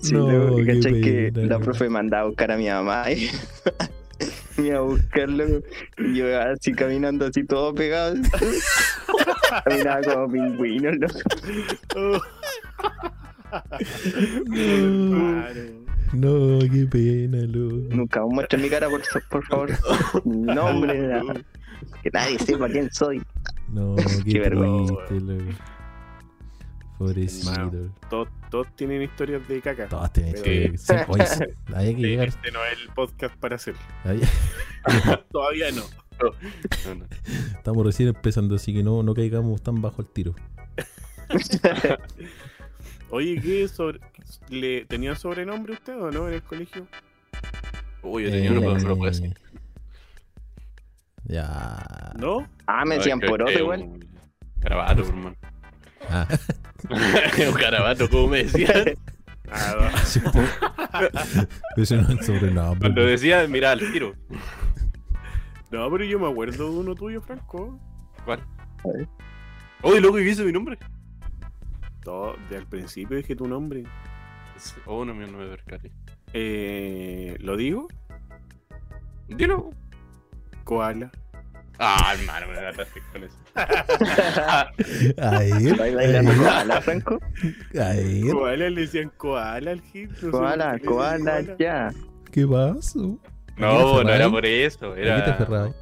Sí, 0.00 0.12
No, 0.14 0.30
loco. 0.30 0.60
Y 0.60 0.64
qué 0.66 0.72
caché 0.74 1.00
que 1.00 1.32
la 1.34 1.58
profe 1.58 1.88
mandaba 1.88 2.24
a 2.24 2.26
buscar 2.26 2.50
a 2.52 2.56
mi 2.56 2.68
mamá 2.68 3.10
y 3.12 3.28
me 4.58 4.66
iba 4.68 4.78
a 4.78 4.80
buscarlo. 4.82 5.44
Y 5.98 6.14
yo 6.16 6.40
así 6.40 6.72
caminando 6.72 7.26
así 7.26 7.44
todo 7.44 7.74
pegado. 7.74 8.16
Caminaba 9.64 10.00
como 10.02 10.32
pingüino, 10.32 10.90
loco. 10.92 12.20
No, 16.12 16.38
no, 16.38 16.58
qué 16.70 16.86
pena, 16.90 17.38
loco. 17.46 17.94
Nunca 17.94 18.24
os 18.24 18.32
muestre 18.32 18.58
mi 18.58 18.68
cara, 18.68 18.88
por, 18.88 19.02
por 19.30 19.44
favor. 19.46 19.70
Mi 20.24 20.36
nombre, 20.54 20.98
nada. 21.08 21.34
que 22.02 22.10
nadie 22.10 22.38
sepa 22.38 22.68
quién 22.68 22.90
soy. 22.92 23.20
No, 23.68 23.96
Qué 23.96 24.32
qué 24.32 24.38
vergüenza. 24.40 24.94
triste, 25.08 25.24
loco. 25.26 25.52
Pobrecito. 26.98 27.90
Todos, 28.08 28.28
todos 28.50 28.66
tienen 28.76 29.02
historias 29.02 29.46
de 29.48 29.60
caca. 29.60 29.86
Todas 29.88 30.12
tienen 30.12 30.32
Pero- 30.32 30.44
que 30.44 30.78
sí, 30.78 30.94
oye, 31.08 31.26
sí, 31.26 31.44
hay 31.74 31.94
que 31.94 32.00
Sí, 32.00 32.06
llegar. 32.06 32.28
Este 32.28 32.50
no 32.52 32.64
es 32.64 32.78
el 32.80 32.88
podcast 32.94 33.36
para 33.36 33.56
hacerlo. 33.56 33.80
hay- 34.04 34.20
Todavía 35.30 35.70
no. 35.72 35.82
No, 36.86 36.94
no. 36.94 37.04
Estamos 37.56 37.84
recién 37.84 38.08
empezando, 38.08 38.54
así 38.54 38.72
que 38.72 38.82
no, 38.82 39.02
no 39.02 39.12
caigamos 39.14 39.60
tan 39.62 39.82
bajo 39.82 40.00
el 40.00 40.08
tiro. 40.08 40.34
Oye, 43.10 43.40
¿qué 43.40 43.68
sobre... 43.68 44.00
¿Le 44.48 44.84
tenía 44.86 45.14
sobrenombre 45.14 45.74
usted 45.74 45.96
o 46.00 46.10
no 46.10 46.28
en 46.28 46.34
el 46.34 46.42
colegio? 46.42 46.86
Uy, 48.02 48.24
yo 48.24 48.30
tenía 48.30 48.50
uno, 48.52 48.60
pero 48.60 48.78
no 48.78 48.88
lo 48.88 48.96
puedo 48.96 49.10
decir. 49.12 49.34
Eh, 49.34 49.34
Ya. 51.24 52.12
¿No? 52.18 52.48
Ah, 52.66 52.84
me 52.84 52.94
No, 52.94 52.98
decían 52.98 53.18
creo 53.18 53.30
poroto 53.32 53.52
que 53.52 53.58
igual. 53.58 53.82
un 53.82 54.06
Carabato, 54.60 55.02
hermano. 55.02 55.36
Ah, 56.08 56.26
un 57.48 57.54
carabato, 57.54 58.08
como 58.08 58.28
me 58.28 58.44
decían. 58.44 58.94
Ah. 59.48 59.92
Ese 61.76 61.96
no 61.96 62.08
es 62.08 62.26
sobrenombre. 62.26 62.80
Cuando 62.80 63.06
decía, 63.06 63.46
mira 63.46 63.70
al 63.70 63.78
tiro. 63.78 64.14
no, 65.70 65.88
pero 65.88 66.04
yo 66.04 66.18
me 66.18 66.28
acuerdo 66.28 66.68
de 66.68 66.76
uno 66.80 66.96
tuyo, 66.96 67.20
Franco. 67.20 67.78
¿Cuál? 68.24 68.40
A 68.84 68.88
ver. 68.88 69.08
Uy, 69.84 70.00
loco, 70.00 70.18
¿y 70.18 70.28
hizo 70.28 70.42
mi 70.42 70.50
nombre? 70.50 70.78
Todo, 72.02 72.34
de 72.50 72.56
al 72.56 72.66
principio 72.66 73.16
dije 73.16 73.36
tu 73.36 73.46
nombre. 73.46 73.84
Oh, 74.84 75.04
no 75.04 75.14
me, 75.14 75.26
no 75.28 75.38
me 75.38 75.46
percaté. 75.46 75.92
Eh, 76.32 77.36
¿Lo 77.40 77.56
digo? 77.56 77.88
Dilo. 79.28 79.70
Koala. 80.64 81.10
Ah, 81.78 82.14
hermano, 82.18 82.46
me 82.48 82.60
mataste 82.62 83.02
con 83.12 83.24
eso. 83.24 83.36
Ahí, 85.18 85.72
¿Vais 85.76 85.94
bailando 85.94 86.32
koala, 86.42 86.80
Franco? 86.80 87.18
ahí. 87.80 88.30
Koala 88.30 88.70
le 88.70 88.80
decían 88.82 89.10
koala 89.16 89.70
al 89.72 89.80
hit. 89.82 90.10
Koala, 90.30 90.78
koala, 90.78 91.42
ya. 91.58 91.90
¿Qué 92.32 92.46
pasó? 92.46 93.18
No, 93.56 94.02
no 94.02 94.10
era 94.10 94.28
por 94.30 94.44
eso. 94.46 94.92
¿A 94.92 94.98
Era... 94.98 95.24
qué 95.24 95.44
te? 95.44 95.74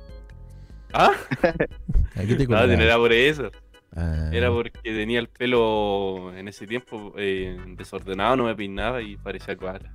¿Ah? 0.92 1.10
¿A 2.16 2.20
qué 2.22 2.34
te 2.36 2.46
No, 2.46 2.66
no 2.66 2.72
era 2.72 2.96
por 2.96 3.12
eso. 3.12 3.50
Ah, 3.96 4.28
Era 4.32 4.50
porque 4.50 4.80
tenía 4.82 5.20
el 5.20 5.28
pelo 5.28 6.32
en 6.36 6.48
ese 6.48 6.66
tiempo 6.66 7.12
eh, 7.16 7.56
desordenado, 7.76 8.34
no 8.36 8.44
me 8.44 8.54
peinaba 8.56 9.00
y 9.02 9.16
parecía 9.16 9.56
koala. 9.56 9.92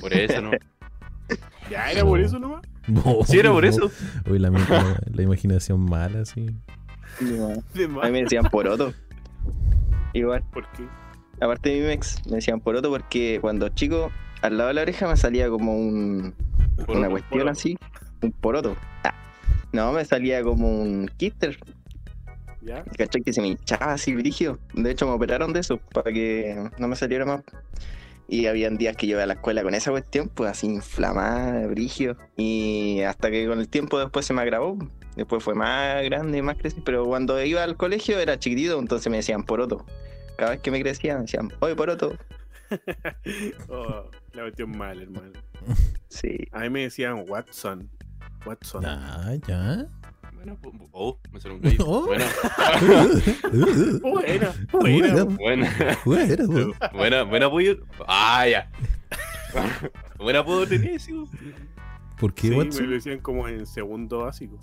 Por 0.00 0.12
eso, 0.14 0.40
¿no? 0.40 0.50
Ya 1.70 1.90
era 1.90 2.02
por 2.04 2.20
eso 2.20 2.38
nomás. 2.38 2.62
no, 2.88 3.18
Sí, 3.24 3.38
era 3.38 3.50
por 3.52 3.62
no. 3.64 3.68
eso. 3.70 3.90
Uy, 4.30 4.38
la, 4.38 4.50
la, 4.50 5.00
la 5.12 5.22
imaginación 5.22 5.80
mala, 5.80 6.24
sí. 6.24 6.46
De 7.20 7.84
A 7.84 8.06
mí 8.06 8.10
me 8.10 8.22
decían 8.22 8.44
poroto. 8.50 8.92
Igual, 10.14 10.42
¿Por 10.52 10.66
qué? 10.72 10.84
aparte 11.40 11.70
de 11.70 11.80
mi 11.86 11.92
ex, 11.92 12.20
me 12.26 12.36
decían 12.36 12.60
poroto 12.60 12.88
porque 12.90 13.38
cuando 13.40 13.68
chico, 13.70 14.10
al 14.42 14.58
lado 14.58 14.68
de 14.68 14.74
la 14.74 14.82
oreja 14.82 15.08
me 15.08 15.16
salía 15.16 15.48
como 15.48 15.76
un, 15.76 16.34
una 16.86 17.08
cuestión 17.08 17.48
así, 17.48 17.76
un 18.22 18.30
poroto. 18.32 18.76
Ah, 19.04 19.14
No, 19.72 19.90
me 19.92 20.04
salía 20.04 20.42
como 20.44 20.82
un 20.82 21.10
kister, 21.16 21.58
¿Ya? 22.60 22.84
¿cachai? 22.96 23.22
Que 23.22 23.32
se 23.32 23.40
me 23.40 23.48
hinchaba 23.48 23.94
así 23.94 24.14
brígido. 24.14 24.58
De 24.74 24.90
hecho, 24.92 25.06
me 25.06 25.12
operaron 25.14 25.52
de 25.52 25.60
eso 25.60 25.78
para 25.78 26.12
que 26.12 26.70
no 26.78 26.86
me 26.88 26.94
saliera 26.94 27.24
más. 27.24 27.42
Y 28.28 28.46
habían 28.46 28.78
días 28.78 28.96
que 28.96 29.06
yo 29.06 29.12
iba 29.16 29.22
a 29.24 29.26
la 29.26 29.34
escuela 29.34 29.62
con 29.62 29.74
esa 29.74 29.90
cuestión, 29.90 30.28
pues 30.28 30.50
así 30.50 30.66
inflamada, 30.66 31.66
brígido. 31.66 32.16
Y 32.36 33.00
hasta 33.02 33.30
que 33.30 33.46
con 33.46 33.58
el 33.58 33.68
tiempo 33.68 33.98
después 33.98 34.24
se 34.24 34.32
me 34.32 34.42
agravó. 34.42 34.78
Después 35.16 35.42
fue 35.44 35.54
más 35.54 36.02
grande, 36.04 36.40
más 36.40 36.56
crecido. 36.56 36.82
Pero 36.84 37.04
cuando 37.04 37.42
iba 37.42 37.62
al 37.62 37.76
colegio 37.76 38.18
era 38.18 38.38
chiquitito, 38.38 38.78
entonces 38.78 39.10
me 39.10 39.18
decían 39.18 39.44
poroto. 39.44 39.84
Cada 40.36 40.52
vez 40.52 40.60
que 40.60 40.70
me 40.70 40.80
crecía 40.80 41.14
me 41.16 41.22
decían, 41.22 41.52
oye, 41.60 41.76
poroto. 41.76 42.16
Oh, 43.68 44.10
la 44.32 44.42
cuestión 44.44 44.76
mal, 44.78 45.02
hermano. 45.02 45.32
Sí. 46.08 46.48
A 46.52 46.60
mí 46.60 46.70
me 46.70 46.80
decían 46.84 47.24
Watson. 47.28 47.90
Watson. 48.46 48.84
Ah, 48.86 49.34
ya. 49.46 49.86
Bueno, 50.44 50.58
oh, 50.92 51.18
me 51.32 51.40
salió 51.40 51.56
un 51.56 51.62
gallo. 51.62 51.84
Oh. 51.86 52.06
Buena, 52.06 52.26
Buena, 54.00 54.54
Buena, 54.72 55.24
buena. 55.24 55.28
buena, 55.34 55.98
buena, 56.04 56.46
buena. 56.92 57.24
buena, 57.24 57.46
buena. 57.48 57.76
Ah, 58.06 58.46
ya. 58.48 58.70
Buen 60.18 60.36
apodo 60.36 60.66
tenés, 60.66 61.02
sí, 61.02 61.12
¿Por 62.18 62.32
qué, 62.34 62.48
Sí, 62.48 62.80
me 62.80 62.86
lo 62.86 62.92
decían 62.94 63.18
como 63.18 63.48
en 63.48 63.66
segundo 63.66 64.20
básico. 64.20 64.58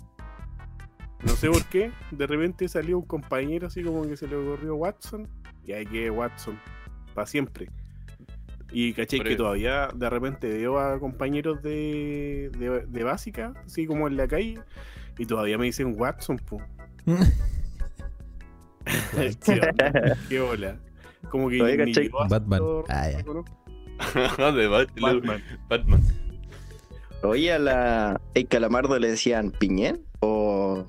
No 1.22 1.32
sé 1.36 1.48
por 1.50 1.64
qué, 1.66 1.92
de 2.10 2.26
repente 2.26 2.66
salió 2.68 2.98
un 2.98 3.04
compañero 3.06 3.66
así 3.66 3.82
como 3.82 4.02
que 4.08 4.16
se 4.16 4.26
le 4.26 4.36
ocurrió 4.36 4.74
Watson, 4.76 5.28
y 5.66 5.72
ahí 5.72 5.84
que 5.86 6.10
Watson, 6.10 6.58
para 7.14 7.26
siempre. 7.26 7.68
Y 8.72 8.94
caché 8.94 9.18
Pero- 9.18 9.28
que 9.30 9.36
todavía 9.36 9.88
de 9.94 10.08
repente 10.10 10.48
veo 10.48 10.78
a 10.78 10.98
compañeros 10.98 11.62
de, 11.62 12.50
de, 12.56 12.86
de 12.86 13.04
básica, 13.04 13.52
así 13.66 13.86
como 13.86 14.08
en 14.08 14.16
la 14.16 14.26
calle, 14.26 14.58
y 15.20 15.26
todavía 15.26 15.58
me 15.58 15.66
dicen 15.66 15.94
Watson, 15.98 16.38
po. 16.38 16.62
¿Qué 20.28 20.40
hola? 20.40 20.80
Como 21.28 21.50
que 21.50 21.58
Todavía 21.58 21.84
ni 21.84 21.92
yo 21.92 22.00
Batman. 22.28 22.60
Ah, 22.88 23.10
ya. 23.10 23.18
de 24.52 24.68
Bat- 24.68 24.98
Batman. 24.98 25.42
Batman. 25.68 26.02
Oye, 27.22 27.52
a 27.52 27.58
la 27.58 28.20
el 28.32 28.48
calamardo 28.48 28.98
le 28.98 29.10
decían 29.10 29.50
piñén 29.50 30.00
o. 30.20 30.86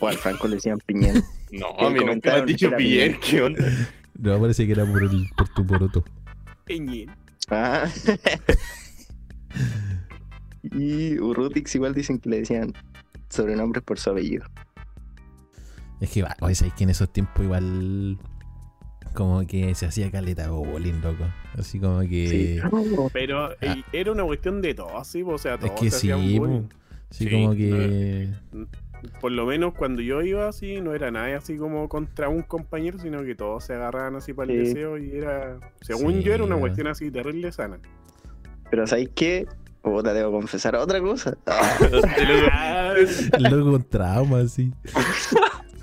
O 0.00 0.08
al 0.08 0.16
Franco 0.16 0.48
le 0.48 0.56
decían 0.56 0.78
piñén. 0.84 1.22
No, 1.52 1.68
a 1.78 1.90
mí 1.90 2.00
nunca 2.00 2.32
me 2.32 2.38
han 2.40 2.46
dicho 2.46 2.70
bien. 2.78 3.20
¿qué 3.20 3.42
onda? 3.42 3.62
No, 4.18 4.40
parece 4.40 4.64
que 4.64 4.72
era 4.72 4.86
por, 4.86 5.02
el, 5.02 5.28
por 5.36 5.46
tu 5.50 5.66
poroto. 5.66 6.02
Eñe. 6.66 7.06
Ah. 7.50 7.86
Y 10.62 11.18
Urrutix 11.18 11.74
igual 11.74 11.94
dicen 11.94 12.18
que 12.18 12.28
le 12.30 12.38
decían 12.40 12.72
sobrenombres 13.28 13.82
por 13.82 13.98
su 13.98 14.10
apellido. 14.10 14.44
Es 16.00 16.10
que, 16.10 16.22
va, 16.22 16.36
oye, 16.40 16.54
sabéis 16.54 16.74
que 16.74 16.84
en 16.84 16.90
esos 16.90 17.12
tiempos 17.12 17.44
igual 17.44 18.18
como 19.14 19.46
que 19.46 19.74
se 19.74 19.86
hacía 19.86 20.10
caleta 20.10 20.48
bullying, 20.50 21.00
loco. 21.02 21.24
Así 21.58 21.78
como 21.78 22.00
que... 22.00 22.62
Pero 23.12 23.50
Ah. 23.60 23.76
era 23.92 24.12
una 24.12 24.24
cuestión 24.24 24.62
de 24.62 24.74
todo, 24.74 25.04
sí, 25.04 25.22
o 25.24 25.36
sea, 25.38 25.54
es 25.54 25.60
todos 25.60 25.72
que 25.80 25.90
se 25.90 25.98
sí, 26.00 26.38
po. 26.38 26.46
sí, 27.10 27.24
Sí, 27.24 27.30
como 27.30 27.54
que... 27.54 28.28
Por 29.20 29.32
lo 29.32 29.46
menos 29.46 29.74
cuando 29.74 30.00
yo 30.00 30.22
iba 30.22 30.48
así, 30.48 30.80
no 30.80 30.94
era 30.94 31.10
nada 31.10 31.36
así 31.36 31.56
como 31.56 31.88
contra 31.88 32.28
un 32.28 32.42
compañero, 32.42 32.98
sino 33.00 33.22
que 33.24 33.34
todos 33.34 33.64
se 33.64 33.74
agarraban 33.74 34.14
así 34.16 34.32
para 34.32 34.52
el 34.52 34.60
Sí. 34.60 34.74
deseo 34.74 34.96
y 34.96 35.10
era, 35.10 35.58
según 35.80 36.14
Sí, 36.14 36.22
yo, 36.22 36.32
era 36.34 36.44
una 36.44 36.56
cuestión 36.56 36.86
así 36.86 37.10
terrible 37.10 37.50
sana. 37.52 37.78
Pero 38.70 38.86
¿sabéis 38.86 39.10
qué? 39.14 39.46
Puta, 39.82 40.12
debo 40.14 40.30
confesar 40.32 40.76
otra 40.76 41.00
cosa. 41.00 41.36
El 43.36 43.42
loco 43.42 43.72
con 43.72 43.82
trauma, 43.88 44.40
así. 44.40 44.72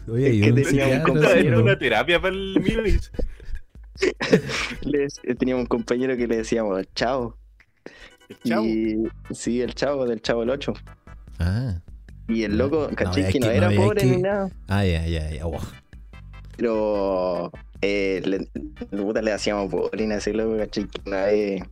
Oye, 0.08 0.30
Es 0.30 0.42
que 0.42 0.52
un 0.52 0.64
tenía 0.64 0.88
un 0.98 1.04
compañero- 1.04 1.58
¿no? 1.58 1.64
una 1.64 1.78
terapia 1.78 2.20
para 2.22 2.34
el 2.34 2.58
eh, 4.02 5.36
teníamos 5.36 5.64
un 5.64 5.68
compañero 5.68 6.16
que 6.16 6.26
le 6.28 6.38
decíamos 6.38 6.82
chao. 6.96 7.38
el 8.30 8.38
chavo. 8.40 8.66
Y 8.66 8.96
sí, 9.34 9.62
el 9.62 9.76
chavo 9.76 10.06
del 10.08 10.22
chavo 10.22 10.44
el 10.44 10.50
8. 10.52 10.74
Ah, 11.40 11.82
Y 12.28 12.44
el 12.44 12.58
loco, 12.58 12.88
No, 12.90 12.96
caché 12.96 13.22
es 13.28 13.34
que 13.34 13.40
no 13.40 13.48
que- 13.50 13.56
era 13.58 13.70
pobre 13.72 14.02
que- 14.02 14.08
ni 14.08 14.22
nada. 14.22 14.50
ah, 14.68 14.86
ya, 14.86 15.06
ya, 15.06 15.30
ya. 15.32 15.46
oh. 15.46 15.58
Pero 16.56 17.52
eh, 17.82 18.22
le, 18.26 18.48
puta, 18.98 19.22
le 19.22 19.32
hacíamos 19.34 19.70
bullying 19.70 20.12
así, 20.12 20.32
loco, 20.34 20.58
caché 20.58 20.88
que 20.88 21.02
una 21.10 21.26
vez. 21.26 21.64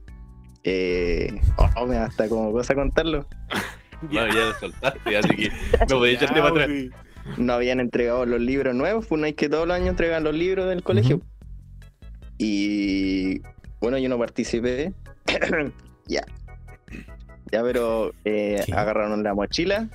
Eh, 0.63 1.39
oh, 1.75 1.85
me 1.85 1.95
da 1.95 2.05
hasta 2.05 2.27
como 2.29 2.51
cosa 2.51 2.75
contarlo. 2.75 3.25
No, 4.11 4.27
ya 4.27 4.45
lo 4.45 4.53
soltaste, 4.59 5.17
así 5.17 5.35
que 5.35 5.49
no 5.89 5.97
podía 5.97 6.13
Ya, 6.13 6.17
echarte 6.17 6.39
para 6.39 6.49
atrás. 6.49 6.67
sí. 6.69 6.91
No 7.37 7.53
habían 7.53 7.79
entregado 7.79 8.27
los 8.27 8.39
libros 8.39 8.75
nuevos, 8.75 9.07
pues 9.07 9.19
no 9.19 9.25
hay 9.25 9.33
que 9.33 9.49
todos 9.49 9.67
los 9.67 9.75
años 9.75 9.89
entregan 9.89 10.23
los 10.23 10.35
libros 10.35 10.69
del 10.69 10.83
colegio. 10.83 11.19
Y 12.37 13.41
bueno, 13.81 13.97
yo 13.97 14.07
no 14.09 14.17
participé. 14.17 14.93
ya. 16.07 16.21
Ya, 17.51 17.63
pero 17.63 18.11
eh, 18.25 18.63
agarraron 18.71 19.23
la 19.23 19.33
mochila 19.33 19.89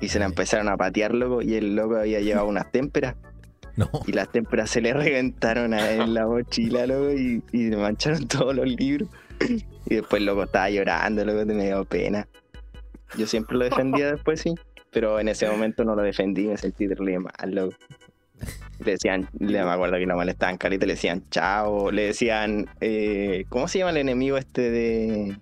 y 0.00 0.08
se 0.08 0.18
la 0.18 0.24
empezaron 0.24 0.68
a 0.68 0.76
patear, 0.76 1.14
loco. 1.14 1.42
Y 1.42 1.54
el 1.54 1.76
loco 1.76 1.96
había 1.96 2.20
llevado 2.20 2.46
unas 2.48 2.70
témperas. 2.72 3.14
No, 3.76 3.90
Y 4.06 4.12
las 4.12 4.30
témperas 4.30 4.70
se 4.70 4.80
le 4.80 4.94
reventaron 4.94 5.74
a 5.74 5.90
él 5.90 6.00
en 6.00 6.14
la 6.14 6.26
mochila, 6.26 6.86
loco. 6.86 7.12
Y, 7.12 7.42
y 7.52 7.68
le 7.70 7.76
mancharon 7.76 8.26
todos 8.26 8.54
los 8.54 8.66
libros. 8.66 9.08
Y 9.86 9.96
después 9.96 10.22
loco 10.22 10.44
estaba 10.44 10.70
llorando, 10.70 11.24
loco, 11.24 11.44
me 11.46 11.66
dio 11.66 11.84
pena. 11.84 12.26
Yo 13.16 13.26
siempre 13.26 13.56
lo 13.56 13.64
defendía 13.64 14.12
después, 14.12 14.40
sí. 14.40 14.54
Pero 14.90 15.20
en 15.20 15.28
ese 15.28 15.48
momento 15.48 15.84
no 15.84 15.94
lo 15.94 16.02
defendí, 16.02 16.46
me 16.46 16.56
sentí 16.56 16.88
terrible 16.88 17.18
mal, 17.18 17.50
loco. 17.50 17.76
Le 18.84 18.92
decían, 18.92 19.28
le 19.38 19.64
me 19.64 19.70
acuerdo 19.70 19.96
que 19.96 20.06
lo 20.06 20.16
molestaban 20.16 20.56
carita, 20.56 20.86
le 20.86 20.94
decían 20.94 21.24
chao, 21.30 21.90
le 21.90 22.06
decían, 22.06 22.68
eh, 22.80 23.44
¿cómo 23.48 23.68
se 23.68 23.78
llama 23.78 23.92
el 23.92 23.98
enemigo 23.98 24.36
este 24.36 24.70
de 24.70 25.36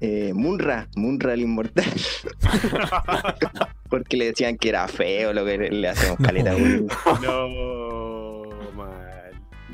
eh, 0.00 0.32
Munra? 0.34 0.88
Munra 0.96 1.34
el 1.34 1.42
inmortal. 1.42 1.84
Porque 3.88 4.16
le 4.16 4.26
decían 4.26 4.56
que 4.56 4.70
era 4.70 4.88
feo, 4.88 5.32
lo 5.32 5.44
que 5.44 5.58
le, 5.58 5.88
hacemos 5.88 6.18
caleta. 6.18 6.52
No. 6.52 6.86
No. 7.22 8.03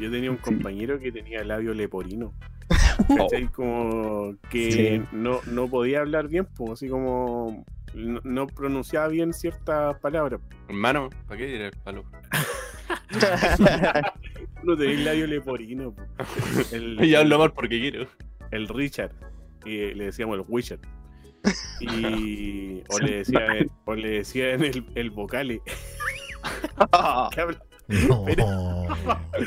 Yo 0.01 0.11
tenía 0.11 0.31
un 0.31 0.39
compañero 0.39 0.99
que 0.99 1.13
tenía 1.13 1.45
labio 1.45 1.75
leporino. 1.75 2.33
Oh. 3.09 3.17
¿Cachai? 3.17 3.49
Como 3.49 4.35
que 4.51 4.71
Sí. 4.73 5.03
no, 5.13 5.41
no 5.47 5.69
podía 5.69 6.01
hablar 6.01 6.29
bien, 6.29 6.47
pues 6.57 6.73
así 6.73 6.89
como 6.89 7.65
no, 7.95 8.21
no 8.25 8.47
pronunciaba 8.47 9.09
bien 9.09 9.33
ciertas 9.33 9.99
palabras. 10.01 10.41
Hermano, 10.69 11.09
¿para 11.27 11.39
qué 11.39 11.57
era 11.57 11.67
el 11.69 11.73
palo? 11.83 12.05
No 14.63 14.77
tenía 14.77 14.95
el 14.95 15.05
labio 15.05 15.27
leporino. 15.27 15.95
po. 15.95 16.03
El, 16.73 17.03
Y 17.05 17.15
hablo 17.15 17.39
mal 17.39 17.53
porque 17.53 17.81
quiero. 17.81 18.07
el 18.51 18.69
Richard. 18.69 19.13
Y 19.65 19.95
le 19.95 20.05
decíamos 20.07 20.39
el 20.39 20.45
Witcher. 20.47 20.79
Y 21.81 22.83
o 22.91 22.99
le 22.99 23.17
decían, 23.19 23.71
o 23.87 23.95
le 23.95 24.11
decían 24.11 24.63
el, 24.63 24.85
el 24.95 25.11
vocale. 25.11 25.63
Que 27.35 27.41
habla- 27.41 27.63
no. 28.09 28.25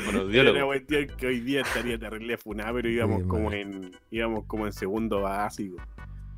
Bueno, 0.04 0.20
Era 0.22 0.28
diálogo. 0.28 0.56
una 0.56 0.66
cuestión 0.66 1.06
que 1.16 1.26
hoy 1.26 1.40
día 1.40 1.60
estaría 1.62 1.98
terrible 1.98 2.36
funada, 2.36 2.72
pero 2.72 2.88
íbamos 2.88 3.22
Sí, 3.22 3.28
como 3.28 3.44
man. 3.50 3.54
en 3.54 3.90
íbamos 4.10 4.44
como 4.46 4.66
en 4.66 4.72
segundo 4.72 5.20
básico. 5.22 5.76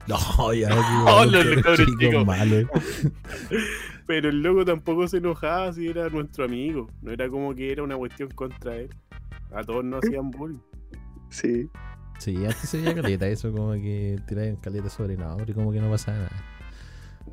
No, 0.06 0.52
ya, 0.52 0.68
Oh, 1.06 1.24
malo, 1.26 1.42
los 1.42 1.62
cabros 1.62 1.86
chico 1.86 1.98
chicos. 2.00 2.26
malo. 2.26 2.68
Pero 4.06 4.28
el 4.28 4.40
loco 4.40 4.64
tampoco 4.64 5.08
se 5.08 5.16
enojaba 5.16 5.72
si 5.72 5.88
era 5.88 6.08
nuestro 6.10 6.44
amigo. 6.44 6.88
No 7.02 7.10
era 7.10 7.28
como 7.28 7.52
que 7.56 7.72
era 7.72 7.82
una 7.82 7.96
cuestión 7.96 8.30
contra 8.30 8.76
él. 8.76 8.88
A 9.52 9.64
todos 9.64 9.84
nos 9.84 10.04
hacían 10.04 10.30
bullying. 10.30 10.58
sí. 11.28 11.68
Sí, 12.18 12.34
antes 12.36 12.70
se 12.70 12.78
veía 12.80 12.94
caleta 12.94 13.28
eso, 13.28 13.52
como 13.52 13.72
que 13.74 14.16
tiraban 14.26 14.56
caleta 14.56 14.88
sobre 14.88 15.16
nombre 15.18 15.50
y 15.50 15.54
como 15.54 15.70
que 15.70 15.80
no 15.80 15.90
pasaba 15.90 16.16
nada. 16.16 16.44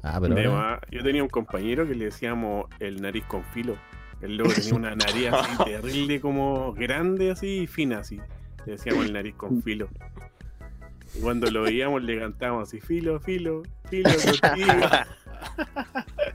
Ah, 0.04 0.20
pero 0.20 0.36
De 0.36 0.46
ahora, 0.46 0.72
más, 0.72 0.80
yo 0.92 1.02
tenía 1.04 1.24
un 1.24 1.30
compañero 1.30 1.88
que 1.88 1.96
le 1.96 2.06
decíamos 2.06 2.66
el 2.82 3.02
nariz 3.02 3.24
con 3.26 3.46
filo. 3.46 3.78
El 4.24 4.38
loco 4.38 4.54
tenía 4.54 4.74
una 4.74 4.96
nariz 4.96 5.28
así 5.34 5.64
terrible, 5.66 6.22
como 6.22 6.74
grande 6.74 7.32
así 7.32 7.64
y 7.64 7.68
fina 7.68 8.00
así. 8.00 8.22
Le 8.66 8.74
decíamos 8.74 9.06
el 9.06 9.14
nariz 9.14 9.36
con 9.36 9.62
filo. 9.62 9.90
Y 11.14 11.20
cuando 11.20 11.52
lo 11.52 11.64
veíamos 11.64 12.02
le 12.04 12.18
cantábamos 12.18 12.70
así, 12.70 12.80
filo, 12.80 13.20
filo, 13.20 13.64
filo 13.90 14.10
contigo. 14.10 14.74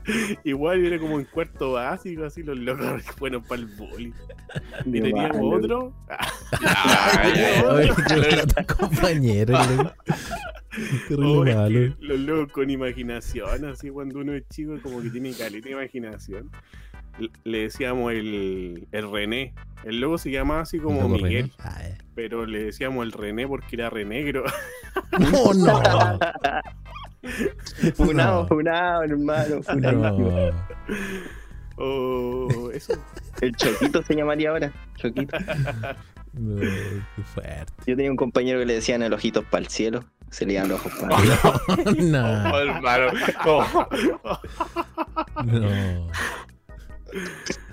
Igual 0.43 0.85
era 0.85 0.99
como 0.99 1.19
en 1.19 1.25
cuarto 1.25 1.73
básico, 1.73 2.25
así 2.25 2.43
los 2.43 2.59
locos 2.59 3.01
fueron 3.17 3.43
para 3.43 3.61
el 3.61 3.67
boli. 3.67 4.13
Y 4.85 5.01
teníamos 5.01 5.37
otro. 5.57 5.93
Compañero, 8.77 9.57
los 11.99 12.19
locos 12.19 12.51
con 12.51 12.69
imaginación, 12.69 13.65
así 13.65 13.89
cuando 13.89 14.19
uno 14.19 14.33
es 14.33 14.47
chico, 14.49 14.77
como 14.83 15.01
que 15.01 15.09
tiene 15.09 15.33
caleta 15.33 15.69
de 15.69 15.71
imaginación. 15.71 16.51
Le- 17.43 17.61
decíamos 17.63 18.11
el, 18.13 18.87
el 18.91 19.11
René. 19.11 19.53
El 19.83 19.99
loco 20.01 20.17
se 20.17 20.29
llamaba 20.31 20.61
así 20.61 20.77
como 20.79 21.07
Miguel, 21.07 21.43
René. 21.43 21.51
Ah, 21.59 21.77
eh. 21.83 21.97
pero 22.15 22.45
le 22.45 22.63
decíamos 22.65 23.05
el 23.05 23.11
René 23.13 23.47
porque 23.47 23.75
era 23.77 23.89
renegro. 23.89 24.43
No, 25.17 25.53
no. 25.65 25.81
Funado, 27.95 28.41
No. 28.43 28.47
funado, 28.47 29.03
hermano, 29.03 29.63
funado. 29.63 30.19
No. 30.19 30.51
Oh, 31.77 32.69
eso. 32.73 32.93
El 33.41 33.55
Choquito 33.55 34.03
se 34.03 34.15
llamaría 34.15 34.49
ahora. 34.49 34.71
Choquito. 34.97 35.37
No, 36.33 36.59
qué 36.59 37.23
fuerte. 37.33 37.71
Yo 37.87 37.95
tenía 37.95 38.11
un 38.11 38.17
compañero 38.17 38.59
que 38.59 38.65
le 38.65 38.73
decían 38.75 39.01
el 39.01 39.13
ojitos 39.13 39.45
para 39.45 39.63
el 39.63 39.69
cielo. 39.69 40.03
Se 40.29 40.45
le 40.45 40.53
iban 40.53 40.67
los 40.69 40.79
ojos 40.79 40.93
para 40.99 41.17
arriba. 41.17 41.37
No, 42.03 42.51
Oh, 42.53 42.59
hermano. 42.59 43.11
Oh. 43.45 43.87
no. 45.45 46.07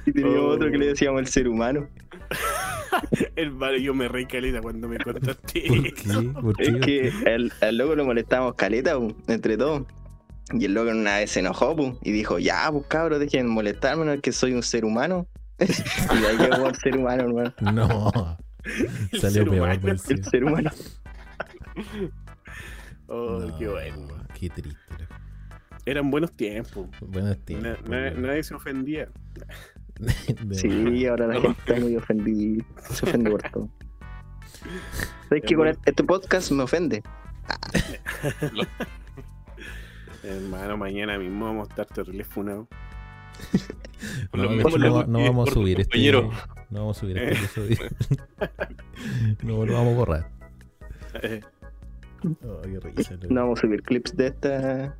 Y 0.07 0.12
tenía 0.12 0.41
Oh. 0.41 0.49
otro 0.49 0.70
que 0.70 0.78
le 0.78 0.87
decíamos 0.89 1.20
el 1.20 1.26
ser 1.26 1.49
humano. 1.49 1.89
Hermano, 3.37 3.76
yo 3.76 3.93
me 3.95 4.09
reí 4.09 4.26
caleta 4.26 4.61
cuando 4.61 4.89
me 4.89 4.99
contaste. 4.99 5.64
¿Por 5.68 5.82
qué? 5.95 6.28
¿Por 6.41 6.62
Es 6.62 6.76
que 6.84 7.12
al, 7.26 7.53
al 7.61 7.76
loco 7.76 7.95
lo 7.95 8.05
molestábamos 8.05 8.55
caleta, 8.55 8.97
entre 9.28 9.57
todos. 9.57 9.82
Y 10.53 10.64
el 10.64 10.74
loco 10.74 10.91
una 10.91 11.16
vez 11.18 11.30
se 11.32 11.41
enojó, 11.41 11.74
y 12.03 12.12
dijo, 12.12 12.39
ya, 12.39 12.70
pues 12.70 12.87
cabros, 12.87 13.18
dejen 13.18 13.47
de 13.47 13.53
molestarme, 13.53 14.05
no 14.05 14.12
es 14.12 14.20
que 14.20 14.30
soy 14.32 14.53
un 14.53 14.62
ser 14.62 14.84
humano. 14.84 15.26
y 15.59 16.24
ahí 16.24 16.37
llegó 16.39 16.68
el 16.68 16.74
ser 16.76 16.97
humano, 16.97 17.24
hermano. 17.24 17.53
No. 17.72 18.39
El 19.12 19.20
Salió 19.20 19.43
ser 19.43 19.45
peor, 19.51 19.59
humano. 19.68 19.80
pues, 19.80 20.11
El 20.11 20.24
ser 20.24 20.45
humano. 20.45 20.70
Oh, 23.09 23.39
No, 23.41 23.59
qué 23.59 23.68
bueno. 23.68 24.09
Qué 24.39 24.51
triste. 24.51 24.78
Eran 25.87 26.11
buenos 26.11 26.32
tiempos. 26.32 26.89
Buenos 27.01 27.39
tiempos. 27.45 27.89
na- 27.89 28.11
nadie 28.11 28.43
se 28.43 28.55
ofendía. 28.55 29.09
Sí, 30.53 31.07
ahora 31.07 31.26
la 31.28 31.41
gente 31.41 31.59
está 31.59 31.80
muy 31.80 31.97
ofendida. 31.97 32.62
Se 32.91 33.07
ofende 33.07 33.30
por 33.30 33.43
todo. 33.51 33.70
¿Sabes 35.30 35.43
que 35.47 35.55
con 35.55 35.68
este 35.68 36.05
podcast 36.05 36.51
me 36.53 36.64
ofende? 36.64 37.03
Hermano, 40.22 40.76
mañana 40.76 41.18
mismo 41.18 41.47
vamos 41.47 41.68
a 41.68 41.70
estar 41.70 41.87
terrible 41.87 42.24
funados. 42.24 42.66
Lo 44.34 44.51
No, 45.07 45.18
vamos 45.20 45.49
a 45.49 45.53
subir 45.53 45.80
este. 45.80 45.93
compañero. 45.93 46.30
No 46.68 46.80
vamos 46.80 46.99
a 46.99 47.01
subir 47.01 47.16
este 47.18 47.39
episodio. 47.39 47.76
no 49.45 49.64
lo 49.64 49.72
vamos 49.72 49.95
a 49.95 49.97
borrar. 49.97 50.30
Oh, 52.45 52.61
qué 52.62 52.80
risa, 52.80 53.14
loco. 53.14 53.26
No 53.30 53.41
vamos 53.43 53.59
a 53.61 53.62
subir 53.62 53.82
clips 53.82 54.14
de 54.14 54.26
esta. 54.26 54.95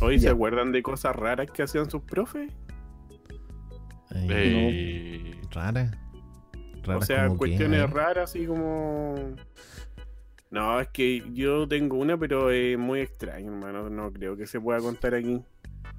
Hoy 0.00 0.18
se 0.18 0.28
acuerdan 0.28 0.72
de 0.72 0.82
cosas 0.82 1.14
raras 1.16 1.50
que 1.50 1.62
hacían 1.62 1.90
sus 1.90 2.02
profes. 2.02 2.52
Ay, 4.10 4.26
Eh, 4.30 5.40
Rara. 5.52 5.90
Rara 6.84 6.98
o 6.98 7.02
sea, 7.02 7.22
como 7.28 7.34
que, 7.34 7.38
cuestiones 7.38 7.80
¿eh? 7.80 7.86
raras, 7.86 8.30
así 8.30 8.46
como. 8.46 9.14
No, 10.50 10.80
es 10.80 10.88
que 10.88 11.24
yo 11.32 11.66
tengo 11.66 11.96
una, 11.96 12.16
pero 12.16 12.50
es 12.50 12.78
muy 12.78 13.00
extraña, 13.00 13.46
hermano. 13.50 13.90
No 13.90 14.12
creo 14.12 14.36
que 14.36 14.46
se 14.46 14.60
pueda 14.60 14.78
contar 14.78 15.14
aquí. 15.14 15.42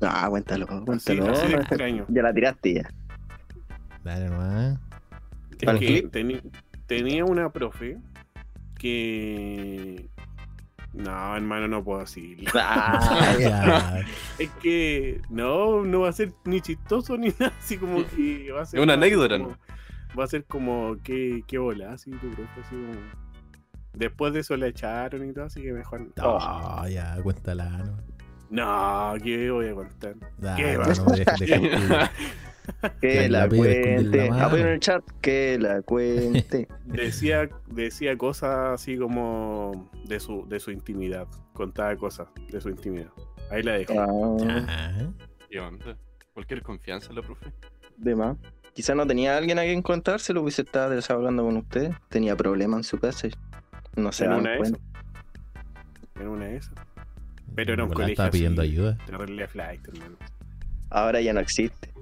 Ah, 0.02 0.28
cuéntalo, 0.30 0.66
cuéntalo. 0.68 1.32
así 1.32 1.48
de 1.48 1.56
extraño. 1.56 2.06
Ya 2.10 2.22
la 2.22 2.34
tiraste 2.34 2.74
ya. 2.76 2.90
Dale 4.04 4.30
nomás. 4.30 4.80
Es 5.60 5.68
¿Al 5.68 5.80
que 5.80 6.10
tenía 6.88 7.26
una 7.26 7.50
profe 7.52 7.98
que. 8.78 10.10
No, 10.96 11.36
hermano, 11.36 11.68
no 11.68 11.84
puedo 11.84 12.00
decirlo. 12.00 12.50
Ah. 12.56 14.00
Es 14.40 14.50
que 14.62 15.22
no, 15.30 15.84
no 15.84 16.02
va 16.02 16.10
a 16.10 16.14
ser 16.14 16.34
ni 16.46 16.62
chistoso 16.62 17.18
ni 17.18 17.28
nada, 17.40 17.54
así 17.60 17.78
como 17.78 18.06
que 18.08 18.52
va 18.52 18.62
a 18.62 18.66
ser. 18.66 18.80
Es 18.80 18.84
una 18.84 18.94
anécdota, 18.94 19.38
¿no? 19.38 19.58
Va 20.18 20.24
a 20.24 20.28
ser 20.28 20.46
como 20.46 20.96
que, 21.04 21.44
que 21.48 21.58
bola, 21.58 21.94
así 21.94 22.12
tu 22.12 22.30
profe, 22.32 22.62
así 22.62 22.76
como. 22.76 22.94
Después 23.94 24.34
de 24.34 24.42
eso 24.42 24.58
la 24.58 24.68
echaron 24.68 25.30
y 25.30 25.34
todo, 25.34 25.46
así 25.46 25.62
que 25.62 25.72
mejor. 25.72 26.08
no. 26.16 26.40
No, 26.40 26.88
ya, 26.88 27.18
cuéntala, 27.22 27.70
¿no? 27.70 27.98
No, 28.50 29.14
¿qué 29.24 29.50
voy 29.50 29.68
a 29.68 29.74
contar? 29.74 30.16
Da, 30.38 30.56
¿Qué 30.56 30.74
no, 30.74 30.80
va? 30.80 30.88
no, 30.88 32.10
que 33.02 33.30
La 33.30 33.48
cuente. 33.50 34.26
la 34.26 34.30
mano. 34.32 34.46
Apoyo 34.46 34.64
en 34.64 34.70
el 34.74 34.80
chat, 34.80 35.04
que 35.22 35.58
la 35.60 35.82
cuente. 35.82 36.68
Decía, 36.86 37.50
decía 37.68 38.18
cosas 38.18 38.74
así 38.82 38.98
como 38.98 39.90
de 40.06 40.20
su, 40.20 40.48
de 40.48 40.60
su 40.60 40.72
intimidad. 40.72 41.28
Contaba 41.54 41.96
cosas 41.96 42.28
de 42.50 42.60
su 42.62 42.70
intimidad. 42.70 43.10
Ahí 43.52 43.64
la 43.64 43.74
dejo. 43.74 43.94
Ah. 44.00 45.10
¿Qué 45.50 45.60
onda? 45.60 45.98
Cualquier 46.34 46.62
confianza 46.64 47.10
en 47.10 47.16
la 47.16 47.22
profe. 47.22 47.46
de 47.98 48.16
más. 48.16 48.38
Quizá 48.74 48.94
no 48.94 49.08
tenía 49.08 49.38
alguien 49.38 49.58
a 49.58 49.62
quien 49.64 49.82
contárselo, 49.82 50.42
pues 50.42 50.56
se 50.56 50.64
estaba 50.64 50.90
desahogando 50.90 51.44
con 51.44 51.56
usted. 51.58 51.92
Tenía 52.10 52.36
problemas 52.36 52.80
en 52.80 52.84
su 52.84 53.00
casa. 53.00 53.28
y 53.28 53.32
No 53.96 54.12
se 54.12 54.26
en 54.26 54.32
dan 54.32 54.40
una 54.42 54.52
de 54.52 54.58
cuenta. 54.58 54.80
esas. 54.80 56.22
En 56.22 56.28
una 56.28 56.46
de 56.46 56.58
esas. 56.58 56.74
Pero 57.56 57.74
era 57.74 57.84
un 57.86 57.90
colegio 57.92 58.12
Estaba 58.14 58.32
pidiendo 58.32 58.62
así. 58.62 58.72
ayuda. 58.72 58.98
Flight. 59.48 59.88
Ahora 60.90 61.22
ya 61.22 61.32
no 61.32 61.40
existe. 61.40 61.94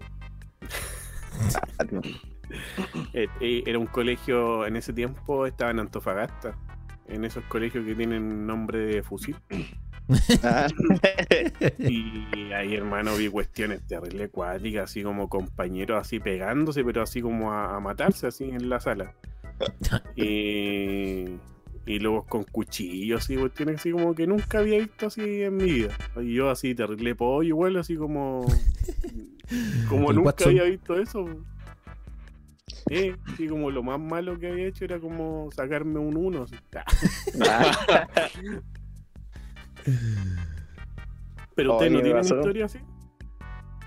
Era 3.13 3.79
un 3.79 3.87
colegio, 3.87 4.65
en 4.65 4.75
ese 4.75 4.93
tiempo 4.93 5.45
estaba 5.45 5.71
en 5.71 5.79
Antofagasta. 5.79 6.57
En 7.07 7.25
esos 7.25 7.43
colegios 7.45 7.85
que 7.85 7.95
tienen 7.95 8.47
nombre 8.47 8.79
de 8.79 9.03
fusil. 9.03 9.35
Ah. 10.43 10.67
Y 11.79 12.51
ahí, 12.53 12.75
hermano, 12.75 13.15
vi 13.15 13.29
cuestiones 13.29 13.85
terrible 13.87 14.25
acuáticas, 14.25 14.85
así 14.85 15.03
como 15.03 15.29
compañeros 15.29 15.99
así 15.99 16.19
pegándose, 16.19 16.83
pero 16.83 17.01
así 17.01 17.21
como 17.21 17.51
a, 17.53 17.75
a 17.75 17.79
matarse 17.79 18.27
así 18.27 18.45
en 18.45 18.69
la 18.69 18.79
sala. 18.79 19.13
Y, 20.15 21.37
y 21.85 21.99
luego 21.99 22.25
con 22.25 22.43
cuchillos 22.43 23.29
y 23.29 23.37
cuestiones 23.37 23.75
así 23.75 23.91
como 23.91 24.13
que 24.15 24.27
nunca 24.27 24.59
había 24.59 24.79
visto 24.79 25.07
así 25.07 25.43
en 25.43 25.57
mi 25.57 25.65
vida. 25.65 25.97
Y 26.21 26.33
yo 26.33 26.49
así 26.49 26.75
terrible 26.75 27.15
pollo, 27.15 27.47
igual 27.47 27.77
así 27.77 27.95
como... 27.95 28.45
Como 29.89 30.11
nunca 30.13 30.27
Watson. 30.29 30.49
había 30.49 30.63
visto 30.63 30.95
eso. 30.99 31.25
Eh, 32.89 33.15
así 33.31 33.47
como 33.47 33.71
lo 33.71 33.81
más 33.83 33.99
malo 33.99 34.37
que 34.39 34.47
había 34.49 34.67
hecho 34.67 34.85
era 34.85 34.99
como 34.99 35.49
sacarme 35.55 35.99
un 35.99 36.17
uno. 36.17 36.43
así. 36.43 36.55
Ah, 37.41 38.07
Pero 41.55 41.73
ustedes 41.73 41.91
Oye, 41.91 41.97
no 41.97 41.97
me 41.97 42.03
tienen 42.03 42.21
pasó. 42.21 42.35
historia 42.35 42.65
así. 42.65 42.79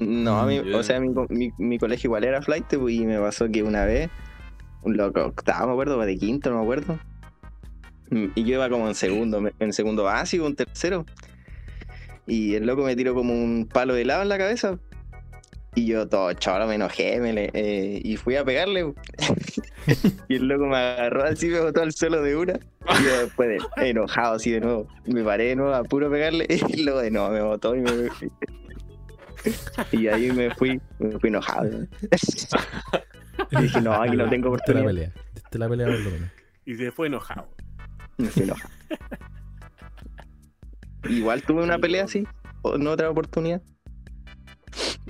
No, 0.01 0.39
a 0.39 0.47
mí, 0.47 0.61
Mm, 0.61 0.75
o 0.75 0.83
sea, 0.83 1.01
mi, 1.01 1.09
mi, 1.31 1.53
mi 1.59 1.79
colegio 1.79 2.09
igual 2.09 2.25
era 2.25 2.43
flight 2.43 2.67
pues, 2.79 2.95
y 2.95 3.07
me 3.07 3.19
pasó 3.19 3.51
que 3.51 3.63
una 3.63 3.85
vez, 3.87 4.11
un 4.83 4.97
loco, 4.97 5.25
octavo, 5.25 5.69
me 5.69 5.73
acuerdo, 5.73 5.99
o 5.99 6.05
de 6.05 6.17
quinto, 6.19 6.51
no 6.51 6.57
me 6.59 6.63
acuerdo. 6.63 6.99
Mm, 8.11 8.27
Y 8.35 8.45
yo 8.45 8.55
iba 8.57 8.69
como 8.69 8.87
en 8.89 8.95
segundo, 8.95 9.43
en 9.59 9.73
segundo 9.73 10.05
básico, 10.05 10.45
un 10.47 10.55
tercero. 10.55 11.07
Y 12.27 12.55
el 12.55 12.67
loco 12.67 12.85
me 12.85 12.95
tiró 12.95 13.15
como 13.15 13.33
un 13.35 13.67
palo 13.73 13.95
de 13.95 14.03
helado 14.03 14.23
en 14.23 14.29
la 14.29 14.39
cabeza. 14.39 14.79
Y 15.77 15.87
yo 15.87 16.09
todo 16.09 16.33
chaval 16.33 16.67
me 16.69 16.75
enojé 16.77 17.21
me 17.21 17.33
le- 17.35 17.51
eh, 17.53 18.01
y 18.03 18.17
fui 18.17 18.35
a 18.37 18.45
pegarle. 18.45 18.93
y 20.29 20.35
el 20.37 20.49
loco 20.49 20.67
me 20.67 20.77
agarró 20.77 21.25
así, 21.25 21.49
me 21.49 21.61
botó 21.61 21.83
al 21.83 21.93
suelo 21.93 22.23
de 22.23 22.35
una. 22.35 22.55
Y 22.55 23.05
yo 23.05 23.19
después 23.25 23.49
de, 23.51 23.59
enojado 23.91 24.35
así 24.37 24.51
de 24.53 24.61
nuevo, 24.61 24.89
me 25.05 25.23
paré 25.23 25.45
de 25.49 25.57
nuevo 25.57 25.75
a 25.75 25.85
puro 25.85 26.11
pegarle. 26.11 26.47
Y 26.69 26.83
luego 26.83 27.01
de 27.01 27.11
nuevo 27.11 27.29
me 27.31 27.43
botó 27.43 27.77
y 27.77 27.81
me, 27.83 27.91
y 29.93 30.09
ahí 30.09 30.33
me 30.33 30.53
fui, 30.55 30.81
me 30.99 31.19
fui 31.21 31.29
enojado. 31.29 31.69
Dije, 33.51 33.81
no, 33.83 33.93
aquí 33.93 34.17
no 34.17 34.29
tengo 34.29 34.51
Diste 34.57 34.73
la 34.73 34.81
oportunidad. 34.81 34.87
pelea. 34.87 35.13
Diste 35.35 35.59
la 35.59 35.69
pelea 35.69 35.87
por 35.87 36.01
lo 36.01 36.11
menos. 36.11 36.31
Y 36.65 36.75
se 36.75 36.91
fue 36.91 37.07
enojado. 37.09 37.49
Me 38.17 38.29
fui 38.29 38.43
enojado. 38.45 38.71
Igual 41.09 41.43
tuve 41.43 41.63
una 41.63 41.79
pelea 41.79 42.05
así, 42.05 42.27
o- 42.63 42.75
en 42.77 42.87
otra 42.89 43.09
oportunidad. 43.11 43.61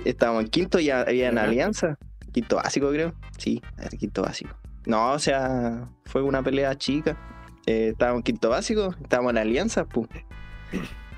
Estábamos 0.05 0.43
en 0.43 0.49
quinto 0.49 0.79
y 0.79 0.89
había 0.89 1.29
Ajá. 1.29 1.43
alianza. 1.43 1.97
Quinto 2.31 2.57
básico, 2.57 2.89
creo. 2.89 3.13
Sí, 3.37 3.61
quinto 3.99 4.21
básico. 4.21 4.55
No, 4.85 5.11
o 5.11 5.19
sea, 5.19 5.89
fue 6.05 6.21
una 6.21 6.43
pelea 6.43 6.77
chica. 6.77 7.17
Eh, 7.65 7.89
estábamos 7.89 8.19
en 8.19 8.23
quinto 8.23 8.49
básico, 8.49 8.95
estábamos 9.01 9.31
en 9.31 9.39
alianza, 9.39 9.85
pum. 9.85 10.07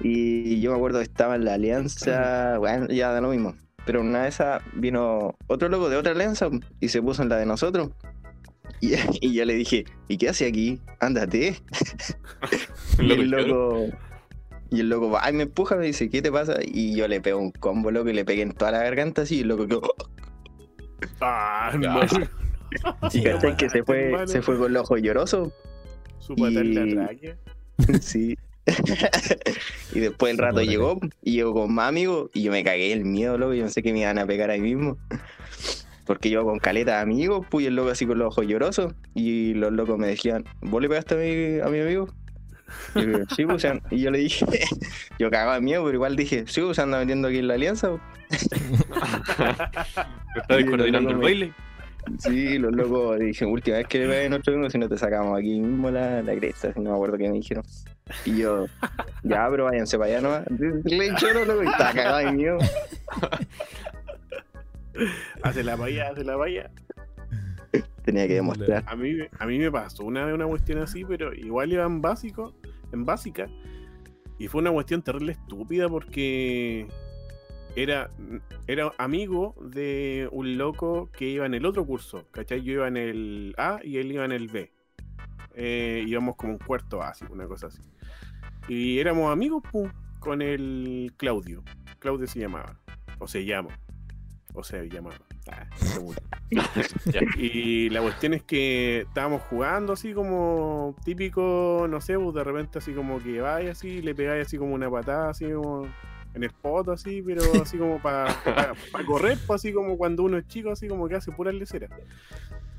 Y 0.02 0.62
yo 0.62 0.72
me 0.72 0.78
acuerdo 0.78 1.00
que 1.00 1.04
estaba 1.04 1.36
en 1.36 1.46
la 1.46 1.56
alianza, 1.56 2.58
bueno, 2.58 2.88
ya 2.88 3.12
da 3.12 3.22
lo 3.22 3.30
mismo. 3.30 3.54
Pero 3.86 4.02
una 4.02 4.24
de 4.24 4.30
esas 4.30 4.62
vino 4.74 5.36
otro 5.48 5.70
loco 5.70 5.90
de 5.90 5.98
otra 5.98 6.14
alianza 6.14 6.50
y 6.80 6.90
se 6.90 7.02
puso 7.02 7.22
en 7.22 7.30
la 7.30 7.38
de 7.38 7.46
nosotros. 7.46 7.90
Y, 8.82 8.94
y 9.22 9.34
yo 9.34 9.46
le 9.46 9.54
dije, 9.54 9.86
¿y 10.08 10.18
qué 10.18 10.30
hace 10.30 10.48
aquí? 10.48 10.80
Ándate. 11.00 11.58
Y 13.00 13.12
el 13.12 13.30
loco, 13.30 13.86
y 14.72 14.82
el 14.82 14.90
loco 14.90 15.10
va 15.10 15.30
y 15.30 15.34
me 15.34 15.44
empuja, 15.44 15.76
me 15.76 15.86
dice, 15.86 16.10
¿qué 16.10 16.22
te 16.22 16.32
pasa? 16.32 16.58
Y 16.64 16.96
yo 16.96 17.08
le 17.08 17.22
pego 17.22 17.40
un 17.40 17.52
combo, 17.52 17.92
loco, 17.92 18.10
y 18.10 18.14
le 18.14 18.26
pegué 18.26 18.42
en 18.44 18.52
toda 18.54 18.72
la 18.72 18.84
garganta 18.84 19.24
así, 19.24 19.38
y 19.38 19.42
el 19.42 19.48
loco 19.50 19.68
quedó, 19.68 19.82
Ah, 21.22 21.72
Ya. 21.82 22.00
hermano. 22.00 22.28
y 23.14 23.24
cachai 23.24 23.58
que 23.58 23.70
se 23.70 23.84
fue, 23.84 24.14
se 24.28 24.42
fue 24.42 24.58
con 24.58 24.74
los 24.74 24.84
ojos 24.84 25.02
llorosos. 25.02 25.50
Su 26.20 26.36
patada 26.36 26.62
en 26.62 26.68
Y- 26.68 26.74
la 26.96 27.06
tráquea. 27.08 27.38
Sí. 28.02 28.38
y 29.94 30.00
después 30.00 30.32
el 30.32 30.38
rato 30.38 30.62
llegó, 30.62 31.00
y 31.24 31.32
llegó 31.34 31.54
con 31.54 31.74
más 31.74 31.90
amigos, 31.90 32.30
y 32.34 32.44
yo 32.44 32.52
me 32.52 32.64
cagué 32.64 32.92
el 32.94 33.06
miedo, 33.06 33.38
loco, 33.38 33.54
yo 33.54 33.64
pensé 33.64 33.82
que 33.82 33.94
me 33.94 34.02
iban 34.02 34.20
a 34.20 34.28
pegar 34.28 34.50
ahí 34.52 34.62
mismo. 34.62 34.98
Porque 36.06 36.30
yo 36.30 36.44
con 36.44 36.60
caleta 36.60 36.96
de 36.98 37.02
amigos, 37.02 37.46
pues 37.50 37.64
y 37.64 37.68
el 37.68 37.76
loco 37.76 37.90
así 37.90 38.06
con 38.06 38.18
los 38.20 38.28
ojos 38.30 38.46
llorosos, 38.48 38.94
y 39.16 39.54
los 39.56 39.72
locos 39.72 39.98
me 39.98 40.08
decían, 40.08 40.44
¿vos 40.62 40.82
le 40.82 40.90
pegaste 40.90 41.16
a 41.16 41.18
mi, 41.18 41.60
a 41.62 41.72
mi 41.72 41.80
amigo? 41.82 42.10
Y 42.96 43.12
yo, 43.12 43.20
sí, 43.36 43.46
pues, 43.46 43.66
y 43.92 44.02
yo 44.02 44.12
le 44.12 44.20
dije, 44.20 44.46
yo 45.20 45.30
cagaba 45.30 45.56
de 45.56 45.62
miedo, 45.62 45.84
pero 45.84 45.96
igual 45.96 46.16
dije, 46.16 46.46
sí, 46.48 46.62
pues 46.62 46.76
se 46.76 46.82
anda 46.82 47.00
metiendo 47.00 47.28
aquí 47.28 47.40
en 47.40 47.48
la 47.48 47.54
alianza. 47.56 47.90
pues". 47.90 48.44
¿Estás 50.36 50.60
Y 50.60 50.64
el 50.96 51.18
baile? 51.18 51.54
Sí, 52.18 52.58
los 52.58 52.74
locos 52.74 53.20
dije, 53.20 53.46
última 53.46 53.78
vez 53.78 53.88
que 53.88 54.26
a 54.26 54.30
nuestro 54.30 54.54
amigo, 54.54 54.70
si 54.70 54.78
no 54.78 54.90
te 54.90 54.98
sacamos 54.98 55.38
aquí 55.38 55.60
mismo 55.60 55.92
la, 55.92 56.22
la 56.24 56.36
cresta, 56.36 56.74
si 56.74 56.80
no 56.80 56.92
me 56.92 56.96
acuerdo 56.96 57.18
qué 57.18 57.30
me 57.30 57.36
dijeron. 57.36 57.64
Y 58.26 58.38
yo, 58.38 58.66
ya, 59.24 59.48
pero 59.52 59.66
váyanse 59.66 59.98
para 59.98 60.12
allá 60.12 60.22
nomás. 60.22 60.44
Le 60.86 61.08
echó 61.08 61.32
loco 61.34 61.64
y 61.64 61.68
estaba 61.68 61.94
cagado 61.94 62.18
de 62.18 62.32
miedo. 62.32 62.58
Hace 65.44 65.64
la 65.64 65.76
valla, 65.76 66.10
hace 66.10 66.24
la 66.26 66.36
valla. 66.36 66.70
Tenía 68.04 68.28
que 68.28 68.34
demostrar. 68.36 68.84
A 68.86 68.96
mí, 68.96 69.18
a 69.38 69.46
mí 69.46 69.60
me 69.60 69.72
pasó 69.72 70.04
una 70.04 70.26
vez 70.26 70.34
una 70.34 70.48
cuestión 70.48 70.80
así, 70.80 71.06
pero 71.06 71.34
igual 71.34 71.72
iba 71.72 71.86
en 71.86 72.02
básico, 72.02 72.54
en 72.92 73.06
básica. 73.06 73.50
Y 74.38 74.48
fue 74.48 74.62
una 74.62 74.72
cuestión 74.72 75.02
terrible 75.02 75.34
estúpida 75.34 75.90
porque 75.90 76.88
era, 77.76 78.10
era 78.68 78.92
amigo 78.98 79.56
de 79.62 80.30
un 80.32 80.58
loco 80.58 81.10
que 81.12 81.26
iba 81.28 81.46
en 81.46 81.54
el 81.54 81.66
otro 81.66 81.86
curso, 81.86 82.26
¿cachai? 82.32 82.62
Yo 82.64 82.74
iba 82.74 82.88
en 82.88 82.98
el 82.98 83.56
A 83.58 83.80
y 83.84 83.98
él 83.98 84.12
iba 84.12 84.26
en 84.26 84.32
el 84.32 84.48
B. 84.48 84.72
Eh, 85.56 86.04
íbamos 86.08 86.36
como 86.36 86.54
un 86.54 86.60
cuarto 86.60 87.00
básico, 87.00 87.34
una 87.34 87.48
cosa 87.48 87.68
así. 87.68 87.82
Y 88.68 89.00
éramos 89.00 89.32
amigos 89.32 89.64
con 90.20 90.42
el 90.42 91.14
Claudio. 91.18 91.64
Claudio 92.00 92.28
se 92.28 92.40
llamaba, 92.40 92.80
o 93.20 93.28
se 93.28 93.44
llama, 93.46 93.78
o 94.54 94.64
se 94.64 94.88
llamaba. 94.90 95.29
Y 97.38 97.90
la 97.90 98.02
cuestión 98.02 98.34
es 98.34 98.44
que 98.44 99.02
estábamos 99.02 99.42
jugando 99.44 99.94
así 99.94 100.14
como 100.14 100.96
típico, 101.04 101.88
no 101.90 102.02
sé, 102.02 102.18
pues 102.18 102.34
de 102.34 102.44
repente 102.44 102.80
así 102.80 102.94
como 102.94 103.22
que 103.22 103.40
vaya 103.42 103.72
así, 103.72 104.02
le 104.02 104.16
pegáis 104.16 104.48
así 104.48 104.58
como 104.58 104.74
una 104.74 104.90
patada 104.90 105.30
así 105.30 105.52
como 105.52 105.88
en 106.34 106.44
el 106.44 106.52
poto 106.52 106.92
así, 106.92 107.22
pero 107.22 107.42
así 107.62 107.78
como 107.78 108.02
para 108.02 108.36
correr, 109.06 109.38
pues 109.46 109.62
así 109.62 109.74
como 109.74 109.98
cuando 109.98 110.24
uno 110.24 110.38
es 110.38 110.48
chico, 110.48 110.72
así 110.72 110.88
como 110.88 111.08
que 111.08 111.16
hace 111.16 111.32
pura 111.32 111.52
lecera. 111.52 111.88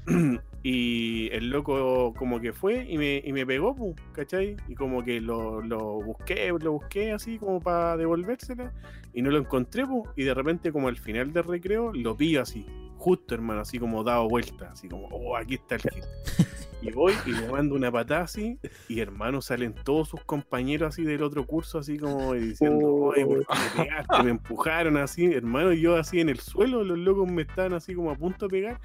y 0.63 1.29
el 1.33 1.51
loco 1.51 2.13
como 2.17 2.41
que 2.41 2.53
fue 2.53 2.85
y 2.89 2.99
me, 2.99 3.23
y 3.25 3.33
me 3.33 3.47
pegó, 3.47 3.75
¿cachai? 4.13 4.57
Y 4.69 4.75
como 4.75 5.03
que 5.03 5.21
lo, 5.21 5.63
lo 5.63 6.03
busqué, 6.03 6.53
lo 6.61 6.73
busqué 6.73 7.13
así 7.13 7.39
como 7.39 7.61
para 7.61 7.97
devolvérsela 7.97 8.73
y 9.13 9.23
no 9.23 9.31
lo 9.31 9.39
encontré, 9.39 9.85
y 10.17 10.25
de 10.25 10.35
repente 10.35 10.73
como 10.73 10.89
al 10.89 10.97
final 10.97 11.33
del 11.33 11.45
recreo 11.45 11.93
lo 11.93 12.17
pillo 12.17 12.43
así, 12.43 12.67
justo 12.97 13.35
hermano, 13.35 13.61
así 13.61 13.79
como 13.79 14.05
dado 14.05 14.29
vuelta, 14.29 14.71
así 14.73 14.89
como, 14.89 15.07
oh, 15.09 15.37
aquí 15.37 15.55
está 15.55 15.77
el 15.77 15.83
hit. 15.83 16.05
Y 16.83 16.91
voy 16.93 17.13
y 17.27 17.33
le 17.33 17.47
mando 17.47 17.75
una 17.75 17.93
patada 17.93 18.23
así, 18.23 18.59
y 18.89 19.01
hermano 19.01 19.43
salen 19.43 19.75
todos 19.75 20.09
sus 20.09 20.25
compañeros 20.25 20.89
así 20.89 21.05
del 21.05 21.23
otro 21.23 21.47
curso, 21.47 21.79
así 21.79 21.99
como 21.99 22.33
diciendo, 22.33 22.87
oye, 22.87 23.27
¿por 23.27 23.41
qué 23.41 23.55
me 23.77 23.85
pegaste? 23.85 24.23
Me 24.25 24.31
empujaron 24.31 24.97
así, 24.97 25.27
hermano, 25.27 25.75
y 25.75 25.83
yo 25.83 25.97
así 25.97 26.21
en 26.21 26.31
el 26.31 26.41
suelo, 26.41 26.83
los 26.83 26.97
locos 26.97 27.31
me 27.31 27.43
estaban 27.43 27.75
así 27.75 27.95
como 27.95 28.11
a 28.11 28.15
punto 28.15 28.49
de 28.49 28.51
pegar. 28.51 28.81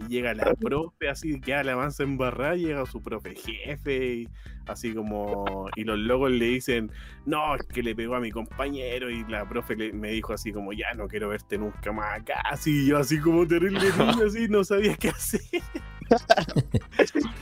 Y 0.00 0.08
llega 0.08 0.32
la 0.34 0.54
profe, 0.54 1.08
así 1.08 1.40
que 1.40 1.50
ya 1.50 1.62
la 1.62 1.72
avanza 1.72 2.02
en 2.02 2.16
barra, 2.16 2.54
llega 2.56 2.86
su 2.86 3.02
profe 3.02 3.34
jefe, 3.34 4.14
y 4.14 4.28
así 4.66 4.94
como, 4.94 5.68
y 5.76 5.84
los 5.84 5.98
locos 5.98 6.30
le 6.30 6.46
dicen, 6.46 6.90
no, 7.26 7.54
es 7.54 7.62
que 7.66 7.82
le 7.82 7.94
pegó 7.94 8.14
a 8.14 8.20
mi 8.20 8.30
compañero, 8.30 9.10
y 9.10 9.24
la 9.24 9.46
profe 9.48 9.76
le- 9.76 9.92
me 9.92 10.10
dijo 10.12 10.32
así 10.32 10.52
como, 10.52 10.72
ya 10.72 10.94
no 10.94 11.06
quiero 11.08 11.28
verte 11.28 11.58
nunca 11.58 11.92
más 11.92 12.20
acá, 12.20 12.40
así, 12.50 12.86
yo 12.86 12.98
así 12.98 13.18
como 13.20 13.46
terrible 13.46 13.80
niño, 13.98 14.26
así, 14.26 14.48
no 14.48 14.64
sabía 14.64 14.96
qué 14.96 15.10
hacer. 15.10 15.40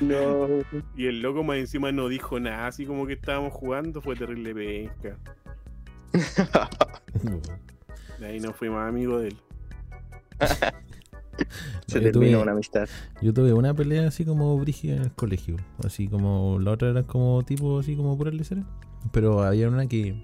No. 0.01 0.47
Y 0.97 1.07
el 1.07 1.21
loco 1.23 1.43
más 1.45 1.59
encima 1.59 1.93
no 1.93 2.09
dijo 2.09 2.39
nada, 2.41 2.67
así 2.67 2.85
como 2.87 3.07
que 3.07 3.13
estábamos 3.15 3.53
jugando, 3.53 4.01
fue 4.03 4.17
terrible 4.17 4.55
pesca. 4.55 5.17
De 8.19 8.27
ahí 8.27 8.41
no 8.41 8.53
fui 8.53 8.69
más 8.69 8.89
amigo 8.89 9.21
de 9.21 9.29
él. 9.29 9.37
Se 11.86 12.01
Yo 12.01 12.11
terminó 12.12 12.39
tuve- 12.39 12.43
una 12.43 12.53
amistad. 12.53 12.89
Yo 13.22 13.32
tuve 13.32 13.53
una 13.53 13.74
pelea 13.74 14.09
así 14.09 14.24
como 14.24 14.59
brígida 14.59 14.97
en 14.97 15.03
el 15.03 15.12
colegio. 15.12 15.57
Así 15.84 16.09
como 16.09 16.59
la 16.61 16.72
otra 16.72 16.91
era 16.91 17.03
como 17.05 17.43
tipo 17.45 17.78
así 17.78 17.97
como 17.97 18.16
pura 18.16 18.30
lecera. 18.30 18.62
Pero 19.12 19.43
había 19.43 19.68
una 19.68 19.86
que 19.86 20.22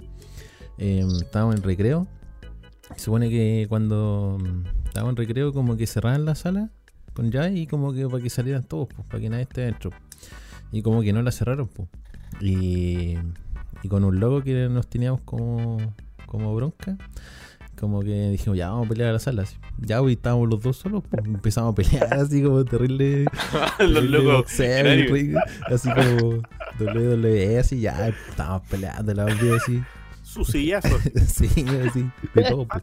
eh, 0.79 1.07
estábamos 1.23 1.57
en 1.57 1.63
recreo. 1.63 2.07
Se 2.97 3.05
supone 3.05 3.31
que 3.31 3.67
cuando 3.69 4.39
mm, 4.41 4.87
estábamos 4.87 5.13
en 5.13 5.17
recreo 5.17 5.53
como 5.53 5.77
que 5.77 5.87
cerraban 5.87 6.25
la 6.25 6.35
sala 6.35 6.71
con 7.15 7.31
llave 7.31 7.53
y 7.53 7.67
como 7.67 7.93
que 7.93 8.07
para 8.09 8.23
que 8.23 8.29
salieran 8.31 8.65
todos, 8.65 8.89
pues, 8.95 9.07
para 9.09 9.21
que 9.21 9.29
nadie 9.31 9.43
esté 9.45 9.63
adentro. 9.63 9.91
Y 10.73 10.83
como 10.83 11.01
que 11.03 11.13
no 11.13 11.23
la 11.23 11.31
cerraron, 11.33 11.69
pues. 11.69 11.89
Y, 12.41 13.15
y 13.83 13.89
con 13.89 14.05
un 14.05 14.19
loco 14.19 14.43
que 14.43 14.69
nos 14.69 14.89
teníamos 14.89 15.21
como, 15.25 15.79
como 16.27 16.55
bronca. 16.57 16.99
Como 17.79 18.01
que 18.01 18.31
dijimos, 18.31 18.57
ya 18.57 18.71
vamos 18.71 18.87
a 18.87 18.89
pelear 18.89 19.11
a 19.11 19.13
la 19.15 19.19
sala. 19.19 19.43
así. 19.43 19.57
Ya, 19.79 19.99
güey, 19.99 20.15
estábamos 20.15 20.49
los 20.49 20.63
dos 20.63 20.77
solos, 20.77 21.03
pues 21.11 21.25
empezamos 21.27 21.73
a 21.73 21.75
pelear 21.75 22.15
así 22.21 22.43
como 22.43 22.65
terrible. 22.65 23.27
Los 23.81 24.05
locos. 24.05 24.53
así 24.53 25.89
como 25.91 26.43
WWE, 26.79 27.59
así 27.59 27.81
ya 27.81 28.09
estábamos 28.09 28.63
peleando 28.69 29.15
la 29.15 29.25
vida 29.25 29.57
así. 29.57 29.83
Su 30.23 30.45
sillazo. 30.45 30.97
sí, 31.27 31.49
así, 31.89 32.11
de 32.35 32.43
todo, 32.45 32.67
pues. 32.67 32.83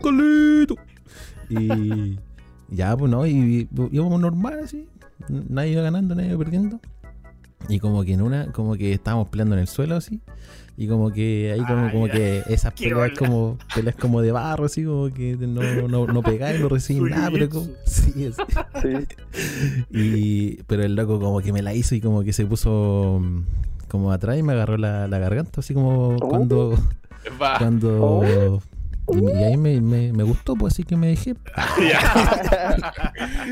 ¡Golito! 0.00 0.76
Y 1.48 2.18
ya, 2.68 2.96
pues 2.96 3.10
no, 3.10 3.26
y 3.26 3.68
íbamos 3.90 4.20
normal 4.20 4.60
así. 4.64 4.88
Nadie 5.28 5.72
iba 5.72 5.82
ganando, 5.82 6.14
nadie 6.14 6.30
iba 6.30 6.38
perdiendo. 6.38 6.80
Y 7.68 7.80
como 7.80 8.04
que 8.04 8.12
en 8.12 8.22
una, 8.22 8.52
como 8.52 8.76
que 8.76 8.92
estábamos 8.92 9.28
peleando 9.28 9.54
en 9.56 9.62
el 9.62 9.68
suelo 9.68 9.96
así. 9.96 10.20
Y 10.80 10.86
como 10.86 11.10
que 11.10 11.50
ahí 11.52 11.58
como, 11.66 11.86
Ah, 11.86 11.90
como 11.90 12.06
que 12.06 12.44
esas 12.48 12.72
Qué 12.72 12.88
peleas 12.88 13.18
como 13.18 13.58
peleas 13.74 13.96
como 13.96 14.22
de 14.22 14.30
barro 14.30 14.66
así, 14.66 14.84
como 14.84 15.12
que 15.12 15.36
no, 15.36 15.88
no, 15.88 16.06
no 16.06 16.22
pegáis, 16.22 16.60
no 16.60 16.68
recibís 16.68 17.10
nada, 17.10 17.30
pero 17.32 17.48
como. 17.50 17.66
Sí. 17.84 18.30
Sí. 18.80 19.86
Y, 19.90 20.62
pero 20.68 20.84
el 20.84 20.94
loco 20.94 21.18
como 21.18 21.40
que 21.40 21.52
me 21.52 21.62
la 21.62 21.74
hizo 21.74 21.96
y 21.96 22.00
como 22.00 22.22
que 22.22 22.32
se 22.32 22.46
puso 22.46 23.18
mm, 23.20 23.42
como 23.88 24.12
atrás 24.12 24.38
y 24.38 24.44
me 24.44 24.52
agarró 24.52 24.76
la, 24.76 25.08
la 25.08 25.18
garganta, 25.18 25.60
así 25.60 25.74
como 25.74 26.10
Oh. 26.10 26.28
cuando... 26.28 26.78
Va. 27.42 27.58
cuando 27.58 28.22
y, 28.24 28.60
y 29.12 29.42
ahí 29.42 29.56
me, 29.56 29.80
me, 29.80 30.12
me 30.12 30.22
gustó, 30.22 30.54
pues 30.54 30.74
así 30.74 30.82
que 30.84 30.96
me 30.96 31.08
dejé 31.08 31.34
Ya. 31.90 32.82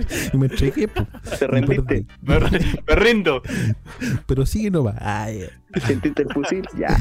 y 0.32 0.36
me 0.36 0.46
entregué. 0.46 0.88
Pues, 0.88 1.38
Te 1.38 1.46
rendiste. 1.46 2.06
Me, 2.22 2.38
me 2.40 2.94
rindo. 2.94 3.42
Pero 4.26 4.44
sigue 4.46 4.70
nomás. 4.70 4.96
Ay, 5.00 5.44
Sentiste 5.86 6.22
el 6.22 6.28
fusil. 6.32 6.66
Ya. 6.78 6.96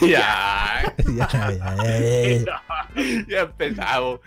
Ya. 0.00 0.94
ya, 1.16 1.28
ya, 1.28 1.50
ya, 1.50 2.38
ya. 2.38 2.62
Ya 3.28 3.40
empezamos. 3.42 4.20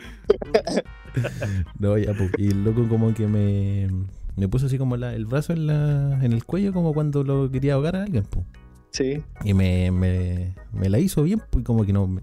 No, 1.79 1.97
ya, 1.97 2.13
pues. 2.13 2.29
Y 2.37 2.49
el 2.49 2.63
loco 2.63 2.87
como 2.87 3.13
que 3.13 3.25
me, 3.27 3.87
me 4.35 4.47
puso 4.47 4.67
así 4.67 4.77
como 4.77 4.95
la- 4.97 5.15
el 5.15 5.25
brazo 5.25 5.53
en, 5.53 5.65
la, 5.67 6.19
en 6.23 6.33
el 6.33 6.45
cuello 6.45 6.71
como 6.73 6.93
cuando 6.93 7.23
lo 7.23 7.49
quería 7.49 7.73
ahogar 7.73 7.95
a 7.95 8.03
alguien, 8.03 8.25
pues. 8.29 8.45
Sí. 8.91 9.23
Y 9.43 9.53
me, 9.53 9.91
me, 9.91 10.53
me 10.71 10.89
la 10.89 10.99
hizo 10.99 11.23
bien, 11.23 11.41
pues 11.49 11.63
como 11.65 11.83
que 11.85 11.93
no, 11.93 12.07
me- 12.07 12.21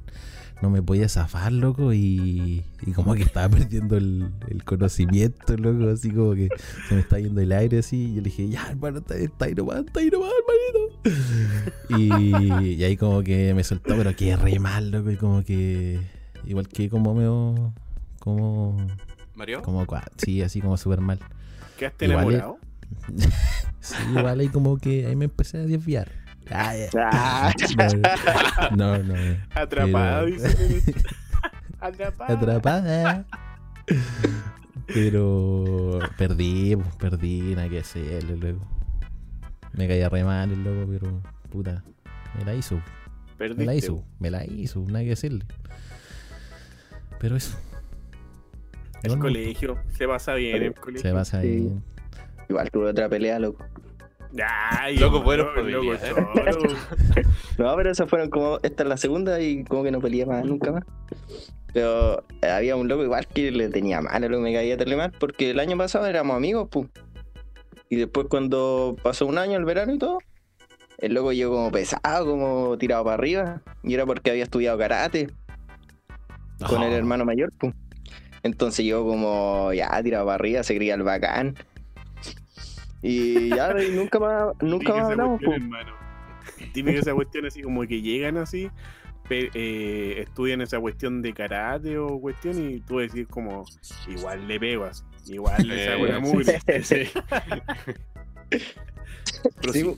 no 0.63 0.71
me 0.71 0.83
podía 0.83 1.09
zafar, 1.09 1.53
loco, 1.53 1.93
y, 1.93 2.65
y 2.87 2.93
como 2.93 3.15
que 3.15 3.23
estaba 3.23 3.49
perdiendo 3.49 3.97
el, 3.97 4.31
el 4.49 4.65
conocimiento, 4.65 5.57
loco, 5.57 5.91
así 5.91 6.11
como 6.11 6.35
que 6.35 6.49
se 6.89 6.95
me 6.95 7.01
está 7.01 7.19
yendo 7.19 7.41
el 7.41 7.53
aire 7.53 7.79
así, 7.81 7.97
y 8.05 8.09
yo 8.15 8.23
le 8.23 8.31
dije, 8.31 8.49
ya, 8.49 8.69
hermano, 8.71 8.99
está, 8.99 9.17
está 9.17 9.45
ahí 9.45 9.55
nomás, 9.55 9.85
está 9.85 10.01
ahí 10.01 10.11
nomás, 10.11 10.31
hermanito. 10.41 11.67
Y, 11.89 12.75
y 12.75 12.85
ahí 12.85 12.97
como 12.97 13.23
que 13.23 13.53
me 13.55 13.63
soltó, 13.65 13.97
pero 13.97 14.15
quedé 14.17 14.37
re 14.37 14.59
mal, 14.59 14.91
loco, 14.91 15.11
y 15.11 15.17
como 15.17 15.45
que, 15.45 16.01
igual 16.47 16.69
que 16.69 16.89
como 16.89 17.15
me, 17.15 17.73
como, 18.19 18.77
¿Mario? 19.35 19.63
como, 19.63 19.87
sí, 20.17 20.43
así 20.43 20.61
como 20.61 20.77
súper 20.77 21.01
mal. 21.01 21.19
¿Quedaste 21.77 22.07
Igual 22.07 22.29
es- 22.29 22.35
enamorado? 22.35 22.59
Sí, 23.81 23.95
igual 24.17 24.41
ahí 24.41 24.49
como 24.49 24.79
que 24.79 25.07
ahí 25.07 25.15
me 25.15 25.27
empecé 25.27 25.59
a 25.59 25.61
desviar. 25.61 26.11
Ah. 26.51 26.73
Ah. 26.97 27.53
No, 28.77 28.99
no, 28.99 29.15
no. 29.15 29.37
Atrapada, 29.55 30.25
Pero- 30.25 30.27
dice. 30.27 30.95
Atrapada. 31.81 32.35
Atrapada. 32.35 33.25
Pero 34.87 35.99
perdí, 36.17 36.77
pues, 36.77 36.95
perdí, 36.97 37.55
nada 37.55 37.69
que 37.69 37.81
hacerle, 37.81 38.37
luego. 38.37 38.61
Me 39.73 39.89
caía 39.89 40.09
re 40.09 40.25
mal 40.25 40.51
el 40.53 40.63
loco, 40.65 40.87
pero 40.91 41.23
puta, 41.51 41.85
me 42.39 42.45
la 42.45 42.55
hizo, 42.55 42.81
Perdiste. 43.37 43.61
me 43.61 43.67
la 43.67 43.75
hizo, 43.75 44.05
me 44.21 44.31
la 44.31 44.45
hizo, 44.47 44.81
nada 44.89 45.05
que 45.05 45.13
hacerle. 45.13 45.45
Pero 47.19 47.37
eso. 47.37 47.59
El 49.03 49.11
No, 49.11 49.17
no, 49.17 49.23
colegio. 49.23 49.79
Se 49.97 50.07
pasa 50.07 50.35
bien 50.35 50.63
el 50.63 50.75
Se 50.75 50.81
colegio. 50.81 51.15
basa 51.15 51.41
Sí. 51.43 51.47
ahí. 51.49 51.73
Igual 52.49 52.71
tuve 52.71 52.91
otra 52.91 53.09
pelea, 53.09 53.39
loco. 53.39 53.65
Ay, 54.81 54.97
Loco, 54.99 55.23
bueno, 55.23 55.47
bueno, 55.55 55.69
loco, 55.69 55.95
¿eh? 55.95 57.23
No, 57.59 57.75
pero 57.77 57.91
esas 57.91 58.09
fueron 58.09 58.31
como. 58.31 58.59
Esta 58.63 58.83
es 58.83 58.89
la 58.89 58.97
segunda 58.97 59.41
y 59.41 59.65
como 59.65 59.83
que 59.83 59.91
no 59.91 60.01
peleé 60.01 60.27
más 60.27 60.45
nunca 60.45 60.73
más. 60.73 60.85
Pero 61.73 62.25
eh, 62.43 62.49
había 62.49 62.77
un 62.77 62.89
loco 62.89 63.03
igual 63.05 63.27
que 63.27 63.51
le 63.51 63.69
tenía 63.69 64.01
mal, 64.01 64.23
lo 64.23 64.41
me 64.41 64.53
caía 64.53 64.77
terrible 64.77 64.97
mal, 64.97 65.13
porque 65.19 65.51
el 65.51 65.61
año 65.61 65.77
pasado 65.77 66.07
éramos 66.07 66.37
amigos, 66.37 66.69
pu. 66.69 66.89
Y 67.89 67.97
después 67.97 68.27
cuando 68.29 68.97
pasó 69.03 69.27
un 69.27 69.39
año, 69.39 69.59
el 69.59 69.65
verano 69.65 69.95
y 69.95 69.99
todo, 69.99 70.19
el 70.99 71.15
loco 71.15 71.33
llegó 71.33 71.55
como 71.55 71.71
pesado, 71.71 72.27
como 72.27 72.79
tirado 72.79 73.05
para 73.05 73.15
arriba. 73.15 73.63
Y 73.83 73.95
era 73.95 74.07
porque 74.07 74.31
había 74.31 74.45
estudiado 74.45 74.79
karate 74.79 75.29
con 76.67 76.83
el 76.83 76.93
Oh. 76.93 76.97
hermano 76.97 77.25
mayor, 77.25 77.53
pu. 77.53 77.73
Entonces 78.43 78.85
yo 78.87 79.05
como 79.05 79.73
ya 79.73 80.03
tirado 80.03 80.25
para 80.27 80.37
arriba, 80.37 80.63
se 80.63 80.75
creía 80.75 80.95
el 80.95 81.03
bacán. 81.03 81.57
Y 83.09 83.51
ya 83.51 83.73
y 83.83 83.91
nunca 83.93 84.19
más, 84.19 84.47
nunca 84.61 84.93
más 84.93 85.03
esa 85.03 85.11
hablamos, 85.13 85.41
cuestión, 85.41 85.69
pu. 85.71 85.77
hermano. 85.77 85.93
Típica 86.73 86.99
esa 86.99 87.15
cuestión 87.15 87.47
así 87.47 87.63
como 87.63 87.83
que 87.83 88.01
llegan 88.03 88.37
así, 88.37 88.71
eh, 89.31 90.15
estudian 90.27 90.61
esa 90.61 90.81
cuestión 90.81 91.21
de 91.23 91.33
karate 91.33 91.99
o 91.99 92.19
cuestión 92.21 92.71
y 92.71 92.81
tú 92.81 92.99
decís 92.99 93.27
como, 93.29 93.65
igual 94.09 94.47
le 94.49 94.59
pego 94.59 94.85
así, 94.85 95.05
igual 95.29 95.67
le 95.69 95.85
saco 95.85 96.07
la 96.07 96.17
Eh, 96.17 96.21
mugre. 96.21 96.61
Sí. 96.83 96.97
Pero 99.61 99.73
Sí, 99.73 99.81
sí, 99.81 99.85
po. 99.85 99.97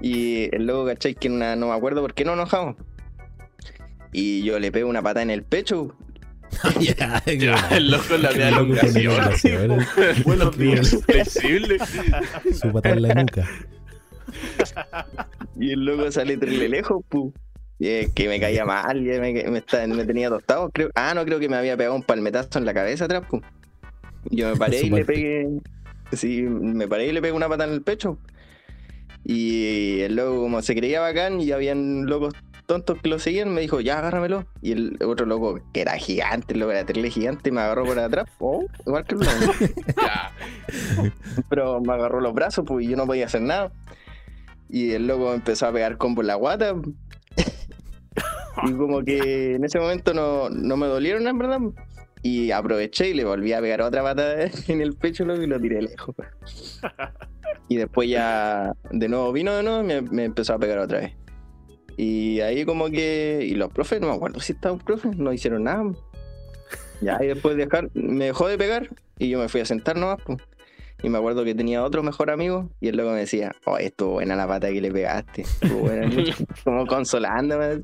Y 0.00 0.54
el 0.54 0.66
loco, 0.66 0.86
¿cachai? 0.86 1.14
Que 1.14 1.28
una, 1.28 1.54
no 1.56 1.68
me 1.68 1.74
acuerdo 1.74 2.00
por 2.02 2.12
qué 2.14 2.24
no 2.24 2.34
nos 2.36 2.52
enojamos. 2.52 2.76
Y 4.12 4.42
yo 4.42 4.58
le 4.58 4.72
pego 4.72 4.90
una 4.90 5.00
pata 5.02 5.22
en 5.22 5.30
el 5.30 5.42
pecho. 5.44 5.96
Ya, 6.80 7.22
Ya, 7.26 7.68
el 7.76 7.90
loco 7.90 8.16
la 8.18 8.30
elongación, 8.30 9.84
buenos 10.24 10.56
días. 10.58 10.96
Flexible. 11.06 11.78
Su 12.60 12.72
pata 12.72 12.90
en 12.90 13.02
la 13.02 13.14
nuca. 13.14 13.48
Y 15.58 15.72
el 15.72 15.84
loco 15.84 16.10
sale 16.12 16.36
terrible 16.36 16.68
lejos, 16.68 17.04
pu. 17.08 17.32
Y 17.78 17.88
es 17.88 18.10
que 18.12 18.28
me 18.28 18.38
caía 18.38 18.64
mal, 18.64 19.02
ya 19.04 19.20
me, 19.20 19.32
me, 19.32 19.58
está- 19.58 19.86
me 19.86 20.04
tenía 20.04 20.28
tostado. 20.28 20.70
Creo, 20.70 20.90
ah, 20.94 21.14
no, 21.14 21.24
creo 21.24 21.40
que 21.40 21.48
me 21.48 21.56
había 21.56 21.76
pegado 21.76 21.96
un 21.96 22.02
palmetazo 22.02 22.58
en 22.58 22.64
la 22.64 22.74
cabeza 22.74 23.06
atrás, 23.06 23.22
pu. 23.28 23.40
Yo 24.30 24.50
me 24.50 24.56
paré 24.56 24.82
y 24.82 24.90
le 24.90 25.04
pegué. 25.04 25.48
Sí, 26.12 26.42
me 26.42 26.86
paré 26.86 27.08
y 27.08 27.12
le 27.12 27.20
pegué 27.20 27.32
una 27.32 27.48
pata 27.48 27.64
en 27.64 27.72
el 27.72 27.82
pecho. 27.82 28.18
Y 29.24 30.00
el 30.00 30.14
loco, 30.16 30.42
como 30.42 30.62
se 30.62 30.74
creía 30.76 31.00
bacán 31.00 31.40
y 31.40 31.50
habían 31.52 32.06
locos 32.06 32.34
tontos 32.66 33.00
que 33.00 33.08
lo 33.08 33.18
seguían, 33.18 33.52
me 33.52 33.60
dijo, 33.60 33.80
ya 33.80 33.98
agárramelo. 33.98 34.46
Y 34.60 34.72
el 34.72 34.98
otro 35.04 35.26
loco, 35.26 35.60
que 35.72 35.82
era 35.82 35.96
gigante, 35.96 36.54
el 36.54 36.60
loco 36.60 36.72
era 36.72 36.84
terrible 36.84 37.10
gigante, 37.10 37.50
me 37.50 37.60
agarró 37.60 37.84
por 37.84 37.98
atrás. 37.98 38.28
Oh, 38.44 38.64
igual 38.86 39.04
que 39.04 39.14
el 39.14 39.20
pero 41.48 41.80
me 41.80 41.92
agarró 41.92 42.20
los 42.20 42.34
brazos, 42.34 42.64
pues 42.66 42.84
y 42.84 42.90
yo 42.90 42.96
no 42.96 43.06
podía 43.06 43.26
hacer 43.26 43.42
nada. 43.42 43.70
Y 44.68 44.92
el 44.92 45.06
loco 45.06 45.32
empezó 45.32 45.66
a 45.66 45.72
pegar 45.72 45.96
combo 45.96 46.22
en 46.22 46.26
la 46.26 46.34
guata. 46.34 46.74
y 48.64 48.72
como 48.72 49.04
que 49.04 49.54
en 49.54 49.64
ese 49.64 49.78
momento 49.78 50.12
no, 50.12 50.50
no 50.50 50.76
me 50.76 50.86
dolieron, 50.86 51.26
en 51.28 51.38
verdad. 51.38 51.60
Y 52.22 52.50
aproveché 52.50 53.10
y 53.10 53.14
le 53.14 53.24
volví 53.24 53.52
a 53.52 53.60
pegar 53.60 53.82
otra 53.82 54.02
patada 54.02 54.50
en 54.68 54.80
el 54.80 54.94
pecho 54.94 55.24
loco, 55.24 55.42
y 55.42 55.46
lo 55.46 55.60
tiré 55.60 55.82
lejos. 55.82 56.16
Y 57.68 57.76
después 57.76 58.08
ya 58.08 58.72
de 58.90 59.08
nuevo 59.08 59.32
vino 59.32 59.54
de 59.54 59.62
nuevo 59.62 59.82
y 59.82 59.84
me, 59.84 60.02
me 60.02 60.24
empezó 60.24 60.54
a 60.54 60.58
pegar 60.58 60.78
otra 60.78 61.00
vez. 61.00 61.12
Y 61.96 62.40
ahí 62.40 62.64
como 62.64 62.90
que... 62.90 63.46
Y 63.48 63.54
los 63.54 63.72
profes, 63.72 64.00
no 64.00 64.08
me 64.08 64.14
acuerdo 64.14 64.40
si 64.40 64.52
estaban 64.52 64.78
profes, 64.78 65.16
no 65.16 65.32
hicieron 65.32 65.64
nada. 65.64 65.92
Ya, 67.00 67.18
y 67.22 67.26
después 67.26 67.56
de 67.56 67.64
dejar, 67.64 67.90
me 67.94 68.26
dejó 68.26 68.48
de 68.48 68.56
pegar 68.56 68.88
y 69.18 69.28
yo 69.28 69.38
me 69.38 69.48
fui 69.48 69.60
a 69.60 69.64
sentar 69.64 69.96
nomás. 69.96 70.20
po. 70.22 70.36
Y 71.02 71.08
me 71.08 71.18
acuerdo 71.18 71.42
que 71.44 71.54
tenía 71.54 71.82
otro 71.82 72.02
mejor 72.04 72.30
amigo 72.30 72.70
y 72.80 72.88
el 72.88 72.96
loco 72.96 73.10
me 73.10 73.18
decía, 73.18 73.52
oh, 73.64 73.76
estuvo 73.76 74.12
buena 74.12 74.36
la 74.36 74.46
pata 74.46 74.68
que 74.68 74.80
le 74.80 74.92
pegaste. 74.92 75.44
Como 76.64 76.86
consolándome, 76.86 77.80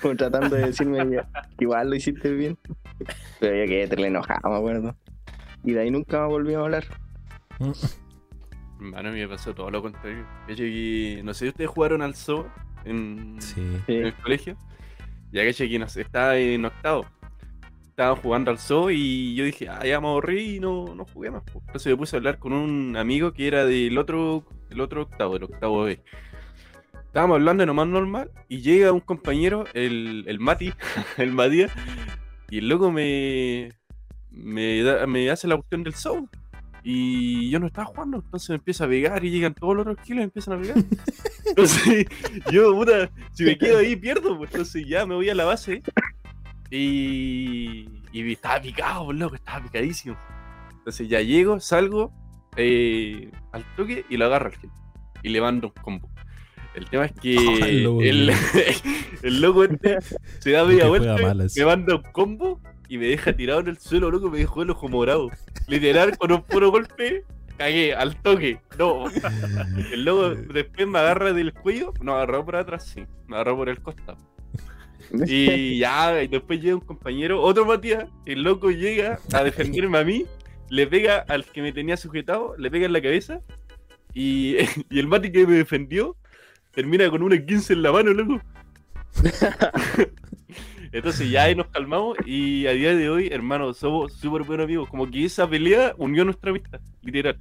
como 0.00 0.16
tratando 0.16 0.56
de 0.56 0.66
decirme 0.66 1.20
igual 1.58 1.90
lo 1.90 1.96
hiciste 1.96 2.30
bien. 2.32 2.56
Pero 3.38 3.54
yo 3.54 3.66
quedé 3.66 3.96
le 3.96 4.06
enojado, 4.06 4.48
me 4.48 4.56
acuerdo. 4.56 4.96
Y 5.62 5.72
de 5.72 5.80
ahí 5.80 5.90
nunca 5.90 6.22
me 6.22 6.28
volví 6.28 6.54
a 6.54 6.60
hablar. 6.60 6.84
Hermano, 8.80 9.12
me 9.12 9.28
pasó 9.28 9.54
todo 9.54 9.70
lo 9.70 9.82
contrario. 9.82 10.26
No 11.22 11.34
sé 11.34 11.44
si 11.44 11.48
ustedes 11.48 11.70
jugaron 11.70 12.00
al 12.00 12.14
zoo 12.14 12.46
en, 12.84 13.36
Sí. 13.40 13.62
Sí. 13.86 13.94
en 13.94 14.06
el 14.06 14.14
colegio. 14.14 14.56
Ya 15.32 15.42
que 15.42 15.48
estaba 15.96 16.36
en 16.36 16.64
octavo. 16.64 17.06
Estaban 17.88 18.16
jugando 18.16 18.50
al 18.50 18.58
zoo 18.58 18.90
y 18.90 19.34
yo 19.34 19.44
dije, 19.44 19.68
ah, 19.68 19.84
ya 19.84 20.00
me 20.00 20.08
aburrí 20.08 20.56
y 20.56 20.60
no, 20.60 20.94
no 20.94 21.04
jugué 21.04 21.30
más. 21.30 21.42
po. 21.42 21.60
Entonces 21.66 21.90
me 21.92 21.96
puse 21.96 22.16
a 22.16 22.18
hablar 22.18 22.38
con 22.38 22.52
un 22.52 22.96
amigo 22.96 23.32
que 23.32 23.46
era 23.46 23.64
del 23.66 23.96
otro, 23.98 24.44
del 24.70 24.80
otro 24.80 25.02
octavo, 25.02 25.34
del 25.34 25.44
octavo 25.44 25.84
B. 25.84 26.02
Estábamos 27.06 27.34
hablando 27.36 27.62
de 27.62 27.66
nomás 27.66 27.86
normal 27.88 28.30
y 28.48 28.62
llega 28.62 28.92
un 28.92 29.00
compañero, 29.00 29.64
el, 29.74 30.24
el 30.26 30.40
Mati, 30.40 30.72
el 31.18 31.32
Matías, 31.32 31.70
y 32.48 32.58
el 32.58 32.68
loco 32.68 32.90
me, 32.90 33.72
me, 34.30 34.82
da- 34.82 35.06
me 35.06 35.30
hace 35.30 35.46
la 35.46 35.56
cuestión 35.56 35.82
del 35.84 35.94
zoo. 35.94 36.28
Y 36.84 37.48
yo 37.50 37.60
no 37.60 37.68
estaba 37.68 37.86
jugando, 37.86 38.18
entonces 38.18 38.48
me 38.50 38.56
empieza 38.56 38.84
a 38.84 38.88
pegar 38.88 39.24
y 39.24 39.30
llegan 39.30 39.54
todos 39.54 39.76
los 39.76 39.86
otros 39.86 40.04
kilos 40.04 40.22
y 40.22 40.24
empiezan 40.24 40.54
a 40.54 40.60
pegar. 40.60 40.76
Entonces, 41.46 42.06
yo, 42.50 42.74
puta, 42.74 43.10
si 43.32 43.44
me 43.44 43.58
quedo 43.58 43.78
ahí 43.78 43.94
pierdo, 43.94 44.38
pues 44.38 44.50
entonces 44.52 44.86
ya 44.86 45.04
me 45.04 45.14
voy 45.14 45.28
a 45.28 45.34
la 45.34 45.44
base. 45.44 45.82
Y, 46.70 47.88
y 48.10 48.32
estaba 48.32 48.60
picado, 48.60 49.06
por 49.06 49.14
loco, 49.14 49.34
estaba 49.34 49.62
picadísimo. 49.62 50.16
Entonces 50.70 51.08
ya 51.08 51.20
llego, 51.20 51.60
salgo 51.60 52.12
eh, 52.56 53.30
al 53.52 53.64
toque 53.76 54.04
y 54.08 54.16
lo 54.16 54.26
agarro 54.26 54.46
al 54.46 54.56
gente. 54.56 54.76
Y 55.22 55.28
le 55.28 55.40
mando 55.40 55.68
un 55.68 55.82
combo. 55.82 56.08
El 56.74 56.88
tema 56.88 57.04
es 57.04 57.12
que 57.12 57.34
el, 58.08 58.32
el 59.22 59.40
loco 59.40 59.64
este 59.64 59.98
se 60.40 60.50
da 60.50 60.64
media 60.64 60.88
vuelta, 60.88 61.16
me 61.16 61.64
manda 61.64 61.96
un 61.96 62.02
combo 62.12 62.60
y 62.92 62.98
me 62.98 63.06
deja 63.06 63.34
tirado 63.34 63.60
en 63.60 63.68
el 63.68 63.78
suelo, 63.78 64.10
loco, 64.10 64.28
me 64.28 64.36
dejó 64.36 64.60
el 64.60 64.68
ojo 64.68 64.86
morado. 64.86 65.30
Literal, 65.66 66.18
con 66.18 66.30
un 66.30 66.42
puro 66.42 66.70
golpe, 66.70 67.24
cagué 67.56 67.94
al 67.94 68.20
toque. 68.20 68.60
No. 68.78 69.06
El 69.90 70.04
loco 70.04 70.34
después 70.34 70.86
me 70.86 70.98
agarra 70.98 71.32
del 71.32 71.54
cuello, 71.54 71.94
no 72.02 72.12
agarró 72.12 72.44
por 72.44 72.56
atrás, 72.56 72.86
sí, 72.86 73.06
me 73.28 73.36
agarró 73.36 73.56
por 73.56 73.70
el 73.70 73.80
costado. 73.80 74.18
Y 75.26 75.78
ya, 75.78 76.22
y 76.22 76.28
después 76.28 76.60
llega 76.60 76.74
un 76.74 76.82
compañero, 76.82 77.40
otro 77.40 77.64
Matías, 77.64 78.10
el 78.26 78.42
loco 78.42 78.70
llega 78.70 79.18
a 79.32 79.42
defenderme 79.42 79.96
a 79.96 80.04
mí, 80.04 80.26
le 80.68 80.86
pega 80.86 81.24
al 81.28 81.46
que 81.46 81.62
me 81.62 81.72
tenía 81.72 81.96
sujetado, 81.96 82.54
le 82.58 82.70
pega 82.70 82.84
en 82.84 82.92
la 82.92 83.00
cabeza, 83.00 83.40
y, 84.12 84.56
y 84.90 84.98
el 84.98 85.06
Mati 85.06 85.32
que 85.32 85.46
me 85.46 85.54
defendió 85.54 86.14
termina 86.72 87.08
con 87.08 87.22
una 87.22 87.42
15 87.42 87.72
en 87.72 87.82
la 87.82 87.90
mano, 87.90 88.12
loco. 88.12 88.42
Entonces 90.92 91.30
ya 91.30 91.44
ahí 91.44 91.54
nos 91.54 91.68
calmamos 91.68 92.18
y 92.26 92.66
a 92.66 92.72
día 92.72 92.94
de 92.94 93.08
hoy, 93.08 93.28
hermano, 93.32 93.72
somos 93.72 94.12
súper 94.12 94.42
buenos 94.42 94.64
amigos. 94.64 94.88
Como 94.90 95.10
que 95.10 95.24
esa 95.24 95.48
pelea 95.48 95.94
unió 95.96 96.22
nuestra 96.24 96.50
amistad, 96.50 96.80
literal. 97.00 97.38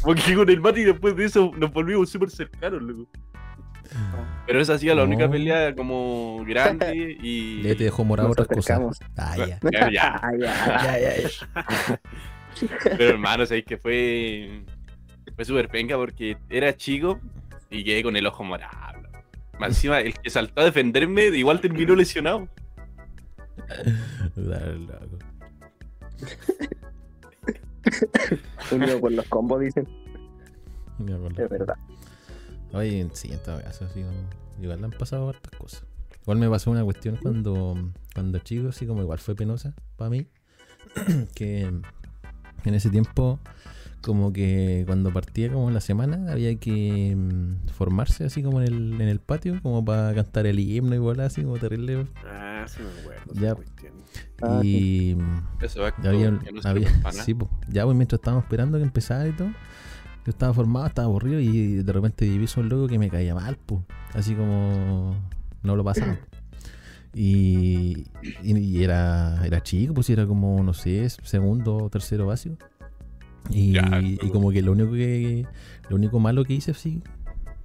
Como 0.00 0.14
que 0.14 0.34
con 0.34 0.48
el 0.48 0.60
Mati 0.60 0.82
después 0.82 1.14
de 1.14 1.26
eso 1.26 1.52
nos 1.58 1.70
volvimos 1.72 2.08
súper 2.08 2.30
cercanos, 2.30 2.80
loco. 2.82 3.06
Pero 4.46 4.60
esa 4.60 4.74
ha 4.74 4.78
sido 4.78 4.94
la 4.94 5.04
única 5.04 5.30
pelea 5.30 5.74
como 5.74 6.42
grande 6.46 7.18
y... 7.20 7.62
Ya 7.62 7.74
te 7.76 7.84
dejó 7.84 8.02
morado 8.02 8.30
otras 8.30 8.48
cosas. 8.48 8.98
Ah, 9.16 9.36
ya. 9.36 9.58
Ya, 9.70 9.90
ya. 9.90 10.16
Ah, 10.22 10.32
ya, 10.38 10.98
ya, 10.98 11.16
ya, 11.16 11.28
ya. 11.28 12.00
Pero 12.96 13.10
hermano, 13.10 13.44
sabéis 13.44 13.66
que 13.66 13.76
fue... 13.76 14.62
Fue 15.34 15.44
súper 15.44 15.68
penca 15.68 15.96
porque 15.96 16.38
era 16.48 16.74
chico 16.74 17.20
y 17.68 17.84
quedé 17.84 18.02
con 18.02 18.16
el 18.16 18.26
ojo 18.26 18.42
morado. 18.42 19.02
Más 19.58 19.70
encima, 19.70 20.00
el 20.00 20.14
que 20.14 20.30
saltó 20.30 20.62
a 20.62 20.64
defenderme 20.64 21.26
igual 21.26 21.60
terminó 21.60 21.94
lesionado. 21.94 22.48
Dale, 24.36 24.78
loco. 24.78 25.18
Unido 28.72 29.00
por 29.00 29.12
los 29.12 29.26
combos, 29.26 29.60
dicen. 29.60 29.86
Me 30.98 31.14
acuerdo. 31.14 31.44
Es 31.44 31.50
verdad. 31.50 31.76
Oye, 32.72 33.08
sí, 33.12 33.32
en 33.32 33.42
todo 33.42 33.60
caso, 33.60 33.84
así 33.84 34.02
como. 34.02 34.28
Igual 34.60 34.80
le 34.80 34.86
han 34.86 34.92
pasado 34.92 35.28
hartas 35.28 35.58
cosas. 35.58 35.84
Igual 36.22 36.38
me 36.38 36.48
pasó 36.48 36.70
una 36.70 36.82
cuestión 36.82 37.18
cuando, 37.22 37.76
cuando 38.14 38.38
chico, 38.40 38.68
así 38.68 38.86
como 38.86 39.02
igual 39.02 39.18
fue 39.18 39.36
penosa 39.36 39.74
para 39.96 40.10
mí. 40.10 40.26
que 41.34 41.62
en 41.62 42.74
ese 42.74 42.90
tiempo, 42.90 43.38
como 44.02 44.32
que 44.32 44.84
cuando 44.86 45.12
partía 45.12 45.50
como 45.52 45.70
la 45.70 45.80
semana, 45.80 46.30
había 46.32 46.54
que 46.56 47.14
mm, 47.16 47.68
formarse 47.72 48.24
así 48.24 48.42
como 48.42 48.60
en 48.60 48.66
el, 48.68 48.92
en 49.00 49.08
el 49.08 49.18
patio, 49.20 49.60
como 49.62 49.84
para 49.84 50.14
cantar 50.14 50.46
el 50.46 50.58
himno 50.60 50.94
y 50.94 50.98
volar 50.98 51.26
así 51.26 51.42
como 51.42 51.58
terrible. 51.58 52.06
Ah, 52.24 52.64
sí 52.68 52.82
me 52.82 52.90
acuerdo. 53.00 53.32
Ya. 53.34 53.56
Ah, 54.42 54.60
y 54.62 55.14
mm, 55.16 55.64
Eso 55.64 55.80
va 55.82 55.92
ya 56.02 56.10
había, 56.10 56.38
sí, 57.24 57.34
po. 57.34 57.48
ya 57.68 57.84
pues 57.84 57.96
mientras 57.96 58.18
estábamos 58.20 58.44
esperando 58.44 58.78
que 58.78 58.84
empezara 58.84 59.26
y 59.28 59.32
todo, 59.32 59.48
yo 59.48 60.30
estaba 60.30 60.52
formado, 60.54 60.86
estaba 60.86 61.06
aburrido 61.06 61.40
y 61.40 61.76
de 61.82 61.92
repente 61.92 62.24
diviso 62.24 62.60
un 62.60 62.68
loco 62.68 62.86
que 62.88 62.98
me 62.98 63.10
caía 63.10 63.34
mal, 63.34 63.56
pues. 63.66 63.82
Así 64.14 64.34
como 64.34 65.16
no 65.62 65.76
lo 65.76 65.84
pasaba. 65.84 66.16
Y, 67.18 68.08
y- 68.42 68.58
y 68.58 68.84
era, 68.84 69.40
era 69.46 69.62
chico, 69.62 69.94
pues 69.94 70.10
era 70.10 70.26
como, 70.26 70.62
no 70.62 70.74
sé, 70.74 71.08
segundo 71.08 71.76
o 71.84 71.88
tercero 71.88 72.26
básico. 72.26 72.56
Y, 73.50 73.72
Ya, 73.72 74.00
y 74.00 74.16
loco. 74.16 74.30
como 74.32 74.50
que 74.50 74.62
lo 74.62 74.72
único 74.72 74.92
que 74.92 75.46
lo 75.88 75.96
único 75.96 76.18
malo 76.20 76.44
que 76.44 76.54
hice 76.54 76.72
así, 76.72 77.02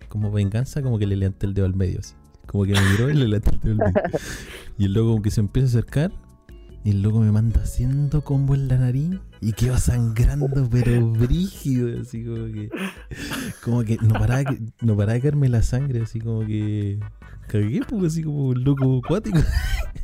como 0.09 0.31
venganza, 0.31 0.81
como 0.81 0.99
que 0.99 1.07
le 1.07 1.15
levanté 1.15 1.45
el 1.47 1.53
dedo 1.53 1.65
al 1.65 1.75
medio 1.75 1.99
así. 1.99 2.13
Como 2.45 2.65
que 2.65 2.73
me 2.73 2.81
miró 2.91 3.09
y 3.09 3.13
le 3.13 3.27
levanté 3.27 3.51
el 3.55 3.61
dedo 3.61 3.71
al 3.71 3.77
medio. 3.93 4.01
Y 4.77 4.85
el 4.85 4.93
loco 4.93 5.09
como 5.11 5.21
que 5.21 5.31
se 5.31 5.39
empieza 5.41 5.67
a 5.67 5.69
acercar 5.81 6.11
y 6.83 6.89
el 6.89 7.01
loco 7.03 7.19
me 7.19 7.31
manda 7.31 7.61
haciendo 7.61 8.23
combo 8.23 8.55
en 8.55 8.67
la 8.67 8.77
nariz 8.77 9.19
y 9.41 9.53
quedo 9.53 9.77
sangrando, 9.77 10.67
pero 10.71 11.05
brígido, 11.11 12.01
así 12.01 12.23
como 12.25 12.45
que. 12.45 12.69
Como 13.63 13.83
que 13.83 13.97
no 14.01 14.13
paraba, 14.13 14.43
que- 14.45 14.59
no 14.81 14.95
paraba 14.97 15.13
de 15.13 15.21
caerme 15.21 15.49
la 15.49 15.61
sangre, 15.61 16.01
así 16.01 16.19
como 16.19 16.45
que. 16.45 16.99
Cagué, 17.47 17.81
pues, 17.87 18.13
así 18.13 18.23
como 18.23 18.47
un 18.47 18.63
loco 18.63 19.01
acuático. 19.03 19.39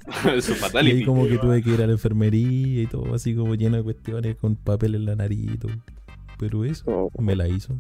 Su 0.41 0.53
Y 0.53 0.55
fatality. 0.55 0.97
ahí 0.99 1.03
como 1.03 1.27
que 1.27 1.38
tuve 1.38 1.61
que 1.63 1.71
ir 1.71 1.81
a 1.81 1.88
la 1.88 1.93
enfermería 1.93 2.83
y 2.83 2.88
todo, 2.88 3.13
así 3.13 3.35
como 3.35 3.55
lleno 3.55 3.77
de 3.77 3.83
cuestiones 3.83 4.35
con 4.38 4.55
papel 4.55 4.95
en 4.95 5.05
la 5.05 5.15
nariz 5.15 5.51
y 5.53 5.57
todo. 5.57 5.71
Pero 6.38 6.65
eso 6.65 6.85
Oh, 6.85 7.09
me 7.21 7.35
la 7.35 7.47
hizo. 7.47 7.75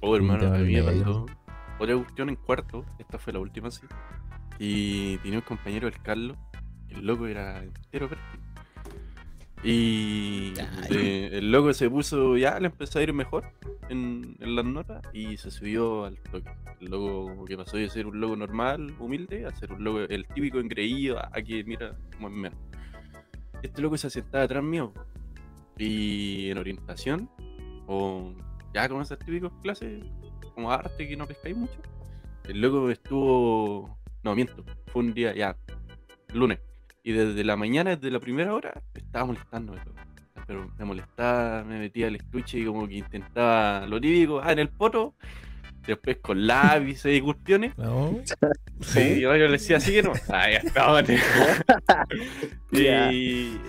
Oh, 0.00 0.16
hermano, 0.16 0.52
a 0.52 0.58
mí 0.58 0.74
me 0.74 0.82
pasó 0.82 1.26
otra 1.78 1.96
cuestión 1.96 2.28
en 2.28 2.36
cuarto. 2.36 2.84
Esta 2.98 3.18
fue 3.18 3.32
la 3.32 3.40
última, 3.40 3.70
sí. 3.70 3.82
Y 4.58 5.18
tenía 5.18 5.38
un 5.38 5.44
compañero, 5.44 5.88
el 5.88 6.00
Carlos. 6.00 6.36
El 6.88 7.06
loco 7.06 7.26
era 7.26 7.62
entero 7.62 8.08
fértil. 8.08 8.51
Y 9.64 10.54
eh, 10.90 11.30
el 11.34 11.52
loco 11.52 11.72
se 11.72 11.88
puso, 11.88 12.36
ya 12.36 12.58
le 12.58 12.66
empezó 12.66 12.98
a 12.98 13.02
ir 13.02 13.12
mejor 13.12 13.44
en, 13.88 14.36
en 14.40 14.56
las 14.56 14.64
notas 14.64 15.02
y 15.12 15.36
se 15.36 15.52
subió 15.52 16.04
al 16.04 16.18
toque. 16.18 16.50
El 16.80 16.90
loco 16.90 17.28
como 17.28 17.44
que 17.44 17.56
pasó 17.56 17.76
de 17.76 17.88
ser 17.88 18.06
un 18.06 18.20
loco 18.20 18.34
normal, 18.34 18.92
humilde, 18.98 19.46
a 19.46 19.54
ser 19.54 19.72
un 19.72 19.84
loco, 19.84 20.00
el 20.00 20.26
típico 20.26 20.58
engreído, 20.58 21.18
a 21.20 21.40
que 21.42 21.62
mira 21.62 21.96
como 22.16 22.28
es 22.28 22.34
menos. 22.34 22.58
Este 23.62 23.80
loco 23.80 23.96
se 23.96 24.10
sentaba 24.10 24.44
atrás 24.44 24.64
mío 24.64 24.92
y 25.78 26.50
en 26.50 26.58
orientación, 26.58 27.30
o 27.86 28.34
ya 28.74 28.88
con 28.88 29.00
esas 29.00 29.18
típicas 29.20 29.52
clases 29.62 30.04
como 30.54 30.72
arte 30.72 31.08
que 31.08 31.16
no 31.16 31.26
pescáis 31.26 31.56
mucho, 31.56 31.78
el 32.48 32.60
loco 32.60 32.90
estuvo, 32.90 33.96
no 34.24 34.34
miento, 34.34 34.64
fue 34.88 35.02
un 35.02 35.14
día 35.14 35.34
ya, 35.34 35.56
lunes, 36.34 36.58
y 37.02 37.12
desde 37.12 37.44
la 37.44 37.56
mañana, 37.56 37.96
desde 37.96 38.10
la 38.10 38.20
primera 38.20 38.54
hora, 38.54 38.72
estaba 38.94 39.26
molestándome 39.26 39.80
todo. 39.80 39.94
Pero 40.46 40.70
me 40.78 40.84
molestaba, 40.84 41.64
me 41.64 41.78
metía 41.78 42.08
al 42.08 42.16
estuche 42.16 42.58
y 42.58 42.64
como 42.64 42.86
que 42.88 42.94
intentaba 42.94 43.86
lo 43.86 44.00
típico, 44.00 44.40
ah, 44.42 44.52
en 44.52 44.58
el 44.60 44.68
poto, 44.68 45.14
después 45.86 46.18
con 46.18 46.46
lápices 46.46 47.16
y 47.16 47.20
cuestiones. 47.20 47.72
No, 47.78 48.18
Sí, 48.80 49.20
yo 49.20 49.32
le 49.32 49.48
decía 49.48 49.76
así 49.76 49.92
que 49.92 50.02
no. 50.02 50.12
Ah, 50.28 50.50
ya 50.50 50.58
estaba. 50.58 51.02
Y 52.72 52.86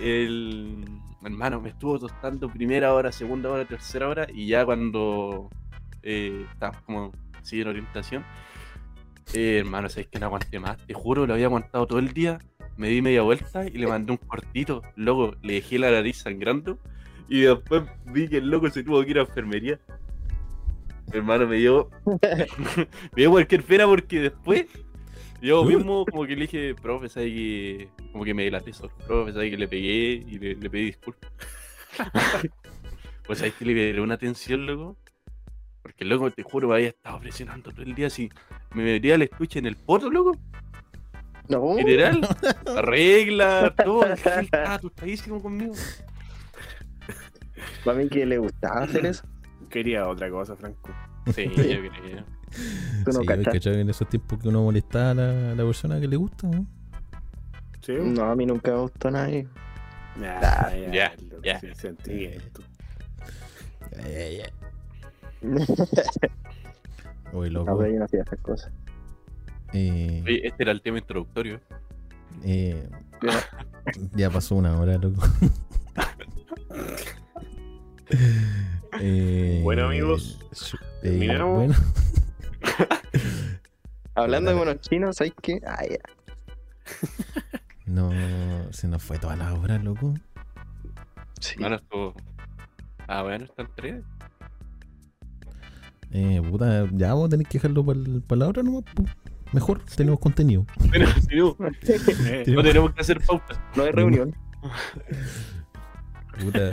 el 0.02 0.84
hermano 1.22 1.60
me 1.60 1.70
estuvo 1.70 1.98
tostando 1.98 2.48
primera 2.48 2.92
hora, 2.94 3.12
segunda 3.12 3.50
hora, 3.50 3.64
tercera 3.64 4.08
hora. 4.08 4.26
Y 4.32 4.48
ya 4.48 4.64
cuando 4.64 5.50
eh, 6.02 6.46
estábamos 6.52 6.82
como 6.82 7.12
en 7.52 7.68
orientación, 7.68 8.24
eh, 9.32 9.58
hermano, 9.58 9.88
sabes 9.88 10.08
que 10.08 10.18
no 10.18 10.26
aguanté 10.26 10.58
más. 10.58 10.78
Te 10.86 10.94
juro, 10.94 11.26
lo 11.26 11.34
había 11.34 11.46
aguantado 11.46 11.86
todo 11.86 11.98
el 11.98 12.12
día. 12.12 12.38
Me 12.76 12.88
di 12.88 13.02
media 13.02 13.22
vuelta 13.22 13.66
y 13.66 13.72
le 13.72 13.86
mandé 13.86 14.12
un 14.12 14.18
cortito. 14.18 14.82
Luego 14.96 15.34
le 15.42 15.54
dejé 15.54 15.78
la 15.78 15.90
nariz 15.90 16.18
sangrando. 16.18 16.78
Y 17.28 17.42
después 17.42 17.84
vi 18.06 18.28
que 18.28 18.38
el 18.38 18.50
loco 18.50 18.68
se 18.70 18.82
tuvo 18.82 19.02
que 19.04 19.10
ir 19.10 19.18
a 19.18 19.22
enfermería. 19.22 19.80
Mi 21.12 21.18
hermano 21.18 21.46
me 21.46 21.56
dio. 21.56 21.90
me 22.06 22.88
dio 23.16 23.30
cualquier 23.30 23.62
pena 23.62 23.86
porque 23.86 24.20
después. 24.20 24.66
Yo 25.40 25.62
mismo, 25.62 26.06
como 26.06 26.26
que 26.26 26.36
le 26.36 26.42
dije, 26.42 26.74
profe, 26.74 27.08
¿sabes 27.08 27.30
que.? 27.30 27.88
Como 28.12 28.24
que 28.24 28.32
me 28.32 28.44
delaté 28.44 28.72
solo. 28.72 28.92
Profe, 29.06 29.32
¿sabes 29.32 29.50
que 29.50 29.58
le 29.58 29.68
pegué 29.68 30.24
y 30.26 30.38
le, 30.38 30.54
le 30.54 30.70
pedí 30.70 30.86
disculpas? 30.86 31.30
pues, 33.26 33.38
¿sabes 33.38 33.52
que 33.54 33.64
le 33.66 33.92
dio 33.92 34.02
una 34.02 34.14
atención, 34.14 34.64
loco? 34.64 34.96
Porque, 35.82 36.06
loco, 36.06 36.30
te 36.30 36.42
juro, 36.42 36.68
me 36.68 36.76
había 36.76 36.88
estado 36.88 37.20
presionando 37.20 37.70
todo 37.70 37.82
el 37.82 37.94
día 37.94 38.06
así. 38.06 38.30
Me 38.74 38.84
metía 38.84 39.16
el 39.16 39.22
estuche 39.22 39.58
en 39.58 39.66
el 39.66 39.76
poto, 39.76 40.10
loco. 40.10 40.32
No. 41.48 41.76
Literal. 41.76 42.26
Arregla, 42.76 43.74
todo. 43.84 44.06
Estaba 44.06 44.74
asustadísimo 44.74 45.42
conmigo. 45.42 45.74
Para 47.84 47.98
mí 47.98 48.08
que 48.08 48.24
le 48.26 48.38
gustaba 48.38 48.82
hacer 48.84 49.06
eso. 49.06 49.24
Quería 49.68 50.08
otra 50.08 50.30
cosa, 50.30 50.56
Franco. 50.56 50.90
Sí, 51.34 51.44
yo 51.56 51.62
creo. 51.90 52.24
Tú 53.04 53.10
no 53.12 53.20
sí, 53.20 53.26
cachas. 53.26 53.52
¿cachai? 53.54 53.80
En 53.80 53.90
esos 53.90 54.08
tiempos 54.08 54.38
que 54.38 54.48
uno 54.48 54.62
molestaba 54.62 55.10
a 55.10 55.14
la, 55.14 55.52
a 55.52 55.54
la 55.54 55.64
persona 55.64 56.00
que 56.00 56.06
le 56.08 56.16
gusta, 56.16 56.46
¿no? 56.48 56.66
¿Sí? 57.80 57.92
No, 58.00 58.24
a 58.24 58.36
mí 58.36 58.46
nunca 58.46 58.72
me 58.72 58.78
gustó 58.80 59.10
nadie. 59.10 59.48
Ya, 60.20 60.72
ya, 60.92 61.12
ya. 61.42 61.60
sentí 61.74 62.26
esto. 62.26 62.62
Eh, 63.98 64.42
eh. 64.44 64.52
Oye, 67.32 67.50
No, 67.50 67.60
loco. 67.64 67.78
pero 67.78 67.92
yo 67.92 67.98
no 67.98 68.04
hacía 68.04 68.22
esas 68.22 68.40
cosas. 68.40 68.72
Eh, 69.74 70.22
Oye, 70.24 70.46
este 70.46 70.62
era 70.62 70.72
el 70.72 70.80
tema 70.80 70.98
introductorio. 70.98 71.60
eh, 72.44 72.88
ya 74.14 74.30
pasó 74.30 74.54
una 74.54 74.78
hora, 74.78 74.96
loco. 74.98 75.22
Eh, 79.00 79.60
Bueno, 79.64 79.86
amigos, 79.86 80.38
su- 80.52 80.78
terminamos. 81.02 81.66
bueno, 81.66 81.74
Hablando 84.14 84.50
de 84.50 84.56
monos 84.56 84.80
chinos, 84.80 85.16
¿sabes 85.16 85.32
qué? 85.42 85.60
Ah, 85.66 85.82
no, 87.86 88.10
se 88.72 88.86
nos 88.86 89.02
fue 89.02 89.18
toda 89.18 89.34
la 89.36 89.52
hora, 89.54 89.78
loco. 89.78 90.14
Sí. 91.40 91.56
Bueno, 91.58 91.76
esto. 91.76 92.14
Ah, 93.08 93.22
bueno, 93.22 93.44
están 93.46 93.68
tres. 93.74 94.02
Eh, 96.12 96.40
puta, 96.48 96.86
ya 96.92 97.08
vamos 97.08 97.26
a 97.26 97.30
tener 97.30 97.46
que 97.48 97.58
dejarlo 97.58 97.84
para 97.84 98.38
la 98.38 98.46
hora 98.48 98.62
nomás. 98.62 98.84
Mejor, 99.54 99.80
tenemos 99.96 100.18
contenido. 100.20 100.66
Pero 100.90 101.06
si 101.20 101.36
no, 101.36 101.56
Eh, 101.82 102.44
no 102.48 102.62
tenemos 102.62 102.92
que 102.92 103.00
hacer 103.00 103.20
pautas. 103.20 103.58
No 103.76 103.84
hay 103.84 103.92
reunión. 103.92 104.34
Puta, 106.40 106.70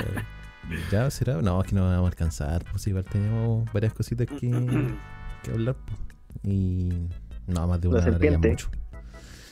ya 0.91 1.09
será. 1.11 1.41
No, 1.41 1.61
es 1.61 1.67
que 1.67 1.75
no 1.75 1.83
vamos 1.87 2.05
a 2.05 2.07
alcanzar. 2.07 2.63
Pues 2.71 2.87
igual 2.87 3.05
tenemos 3.05 3.71
varias 3.71 3.93
cositas 3.93 4.25
que, 4.27 4.49
que 5.43 5.51
hablar. 5.51 5.75
po. 5.75 5.93
Y 6.43 7.07
no, 7.47 7.67
más 7.67 7.79
de 7.79 7.87
una 7.87 7.99
hora 7.99 8.17
ya 8.19 8.37
mucho. 8.37 8.69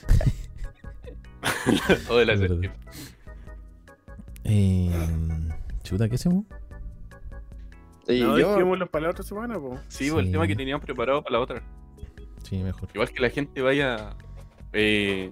Todo 2.08 2.18
de 2.18 2.26
la 2.26 2.36
serpiente. 2.38 2.72
Eh, 4.44 4.90
chuta, 5.84 6.08
¿qué 6.08 6.14
hacemos? 6.16 6.44
Y 8.08 8.20
no, 8.22 8.36
yo, 8.38 8.52
dejémoslo 8.54 8.86
para 8.90 9.04
la 9.04 9.10
otra 9.10 9.22
semana, 9.22 9.54
po. 9.54 9.78
Sí, 9.88 10.10
pues, 10.10 10.20
el 10.20 10.26
Sí. 10.26 10.32
tema 10.32 10.46
que 10.48 10.56
teníamos 10.56 10.84
preparado 10.84 11.22
para 11.22 11.34
la 11.34 11.40
otra. 11.40 11.62
Sí, 12.50 12.58
mejor. 12.58 12.88
Igual 12.92 13.10
que 13.10 13.22
la 13.22 13.30
gente 13.30 13.62
vaya 13.62 14.16
eh, 14.72 15.30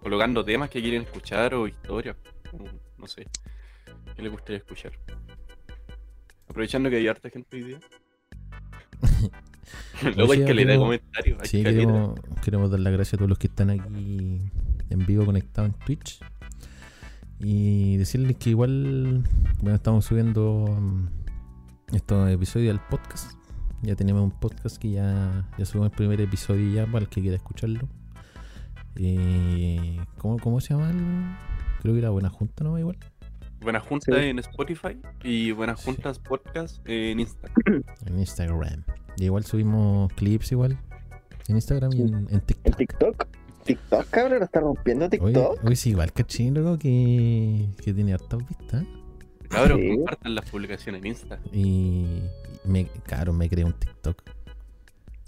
colocando 0.00 0.44
temas 0.44 0.70
que 0.70 0.80
quieren 0.80 1.02
escuchar 1.02 1.54
o 1.54 1.66
historias. 1.66 2.16
No 2.96 3.06
sé. 3.08 3.26
¿Qué 4.14 4.22
les 4.22 4.30
gustaría 4.30 4.58
escuchar? 4.58 4.92
Aprovechando 6.48 6.88
que 6.88 6.96
hay 6.96 7.08
harta 7.08 7.30
gente 7.30 7.56
hoy 7.56 7.62
día. 7.64 7.80
Luego 10.16 10.32
hay 10.32 10.44
que 10.44 10.54
leer 10.54 10.68
queremos- 10.68 10.84
comentarios. 10.86 11.38
Sí, 11.48 11.62
queremos, 11.64 12.20
queremos 12.44 12.70
dar 12.70 12.78
las 12.80 12.92
gracias 12.92 13.14
a 13.14 13.16
todos 13.18 13.28
los 13.28 13.38
que 13.38 13.48
están 13.48 13.70
aquí 13.70 14.40
en 14.88 15.06
vivo 15.06 15.26
conectados 15.26 15.72
en 15.72 15.78
Twitch. 15.84 16.20
Y 17.40 17.96
decirles 17.96 18.36
que 18.36 18.50
igual, 18.50 19.24
bueno, 19.62 19.74
estamos 19.74 20.04
subiendo 20.04 20.66
mm, 20.78 21.08
estos 21.96 22.30
episodios 22.30 22.78
al 22.78 22.86
podcast. 22.88 23.39
Ya 23.82 23.96
tenemos 23.96 24.22
un 24.22 24.30
podcast 24.30 24.76
que 24.76 24.90
ya, 24.90 25.48
ya 25.56 25.64
subimos 25.64 25.90
el 25.90 25.96
primer 25.96 26.20
episodio 26.20 26.70
ya 26.72 26.86
para 26.86 27.04
el 27.04 27.08
que 27.08 27.20
quiera 27.22 27.36
escucharlo. 27.36 27.88
Eh, 28.96 29.98
¿cómo, 30.18 30.38
¿Cómo 30.38 30.60
se 30.60 30.74
llama? 30.74 30.90
el- 30.90 31.80
Creo 31.80 31.94
que 31.94 32.00
era 32.00 32.10
Buena 32.10 32.28
Junta, 32.28 32.62
¿no? 32.64 32.78
Igual. 32.78 32.98
Buenas 33.62 33.82
juntas 33.82 34.14
Sí. 34.18 34.24
en 34.26 34.38
Spotify 34.38 34.98
y 35.22 35.52
Buenas 35.52 35.82
Juntas 35.84 36.18
Podcast 36.18 36.80
en 36.86 37.20
Instagram. 37.20 37.82
En 38.06 38.18
Instagram. 38.18 38.84
Y 39.16 39.24
igual 39.24 39.44
subimos 39.44 40.12
clips 40.14 40.52
igual. 40.52 40.78
En 41.48 41.56
Instagram 41.56 41.90
y 41.92 41.96
Sí. 41.96 42.02
en, 42.02 42.14
en 42.14 42.28
en 42.34 42.40
TikTok. 42.40 42.76
TikTok. 42.76 43.26
TikTok, 43.64 44.06
cabrón, 44.10 44.38
lo 44.40 44.44
está 44.44 44.60
rompiendo 44.60 45.08
TikTok. 45.08 45.64
oye, 45.64 45.76
sí, 45.76 45.90
igual 45.90 46.12
caché, 46.12 46.50
loco, 46.50 46.78
que, 46.78 47.68
que 47.82 47.92
tiene 47.94 48.12
hartas 48.14 48.40
vistas. 48.48 48.84
Cabros, 49.48 49.78
Sí. 49.78 49.88
compartan 49.96 50.34
las 50.34 50.50
publicaciones 50.50 51.00
en 51.02 51.06
Insta. 51.06 51.38
Y 51.52 52.22
me, 52.64 52.86
claro, 53.06 53.32
me 53.32 53.48
creé 53.48 53.64
un 53.64 53.72
TikTok. 53.72 54.22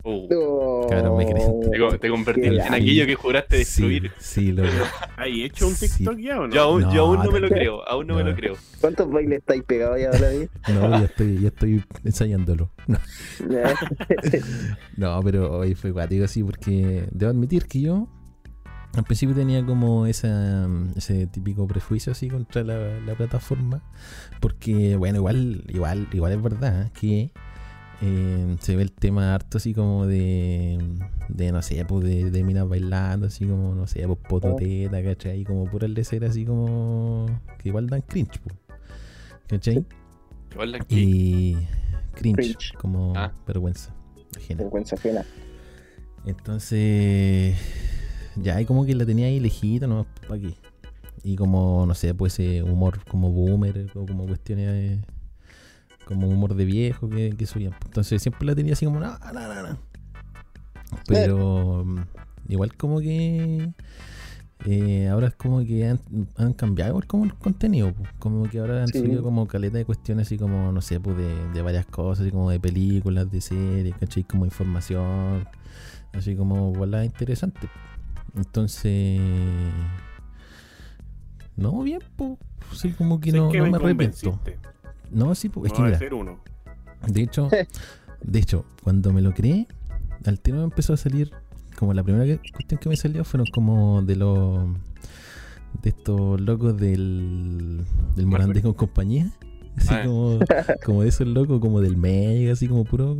Uh, 0.04 0.26
No. 0.28 0.88
Claro, 0.88 1.16
me 1.16 1.24
creo. 1.32 1.60
te, 1.70 1.78
co- 1.78 1.96
te 1.98 2.08
convertiste 2.10 2.50
Qué 2.50 2.56
en 2.66 2.74
aquello 2.74 3.06
que 3.06 3.14
juraste 3.14 3.56
destruir. 3.58 4.10
Sí, 4.18 4.46
sí, 4.46 4.52
loco. 4.52 4.68
¿Hay 5.16 5.44
hecho 5.44 5.68
un 5.68 5.74
Sí. 5.76 5.88
TikTok 5.88 6.18
ya 6.18 6.40
o 6.40 6.48
no? 6.48 6.52
Yo 6.54 6.60
aún, 6.62 6.80
yo 6.92 7.02
aún 7.02 7.18
no, 7.18 7.24
No, 7.26 7.30
me 7.30 7.38
lo 7.40 7.48
creo, 7.48 7.88
aún 7.88 8.06
no, 8.08 8.16
me 8.16 8.24
No. 8.24 8.30
lo 8.30 8.34
creo. 8.36 8.54
¿Cuántos 8.80 9.08
bailes 9.08 9.38
estáis 9.38 9.62
pegados 9.62 10.00
ya, 10.00 10.10
David? 10.10 10.48
No, 10.74 10.90
ya 10.98 11.04
estoy, 11.04 11.38
ya 11.40 11.48
estoy 11.48 11.84
ensayándolo. 12.04 12.72
No, 12.88 12.98
no, 14.96 15.20
pero 15.22 15.52
hoy 15.58 15.74
fue 15.76 15.92
cuático 15.92 16.24
así 16.24 16.42
porque 16.42 17.06
debo 17.12 17.30
admitir 17.30 17.66
que 17.66 17.80
yo 17.82 18.08
al 18.94 19.04
principio 19.04 19.34
tenía 19.34 19.64
como 19.64 20.06
esa, 20.06 20.68
ese 20.96 21.26
típico 21.26 21.66
prejuicio 21.66 22.12
así 22.12 22.28
contra 22.28 22.62
la, 22.62 23.00
la 23.00 23.14
plataforma. 23.14 23.82
Porque, 24.40 24.96
bueno, 24.96 25.18
igual, 25.18 25.64
igual, 25.68 26.08
igual 26.12 26.32
es 26.32 26.42
verdad 26.42 26.90
que 26.92 27.30
eh, 28.02 28.56
se 28.60 28.76
ve 28.76 28.82
el 28.82 28.92
tema 28.92 29.34
harto 29.34 29.58
así 29.58 29.72
como 29.74 30.06
de, 30.06 30.78
de 31.28 31.52
no 31.52 31.62
sé, 31.62 31.84
pues 31.84 32.04
de, 32.04 32.30
de 32.30 32.42
minas 32.44 32.68
bailando, 32.68 33.28
así 33.28 33.46
como, 33.46 33.74
no 33.74 33.86
sé, 33.86 34.06
pues 34.06 34.18
pototeta, 34.28 35.02
¿cachai? 35.02 35.44
Como 35.44 35.64
puras 35.70 35.88
leceras 35.90 36.30
así 36.30 36.44
como 36.44 37.26
que 37.58 37.68
igual 37.68 37.86
dan 37.88 38.02
cringe, 38.02 38.40
pues. 38.44 38.56
¿cachai? 39.46 39.86
Igual. 40.52 40.84
Y 40.88 41.54
cringe, 42.14 42.36
Cringe. 42.36 42.72
como 42.78 43.14
Ah. 43.16 43.32
vergüenza 43.46 43.94
ajena. 44.36 44.62
Vergüenza 44.64 44.96
ajena. 44.96 45.24
Entonces, 46.26 47.56
ya 48.36 48.56
ahí 48.56 48.64
como 48.64 48.84
que 48.84 48.94
la 48.94 49.04
tenía 49.06 49.26
ahí 49.26 49.40
lejita, 49.40 49.86
no 49.86 50.06
para 50.28 50.40
qué. 50.40 50.54
Y 51.24 51.36
como, 51.36 51.84
no 51.86 51.94
sé, 51.94 52.14
pues 52.14 52.38
ese 52.38 52.62
humor 52.62 53.04
como 53.08 53.30
boomer 53.30 53.90
o 53.94 54.06
como 54.06 54.26
cuestiones 54.26 54.66
de- 54.72 54.98
como 56.04 56.28
humor 56.28 56.54
de 56.54 56.64
viejo 56.64 57.08
que, 57.08 57.30
que 57.36 57.46
subían. 57.46 57.74
Entonces 57.86 58.20
siempre 58.22 58.46
la 58.46 58.54
tenía 58.54 58.72
así 58.72 58.84
como, 58.86 58.98
no, 59.00 59.06
no, 59.32 59.32
no, 59.54 59.68
no. 59.70 59.78
Pero 61.06 61.84
mm, 61.86 62.00
igual 62.48 62.74
como 62.76 63.00
que 63.00 63.70
eh, 64.64 65.08
ahora 65.08 65.28
es 65.28 65.34
como 65.34 65.60
que 65.64 65.86
han, 65.88 66.00
han 66.36 66.52
cambiado 66.52 66.90
igual 66.90 67.06
como 67.06 67.24
el 67.24 67.34
contenido. 67.34 67.92
pues. 67.92 68.08
Como 68.18 68.48
que 68.48 68.58
ahora 68.58 68.82
han 68.82 68.92
Sí. 68.92 69.00
subido 69.00 69.22
como 69.22 69.46
caleta 69.46 69.78
de 69.78 69.84
cuestiones 69.84 70.26
así 70.26 70.38
como, 70.38 70.72
no 70.72 70.80
sé, 70.80 71.00
pues 71.00 71.16
de, 71.16 71.48
de 71.52 71.62
varias 71.62 71.86
cosas, 71.86 72.22
así 72.22 72.30
como 72.30 72.50
de 72.50 72.60
películas, 72.60 73.30
de 73.30 73.40
series, 73.40 73.94
¿cachai? 73.96 74.24
Como 74.24 74.44
información, 74.44 75.46
así 76.12 76.34
como 76.36 76.72
bola 76.72 77.04
interesante. 77.04 77.68
Entonces, 78.34 79.20
no, 81.56 81.82
bien, 81.82 82.00
pues, 82.16 82.32
sí, 82.74 82.92
como 82.92 83.20
que 83.20 83.32
no, 83.32 83.50
que 83.50 83.58
no 83.58 83.64
me 83.64 83.70
me 83.72 83.76
arrepiento. 83.76 84.40
No, 85.10 85.34
sí, 85.34 85.48
pues, 85.48 85.70
es 85.72 85.76
que 85.76 85.84
mira, 85.84 85.98
ser 85.98 86.14
uno. 86.14 86.40
de 87.06 87.22
hecho, 87.22 87.48
de 88.22 88.38
hecho, 88.38 88.64
cuando 88.82 89.12
me 89.12 89.20
lo 89.20 89.32
creé, 89.34 89.66
al 90.24 90.40
tiro 90.40 90.58
me 90.58 90.64
empezó 90.64 90.94
a 90.94 90.96
salir, 90.96 91.30
como 91.78 91.92
la 91.92 92.02
primera 92.02 92.40
cuestión 92.54 92.80
que 92.80 92.88
me 92.88 92.96
salió 92.96 93.24
fueron 93.24 93.46
como 93.52 94.02
de 94.02 94.16
los 94.16 94.68
de 95.82 95.88
estos 95.90 96.40
locos 96.40 96.76
del, 96.76 97.84
del 98.14 98.26
Morandé 98.26 98.62
con 98.62 98.74
compañía. 98.74 99.30
Así 99.76 99.88
Ah, 99.90 100.02
como, 100.04 100.38
como 100.84 101.02
de 101.02 101.08
esos 101.08 101.26
locos, 101.26 101.60
como 101.60 101.80
del 101.80 101.96
Mega, 101.96 102.52
así 102.52 102.68
como 102.68 102.84
puro, 102.84 103.16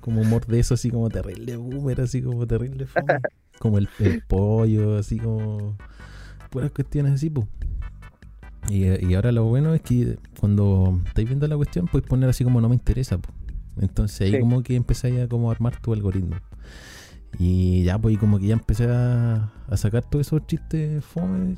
como 0.00 0.20
humor 0.20 0.46
de 0.46 0.58
eso, 0.60 0.74
así 0.74 0.90
como 0.90 1.08
terrible 1.10 1.56
boomer, 1.56 2.00
así 2.00 2.22
como 2.22 2.46
terrible 2.46 2.86
fome. 2.86 3.06
Como 3.58 3.78
el, 3.78 3.88
el 3.98 4.22
pollo, 4.22 4.98
así 4.98 5.18
como 5.18 5.76
puras 6.50 6.70
cuestiones 6.70 7.12
así, 7.14 7.30
pues. 7.30 7.46
Y, 8.70 8.84
y 9.06 9.14
ahora 9.14 9.30
lo 9.32 9.44
bueno 9.44 9.74
es 9.74 9.82
que 9.82 10.18
cuando 10.40 11.00
estáis 11.06 11.28
viendo 11.28 11.46
la 11.46 11.56
cuestión, 11.56 11.86
puedes 11.86 12.08
poner 12.08 12.28
así 12.30 12.44
como 12.44 12.60
no 12.60 12.68
me 12.68 12.74
interesa. 12.74 13.18
po. 13.18 13.28
Entonces 13.80 14.20
ahí 14.22 14.32
Sí. 14.32 14.40
como 14.40 14.62
que 14.62 14.76
empezáis 14.76 15.20
a 15.20 15.28
como 15.28 15.50
armar 15.50 15.80
tu 15.80 15.92
algoritmo. 15.92 16.36
Y 17.36 17.82
ya, 17.82 17.98
pues, 17.98 18.14
y 18.14 18.16
como 18.18 18.38
que 18.38 18.46
ya 18.46 18.52
empecé 18.54 18.86
a, 18.88 19.50
a 19.66 19.76
sacar 19.76 20.04
todos 20.08 20.24
esos 20.28 20.46
chistes 20.46 21.04
fome. 21.04 21.56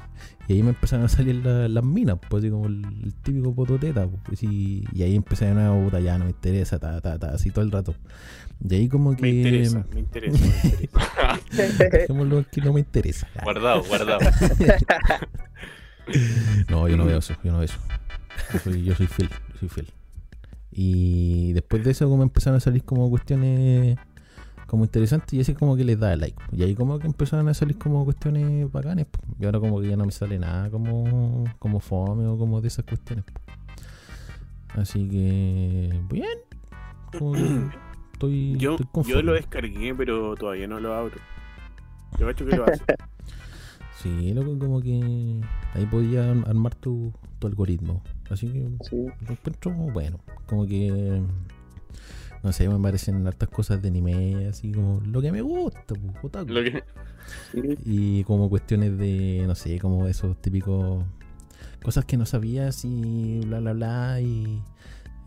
Y 0.49 0.55
ahí 0.55 0.63
me 0.63 0.71
empezaron 0.71 1.05
a 1.05 1.09
salir 1.11 1.37
la- 1.45 1.69
las 1.69 1.85
minas, 1.85 2.17
pues, 2.31 2.43
así 2.43 2.51
como 2.51 2.67
el, 2.67 2.83
el 3.05 3.13
típico 3.15 3.55
pototeta. 3.55 4.09
Pues, 4.25 4.43
y, 4.43 4.85
y 4.95 5.03
ahí 5.03 5.15
empecé 5.15 5.47
a 5.49 5.53
nuevo, 5.55 5.85
puta, 5.85 6.01
ya 6.01 6.17
no 6.17 6.25
me 6.25 6.31
interesa, 6.31 6.79
ta, 6.79 6.99
ta, 7.03 7.19
ta, 7.19 7.29
así 7.35 7.51
todo 7.51 7.63
el 7.65 7.71
rato. 7.71 7.95
Y 8.67 8.75
ahí 8.75 8.89
como 8.89 9.15
que. 9.15 9.21
Me 9.23 9.29
interesa, 9.29 9.85
me 9.93 10.01
interesa, 10.01 10.39
me 10.41 10.47
interesa. 10.47 11.35
Dejémoslo 11.51 12.45
que 12.51 12.61
no 12.61 12.73
me 12.73 12.81
interesa. 12.81 13.29
Guardado, 13.43 13.83
guardado. 13.85 14.21
No, 16.69 16.87
yo 16.87 16.97
no 16.97 17.05
veo 17.05 17.19
eso, 17.19 17.35
yo 17.43 17.51
no 17.51 17.59
veo 17.59 17.65
eso. 17.65 17.79
Yo 18.53 18.61
soy, 18.61 18.85
yo 18.85 18.95
soy 18.95 19.09
fiel, 19.09 19.29
yo 19.29 19.59
soy 19.59 19.69
fiel. 19.69 19.89
Y 20.71 21.53
después 21.53 21.83
de 21.83 21.91
eso 21.91 22.09
como 22.09 22.23
empezaron 22.23 22.59
a 22.59 22.61
salir 22.61 22.85
como 22.85 23.11
cuestiones 23.11 23.99
como 24.67 24.85
interesantes 24.85 25.33
y 25.33 25.41
así 25.41 25.55
como 25.55 25.77
que 25.77 25.85
les 25.85 25.99
da 25.99 26.15
like. 26.17 26.41
Y 26.53 26.63
ahí 26.63 26.75
como 26.75 26.99
que 26.99 27.07
empezaron 27.07 27.49
a 27.49 27.55
salir 27.55 27.79
como 27.79 28.05
cuestiones 28.05 28.71
bacanes. 28.71 29.07
Y 29.39 29.45
ahora 29.45 29.61
como 29.61 29.81
que 29.81 29.89
ya 29.89 29.97
no 29.97 30.05
me 30.05 30.13
sale 30.13 30.39
nada 30.39 30.71
como, 30.71 31.45
como 31.59 31.81
fome 31.81 32.27
o 32.27 32.37
como 32.37 32.61
de 32.61 32.69
esas 32.69 32.85
cuestiones. 32.85 33.25
Así 34.75 35.09
que 35.09 36.01
bien. 36.11 36.39
Como 37.19 37.33
que 37.33 37.71
estoy, 38.17 38.57
Yo, 38.59 38.77
estoy 38.77 39.05
yo 39.05 39.23
lo 39.23 39.35
descargué, 39.35 39.95
pero 39.95 40.35
todavía 40.37 40.67
no 40.67 40.81
lo 40.81 40.95
abro. 40.95 41.17
Yo 42.19 42.31
hecho 42.31 42.47
que 42.47 42.57
lo 42.57 42.64
hace. 42.64 42.83
Sí, 44.03 44.35
loco, 44.35 44.59
como 44.59 44.81
que 44.83 45.41
ahí 45.75 45.87
podía 45.87 46.31
armar 46.31 46.75
tu, 46.75 47.12
tu 47.39 47.47
algoritmo. 47.47 48.03
Así 48.31 48.47
que 48.53 48.69
Sí. 48.83 49.07
lo 49.27 49.33
encuentro 49.33 49.71
bueno. 49.73 50.19
Como 50.47 50.67
que. 50.67 51.23
No 52.45 52.53
sé, 52.53 52.69
me 52.69 52.79
parecen 52.79 53.27
hartas 53.27 53.49
cosas 53.49 53.81
de 53.81 53.89
anime, 53.89 54.47
así 54.49 54.71
como 54.71 55.01
lo 55.07 55.23
que 55.23 55.33
me 55.33 55.41
gusta, 55.41 55.95
pues, 55.95 56.14
otaku. 56.23 56.53
Lo 56.53 56.62
que- 56.62 56.85
sí. 57.53 57.61
Y 57.87 58.25
como 58.25 58.51
cuestiones 58.51 58.97
de, 58.99 59.43
no 59.47 59.55
sé, 59.55 59.79
como 59.81 60.07
esos 60.07 60.37
típicos. 60.43 61.03
Cosas 61.83 62.05
que 62.05 62.17
no 62.19 62.27
sabías 62.27 62.85
y 62.85 63.41
bla, 63.47 63.61
bla, 63.61 63.73
bla. 63.73 64.21
Y, 64.21 64.62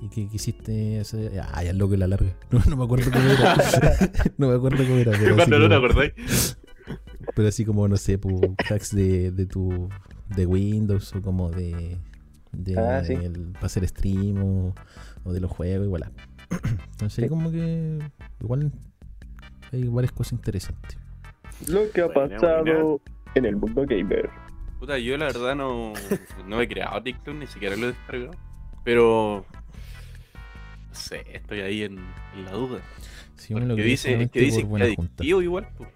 y 0.01 0.09
que 0.09 0.27
quisiste 0.27 0.99
hacer. 0.99 1.39
Ah, 1.53 1.63
ya 1.63 1.73
loco 1.73 1.95
la 1.95 2.07
larga. 2.07 2.33
No, 2.51 2.61
no 2.67 2.77
me 2.77 2.83
acuerdo 2.85 3.11
cómo 3.11 3.25
era. 3.29 3.55
no 4.37 4.47
me 4.49 4.55
acuerdo 4.55 4.83
cómo 4.83 4.95
era. 4.97 5.11
Pero 5.11 5.35
Cuando 5.35 5.59
no 5.59 5.69
te 5.69 5.75
acordáis. 5.75 6.57
pero 7.35 7.47
así 7.47 7.65
como, 7.65 7.87
no 7.87 7.97
sé, 7.97 8.17
pues, 8.17 8.35
hacks 8.69 8.95
de, 8.95 9.31
de 9.31 9.45
tu. 9.45 9.89
de 10.35 10.45
Windows 10.45 11.13
o 11.15 11.21
como 11.21 11.49
de. 11.51 11.97
de 12.51 12.79
Ah, 12.79 13.03
sí. 13.03 13.13
el- 13.13 13.51
para 13.53 13.65
hacer 13.67 13.87
stream 13.87 14.41
o, 14.43 14.73
o 15.23 15.33
de 15.33 15.39
los 15.39 15.51
juegos, 15.51 15.85
igual. 15.85 16.11
Entonces, 16.91 17.23
Sí. 17.25 17.29
como 17.29 17.51
que. 17.51 17.99
Igual. 18.41 18.71
Hay 19.71 19.83
varias 19.87 20.11
cosas 20.13 20.33
interesantes. 20.33 20.97
Lo 21.67 21.91
que 21.91 22.01
ha 22.01 22.07
pasado 22.11 23.01
en 23.35 23.45
el 23.45 23.55
mundo 23.57 23.85
gamer. 23.87 24.29
Puta, 24.79 24.97
yo 24.97 25.17
la 25.17 25.25
verdad 25.25 25.55
no, 25.55 25.91
no 26.47 26.61
he 26.61 26.67
creado 26.69 27.03
TikTok, 27.03 27.35
ni 27.35 27.45
siquiera 27.47 27.75
lo 27.75 27.83
he 27.83 27.87
descargado. 27.91 28.31
Pero. 28.85 29.45
Sé, 30.99 31.23
estoy 31.33 31.61
ahí 31.61 31.83
en, 31.83 31.97
en 32.35 32.45
la 32.45 32.51
duda. 32.51 32.79
Sí, 33.35 33.53
lo 33.53 33.75
creí 33.75 33.89
dice, 33.91 34.21
es 34.21 34.31
que 34.31 34.39
dice 34.41 34.67
que 34.67 34.83
adictivo 34.83 35.41
igual. 35.41 35.67
pues. 35.77 35.89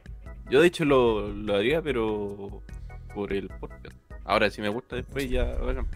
Yo 0.50 0.62
de 0.62 0.68
hecho 0.68 0.86
lo, 0.86 1.28
lo 1.30 1.56
haría, 1.56 1.82
pero 1.82 2.62
por 3.14 3.34
el 3.34 3.48
podcast. 3.50 3.96
Ahora, 4.26 4.50
si 4.50 4.62
me 4.62 4.70
gusta 4.70 4.96
después, 4.96 5.30
ya 5.30 5.44
bacán. 5.56 5.88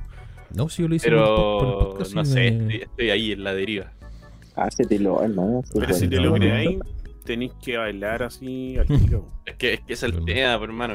No, 0.53 0.69
si 0.69 0.81
yo 0.83 0.87
lo 0.87 0.95
hice 0.95 1.09
por 1.09 1.17
el 1.17 1.23
po- 1.23 1.35
por 1.59 1.67
el 1.67 1.73
Pero 1.77 1.89
podcast, 1.89 2.13
no 2.15 2.25
sé, 2.25 2.33
me- 2.35 2.47
estoy, 2.75 2.75
estoy 2.81 3.09
ahí 3.09 3.31
en 3.31 3.43
la 3.43 3.53
deriva. 3.53 3.91
Hácetelo, 4.55 5.21
hermano. 5.23 5.63
Pero 5.73 5.93
si 5.93 6.07
te 6.07 6.19
lo 6.19 6.33
creáis, 6.33 6.79
tenéis 7.23 7.53
que 7.61 7.77
bailar 7.77 8.23
así 8.23 8.77
al 8.77 8.87
tiro. 8.87 9.27
Es 9.47 9.55
que, 9.55 9.73
es 9.75 9.79
que 9.81 9.93
es 9.93 10.03
el 10.03 10.11
Bueno. 10.11 10.25
tema, 10.25 10.53
hermano. 10.63 10.93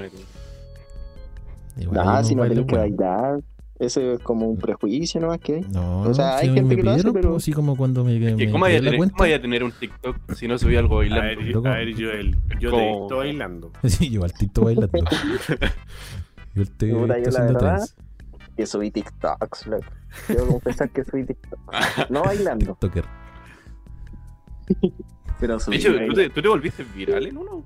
igual 1.79 2.05
no 2.07 2.25
si 2.25 2.35
no 2.35 2.43
tenés 2.43 2.67
que 2.67 2.77
bueno. 2.77 2.97
bailar. 2.97 3.41
Eso 3.83 4.01
es 4.13 4.21
como 4.21 4.47
un 4.49 4.57
prejuicio 4.59 5.21
nomás 5.21 5.41
que 5.41 5.57
hay. 5.57 5.61
No, 5.73 6.03
O 6.03 6.15
sea, 6.15 6.37
hay 6.37 6.49
si 6.49 6.55
gente 6.55 6.69
me 6.69 6.77
que 6.77 6.83
lo 6.85 6.91
hace, 6.93 6.99
pidieron, 7.03 7.21
pero- 7.21 7.37
así 7.37 7.53
como 7.53 7.77
cuando 7.77 8.05
me, 8.05 8.19
Que 8.21 8.37
me 8.37 8.51
¿cómo 8.53 8.63
vaya, 8.63 8.79
a 8.79 8.81
tener, 8.81 8.97
cuenta. 8.97 9.13
¿Cómo 9.15 9.25
vaya 9.25 9.37
a 9.37 9.41
tener 9.41 9.65
un 9.65 9.73
TikTok 9.73 10.17
si 10.35 10.47
no 10.47 10.57
subí 10.57 10.77
algo 10.77 10.95
A 10.95 10.99
bailando? 10.99 11.23
ver, 11.43 11.49
loco. 11.49 11.69
a 11.69 11.75
ver, 11.79 11.93
Joel, 11.95 12.37
yo 12.59 12.59
te 12.59 12.67
he 12.67 12.71
Como- 12.71 13.01
visto 13.01 13.17
bailando. 13.17 13.73
Sí, 13.85 14.09
yo 14.11 14.23
al 14.23 14.33
tito 14.33 14.63
bailando. 14.65 14.91
yo 16.55 16.65
te 16.67 16.91
he 16.91 16.95
visto 16.95 17.29
haciendo. 17.29 17.79
Que 18.57 18.67
subí 18.67 18.91
TikToks, 18.91 19.67
loco. 19.67 19.85
Debo 20.29 20.47
confesar 20.47 20.91
que 20.91 21.05
subí 21.05 21.25
TikToks. 21.25 22.11
No 22.11 22.23
bailando, 22.23 22.77
Toker. 22.79 23.05
pero 25.41 25.55
De 25.55 25.61
subí. 25.61 25.77
hecho, 25.77 25.93
¿tú 26.07 26.13
te, 26.15 26.31
tú 26.31 26.43
te 26.43 26.49
volviste 26.49 26.85
viral 26.95 27.27
en 27.27 27.37
uno. 27.37 27.65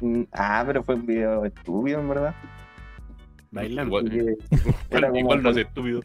Mm, 0.00 0.22
Ah, 0.32 0.62
pero 0.66 0.82
fue 0.82 0.94
un 0.96 1.06
video 1.06 1.44
estúpido, 1.44 2.00
en 2.00 2.08
verdad. 2.08 2.34
Bailando. 3.54 4.00
Igual, 4.00 4.04
Porque 4.04 4.16
igual, 4.50 4.76
Era 4.90 5.08
como 5.08 5.20
igual 5.20 5.42
no 5.42 5.50
es 5.50 5.56
estúpido. 5.56 6.00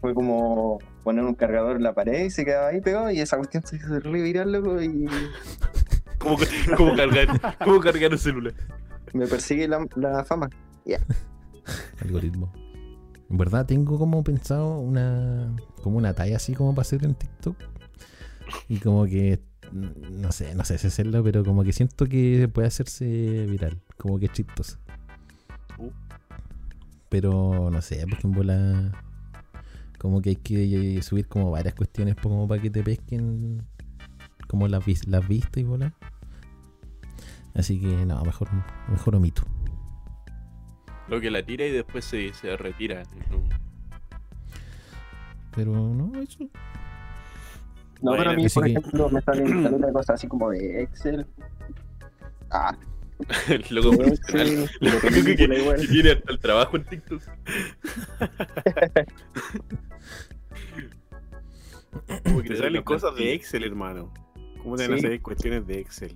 fue 0.00 0.14
como 0.14 0.78
poner 1.02 1.24
un 1.24 1.34
cargador 1.34 1.76
en 1.76 1.82
la 1.82 1.92
pared 1.92 2.24
y 2.24 2.30
se 2.30 2.44
quedaba 2.44 2.68
ahí 2.68 2.80
pegado 2.80 3.10
y 3.10 3.20
esa 3.20 3.36
cuestión 3.36 3.66
se 3.66 3.76
hizo 3.76 3.98
re 3.98 4.22
viral, 4.22 4.52
loco, 4.52 4.80
y 4.80 5.06
¿Cómo, 6.18 6.36
cómo 6.76 6.94
cargar, 6.96 7.56
cómo 7.64 7.80
cargar 7.80 8.12
un 8.12 8.18
celular? 8.18 8.54
me 9.12 9.26
persigue 9.26 9.66
la, 9.66 9.84
la 9.96 10.24
fama. 10.24 10.48
Algoritmo. 12.02 12.52
En 13.28 13.36
verdad 13.36 13.66
tengo 13.66 13.98
como 13.98 14.22
pensado 14.22 14.78
una 14.78 15.54
como 15.82 15.98
una 15.98 16.14
talla 16.14 16.36
así 16.36 16.54
como 16.54 16.74
para 16.74 16.82
hacer 16.82 17.04
en 17.04 17.14
TikTok. 17.14 17.56
Y 18.68 18.78
como 18.78 19.04
que 19.06 19.40
no 19.72 20.32
sé, 20.32 20.54
no 20.54 20.64
sé 20.64 20.78
si 20.78 20.88
hacerlo, 20.88 21.22
pero 21.22 21.44
como 21.44 21.62
que 21.64 21.72
siento 21.72 22.06
que 22.06 22.48
puede 22.52 22.68
hacerse 22.68 23.46
viral, 23.48 23.80
como 23.96 24.18
que 24.18 24.26
es 24.26 24.32
chistoso. 24.32 24.78
Uh. 25.78 25.90
Pero 27.10 27.68
no 27.70 27.82
sé, 27.82 28.06
porque 28.08 28.26
en 28.26 28.32
bola 28.32 28.92
como 29.98 30.22
que 30.22 30.30
hay 30.30 30.36
que 30.36 31.02
subir 31.02 31.26
como 31.28 31.50
varias 31.50 31.74
cuestiones 31.74 32.16
como 32.16 32.48
para 32.48 32.62
que 32.62 32.70
te 32.70 32.82
pesquen 32.82 33.62
como 34.48 34.66
las, 34.68 34.82
las 35.06 35.28
vistas 35.28 35.58
y 35.58 35.62
bola. 35.64 35.92
Así 37.54 37.78
que 37.80 38.06
no, 38.06 38.22
mejor 38.24 38.48
mejor 38.88 39.16
omito. 39.16 39.42
Lo 41.08 41.20
que 41.20 41.30
la 41.30 41.44
tira 41.44 41.66
y 41.66 41.72
después 41.72 42.04
se, 42.04 42.32
se 42.32 42.56
retira. 42.56 43.02
¿no? 43.30 43.42
Pero 45.54 45.72
no, 45.72 46.18
eso. 46.20 46.44
No, 48.00 48.12
pero 48.12 48.30
a 48.30 48.34
mí, 48.34 48.46
por 48.54 48.64
que- 48.64 48.70
ejemplo, 48.70 49.10
me 49.10 49.20
salen 49.20 49.62
salen 49.64 49.92
cosas 49.92 50.10
así 50.14 50.28
como 50.28 50.48
de 50.50 50.82
Excel. 50.84 51.26
Ah, 52.50 52.74
loco 53.70 53.96
profesional. 53.96 54.70
Loco 54.80 55.08
que, 55.08 55.36
que 55.36 55.44
igual. 55.44 55.88
tiene 55.88 56.10
hasta 56.12 56.32
el 56.32 56.38
trabajo 56.38 56.76
en 56.76 56.84
TikTok. 56.84 57.22
¿Cómo 62.24 62.42
Te 62.42 62.48
que 62.48 62.56
salen 62.56 62.82
cosas 62.82 63.14
de? 63.16 63.32
Excel, 63.34 63.64
hermano. 63.64 64.12
¿Cómo 64.62 64.76
te 64.76 64.82
van 64.86 64.92
a 64.94 64.96
hacer 64.96 65.20
cuestiones 65.22 65.66
de 65.66 65.80
Excel? 65.80 66.14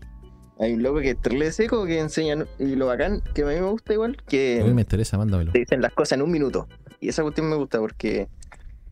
Hay 0.61 0.73
un 0.75 0.83
loco 0.83 1.01
que 1.01 1.11
es 1.11 1.21
terrible 1.21 1.51
seco 1.51 1.85
que 1.85 1.99
enseña, 1.99 2.45
y 2.61 2.77
lo 2.77 2.87
bacán, 2.87 3.23
que 3.35 3.43
a 3.43 3.47
mí 3.47 3.55
me 3.55 3.63
gusta 3.63 3.93
igual, 3.93 4.17
A 4.21 4.23
que 4.29 4.63
mí 4.65 4.73
me 4.73 4.83
interesa, 4.83 5.19
mándamelo. 5.19 5.51
te 5.51 5.59
dicen 5.59 5.81
las 5.83 5.93
cosas 5.93 6.13
en 6.19 6.23
un 6.23 6.31
minuto. 6.31 6.69
Y 7.01 7.09
esa 7.09 7.23
cuestión 7.23 7.49
me 7.51 7.57
gusta 7.57 7.81
porque 7.81 8.29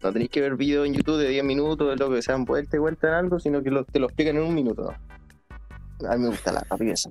no 0.02 0.12
tenéis 0.12 0.30
que 0.30 0.40
ver 0.40 0.56
videos 0.56 0.86
en 0.88 0.94
YouTube 0.94 1.18
de 1.18 1.28
10 1.28 1.44
minutos 1.44 1.88
de 1.88 1.96
lo 2.04 2.10
que 2.12 2.20
se 2.20 2.32
dan 2.32 2.44
vuelta 2.44 2.76
y 2.76 2.80
vuelta 2.80 3.06
en 3.08 3.14
algo, 3.14 3.38
sino 3.38 3.62
que 3.62 3.70
lo- 3.70 3.84
te 3.84 4.00
lo 4.00 4.06
explican 4.06 4.36
en 4.36 4.42
un 4.42 4.54
minuto. 4.54 4.92
A 6.08 6.16
mí 6.16 6.22
me 6.24 6.28
gusta 6.30 6.50
la 6.52 6.66
rapidez. 6.68 7.08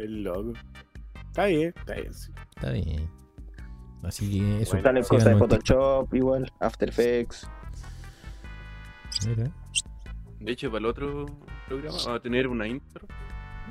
El 0.00 0.22
loco. 0.22 0.52
Está 1.28 1.46
bien, 1.46 1.74
está 1.76 1.94
bien. 1.94 2.14
sí. 2.14 2.32
Está 2.56 2.70
bien. 2.70 3.10
Así 4.02 4.30
que 4.30 4.62
eso. 4.62 4.72
Bueno, 4.72 4.88
Salen 4.88 5.04
cosas 5.04 5.24
de 5.26 5.32
en. 5.32 5.38
Photoshop, 5.38 6.14
igual, 6.14 6.50
After 6.58 6.88
Effects. 6.88 7.48
Mira. 9.26 9.50
De 10.40 10.52
hecho, 10.52 10.68
para 10.70 10.78
el 10.78 10.86
otro 10.86 11.26
programa 11.68 11.90
vamos 11.98 12.08
a 12.08 12.20
tener 12.20 12.48
una 12.48 12.66
intro 12.66 13.06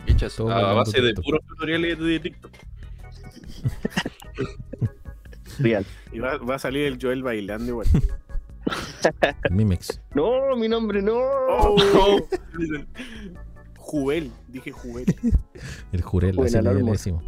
hecha 0.06 0.30
Todo 0.30 0.52
a 0.52 0.74
base 0.74 1.02
de 1.02 1.08
TikTok. 1.08 1.26
puros 1.26 1.42
tutoriales 1.48 1.98
de 2.00 2.20
TikTok. 2.20 2.52
Real. 5.60 5.86
Y 6.12 6.20
va, 6.20 6.38
va 6.38 6.56
a 6.56 6.60
salir 6.60 6.86
el 6.86 6.98
Joel 7.02 7.24
bailando 7.24 7.66
igual. 7.68 7.88
Mimex. 9.52 10.02
No, 10.16 10.56
mi 10.56 10.68
nombre 10.68 11.02
no. 11.02 11.16
Oh. 11.18 12.18
Jubel, 13.90 14.32
dije 14.48 14.72
Jubel. 14.72 15.06
El 15.92 16.02
Jurel, 16.02 16.36
Buena 16.36 16.48
así 16.48 16.58
le, 16.58 16.62
le 16.64 16.70
alarma. 16.70 16.92
decimos. 16.92 17.24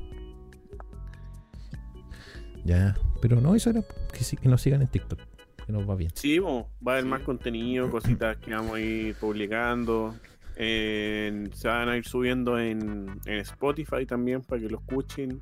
Ya. 2.64 2.96
Pero 3.22 3.42
no, 3.42 3.56
eso 3.56 3.70
era 3.70 3.84
que, 4.14 4.24
sí, 4.24 4.38
que 4.38 4.48
nos 4.50 4.62
sigan 4.62 4.82
en 4.82 4.88
TikTok. 4.88 5.20
Que 5.66 5.72
nos 5.72 5.90
va 5.90 5.96
bien. 5.96 6.12
Sí, 6.16 6.40
bo, 6.40 6.70
va 6.86 6.94
a 6.94 6.96
haber 6.98 7.06
más 7.08 7.22
contenido, 7.22 7.90
cositas 7.90 8.38
que 8.38 8.52
vamos 8.54 8.76
a 8.76 8.80
ir 8.80 9.16
publicando. 9.16 10.16
En- 10.56 11.52
se 11.54 11.68
van 11.68 11.90
a 11.90 11.98
ir 11.98 12.06
subiendo 12.06 12.60
en, 12.60 13.08
en 13.26 13.38
Spotify 13.40 14.06
también 14.06 14.42
para 14.42 14.62
que 14.62 14.70
lo 14.70 14.78
escuchen. 14.80 15.42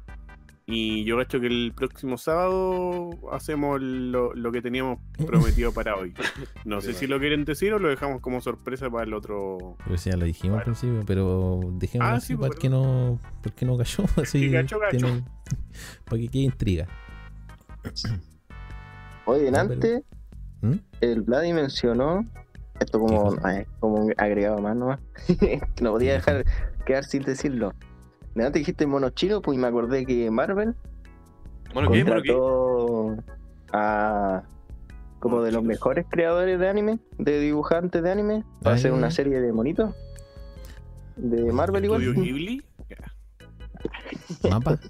Y 0.71 1.03
yo 1.03 1.17
cacho 1.17 1.39
que 1.39 1.47
el 1.47 1.73
próximo 1.75 2.15
sábado 2.17 3.09
hacemos 3.31 3.81
lo, 3.81 4.35
lo 4.35 4.51
que 4.51 4.61
teníamos 4.61 4.99
prometido 5.25 5.71
para 5.73 5.95
hoy. 5.95 6.13
No 6.63 6.79
sé 6.79 6.93
si 6.93 7.07
lo 7.07 7.17
quieren 7.19 7.43
decir 7.43 7.73
o 7.73 7.79
lo 7.79 7.89
dejamos 7.89 8.21
como 8.21 8.39
sorpresa 8.39 8.87
para 8.89 9.03
el 9.05 9.15
otro. 9.15 9.77
Pero 9.83 9.95
ya 9.95 10.15
lo 10.15 10.25
dijimos 10.25 10.59
al 10.59 10.65
principio, 10.65 11.01
pero 11.07 11.59
dejemos 11.73 12.07
Ah, 12.07 12.13
así 12.15 12.27
sí, 12.27 12.35
para 12.35 12.49
pero- 12.49 12.59
que 12.61 12.69
no, 12.69 13.19
para 13.41 13.55
que 13.55 13.65
no 13.65 13.77
cayó. 13.77 14.03
Así 14.21 14.51
cachó. 14.51 14.77
tienen- 14.91 15.25
para 16.05 16.21
que 16.21 16.27
quede 16.27 16.43
intriga. 16.43 16.87
Oye, 19.25 19.51
Ya, 19.51 19.61
antes, 19.61 20.03
¿Mm? 20.61 20.73
el 21.01 21.21
Vladi 21.21 21.53
mencionó, 21.53 22.25
esto 22.79 22.99
como, 22.99 23.35
ay, 23.43 23.65
como 23.79 23.95
un 24.05 24.13
agregado 24.17 24.59
más 24.59 24.75
nomás, 24.75 24.99
que 25.39 25.61
no 25.81 25.91
podía 25.93 26.13
dejar 26.13 26.45
quedar 26.85 27.03
sin 27.05 27.23
decirlo. 27.23 27.73
De 28.39 28.45
antes 28.47 28.61
dijiste 28.61 28.87
mono 28.87 29.09
chino, 29.09 29.41
pues 29.41 29.57
y 29.57 29.61
me 29.61 29.67
acordé 29.67 30.05
que 30.05 30.31
Marvel 30.31 30.73
contrató 31.73 33.17
a 33.73 34.43
como 35.19 35.41
de 35.41 35.51
los 35.51 35.61
Monos 35.61 35.67
mejores 35.67 36.05
creadores 36.09 36.57
de 36.59 36.69
anime, 36.69 36.99
de 37.17 37.39
dibujantes 37.41 38.01
de 38.01 38.09
anime, 38.11 38.45
para 38.61 38.75
Ay, 38.75 38.79
hacer 38.79 38.91
ay, 38.93 38.97
una 38.97 39.07
ay. 39.07 39.13
serie 39.13 39.41
de 39.41 39.51
monitos. 39.51 39.93
De 41.17 41.51
Marvel 41.51 41.83
igual. 41.83 42.01
Estudio 42.01 42.23
Ghibli. 42.23 42.63
¿Mapa? 44.49 44.79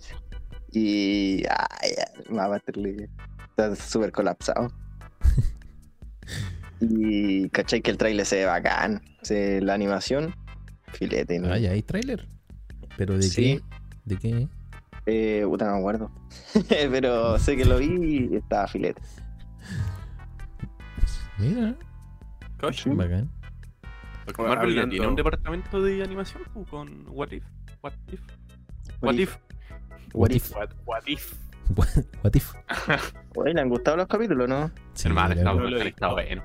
Y. 0.72 1.44
Ay, 1.50 1.90
ay, 1.98 2.24
Mapaterly 2.36 3.10
está 3.50 3.76
súper 3.76 4.12
colapsado. 4.12 4.68
y. 6.80 7.50
¿cachai? 7.50 7.82
Que 7.82 7.90
el 7.90 7.98
trailer 7.98 8.24
se 8.26 8.36
ve 8.36 8.46
bacán. 8.46 9.02
Se- 9.24 9.62
la 9.62 9.74
animación, 9.74 10.36
filete. 10.94 11.40
¿no? 11.40 11.52
Ah, 11.52 11.58
ya 11.58 11.72
hay 11.72 11.82
tráiler. 11.82 12.28
¿Pero 13.00 13.16
de 13.16 13.22
Sí. 13.24 13.42
qué? 13.42 13.62
¿De 14.04 14.18
qué? 14.18 14.48
Eh, 15.06 15.44
puta, 15.46 15.68
no 15.68 15.72
me 15.76 15.78
acuerdo. 15.80 16.12
Pero 16.70 17.40
sé 17.40 17.56
que 17.56 17.64
lo 17.64 17.78
vi 17.78 18.28
y 18.32 18.36
estaba 18.36 18.68
filete. 18.68 19.02
Mira, 21.38 21.76
Coche. 22.60 22.90
bacán. 22.94 23.30
Porque 24.26 24.42
Marvel 24.42 24.76
ya 24.76 24.82
Hablando- 24.82 24.92
tiene 24.92 25.08
un 25.08 25.16
departamento 25.16 25.82
de 25.82 26.04
animación 26.04 26.44
pu, 26.54 26.66
con 26.66 27.06
What 27.08 27.32
If. 27.32 27.44
What 27.82 27.94
If. 28.12 28.22
What 29.02 29.14
If. 29.14 29.38
What 30.14 30.32
if? 30.32 30.52
What, 30.54 30.70
what 30.86 31.04
if? 31.08 31.34
What 32.24 32.36
if? 32.36 32.54
Oye, 33.38 33.54
¿le 33.54 33.62
han 33.62 33.70
gustado 33.70 33.96
los 33.96 34.08
capítulos, 34.08 34.50
no? 34.50 34.70
Sí, 34.94 35.08
Hermano, 35.08 35.36
está, 35.36 35.54
bueno. 36.12 36.44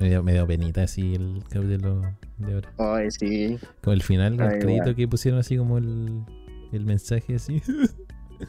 Me, 0.00 0.08
dio, 0.08 0.22
me 0.22 0.32
dio 0.32 0.46
penita 0.46 0.82
así 0.82 1.14
el 1.14 1.44
capítulo 1.48 2.02
de 2.38 2.54
ahora. 2.54 2.72
Ay, 2.78 3.10
sí. 3.10 3.58
Como 3.82 3.94
el 3.94 4.02
final, 4.02 4.40
Ay, 4.40 4.46
el 4.54 4.58
crédito 4.60 4.72
igual. 4.82 4.94
que 4.96 5.08
pusieron 5.08 5.40
así 5.40 5.56
como 5.56 5.78
el, 5.78 6.24
el 6.72 6.84
mensaje 6.84 7.36
así. 7.36 7.62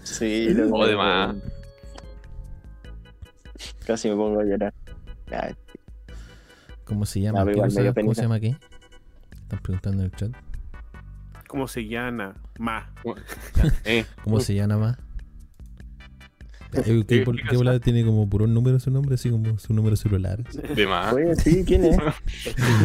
Sí, 0.03 0.49
lo- 0.53 0.73
Oh, 0.73 0.85
de 0.87 0.95
más. 0.95 1.35
Casi 3.85 4.09
me 4.09 4.15
pongo 4.15 4.39
a 4.39 4.43
llorar. 4.43 4.73
Ay, 5.31 5.53
¿Cómo 6.85 7.05
se 7.05 7.21
llama? 7.21 7.41
Ah, 7.41 7.45
pero 7.45 7.53
¿Qué 7.53 7.57
igual 7.57 7.69
cosa- 7.69 7.79
me 7.79 7.83
dio 7.83 7.93
¿Cómo 7.93 8.13
se 8.15 8.21
llama 8.23 8.39
qué? 8.39 8.55
Están 9.43 9.59
preguntando 9.59 10.03
en 10.03 10.05
el 10.05 10.11
chat. 10.15 10.31
¿Cómo 11.47 11.67
se 11.67 11.85
llama? 11.87 12.33
Ma. 12.59 12.93
Eh, 13.85 14.05
¿Cómo 14.23 14.39
se 14.39 14.55
llama 14.55 14.77
más? 14.77 14.97
¿Qué, 16.71 17.05
qué, 17.05 17.25
¿Qué 17.49 17.57
volada 17.57 17.79
tiene 17.79 18.05
como 18.05 18.23
un 18.23 18.53
número 18.53 18.79
su 18.79 18.91
nombre? 18.91 19.15
Así 19.15 19.29
como 19.29 19.57
su 19.59 19.73
número 19.73 19.95
celular. 19.95 20.43
de 20.43 20.87
más. 20.87 21.13
Oye, 21.13 21.35
sí, 21.35 21.63
¿quién 21.65 21.85
es? 21.85 21.97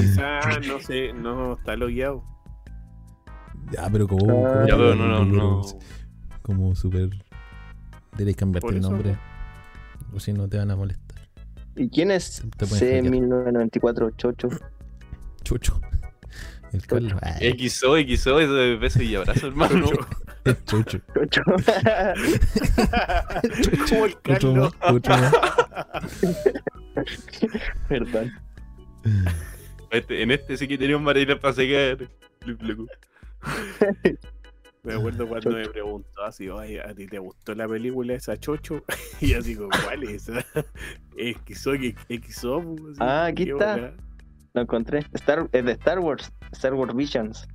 Quizá 0.00 0.40
no 0.66 0.80
sé, 0.80 1.12
no 1.12 1.54
está 1.54 1.76
logueado. 1.76 2.24
Ya, 3.72 3.88
pero 3.90 4.08
como. 4.08 4.46
Ah. 4.46 4.64
Ya, 4.68 4.76
pero 4.76 4.94
no, 4.94 5.06
no, 5.06 5.24
no. 5.24 5.62
Como 6.42 6.74
súper. 6.74 7.10
Debes 8.16 8.36
cambiarte 8.36 8.70
el 8.70 8.80
nombre. 8.80 9.16
O 10.12 10.20
si 10.20 10.32
no 10.32 10.48
te 10.48 10.58
van 10.58 10.70
a 10.70 10.76
molestar. 10.76 11.28
¿Y 11.76 11.88
quién 11.90 12.10
es 12.10 12.42
Te 12.56 12.66
pueden 12.66 13.04
C1994 13.06 14.16
Chocho? 14.16 14.48
Chucho. 15.42 15.80
El 16.72 16.86
Carlos. 16.86 17.20
Ah, 17.22 17.38
XO, 17.38 17.96
XO, 17.96 18.40
eso 18.40 18.54
de 18.54 18.76
beso 18.76 19.02
y 19.02 19.14
abrazo, 19.14 19.46
hermano. 19.46 19.86
el 20.50 20.64
Chucho. 20.64 20.98
Chocho. 21.14 21.42
Como 23.88 24.04
el 24.06 24.16
más. 24.54 24.74
Más. 25.08 25.32
Perdón. 27.88 28.32
Este- 29.90 30.22
en 30.22 30.30
este 30.30 30.56
sí 30.56 30.66
que 30.68 30.78
tenía 30.78 30.96
un 30.96 31.04
marina 31.04 31.38
para 31.38 31.54
secar. 31.54 32.08
Me 34.82 34.94
acuerdo 34.94 35.26
cuando 35.26 35.50
me 35.50 35.68
preguntó 35.68 36.22
así, 36.24 36.48
oye, 36.48 36.80
¿a 36.80 36.94
ti 36.94 37.06
te 37.06 37.18
gustó 37.18 37.54
la 37.54 37.66
película 37.68 38.14
esa 38.14 38.36
chocho? 38.36 38.84
Y 39.20 39.34
así 39.34 39.56
como, 39.56 39.70
¿cuál 39.84 40.04
es 40.04 40.28
esa? 40.28 40.44
Soy 41.56 41.96
XO. 42.08 42.62
pues, 42.62 42.92
así, 42.92 42.98
Ah, 43.00 43.26
aquí 43.26 43.46
qué 43.46 43.52
está. 43.52 43.92
Lo 44.54 44.62
encontré. 44.62 45.04
Star, 45.12 45.48
es 45.52 45.64
de 45.64 45.72
Star 45.72 45.98
Wars. 45.98 46.32
Star 46.52 46.74
Wars 46.74 46.94
Visions. 46.94 47.46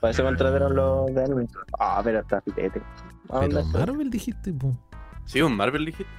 Para 0.00 0.10
eso 0.12 0.22
contrataron 0.24 0.74
los 0.76 1.06
de 1.14 1.22
anime. 1.24 1.46
Ah, 1.78 2.00
pero 2.04 2.20
está 2.20 2.40
filete. 2.42 2.80
Ah, 3.28 3.40
Pero 3.40 3.54
¿dónde 3.54 3.60
está? 3.62 3.78
Marvel 3.78 4.10
dijiste, 4.10 4.52
po. 4.52 4.76
Sí, 5.24 5.40
un 5.42 5.56
Marvel 5.56 5.84
dijiste. 5.86 6.12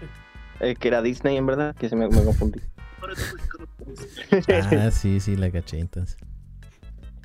Es 0.60 0.78
que 0.80 0.88
era 0.88 1.02
Disney 1.02 1.38
en 1.38 1.46
verdad, 1.46 1.76
que 1.76 1.88
se 1.88 1.96
me, 1.96 2.08
me 2.10 2.24
confundí. 2.24 2.60
Ah, 4.80 4.92
sí, 4.92 5.20
sí, 5.20 5.36
la 5.36 5.52
caché 5.52 5.80
entonces. 5.80 6.18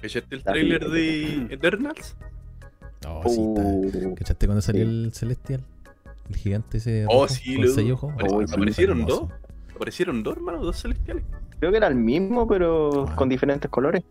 ¿Cachaste 0.01 0.35
el 0.35 0.39
Está 0.41 0.53
trailer 0.53 0.91
bien. 0.91 1.49
de 1.49 1.55
Eternals? 1.55 2.17
Oh, 3.09 3.23
sí, 3.29 3.41
está. 3.41 3.63
Uh, 4.09 4.15
¿Cachaste 4.15 4.47
cuando 4.47 4.63
salió 4.63 4.85
Sí. 4.85 4.91
el 4.91 5.13
Celestial? 5.15 5.65
El 6.29 6.37
gigante 6.37 6.79
ese. 6.79 7.05
Oh, 7.09 7.23
rojo 7.23 7.29
sí, 7.29 7.57
con 7.57 7.91
ojos. 7.93 8.13
Apare- 8.15 8.29
Oh, 8.33 8.47
sí, 8.47 8.55
aparecieron 8.55 8.99
hermoso. 9.01 9.21
dos. 9.31 9.75
Aparecieron 9.77 10.23
dos, 10.23 10.37
hermano, 10.37 10.59
dos 10.63 10.81
celestiales. 10.81 11.25
creo 11.59 11.71
que 11.71 11.77
era 11.77 11.87
el 11.89 11.95
mismo, 11.95 12.47
pero 12.47 13.07
Ah. 13.09 13.15
con 13.17 13.29
diferentes 13.29 13.71
colores. 13.71 14.03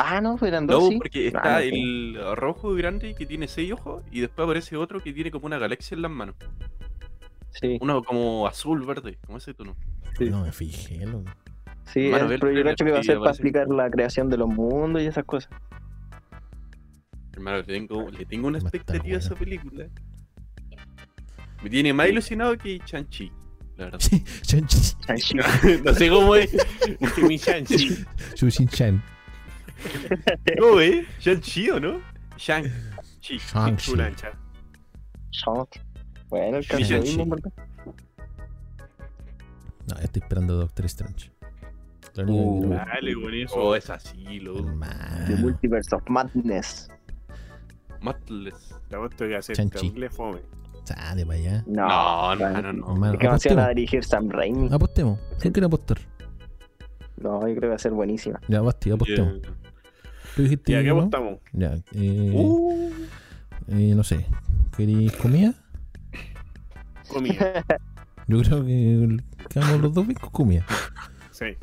Ah, 0.00 0.20
no, 0.20 0.38
eran 0.42 0.66
dos, 0.66 0.84
No, 0.84 0.88
sí. 0.90 0.96
porque 0.98 1.24
Ah, 1.24 1.26
está 1.26 1.52
no 1.54 1.58
el 1.58 2.36
rojo 2.36 2.72
grande 2.74 3.14
que 3.14 3.26
tiene 3.26 3.48
seis 3.48 3.72
ojos 3.72 4.02
y 4.12 4.20
después 4.20 4.44
aparece 4.46 4.76
otro 4.76 5.02
que 5.02 5.12
tiene 5.12 5.30
como 5.32 5.46
una 5.46 5.58
galaxia 5.58 5.96
en 5.96 6.02
las 6.02 6.10
manos. 6.10 6.36
Sí, 7.50 7.78
Uno 7.80 8.04
como 8.04 8.46
azul, 8.46 8.86
verde, 8.86 9.18
como 9.26 9.38
ese 9.38 9.54
tono. 9.54 9.76
No 10.20 10.42
me 10.44 10.52
fijé, 10.52 11.04
loco. 11.04 11.24
sí, 11.92 12.08
Mano, 12.10 12.30
el 12.30 12.38
pero 12.40 12.52
yo 12.52 12.62
cacho 12.64 12.84
que 12.84 12.92
va 12.92 13.00
a 13.00 13.02
ser 13.02 13.18
para 13.18 13.30
explicar 13.32 13.66
la 13.68 13.90
creación 13.90 14.28
de 14.30 14.36
los 14.36 14.48
mundos 14.48 15.02
y 15.02 15.06
esas 15.06 15.24
cosas. 15.24 15.50
Hermano, 17.32 17.58
le 17.58 17.64
tengo, 17.64 18.10
le 18.10 18.24
tengo 18.24 18.48
una 18.48 18.58
expectativa 18.58 19.16
a 19.16 19.18
esa 19.18 19.34
película. 19.34 19.86
Me 21.62 21.70
tiene 21.70 21.92
más 21.92 22.08
ilusionado 22.08 22.56
que 22.56 22.78
Chanchi, 22.80 23.32
la 23.76 23.86
verdad. 23.86 23.98
Chan-chi. 24.42 25.36
no 25.84 25.94
sé 25.94 26.08
cómo 26.08 26.36
es. 26.36 26.50
Que 27.16 27.22
mi 27.26 27.36
Shang-Chi. 27.36 28.04
Shushin-chan. 28.36 29.02
¿Cómo 30.60 30.80
es? 30.80 31.06
¿Shang-Chi 31.20 31.70
o 31.70 31.80
no? 31.80 32.00
Shang-Chi. 32.36 33.38
Shang-Chi. 33.38 33.92
Bueno, 36.28 36.58
el 36.58 36.66
cancelismo. 36.66 37.36
No, 39.86 39.96
estoy 40.00 40.22
esperando 40.22 40.56
Doctor 40.56 40.84
Strange. 40.86 41.30
Uh. 42.26 42.68
Dale, 42.68 43.14
con 43.14 43.34
eso. 43.34 43.54
Oh, 43.56 43.74
es 43.76 43.88
así, 43.90 44.40
loco. 44.40 44.68
The. 45.26 45.36
Multiverse 45.36 45.94
of 45.94 46.02
Madness. 46.08 46.88
Matless. 48.00 48.74
La 48.90 48.98
voz 48.98 49.14
que 49.14 49.36
hacer 49.36 49.56
terrible 49.70 50.10
fome. 50.10 50.40
Sale 50.84 51.24
para 51.26 51.38
allá. 51.38 51.64
No, 51.66 52.34
No, 52.34 52.72
no. 52.72 53.18
Que 53.18 53.28
más 53.28 53.42
se 53.42 53.54
van 53.54 53.66
a 53.66 53.68
dirigir 53.68 54.04
Sam 54.04 54.30
Raimi. 54.30 54.68
Apostemos. 54.72 55.18
¿Quién 55.38 55.52
quiere 55.52 55.66
apostar? 55.66 55.98
No, 57.16 57.40
yo 57.40 57.54
creo 57.54 57.60
que 57.60 57.68
va 57.68 57.74
a 57.74 57.78
ser 57.78 57.92
buenísima. 57.92 58.40
Ya, 58.48 58.60
Basti, 58.60 58.90
apostemos. 58.90 59.42
Yeah. 59.42 59.52
¿Tú 60.38 60.44
dijiste 60.44 60.70
¿Y 60.70 60.74
a 60.76 60.82
qué 60.84 60.90
no? 60.90 60.98
apostamos? 60.98 61.40
Ya, 61.52 61.74
eh, 61.96 62.32
Uh, 62.32 62.92
eh, 63.66 63.92
no 63.96 64.04
sé. 64.04 64.24
¿Queréis 64.76 65.10
comida? 65.16 65.52
Comida. 67.08 67.64
Yo 68.28 68.40
creo 68.42 68.64
que 68.64 69.16
quedamos 69.50 69.80
los 69.80 69.92
dos 69.92 70.06
bien 70.06 70.16
con 70.16 70.30
comida. 70.30 70.64
Sí. 71.32 71.56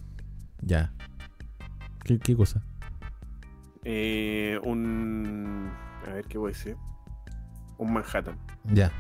Ya. 0.61 0.91
¿Qué, 2.03 2.19
qué 2.19 2.35
cosa? 2.35 2.61
Eh, 3.85 4.59
un. 4.65 5.71
A 6.05 6.15
ver 6.15 6.25
qué 6.25 6.37
voy 6.37 6.51
a 6.51 6.53
decir. 6.53 6.75
Un 7.77 7.93
Manhattan. 7.93 8.37
Ya, 8.73 8.91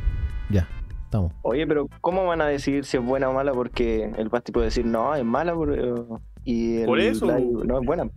ya. 0.49 0.69
Estamos. 1.03 1.33
Oye, 1.41 1.67
pero 1.67 1.89
¿cómo 1.99 2.25
van 2.25 2.39
a 2.39 2.45
decidir 2.45 2.85
si 2.85 2.95
es 2.95 3.03
buena 3.03 3.27
o 3.27 3.33
mala? 3.33 3.51
Porque 3.51 4.09
el 4.17 4.29
Basti 4.29 4.53
puede 4.53 4.67
decir, 4.67 4.85
no, 4.85 5.13
es 5.13 5.25
mala, 5.25 5.53
pero... 5.59 6.21
y 6.45 6.77
el 6.77 6.85
Por 6.85 7.01
eso. 7.01 7.25
No 7.25 7.81
es 7.81 7.85
buena. 7.85 8.09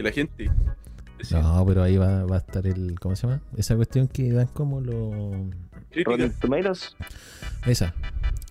Que 0.00 0.08
la 0.08 0.12
gente. 0.12 0.50
No, 1.30 1.64
pero 1.66 1.82
ahí 1.82 1.98
va, 1.98 2.24
va 2.24 2.36
a 2.36 2.38
estar 2.38 2.66
el. 2.66 2.98
¿Cómo 2.98 3.14
se 3.14 3.26
llama? 3.26 3.42
Esa 3.56 3.76
cuestión 3.76 4.08
que 4.08 4.32
dan 4.32 4.46
como 4.46 4.80
lo. 4.80 5.50
Crítica. 5.90 6.10
Rotten 6.12 6.32
Tomatoes, 6.40 6.96
Esa. 7.66 7.94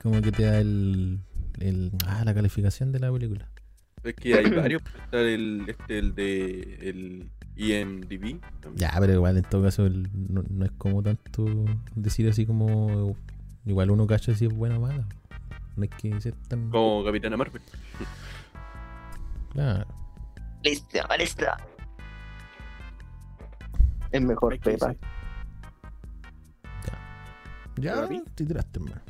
Como 0.03 0.21
que 0.21 0.31
te 0.31 0.43
da 0.43 0.59
el. 0.59 1.19
el 1.59 1.91
ah, 2.05 2.21
la 2.25 2.33
calificación 2.33 2.91
de 2.91 2.99
la 2.99 3.11
película. 3.11 3.49
Es 4.03 4.13
que 4.13 4.35
hay 4.35 4.49
varios. 4.51 4.83
Está 5.03 5.19
el, 5.21 5.65
este, 5.67 5.97
el 5.99 6.13
de. 6.13 6.77
El 6.81 7.31
Y 7.55 7.71
en 7.73 8.01
DB 8.01 8.39
también. 8.61 8.75
Ya, 8.75 8.93
pero 8.99 9.13
igual 9.13 9.37
en 9.37 9.43
todo 9.43 9.63
caso 9.63 9.85
el- 9.87 10.07
no, 10.13 10.43
no 10.47 10.65
es 10.65 10.71
como 10.77 11.01
tanto 11.01 11.45
decir 11.95 12.29
así 12.29 12.45
como. 12.45 13.15
Igual 13.65 13.89
uno 13.89 14.05
cacha 14.05 14.35
si 14.35 14.45
es 14.45 14.53
buena 14.53 14.77
o 14.77 14.81
mala. 14.81 15.07
No 15.75 15.83
hay 15.83 15.89
que 15.89 16.21
ser 16.21 16.35
tan. 16.47 16.69
Como 16.69 17.03
Capitana 17.03 17.35
Marvel. 17.35 17.61
Claro. 19.53 19.87
Listo, 20.63 20.99
listo. 21.17 21.45
Es 24.11 24.21
mejor 24.21 24.53
Hay 24.53 24.59
que 24.59 24.71
Pepa. 24.71 24.87
decir, 24.87 25.01
Ya, 27.77 28.07
te 28.35 28.45
tiraste, 28.45 28.79
hermano. 28.79 29.01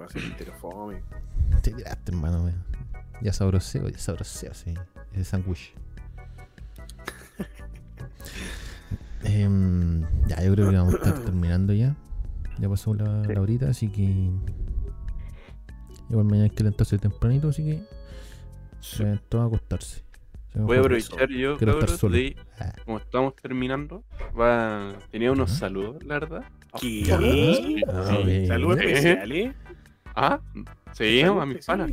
Va 0.00 0.06
a 0.06 0.08
ser 0.08 0.22
enterofome. 0.24 1.02
Te 1.62 1.72
tiraste, 1.72 2.12
hermano. 2.12 2.44
weón. 2.44 2.64
Ya 3.20 3.32
sabroseo, 3.32 3.88
ya 3.88 3.98
sabroseo, 3.98 4.54
sí. 4.54 4.72
Ese 5.12 5.24
sándwich. 5.24 5.74
Em, 9.24 10.00
ya, 10.26 10.42
yo 10.42 10.54
creo 10.54 10.70
que 10.70 10.76
vamos 10.76 10.94
a 10.94 10.96
estar 10.96 11.18
terminando 11.24 11.74
ya. 11.74 11.94
Ya 12.58 12.68
pasó 12.70 12.94
la, 12.94 13.22
Sí. 13.24 13.32
la 13.34 13.40
horita, 13.40 13.68
así 13.68 13.88
que. 13.88 14.30
Igual 16.08 16.24
mañana 16.24 16.44
hay 16.44 16.50
que 16.50 16.62
levantarse 16.62 16.96
tempranito, 16.98 17.48
así 17.50 17.62
que. 17.64 17.82
Se 18.80 19.16
todos 19.28 19.44
a 19.44 19.46
acostarse. 19.48 20.02
Voy 20.54 20.78
a 20.78 20.80
aprovechar 20.80 21.28
yo, 21.30 21.56
cabros, 21.56 22.00
de 22.10 22.36
Ah, 22.58 22.72
como 22.84 22.98
estamos 22.98 23.36
terminando, 23.36 24.02
va, 24.38 24.94
tenía 25.10 25.30
unos 25.30 25.50
saludos, 25.52 26.02
la 26.04 26.14
verdad. 26.18 26.44
¿Qué? 26.80 27.04
Sí. 27.04 27.82
Ah, 27.88 28.18
Sí. 28.24 28.46
Saludos 28.46 28.78
Sí. 28.80 28.86
especiales. 28.86 29.54
Ah, 30.16 30.40
sí, 30.92 31.20
Saludos 31.20 31.42
a 31.42 31.46
mis 31.46 31.64
panas. 31.66 31.90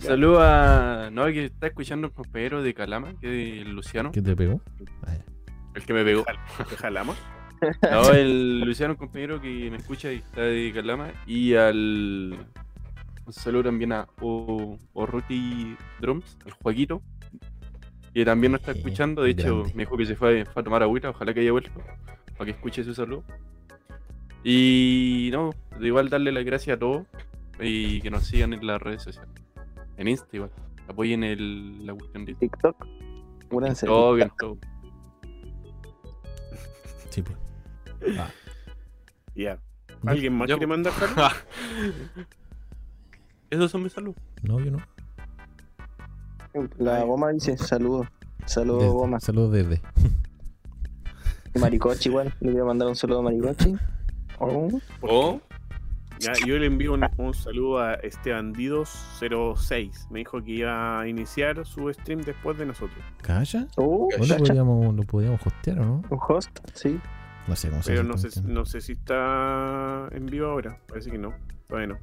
Saludos 0.00 0.38
a. 0.42 1.10
No, 1.12 1.26
que 1.26 1.44
está 1.46 1.68
escuchando 1.68 2.08
un 2.08 2.12
compañero 2.14 2.62
de 2.62 2.74
Calama, 2.74 3.12
que 3.20 3.60
es 3.60 3.66
el 3.66 3.72
Luciano, 3.72 4.10
¿Qué 4.10 4.20
te 4.22 4.34
pegó? 4.34 4.60
Ah, 5.06 5.14
el 5.76 5.84
que 5.84 5.92
me 5.92 6.04
pegó. 6.04 6.24
¿Qué 6.68 6.76
jalamos? 6.76 7.16
No, 7.92 8.10
el 8.10 8.58
Luciano, 8.62 8.94
un 8.94 8.98
compañero 8.98 9.40
que 9.40 9.70
me 9.70 9.76
escucha 9.76 10.12
y 10.12 10.16
está 10.16 10.40
de 10.40 10.72
Calama. 10.74 11.12
Y 11.28 11.54
al. 11.54 12.36
Un 13.26 13.32
saludo 13.32 13.64
también 13.64 13.92
a 13.92 14.08
O- 14.20 14.76
Orruti 14.94 15.76
Drums, 16.00 16.36
el 16.44 16.52
Juaquito, 16.52 17.02
que 18.12 18.24
también 18.24 18.52
nos 18.52 18.60
está 18.60 18.72
escuchando. 18.72 19.22
De 19.22 19.30
hecho, 19.30 19.58
grande. 19.60 19.74
me 19.74 19.82
dijo 19.84 19.96
que 19.96 20.06
se 20.06 20.16
fue, 20.16 20.44
fue 20.44 20.60
a 20.60 20.64
tomar 20.64 20.82
agüita, 20.82 21.10
ojalá 21.10 21.32
que 21.32 21.40
haya 21.40 21.52
vuelto, 21.52 21.70
para 22.36 22.44
que 22.46 22.50
escuche 22.52 22.82
su 22.84 22.94
saludo. 22.94 23.22
Y 24.44 25.30
no, 25.32 25.50
de 25.78 25.86
igual 25.86 26.08
darle 26.08 26.32
las 26.32 26.44
gracias 26.44 26.76
a 26.76 26.80
todos 26.80 27.06
y 27.60 28.00
que 28.00 28.10
nos 28.10 28.24
sigan 28.26 28.52
en 28.54 28.66
las 28.66 28.82
redes 28.82 29.02
sociales. 29.02 29.30
En 29.96 30.08
Insta 30.08 30.28
igual. 30.32 30.50
Apoyen 30.88 31.22
el, 31.22 31.86
la 31.86 31.94
cuestión 31.94 32.24
de 32.24 32.34
TikTok. 32.34 32.86
Únanse. 33.50 33.86
todo, 33.86 34.18
en 34.18 34.30
todo. 34.36 34.58
Sí, 37.10 37.22
pues. 37.22 37.38
Ah, 38.18 38.30
Ya. 39.36 39.58
¿Alguien 40.04 40.32
más 40.34 40.48
Ya, 40.48 40.56
quiere 40.58 40.66
pues. 40.66 40.82
mandar 40.82 40.92
Esos 43.52 43.70
son 43.70 43.82
mis 43.82 43.92
saludos. 43.92 44.16
no, 44.42 44.58
yo 44.60 44.70
no. 44.70 44.78
La 46.78 47.02
goma 47.04 47.30
dice 47.30 47.56
saludos. 47.56 48.06
Saludos, 48.46 48.82
Desde- 48.82 48.92
goma. 48.94 49.20
Saludos 49.20 49.52
desde. 49.52 49.80
Maricochi 51.60 52.08
igual. 52.08 52.34
Le 52.40 52.52
voy 52.52 52.60
a 52.60 52.64
mandar 52.64 52.88
un 52.88 52.96
saludo 52.96 53.20
a 53.20 53.22
Maricochi. 53.22 53.76
Oh, 54.38 54.68
O 55.02 55.40
Ya, 56.18 56.32
yo 56.46 56.58
le 56.58 56.66
envío 56.66 56.94
un, 56.94 57.06
un 57.18 57.34
saludo 57.34 57.78
a 57.78 57.94
Esteban 57.94 58.54
Didos06. 58.54 60.08
Me 60.10 60.20
dijo 60.20 60.42
que 60.42 60.50
iba 60.52 61.00
a 61.00 61.08
iniciar 61.08 61.64
su 61.66 61.92
stream 61.92 62.22
después 62.22 62.56
de 62.58 62.66
nosotros. 62.66 62.98
¿Calla? 63.22 63.66
oh, 63.76 64.08
¿O 64.18 64.26
lo 64.26 64.36
podíamos, 64.38 64.94
lo 64.94 65.02
podíamos 65.04 65.46
hostear 65.46 65.78
o 65.80 65.84
no? 65.84 66.02
Un 66.08 66.18
host, 66.28 66.58
sí. 66.74 66.98
No 67.48 67.56
sé 67.56 67.70
cómo 67.70 67.82
se 67.82 67.90
Pero 67.92 68.02
no 68.04 68.16
sé, 68.18 68.28
no 68.42 68.64
sé 68.64 68.80
si 68.80 68.92
está 68.92 70.08
en 70.12 70.26
vivo 70.26 70.46
ahora. 70.46 70.78
Parece 70.86 71.10
que 71.10 71.18
no. 71.18 71.34
Todavía 71.68 71.94
no. 71.94 71.98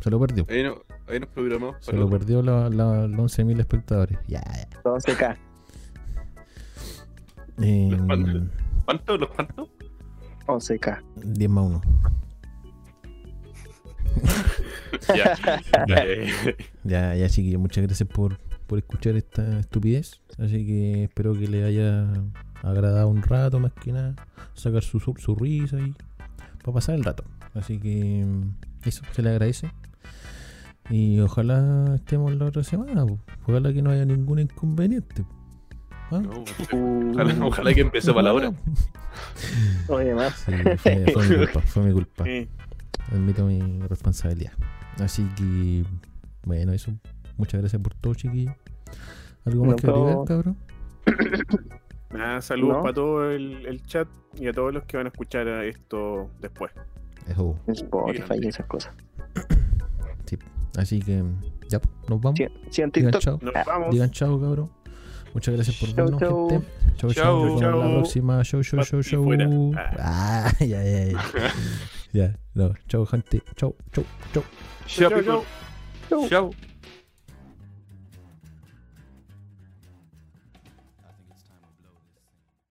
Se 0.00 0.10
lo 0.10 0.20
perdió. 0.20 0.46
ahí, 0.48 0.62
no, 0.62 0.82
ahí 1.06 1.20
nos 1.20 1.28
programamos 1.30 1.76
Se 1.80 1.92
lo 1.92 2.06
otro. 2.06 2.18
perdió 2.18 2.42
la, 2.42 2.68
la, 2.70 3.06
los 3.06 3.38
11.000 3.38 3.60
espectadores. 3.60 4.18
Ya, 4.28 4.42
ya. 4.42 4.68
11K. 4.82 5.36
Eh, 7.60 7.88
Los 7.90 8.00
cuantos. 8.02 8.42
¿Cuántos? 8.84 9.20
¿Los 9.20 9.30
cuántos? 9.30 9.68
11K. 10.46 11.02
10 11.16 11.50
más 11.50 11.64
1. 11.66 11.80
Ya. 15.14 15.36
Ya. 16.84 17.14
Ya, 17.14 17.28
chiquillos, 17.28 17.60
muchas 17.60 17.84
gracias 17.86 18.08
por, 18.08 18.38
por 18.66 18.78
escuchar 18.78 19.16
esta 19.16 19.60
estupidez. 19.60 20.20
Así 20.38 20.66
que 20.66 21.04
espero 21.04 21.34
que 21.34 21.46
les 21.48 21.64
haya 21.64 22.06
agradado 22.62 23.08
un 23.08 23.22
rato, 23.22 23.60
más 23.60 23.72
que 23.72 23.92
nada. 23.92 24.14
Sacar 24.54 24.82
su, 24.82 24.98
su, 25.00 25.34
risa 25.34 25.78
y 25.80 25.94
para 26.62 26.72
pasar 26.74 26.94
el 26.96 27.04
rato. 27.04 27.24
Así 27.54 27.78
que 27.78 28.24
mm, 28.26 28.50
eso, 28.84 29.02
se 29.12 29.22
le 29.22 29.30
agradece. 29.30 29.70
Y 30.90 31.20
ojalá 31.20 31.94
estemos 31.96 32.34
la 32.34 32.46
otra 32.46 32.64
semana. 32.64 33.04
po. 33.06 33.18
Ojalá 33.46 33.72
que 33.72 33.82
no 33.82 33.90
haya 33.90 34.04
ningún 34.06 34.38
inconveniente. 34.38 35.24
¿Ah? 36.10 36.20
no, 36.22 36.44
Uh, 36.72 37.10
ojalá, 37.12 37.46
ojalá 37.46 37.74
que 37.74 37.80
empezó 37.82 38.14
para 38.14 38.24
la 38.24 38.32
hora. 38.32 38.52
Oye, 39.88 40.14
más. 40.14 40.34
Sí, 40.46 40.52
fue, 40.78 41.04
fue 41.12 41.28
mi 41.28 41.36
culpa, 41.36 41.60
fue 41.60 41.82
mi 41.82 41.92
culpa. 41.92 42.24
Admito 43.12 43.44
mi 43.44 43.80
responsabilidad. 43.86 44.52
Así 44.98 45.26
que, 45.36 45.84
bueno, 46.44 46.72
eso. 46.72 46.92
Muchas 47.36 47.60
gracias 47.60 47.80
por 47.82 47.94
todo, 47.94 48.14
chiquillos. 48.14 48.54
¿Algo 49.44 49.64
más 49.64 49.76
No, 49.76 49.76
que 49.76 49.86
agregar, 50.00 50.24
cabrón? 50.26 50.56
nada, 52.10 52.40
saludos 52.40 52.76
¿No? 52.78 52.82
para 52.82 52.94
todo 52.94 53.30
el, 53.30 53.66
el 53.66 53.82
chat 53.82 54.08
y 54.34 54.46
a 54.48 54.52
todos 54.52 54.72
los 54.74 54.84
que 54.84 54.96
van 54.96 55.06
a 55.06 55.10
escuchar 55.10 55.46
esto 55.48 56.30
después. 56.40 56.72
Eso. 57.28 57.56
Spotify 57.68 58.34
y 58.42 58.48
esas 58.48 58.66
cosas. 58.66 58.92
Así 60.76 61.00
que, 61.00 61.24
ya, 61.68 61.80
nos 62.08 62.20
vamos. 62.20 62.38
Sí, 62.38 62.46
sí, 62.70 62.82
en 62.82 62.90
Digan 62.90 63.12
chao. 63.14 63.38
Nos 63.42 63.52
vamos. 63.66 63.90
Digan 63.90 64.10
chao, 64.10 64.40
cabrón. 64.40 64.70
Muchas 65.34 65.54
gracias 65.54 65.76
por 65.76 65.88
Chau, 65.88 66.04
vernos, 66.04 66.20
chau. 66.20 66.48
gente. 66.50 66.66
Chau, 66.96 67.12
chau. 67.12 67.14
Chau, 67.14 67.44
Nos 67.46 67.60
vemos 67.60 67.62
en 67.62 67.66
la 67.66 67.82
chau. 67.82 67.92
próxima. 67.98 68.42
Chau, 68.44 68.62
chau, 68.62 68.82
chau, 68.82 69.02
chau. 69.02 69.72
Ah, 69.98 70.52
ya, 70.60 70.66
ya, 70.84 71.04
ya. 71.06 71.18
ya, 72.12 72.38
no. 72.54 72.72
Chau, 72.86 73.04
gente. 73.06 73.42
Chau, 73.56 73.74
chau, 73.92 74.04
chau. 74.32 74.42
Chao, 74.86 75.10
Chau, 75.10 75.22
chau. 75.22 75.42
people. 76.08 76.28
Chao. 76.28 76.50